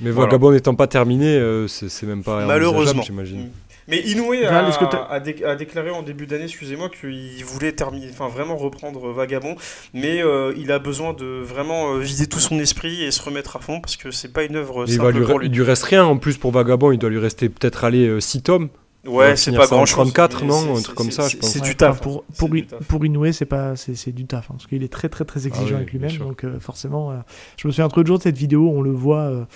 Mais 0.00 0.10
Voilà. 0.10 0.26
Vagabond 0.28 0.52
n'étant 0.52 0.74
pas 0.74 0.86
terminé, 0.86 1.36
euh, 1.36 1.68
c'est 1.68 2.06
même 2.06 2.22
pas 2.22 2.44
Malheureusement. 2.46 3.02
j'imagine. 3.02 3.44
Mm. 3.44 3.50
Mais 3.86 3.98
Inoue 3.98 4.32
a, 4.32 5.20
dé- 5.20 5.44
déclaré 5.58 5.90
en 5.90 6.02
début 6.02 6.26
d'année, 6.26 6.44
excusez-moi, 6.44 6.88
qu'il 6.88 7.44
voulait 7.44 7.72
terminer, 7.72 8.08
enfin 8.10 8.28
vraiment 8.28 8.56
reprendre 8.56 9.12
Vagabond, 9.12 9.56
mais 9.92 10.22
euh, 10.22 10.54
il 10.56 10.72
a 10.72 10.78
besoin 10.78 11.12
de 11.12 11.42
vraiment 11.42 11.92
euh, 11.92 11.98
vider 11.98 12.26
tout 12.26 12.38
son 12.40 12.58
esprit 12.60 13.04
et 13.04 13.10
se 13.10 13.20
remettre 13.22 13.56
à 13.56 13.60
fond 13.60 13.82
parce 13.82 13.98
que 13.98 14.10
c'est 14.10 14.32
pas 14.32 14.44
une 14.44 14.56
œuvre 14.56 14.86
il, 14.88 14.98
va 14.98 15.12
pour 15.12 15.38
lui. 15.38 15.48
il 15.48 15.52
lui 15.52 15.62
reste 15.62 15.82
rien 15.84 16.02
en 16.02 16.16
plus 16.16 16.38
pour 16.38 16.50
Vagabond, 16.50 16.92
il 16.92 16.98
doit 16.98 17.10
lui 17.10 17.18
rester 17.18 17.50
peut-être 17.50 17.84
aller 17.84 18.22
6 18.22 18.42
tomes. 18.42 18.70
Ouais, 19.06 19.36
c'est 19.36 19.52
pas 19.52 19.66
grand 19.66 19.86
chose. 19.86 20.12
34, 20.12 20.44
non 20.44 20.76
Un 20.76 20.80
truc 20.82 20.96
comme 20.96 21.10
ça, 21.10 21.28
je 21.28 21.36
pense. 21.36 21.50
C'est 21.50 21.62
du 21.62 21.74
taf. 21.76 22.00
Pour, 22.00 22.24
pour, 22.38 22.50
pour 22.88 23.04
Inoue, 23.04 23.32
c'est 23.32 23.44
pas 23.44 23.76
c'est 23.76 23.94
c'est 23.94 24.12
du 24.12 24.24
taf, 24.26 24.46
hein, 24.50 24.54
parce 24.56 24.66
qu'il 24.66 24.82
est 24.82 24.92
très 24.92 25.08
très 25.08 25.24
très 25.24 25.46
exigeant 25.46 25.68
oui, 25.70 25.74
avec 25.76 25.92
lui-même, 25.92 26.16
donc 26.18 26.44
euh, 26.44 26.58
forcément, 26.60 27.10
euh, 27.10 27.16
je 27.56 27.66
me 27.68 27.72
souviens 27.72 27.88
trop 27.88 28.02
de 28.02 28.06
jour 28.06 28.18
de 28.18 28.22
cette 28.22 28.38
vidéo, 28.38 28.70
on 28.74 28.82
le 28.82 28.90
voit 28.92 29.46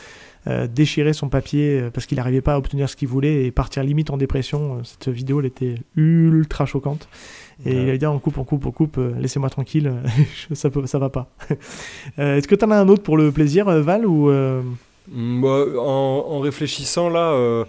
euh, 0.46 0.66
déchirer 0.66 1.12
son 1.12 1.28
papier 1.28 1.80
euh, 1.80 1.90
parce 1.90 2.06
qu'il 2.06 2.16
n'arrivait 2.16 2.40
pas 2.40 2.54
à 2.54 2.58
obtenir 2.58 2.88
ce 2.88 2.96
qu'il 2.96 3.08
voulait 3.08 3.44
et 3.44 3.50
partir 3.50 3.82
limite 3.82 4.10
en 4.10 4.16
dépression. 4.16 4.76
Euh, 4.76 4.80
Cette 4.84 5.08
vidéo, 5.08 5.40
elle 5.40 5.46
était 5.46 5.74
ultra 5.96 6.64
choquante. 6.64 7.08
Et 7.66 7.74
Ouais. 7.74 7.82
il 7.82 7.90
a 7.90 7.98
dit 7.98 8.06
on 8.06 8.18
coupe, 8.20 8.38
on 8.38 8.44
coupe, 8.44 8.64
on 8.66 8.70
coupe, 8.70 9.00
laissez-moi 9.18 9.50
tranquille, 9.50 9.92
ça, 10.52 10.70
peut, 10.70 10.86
ça 10.86 10.98
va 11.00 11.10
pas. 11.10 11.28
Est-ce 12.18 12.46
que 12.46 12.54
tu 12.54 12.64
en 12.64 12.70
as 12.70 12.76
un 12.76 12.88
autre 12.88 13.02
pour 13.02 13.16
le 13.16 13.32
plaisir, 13.32 13.66
Val 13.66 14.06
ou 14.06 14.30
bah, 15.12 15.64
en, 15.78 16.24
en 16.28 16.40
réfléchissant 16.40 17.08
là, 17.08 17.30
euh, 17.32 17.64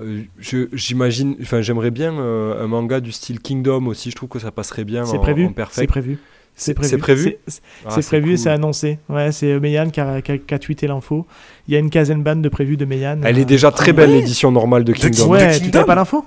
euh, 0.00 0.22
je- 0.38 0.68
j'imagine, 0.72 1.36
enfin 1.42 1.60
j'aimerais 1.60 1.90
bien 1.90 2.12
euh, 2.18 2.62
un 2.62 2.66
manga 2.66 3.00
du 3.00 3.12
style 3.12 3.40
Kingdom 3.40 3.86
aussi. 3.86 4.10
Je 4.10 4.16
trouve 4.16 4.28
que 4.28 4.38
ça 4.38 4.50
passerait 4.50 4.84
bien 4.84 5.04
c'est 5.04 5.16
en, 5.18 5.20
prévu 5.20 5.46
en 5.46 5.52
C'est 5.70 5.86
prévu. 5.86 6.18
C'est 6.56 6.72
prévu. 6.74 6.88
C'est 6.88 6.98
prévu. 6.98 7.36
C'est- 7.48 7.62
Ah, 7.84 7.98
prévu 8.06 8.32
et 8.34 8.36
c'est 8.36 8.50
annoncé. 8.50 8.98
Ouais, 9.08 9.32
c'est 9.32 9.58
Meian 9.58 9.90
qui 9.90 10.00
a, 10.00 10.22
qui 10.22 10.30
a- 10.32 10.38
qui 10.38 10.54
a 10.54 10.58
tweeté 10.60 10.86
l'info. 10.86 11.26
Il 11.66 11.74
y 11.74 11.76
a 11.76 11.80
une 11.80 11.90
Kazenban 11.90 12.36
de 12.36 12.48
prévu 12.48 12.76
de 12.76 12.84
Meian. 12.84 13.18
Elle 13.24 13.36
euh, 13.38 13.40
est 13.40 13.44
déjà 13.44 13.72
très 13.72 13.90
Ah 13.90 13.94
belle 13.94 14.10
ouais 14.10 14.16
l'édition 14.20 14.52
normale 14.52 14.84
de 14.84 14.92
Kingdom. 14.92 15.10
King- 15.24 15.30
Ouais, 15.32 15.48
de 15.48 15.54
tu 15.54 15.60
Kingdom 15.62 15.78
n'as 15.80 15.84
pas 15.84 15.94
l'info? 15.96 16.24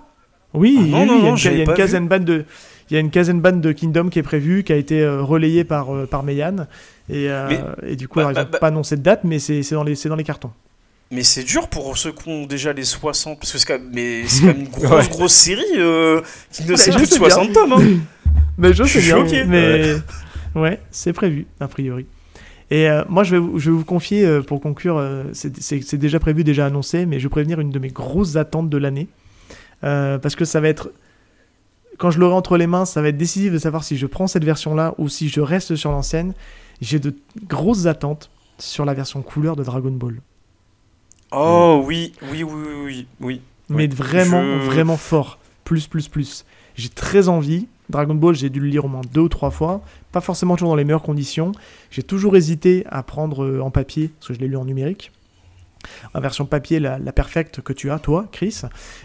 Oui, 0.53 0.91
Ah 0.93 1.05
non, 1.05 1.05
non, 1.05 1.13
il 1.13 1.17
y 1.17 1.19
a 1.19 1.23
non, 1.23 1.29
une, 1.31 1.37
j'avais 1.37 1.55
il 1.55 1.57
y 1.59 1.61
a 1.61 1.63
une 1.63 1.65
pas 1.67 1.73
vu. 1.73 1.77
Kazenban 1.77 2.19
de 2.19 2.45
il 2.89 2.93
y 2.93 2.97
a 2.97 2.99
une 3.01 3.09
Kazenban 3.09 3.51
de 3.53 3.71
Kingdom 3.73 4.07
qui 4.09 4.19
est 4.19 4.23
prévue, 4.23 4.63
qui 4.63 4.71
a 4.73 4.77
été 4.77 5.01
euh, 5.01 5.21
relayée 5.21 5.63
par 5.65 5.93
euh, 5.95 6.05
par 6.05 6.23
Meian 6.23 6.67
et, 7.09 7.29
euh, 7.29 7.47
Mais- 7.49 7.91
et 7.91 7.95
du 7.95 8.07
coup 8.07 8.15
bah, 8.19 8.27
alors, 8.27 8.31
ils 8.31 8.35
bah, 8.35 8.43
n'ont 8.45 8.49
bah- 8.51 8.59
pas 8.59 8.67
annoncé 8.67 8.95
de 8.97 9.01
date, 9.01 9.21
mais 9.23 9.39
c'est 9.39 9.61
dans 9.71 9.83
les 9.83 9.95
c'est 9.95 10.09
dans 10.09 10.15
les 10.15 10.23
cartons. 10.23 10.51
Mais 11.11 11.23
c'est 11.23 11.43
dur 11.43 11.69
pour 11.69 11.97
ceux 11.97 12.11
qui 12.11 12.27
ont 12.27 12.45
déjà 12.45 12.73
les 12.73 12.83
60, 12.83 13.39
parce 13.39 13.53
que 13.53 13.57
c'est 13.57 13.65
quand 13.65 13.79
même, 13.79 14.25
quand 14.41 14.51
une 14.51 14.67
grosse 14.69 14.91
Ouais. 15.05 15.09
grosse 15.09 15.33
série 15.33 15.63
euh, 15.77 16.21
qui 16.51 16.63
ne 16.63 16.69
Bah, 16.69 16.77
sait 16.77 16.91
je 16.91 16.97
plus 16.97 17.07
de 17.07 17.13
sais 17.13 17.19
bien. 17.19 17.29
60 17.29 17.53
tomes. 17.53 17.73
hein. 17.73 17.99
Mais 18.57 18.69
je 18.73 18.83
Je 18.83 18.89
sais 18.89 18.99
suis 19.01 19.13
bien, 19.13 19.23
choqué. 19.25 19.43
mais 19.45 19.93
ouais, 20.55 20.81
c'est 20.91 21.13
prévu 21.13 21.45
a 21.61 21.67
priori. 21.69 22.05
Et 22.69 22.89
euh, 22.89 23.03
moi, 23.07 23.23
je 23.23 23.31
vais, 23.31 23.37
vous, 23.39 23.57
je 23.57 23.71
vais 23.71 23.77
vous 23.77 23.85
confier, 23.85 24.25
euh, 24.25 24.41
pour 24.41 24.59
conclure, 24.59 25.01
c'est- 25.31 25.95
déjà 25.95 26.19
prévu, 26.19 26.43
déjà 26.43 26.65
annoncé, 26.65 27.05
mais 27.05 27.19
je 27.19 27.23
vais 27.27 27.29
prévenir 27.31 27.61
une 27.61 27.69
de 27.71 27.79
mes 27.79 27.87
grosses 27.87 28.35
attentes 28.35 28.69
de 28.69 28.77
l'année. 28.77 29.07
Parce 29.79 30.35
que 30.35 30.43
ça 30.43 30.59
va 30.59 30.67
être, 30.67 30.91
quand 31.97 32.11
je 32.11 32.19
l'aurai 32.19 32.33
entre 32.35 32.57
les 32.57 32.67
mains, 32.67 32.83
ça 32.83 33.01
va 33.01 33.07
être 33.07 33.17
décisif 33.17 33.53
de 33.53 33.57
savoir 33.59 33.85
si 33.85 33.95
je 33.97 34.05
prends 34.07 34.27
cette 34.27 34.43
version-là 34.43 34.93
ou 34.97 35.07
si 35.07 35.29
je 35.29 35.39
reste 35.39 35.77
sur 35.77 35.91
l'ancienne. 35.91 36.33
J'ai 36.81 36.99
de 36.99 37.15
grosses 37.47 37.85
attentes 37.85 38.29
sur 38.59 38.85
la 38.85 38.93
version 38.93 39.21
couleur 39.21 39.55
de 39.55 39.63
Dragon 39.63 39.91
Ball. 39.91 40.21
Oh 41.31 41.83
oui, 41.85 42.13
oui, 42.31 42.43
oui, 42.43 42.67
oui, 42.83 43.07
oui. 43.19 43.41
Mais 43.69 43.87
vraiment, 43.87 44.59
vraiment 44.59 44.97
fort. 44.97 45.39
Plus, 45.63 45.87
plus, 45.87 46.07
plus. 46.07 46.45
J'ai 46.75 46.89
très 46.89 47.27
envie. 47.27 47.67
Dragon 47.89 48.15
Ball, 48.15 48.35
j'ai 48.35 48.49
dû 48.49 48.59
le 48.59 48.67
lire 48.67 48.85
au 48.85 48.87
moins 48.87 49.01
deux 49.13 49.21
ou 49.21 49.29
trois 49.29 49.51
fois. 49.51 49.81
Pas 50.11 50.21
forcément 50.21 50.55
toujours 50.55 50.69
dans 50.69 50.75
les 50.75 50.83
meilleures 50.83 51.01
conditions. 51.01 51.51
J'ai 51.89 52.03
toujours 52.03 52.35
hésité 52.35 52.85
à 52.89 53.03
prendre 53.03 53.43
euh, 53.43 53.61
en 53.61 53.71
papier, 53.71 54.09
parce 54.09 54.29
que 54.29 54.33
je 54.33 54.39
l'ai 54.39 54.47
lu 54.47 54.57
en 54.57 54.65
numérique. 54.65 55.11
En 56.13 56.21
version 56.21 56.45
papier, 56.45 56.79
la, 56.79 56.99
la 56.99 57.11
perfecte 57.11 57.61
que 57.61 57.73
tu 57.73 57.91
as, 57.91 57.99
toi, 57.99 58.27
Chris. 58.31 58.61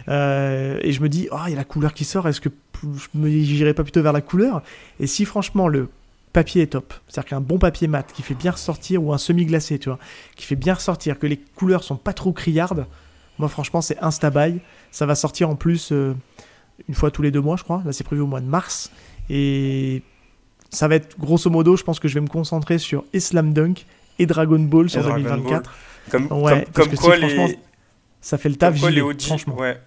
Euh, 0.07 0.79
et 0.81 0.91
je 0.91 1.01
me 1.01 1.09
dis, 1.09 1.27
oh, 1.31 1.37
il 1.47 1.51
y 1.51 1.53
a 1.53 1.57
la 1.57 1.63
couleur 1.63 1.93
qui 1.93 2.03
sort, 2.03 2.27
est-ce 2.27 2.41
que 2.41 2.49
je 2.83 3.07
me 3.13 3.29
j'irai 3.29 3.73
pas 3.73 3.83
plutôt 3.83 4.01
vers 4.01 4.13
la 4.13 4.21
couleur? 4.21 4.61
Et 4.99 5.07
si 5.07 5.25
franchement 5.25 5.67
le 5.67 5.89
papier 6.33 6.63
est 6.63 6.67
top, 6.67 6.93
c'est-à-dire 7.07 7.29
qu'un 7.29 7.41
bon 7.41 7.57
papier 7.59 7.87
mat 7.87 8.11
qui 8.13 8.21
fait 8.23 8.33
bien 8.33 8.51
ressortir, 8.51 9.03
ou 9.03 9.13
un 9.13 9.17
semi-glacé, 9.17 9.79
tu 9.79 9.89
vois, 9.89 9.99
qui 10.35 10.45
fait 10.45 10.55
bien 10.55 10.73
ressortir, 10.73 11.17
que 11.19 11.27
les 11.27 11.37
couleurs 11.37 11.83
sont 11.83 11.95
pas 11.95 12.13
trop 12.13 12.33
criardes, 12.33 12.85
moi 13.39 13.47
franchement 13.49 13.81
c'est 13.81 13.97
insta-buy. 14.01 14.59
Ça 14.91 15.05
va 15.05 15.15
sortir 15.15 15.49
en 15.49 15.55
plus 15.55 15.91
euh, 15.91 16.13
une 16.89 16.95
fois 16.95 17.09
tous 17.11 17.21
les 17.21 17.31
deux 17.31 17.41
mois, 17.41 17.55
je 17.55 17.63
crois. 17.63 17.81
Là 17.85 17.93
c'est 17.93 18.03
prévu 18.03 18.21
au 18.21 18.27
mois 18.27 18.41
de 18.41 18.45
mars. 18.47 18.91
Et 19.29 20.01
ça 20.69 20.87
va 20.87 20.95
être 20.95 21.17
grosso 21.19 21.49
modo, 21.49 21.75
je 21.77 21.83
pense 21.83 21.99
que 21.99 22.07
je 22.07 22.15
vais 22.15 22.21
me 22.21 22.27
concentrer 22.27 22.77
sur 22.77 23.05
Islam 23.13 23.53
Dunk 23.53 23.85
et 24.19 24.25
Dragon 24.25 24.59
Ball 24.59 24.89
sur 24.89 24.99
Et 25.01 25.03
Dragon 25.03 25.23
2024. 25.23 25.73
Comme, 26.09 26.23
Ouais, 26.23 26.29
comme, 26.29 26.41
parce 26.41 26.71
comme 26.73 26.89
que 26.89 26.95
si, 26.95 27.01
quoi 27.01 27.17
franchement, 27.17 27.47
les, 27.47 27.59
Ça 28.21 28.37
fait 28.37 28.49
le 28.49 28.55
taf, 28.55 28.79
quoi 28.79 28.91
les 28.91 29.01
OG, 29.01 29.21
franchement. 29.21 29.55
ouais. 29.55 29.79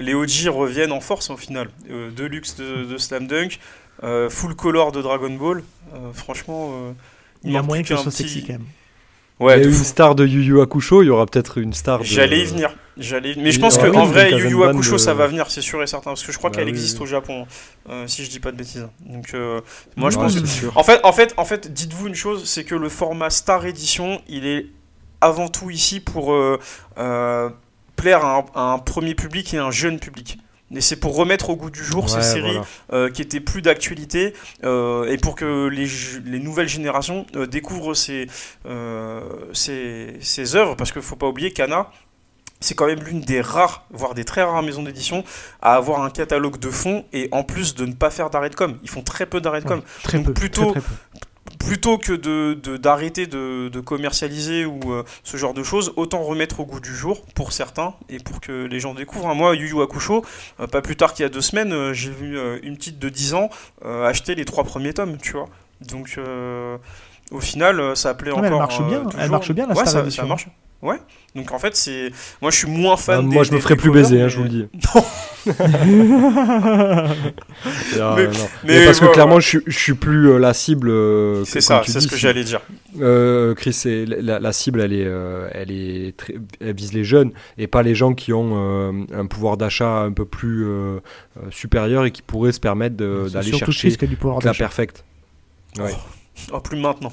les 0.00 0.14
OG 0.14 0.48
reviennent 0.48 0.92
en 0.92 1.00
force 1.00 1.30
au 1.30 1.36
final. 1.36 1.68
Euh, 1.90 2.10
Deluxe 2.10 2.56
de, 2.56 2.84
de 2.84 2.98
Slam 2.98 3.26
Dunk, 3.26 3.58
full 4.28 4.54
color 4.54 4.92
de 4.92 5.02
Dragon 5.02 5.30
Ball. 5.30 5.62
Euh, 5.94 6.12
franchement, 6.12 6.70
euh, 6.72 6.92
Il 7.44 7.52
y 7.52 7.56
a 7.56 7.62
moyen 7.62 7.82
que 7.82 7.88
ça 7.88 7.96
qu'un 7.96 8.02
soit 8.02 8.12
petit- 8.12 8.22
sexy 8.22 8.44
quand 8.46 8.54
même. 8.54 8.66
Ouais, 9.38 9.58
il 9.58 9.64
y 9.64 9.66
a 9.68 9.70
fou. 9.72 9.78
une 9.78 9.84
star 9.84 10.14
de 10.14 10.26
Yu 10.26 10.42
Yu 10.42 10.60
Hakusho, 10.60 11.02
il 11.02 11.06
y 11.06 11.10
aura 11.10 11.24
peut-être 11.24 11.56
une 11.56 11.72
star 11.72 12.00
de... 12.00 12.04
J'allais 12.04 12.40
y 12.40 12.44
venir. 12.44 12.76
J'allais... 12.98 13.34
Mais 13.38 13.52
je 13.52 13.58
pense 13.58 13.78
que 13.78 13.86
oui, 13.86 13.96
en 13.96 14.04
une 14.04 14.10
vrai, 14.12 14.30
Yu 14.32 14.50
Yu 14.50 14.64
Hakusho, 14.64 14.92
de- 14.92 14.98
ça 14.98 15.14
va 15.14 15.26
venir, 15.28 15.50
c'est 15.50 15.62
sûr 15.62 15.82
et 15.82 15.86
certain, 15.86 16.10
parce 16.10 16.22
que 16.22 16.30
je 16.30 16.36
crois 16.36 16.50
Bah 16.50 16.56
qu'elle 16.56 16.66
oui, 16.66 16.70
existe 16.72 16.98
oui. 16.98 17.04
au 17.04 17.06
Japon, 17.06 17.46
euh, 17.88 18.06
si 18.06 18.22
je 18.22 18.28
dis 18.28 18.38
pas 18.38 18.52
de 18.52 18.58
bêtises. 18.58 18.86
Donc, 19.06 19.32
euh, 19.32 19.62
moi, 19.96 20.10
je 20.10 20.16
pense. 20.16 20.44
sûr. 20.44 20.76
En 20.76 20.82
fait, 20.82 21.00
en 21.04 21.12
fait, 21.12 21.32
en 21.38 21.46
fait, 21.46 21.72
dites-vous 21.72 22.08
une 22.08 22.14
chose, 22.14 22.44
c'est 22.44 22.64
que 22.64 22.74
le 22.74 22.90
format 22.90 23.30
Star 23.30 23.64
Edition, 23.64 24.20
il 24.28 24.44
est 24.46 24.66
avant 25.22 25.48
tout 25.48 25.70
ici 25.70 26.00
pour 26.00 26.34
euh, 26.34 26.58
euh, 26.98 27.48
plaire 27.96 28.26
à 28.26 28.36
un, 28.40 28.44
à 28.54 28.72
un 28.74 28.78
premier 28.78 29.14
public 29.14 29.54
et 29.54 29.58
à 29.58 29.64
un 29.64 29.70
jeune 29.70 29.98
public. 29.98 30.38
Et 30.74 30.80
c'est 30.80 30.96
pour 30.96 31.16
remettre 31.16 31.50
au 31.50 31.56
goût 31.56 31.70
du 31.70 31.82
jour 31.82 32.08
ces 32.08 32.22
séries 32.22 32.52
voilà. 32.52 32.66
euh, 32.92 33.10
qui 33.10 33.22
étaient 33.22 33.40
plus 33.40 33.60
d'actualité 33.60 34.34
euh, 34.62 35.04
et 35.06 35.18
pour 35.18 35.34
que 35.34 35.66
les, 35.66 36.38
nouvelles 36.38 36.68
générations 36.68 37.26
euh, 37.34 37.46
découvrent 37.46 37.94
ces, 37.94 38.28
ces, 39.52 40.16
ces 40.20 40.56
œuvres 40.56 40.76
parce 40.76 40.92
qu'il 40.92 41.02
faut 41.02 41.16
pas 41.16 41.26
oublier 41.26 41.50
qu'Anna 41.52 41.90
c'est 42.60 42.74
quand 42.74 42.86
même 42.86 43.02
l'une 43.02 43.22
des 43.22 43.40
rares, 43.40 43.86
voire 43.90 44.14
des 44.14 44.24
très 44.24 44.42
rares 44.42 44.62
maisons 44.62 44.82
d'édition 44.82 45.24
à 45.62 45.74
avoir 45.76 46.02
un 46.02 46.10
catalogue 46.10 46.58
de 46.58 46.68
fonds 46.68 47.04
et 47.12 47.28
en 47.32 47.42
plus 47.42 47.74
de 47.74 47.86
ne 47.86 47.94
pas 47.94 48.10
faire 48.10 48.28
d'arrêt 48.28 48.50
de 48.50 48.54
com. 48.54 48.78
Ils 48.82 48.90
font 48.90 49.02
très 49.02 49.24
peu 49.26 49.40
d'arrêt 49.40 49.62
de 49.62 49.66
com. 49.66 49.78
Ouais, 49.78 49.84
très 50.02 50.18
Donc 50.18 50.26
peu, 50.26 50.34
plutôt- 50.34 50.72
très, 50.72 50.80
très 50.80 50.88
peu. 50.88 50.94
Plutôt 51.60 51.98
que 51.98 52.12
de, 52.14 52.54
de- 52.54 52.76
d'arrêter 52.78 53.26
de, 53.26 53.68
de 53.68 53.80
commercialiser 53.80 54.64
ou 54.64 54.80
euh, 54.92 55.04
ce 55.24 55.36
genre 55.36 55.52
de 55.54 55.62
choses, 55.62 55.92
autant 55.96 56.22
remettre 56.22 56.58
au 56.60 56.64
goût 56.64 56.80
du 56.80 56.94
jour 56.94 57.22
pour 57.34 57.52
certains 57.52 57.94
et 58.08 58.18
pour 58.18 58.40
que 58.40 58.64
les 58.64 58.80
gens 58.80 58.94
découvrent. 58.94 59.32
Moi, 59.34 59.54
Yu 59.54 59.68
Yu 59.68 59.82
Hakusho, 59.82 60.24
euh, 60.58 60.66
pas 60.66 60.80
plus 60.80 60.96
tard 60.96 61.12
qu'il 61.12 61.22
y 61.22 61.26
a 61.26 61.28
deux 61.28 61.42
semaines, 61.42 61.72
euh, 61.72 61.92
j'ai 61.92 62.10
vu 62.10 62.38
euh, 62.38 62.58
une 62.62 62.76
petite 62.76 62.98
de 62.98 63.08
10 63.10 63.34
ans 63.34 63.50
euh, 63.84 64.06
acheter 64.06 64.34
les 64.34 64.44
trois 64.46 64.64
premiers 64.64 64.94
tomes, 64.94 65.18
tu 65.18 65.32
vois. 65.32 65.46
Donc, 65.82 66.14
euh, 66.18 66.78
au 67.30 67.40
final, 67.40 67.94
ça 67.96 68.10
appelait 68.10 68.32
Ouais, 68.32 68.40
mais 68.40 68.48
encore. 68.48 68.62
elle 68.62 68.66
marche 68.66 68.80
euh, 68.80 68.84
bien, 68.88 69.02
elle 69.18 69.30
marche 69.30 69.52
bien, 69.52 69.66
la 69.66 69.74
ouais, 69.74 69.86
Star 69.86 70.10
ça, 70.10 70.24
marche. 70.24 70.48
Ouais. 70.82 70.96
Donc 71.34 71.52
en 71.52 71.58
fait, 71.58 71.76
c'est. 71.76 72.10
Moi, 72.40 72.50
je 72.50 72.56
suis 72.56 72.68
moins 72.70 72.96
fan. 72.96 73.18
Ah, 73.18 73.22
des- 73.28 73.34
moi, 73.34 73.44
je 73.44 73.50
me 73.52 73.56
des- 73.56 73.60
ferai 73.62 73.74
des 73.76 73.80
plus 73.82 73.90
baiser, 73.90 74.18
hein, 74.20 74.24
mais- 74.24 74.30
je 74.30 74.36
vous 74.38 74.42
le 74.44 74.48
dis. 74.48 74.66
Non, 75.46 75.52
Mais- 78.16 78.26
non. 78.26 78.32
mais 78.64 78.78
Mais 78.80 78.84
parce 78.84 78.98
que 78.98 79.04
voilà. 79.04 79.12
clairement, 79.14 79.40
je, 79.40 79.46
suis- 79.48 79.62
je 79.66 79.78
suis 79.78 79.94
plus 79.94 80.28
euh, 80.30 80.38
la 80.38 80.54
cible. 80.54 80.88
euh, 80.90 81.44
C'est 81.44 81.60
ça, 81.60 81.82
c'est 81.86 82.00
ce 82.00 82.08
que 82.08 82.16
j'allais 82.16 82.44
dire. 82.44 82.60
Euh, 83.00 83.54
Chris, 83.54 83.82
la, 84.06 84.38
la 84.40 84.52
cible, 84.52 84.80
elle 84.80 84.92
est, 84.92 85.04
euh, 85.06 85.48
elle 85.52 85.70
est 85.70 86.16
très, 86.16 86.34
elle 86.60 86.74
vise 86.74 86.92
les 86.92 87.04
jeunes 87.04 87.32
et 87.58 87.66
pas 87.66 87.82
les 87.82 87.94
gens 87.94 88.14
qui 88.14 88.32
ont 88.32 88.52
euh, 88.54 88.92
un 89.14 89.26
pouvoir 89.26 89.56
d'achat 89.56 90.00
un 90.02 90.12
peu 90.12 90.24
plus 90.24 90.64
euh, 90.64 90.68
euh, 90.68 91.50
supérieur 91.50 92.04
et 92.04 92.10
qui 92.10 92.22
pourraient 92.22 92.52
se 92.52 92.60
permettre 92.60 92.96
d'aller 92.96 93.48
surtout 93.48 93.72
chercher 93.72 93.88
Chris 93.90 93.96
qui 93.98 94.04
a 94.04 94.08
du 94.08 94.16
pouvoir 94.16 94.40
la 94.44 94.54
perfecte. 94.54 95.04
Ouais. 95.78 95.94
Oh, 96.52 96.60
plus 96.60 96.78
maintenant. 96.78 97.12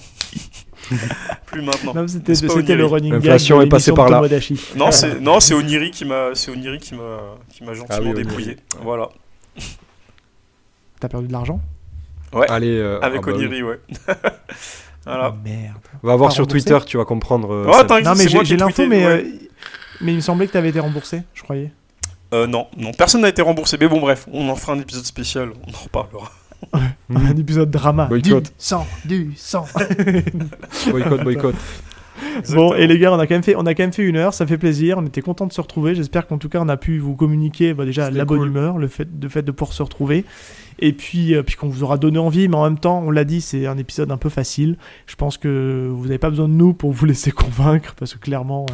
plus 1.45 1.61
maintenant. 1.61 1.93
Non, 1.93 2.07
c'était 2.07 2.75
le 2.75 2.85
running 2.85 3.13
gag. 3.13 3.23
L'inflation 3.23 3.61
est 3.61 3.67
passée 3.67 3.91
par 3.93 4.09
là. 4.09 4.17
Tomodachi. 4.17 4.59
Non, 4.75 4.91
c'est 4.91 5.19
non, 5.21 5.39
c'est 5.39 5.53
Oniri 5.53 5.91
qui 5.91 6.05
m'a, 6.05 6.29
c'est 6.33 6.51
Oniri 6.51 6.79
qui 6.79 6.95
m'a, 6.95 7.19
qui 7.51 7.63
m'a 7.63 7.73
gentiment 7.73 7.97
Ah 7.99 8.01
oui, 8.03 8.13
dépouillé. 8.13 8.57
Voilà. 8.81 9.09
T'as 10.99 11.09
perdu 11.09 11.27
de 11.27 11.33
l'argent? 11.33 11.59
Allez, 12.49 12.77
euh, 12.77 12.99
Avec 13.01 13.21
ah 13.23 13.31
bah 13.31 13.37
oui. 13.37 13.45
Oniri, 13.45 13.63
ouais. 13.63 13.79
voilà. 15.05 15.35
Merde. 15.43 15.77
va 16.03 16.15
voir 16.15 16.31
sur 16.31 16.43
remboursé 16.45 16.65
Twitter, 16.65 16.85
tu 16.85 16.97
vas 16.97 17.05
comprendre. 17.05 17.51
euh, 17.53 17.65
Oh, 17.67 17.83
t'inquiète, 17.83 18.05
Non, 18.05 18.15
mais 18.15 18.27
c'est 18.27 18.33
moi 18.33 18.43
j'ai 18.43 18.57
l'info, 18.57 18.85
mais, 18.87 19.05
ouais. 19.05 19.23
euh, 19.23 19.23
mais 20.01 20.11
il 20.13 20.17
me 20.17 20.21
semblait 20.21 20.47
que 20.47 20.53
t'avais 20.53 20.69
été 20.69 20.79
remboursé, 20.79 21.21
je 21.33 21.43
croyais. 21.43 21.71
Euh, 22.33 22.45
non, 22.45 22.67
non, 22.77 22.91
personne 22.91 23.21
n'a 23.21 23.29
été 23.29 23.41
remboursé. 23.41 23.77
Mais 23.79 23.87
bon, 23.87 24.01
bref, 24.01 24.27
on 24.33 24.49
en 24.49 24.55
fera 24.55 24.73
un 24.73 24.79
épisode 24.79 25.05
spécial. 25.05 25.51
On 25.65 25.71
en 25.73 25.83
reparlera. 25.83 26.31
Un 27.13 27.37
épisode 27.37 27.71
drama. 27.71 28.05
Boycott. 28.05 28.43
Du 28.43 28.49
sang, 28.57 28.87
du 29.05 29.33
sang. 29.35 29.65
boycott, 30.91 31.23
boycott. 31.23 31.55
Bon, 32.53 32.73
et 32.73 32.87
les 32.87 32.97
gars, 32.99 33.13
on 33.13 33.19
a, 33.19 33.27
quand 33.27 33.35
même 33.35 33.43
fait, 33.43 33.55
on 33.55 33.65
a 33.65 33.73
quand 33.73 33.83
même 33.83 33.93
fait 33.93 34.03
une 34.03 34.15
heure, 34.15 34.33
ça 34.33 34.47
fait 34.47 34.57
plaisir, 34.57 34.97
on 34.97 35.05
était 35.05 35.21
content 35.21 35.45
de 35.45 35.53
se 35.53 35.61
retrouver. 35.61 35.95
J'espère 35.95 36.27
qu'en 36.27 36.37
tout 36.37 36.49
cas, 36.49 36.59
on 36.61 36.69
a 36.69 36.77
pu 36.77 36.99
vous 36.99 37.15
communiquer 37.15 37.73
bah, 37.73 37.85
déjà 37.85 38.09
la 38.09 38.25
bonne 38.25 38.45
humeur, 38.45 38.77
le 38.77 38.87
fait, 38.87 39.19
de 39.19 39.27
fait 39.27 39.43
de 39.43 39.51
pouvoir 39.51 39.73
se 39.73 39.83
retrouver. 39.83 40.25
Et 40.79 40.93
puis, 40.93 41.33
euh, 41.33 41.43
puis 41.43 41.55
qu'on 41.55 41.69
vous 41.69 41.83
aura 41.83 41.97
donné 41.97 42.19
envie, 42.19 42.47
mais 42.47 42.55
en 42.55 42.63
même 42.63 42.79
temps, 42.79 43.01
on 43.03 43.09
l'a 43.09 43.23
dit, 43.23 43.41
c'est 43.41 43.65
un 43.65 43.77
épisode 43.77 44.11
un 44.11 44.17
peu 44.17 44.29
facile. 44.29 44.77
Je 45.07 45.15
pense 45.15 45.37
que 45.37 45.89
vous 45.91 46.03
n'avez 46.03 46.19
pas 46.19 46.29
besoin 46.29 46.47
de 46.47 46.53
nous 46.53 46.73
pour 46.73 46.91
vous 46.91 47.05
laisser 47.05 47.31
convaincre, 47.31 47.95
parce 47.97 48.13
que 48.13 48.19
clairement, 48.19 48.65
euh, 48.69 48.73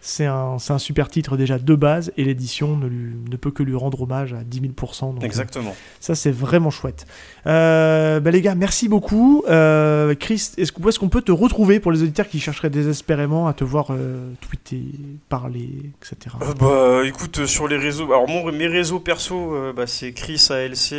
c'est 0.00 0.26
un, 0.26 0.56
un 0.68 0.78
super 0.78 1.08
titre 1.08 1.36
déjà 1.36 1.58
de 1.58 1.74
base, 1.74 2.12
et 2.16 2.24
l'édition 2.24 2.76
ne, 2.76 2.88
ne 2.88 3.36
peut 3.36 3.50
que 3.50 3.62
lui 3.62 3.76
rendre 3.76 4.02
hommage 4.02 4.32
à 4.32 4.42
10 4.44 4.60
000%. 4.60 5.14
donc, 5.14 5.22
euh, 5.22 5.26
Exactement. 5.26 5.74
ça, 6.00 6.14
c'est 6.14 6.30
vraiment 6.30 6.70
chouette. 6.70 7.06
Euh, 7.46 8.20
bah, 8.20 8.30
les 8.30 8.40
gars, 8.40 8.54
merci 8.54 8.88
beaucoup. 8.88 9.44
Euh, 9.48 10.14
Chris, 10.14 10.52
est-ce 10.56 10.72
qu'on 10.72 10.88
est 10.88 10.98
qu'on 10.98 11.08
peut 11.08 11.22
te 11.22 11.32
retrouver 11.32 11.80
pour 11.80 11.92
les 11.92 12.02
auditeurs 12.02 12.28
qui 12.28 12.40
chercheraient 12.40 12.70
désespérément 12.70 13.48
à 13.48 13.54
te 13.54 13.64
voir 13.64 13.88
euh, 13.90 14.32
tweeter, 14.40 14.82
parler, 15.28 15.90
etc. 15.96 16.36
Bah, 16.58 17.02
écoute, 17.04 17.46
sur 17.46 17.68
les 17.68 17.76
réseaux, 17.76 18.06
alors 18.06 18.28
mon, 18.28 18.50
mes 18.52 18.66
réseaux 18.66 19.00
perso, 19.00 19.54
bah, 19.74 19.86
c'est 19.86 20.12
Chris 20.12 20.48
ALC 20.50 20.94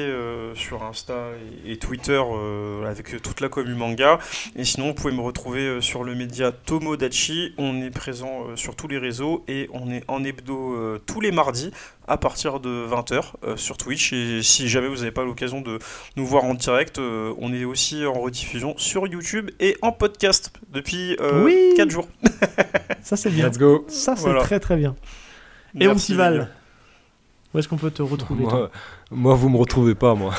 sur 0.56 0.84
Insta 0.84 1.14
et, 1.66 1.74
et 1.74 1.78
Twitter 1.78 2.22
avec 2.88 3.22
toute 3.22 3.42
la 3.42 3.50
commu 3.50 3.76
manga. 3.76 4.20
Et 4.56 4.64
sinon, 4.64 4.88
vous 4.88 4.94
pouvez 4.94 5.14
me 5.14 5.22
retrouver 5.22 5.82
sur 5.82 6.04
le 6.04 6.16
média 6.16 6.52
Tomodachi. 6.52 7.54
On 7.58 7.82
est 7.82 7.92
présent 7.92 8.56
sur 8.56 8.76
tous 8.76 8.88
les 8.88 8.91
réseaux 8.98 9.44
et 9.48 9.70
on 9.74 9.92
est 9.92 10.04
en 10.08 10.24
hebdo 10.24 10.74
euh, 10.76 11.00
tous 11.06 11.22
les 11.22 11.32
mardis 11.32 11.72
à 12.08 12.18
partir 12.18 12.60
de 12.60 12.86
20h 12.90 13.56
sur 13.58 13.78
Twitch. 13.78 14.12
Et 14.14 14.42
si 14.44 14.68
jamais 14.68 14.88
vous 14.88 14.98
n'avez 14.98 15.12
pas 15.12 15.24
l'occasion 15.24 15.62
de 15.62 15.80
nous 16.18 16.26
voir 16.26 16.44
en 16.44 16.54
direct, 16.54 17.00
euh, 17.00 17.34
on 17.38 17.54
est 17.54 17.64
aussi 17.64 18.06
en 18.06 18.14
rediffusion 18.14 18.74
sur 18.78 19.08
YouTube 19.08 19.50
et 19.60 19.78
en 19.82 19.92
podcast 19.92 20.52
depuis 20.72 21.16
euh, 21.22 21.44
Oui. 21.44 21.74
4 21.78 21.90
jours. 21.90 22.08
Ça, 23.02 23.16
c'est 23.16 23.30
bien. 23.30 23.48
Let's 23.48 23.58
go. 23.58 23.86
Ça, 23.88 24.16
c'est 24.16 24.24
Voilà. 24.24 24.42
très 24.42 24.60
très 24.60 24.76
bien. 24.76 24.96
Et 25.80 25.88
les 25.88 26.16
Val, 26.16 26.38
gars. 26.38 26.50
où 27.54 27.60
est-ce 27.60 27.68
qu'on 27.68 27.78
peut 27.78 27.92
te 27.92 28.02
retrouver 28.02 28.44
Moi, 28.44 28.70
moi, 29.12 29.36
vous 29.36 29.50
me 29.50 29.58
retrouvez 29.58 29.94
pas, 29.96 30.16
moi. 30.16 30.34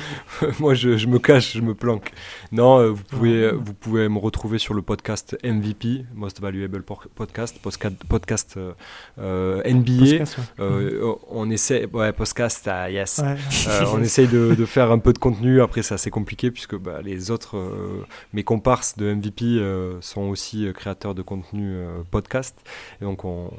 moi, 0.58 0.74
je, 0.74 0.96
je 0.96 1.06
me 1.06 1.18
cache, 1.18 1.52
je 1.54 1.60
me 1.60 1.74
planque. 1.74 2.10
Non, 2.52 2.78
euh, 2.78 2.88
vous 2.90 3.02
pouvez, 3.04 3.48
Ah. 3.48 3.52
vous 3.58 3.74
pouvez 3.74 4.08
me 4.08 4.18
retrouver 4.18 4.58
sur 4.58 4.72
le 4.74 4.82
podcast 4.82 5.36
MVP, 5.44 6.06
Most 6.14 6.40
Valuable 6.40 6.82
Podcast, 6.82 7.58
podcast, 7.60 7.96
podcast 8.08 8.54
euh, 8.56 8.72
euh, 9.18 9.62
NBA. 9.64 9.98
Podcast, 9.98 10.38
ouais. 10.38 10.44
Euh, 10.60 11.14
on 11.28 11.50
essaie, 11.50 11.86
ouais, 11.92 12.12
podcast, 12.12 12.66
ah, 12.68 12.90
yes. 12.90 13.20
Ouais. 13.22 13.36
Euh, 13.68 13.84
on 13.92 14.02
essaye 14.02 14.26
de, 14.28 14.54
de 14.54 14.64
faire 14.64 14.90
un 14.90 14.98
peu 14.98 15.12
de 15.12 15.18
contenu. 15.18 15.60
Après, 15.60 15.82
c'est 15.82 15.94
assez 15.94 16.10
compliqué 16.10 16.50
puisque 16.50 16.76
bah, 16.76 17.00
les 17.02 17.30
autres, 17.30 17.56
euh, 17.58 18.04
mes 18.32 18.42
comparses 18.42 18.96
de 18.96 19.12
MVP 19.12 19.44
euh, 19.44 20.00
sont 20.00 20.22
aussi 20.22 20.66
euh, 20.66 20.72
créateurs 20.72 21.14
de 21.14 21.22
contenu 21.22 21.74
euh, 21.74 22.02
podcast. 22.10 22.56
Et 23.00 23.04
donc, 23.04 23.24
on, 23.24 23.50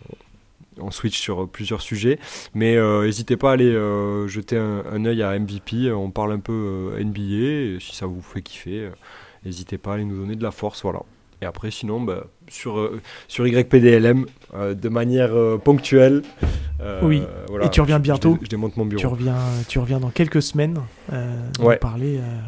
on 0.79 0.91
switch 0.91 1.19
sur 1.19 1.47
plusieurs 1.47 1.81
sujets. 1.81 2.19
Mais 2.53 2.75
euh, 2.75 3.05
n'hésitez 3.05 3.37
pas 3.37 3.51
à 3.51 3.53
aller 3.53 3.71
euh, 3.73 4.27
jeter 4.27 4.57
un, 4.57 4.83
un 4.91 5.05
œil 5.05 5.21
à 5.23 5.37
MVP. 5.39 5.91
On 5.91 6.11
parle 6.11 6.33
un 6.33 6.39
peu 6.39 6.91
euh, 6.97 7.03
NBA. 7.03 7.75
Et 7.75 7.77
si 7.79 7.95
ça 7.95 8.05
vous 8.05 8.21
fait 8.21 8.41
kiffer, 8.41 8.85
euh, 8.85 8.89
n'hésitez 9.45 9.77
pas 9.77 9.91
à 9.91 9.93
aller 9.95 10.05
nous 10.05 10.17
donner 10.17 10.35
de 10.35 10.43
la 10.43 10.51
force. 10.51 10.81
Voilà. 10.83 10.99
Et 11.41 11.45
après, 11.45 11.69
sinon, 11.69 11.99
bah, 12.01 12.25
sur, 12.47 12.79
euh, 12.79 13.01
sur 13.27 13.45
YPDLM, 13.45 14.25
euh, 14.53 14.73
de 14.73 14.89
manière 14.89 15.33
euh, 15.35 15.57
ponctuelle. 15.57 16.21
euh, 16.81 17.01
Oui. 17.03 17.23
voilà, 17.49 17.65
Et 17.65 17.69
tu 17.69 17.81
reviens 17.81 17.97
je 17.97 18.01
bientôt. 18.03 18.37
Je, 18.41 18.47
démonte 18.47 18.77
mon 18.77 18.85
bureau. 18.85 18.99
Tu 19.01 19.07
reviens, 19.07 19.35
tu 19.67 19.79
reviens 19.79 19.99
dans 19.99 20.09
quelques 20.11 20.41
semaines 20.41 20.79
euh, 21.11 21.37
Ouais. 21.59 21.73
nous 21.75 21.79
parler, 21.79 22.17
euh, 22.19 22.39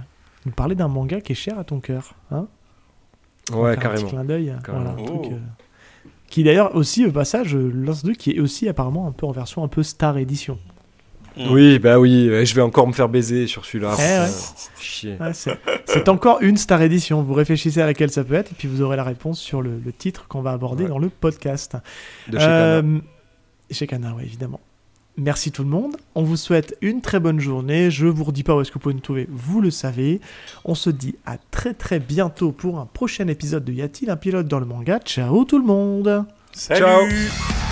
nous 0.46 0.52
parler 0.54 0.76
d'un 0.76 0.88
manga 0.88 1.20
qui 1.20 1.34
est 1.34 1.36
cher 1.36 1.60
à 1.60 1.66
ton 1.66 1.82
cœur. 1.82 2.14
Hein? 2.32 2.48
Ouais, 3.52 3.72
faire 3.74 3.80
Un 3.80 3.82
carrément. 3.82 4.04
petit 4.04 4.10
clin 4.16 4.24
d'œil. 4.26 4.54
Carrément. 4.64 4.94
Voilà, 4.96 5.02
un 5.02 5.06
truc, 5.20 5.32
Oh. 5.34 5.36
Qui 6.30 6.44
d'ailleurs 6.44 6.76
aussi, 6.76 7.06
au 7.06 7.12
passage, 7.12 7.56
euh, 7.56 7.72
Lance 7.74 8.04
2, 8.04 8.14
qui 8.14 8.32
est 8.32 8.40
aussi 8.40 8.68
apparemment 8.68 9.08
un 9.08 9.12
peu 9.12 9.26
en 9.26 9.32
version 9.32 9.64
un 9.64 9.68
peu 9.68 9.82
Star 9.84 10.18
Edition. 10.18 10.58
Mm. 11.38 11.52
Oui, 11.52 11.80
bah 11.80 12.00
oui, 12.00 12.30
je 12.46 12.56
vais 12.56 12.62
encore 12.62 12.88
me 12.88 12.94
faire 12.94 13.08
baiser 13.10 13.46
sur 13.48 13.64
celui-là. 13.64 13.94
Eh 13.98 14.02
ouais. 14.02 14.28
Chier. 14.80 15.16
Ouais, 15.20 15.34
c'est 15.34 15.58
c'est 15.86 16.10
encore 16.10 16.40
une 16.42 16.58
Star 16.58 16.82
Edition. 16.82 17.22
Vous 17.22 17.34
réfléchissez 17.34 17.80
à 17.82 17.86
laquelle 17.86 18.10
ça 18.12 18.24
peut 18.24 18.34
être, 18.34 18.52
et 18.52 18.56
puis 18.58 18.68
vous 18.68 18.82
aurez 18.82 18.98
la 18.98 19.04
réponse 19.04 19.40
sur 19.40 19.62
le, 19.62 19.80
le 19.84 19.94
titre 19.94 20.28
qu'on 20.28 20.42
va 20.42 20.52
aborder 20.52 20.84
Ouais. 20.84 20.90
dans 20.90 21.00
le 21.00 21.10
podcast. 21.10 21.78
De 22.28 22.38
chez 22.40 22.46
Kana. 22.46 22.54
Euh, 22.54 23.00
Chez 23.72 23.88
Kana, 23.88 24.14
oui, 24.18 24.24
évidemment. 24.26 24.60
Merci 25.18 25.52
tout 25.52 25.64
le 25.64 25.70
monde. 25.70 25.98
On 26.14 26.24
vous 26.24 26.38
souhaite 26.38 26.78
une 26.82 27.02
très 27.02 27.20
bonne 27.20 27.40
journée. 27.40 27.90
Je 27.90 28.06
vous 28.06 28.24
redis 28.24 28.44
pas 28.44 28.56
où 28.56 28.62
est-ce 28.62 28.70
que 28.70 28.76
vous 28.76 28.80
pouvez 28.80 28.94
nous 28.94 29.02
trouver, 29.02 29.28
vous 29.30 29.62
le 29.62 29.72
savez. 29.72 30.22
On 30.64 30.76
se 30.76 30.92
dit 30.92 31.16
à 31.26 31.38
très 31.52 31.74
très 31.74 32.00
bientôt 32.00 32.52
pour 32.52 32.80
un 32.80 32.86
prochain 32.86 33.28
épisode 33.28 33.66
de 33.66 33.74
Y 33.74 33.82
a-t-il 33.82 34.10
un 34.12 34.16
pilote 34.16 34.48
dans 34.48 34.60
le 34.60 34.68
manga 34.68 35.00
Ciao 35.00 35.44
tout 35.44 35.58
le 35.58 35.66
monde 35.66 36.26
Salut 36.54 36.82
Ciao. 36.82 37.67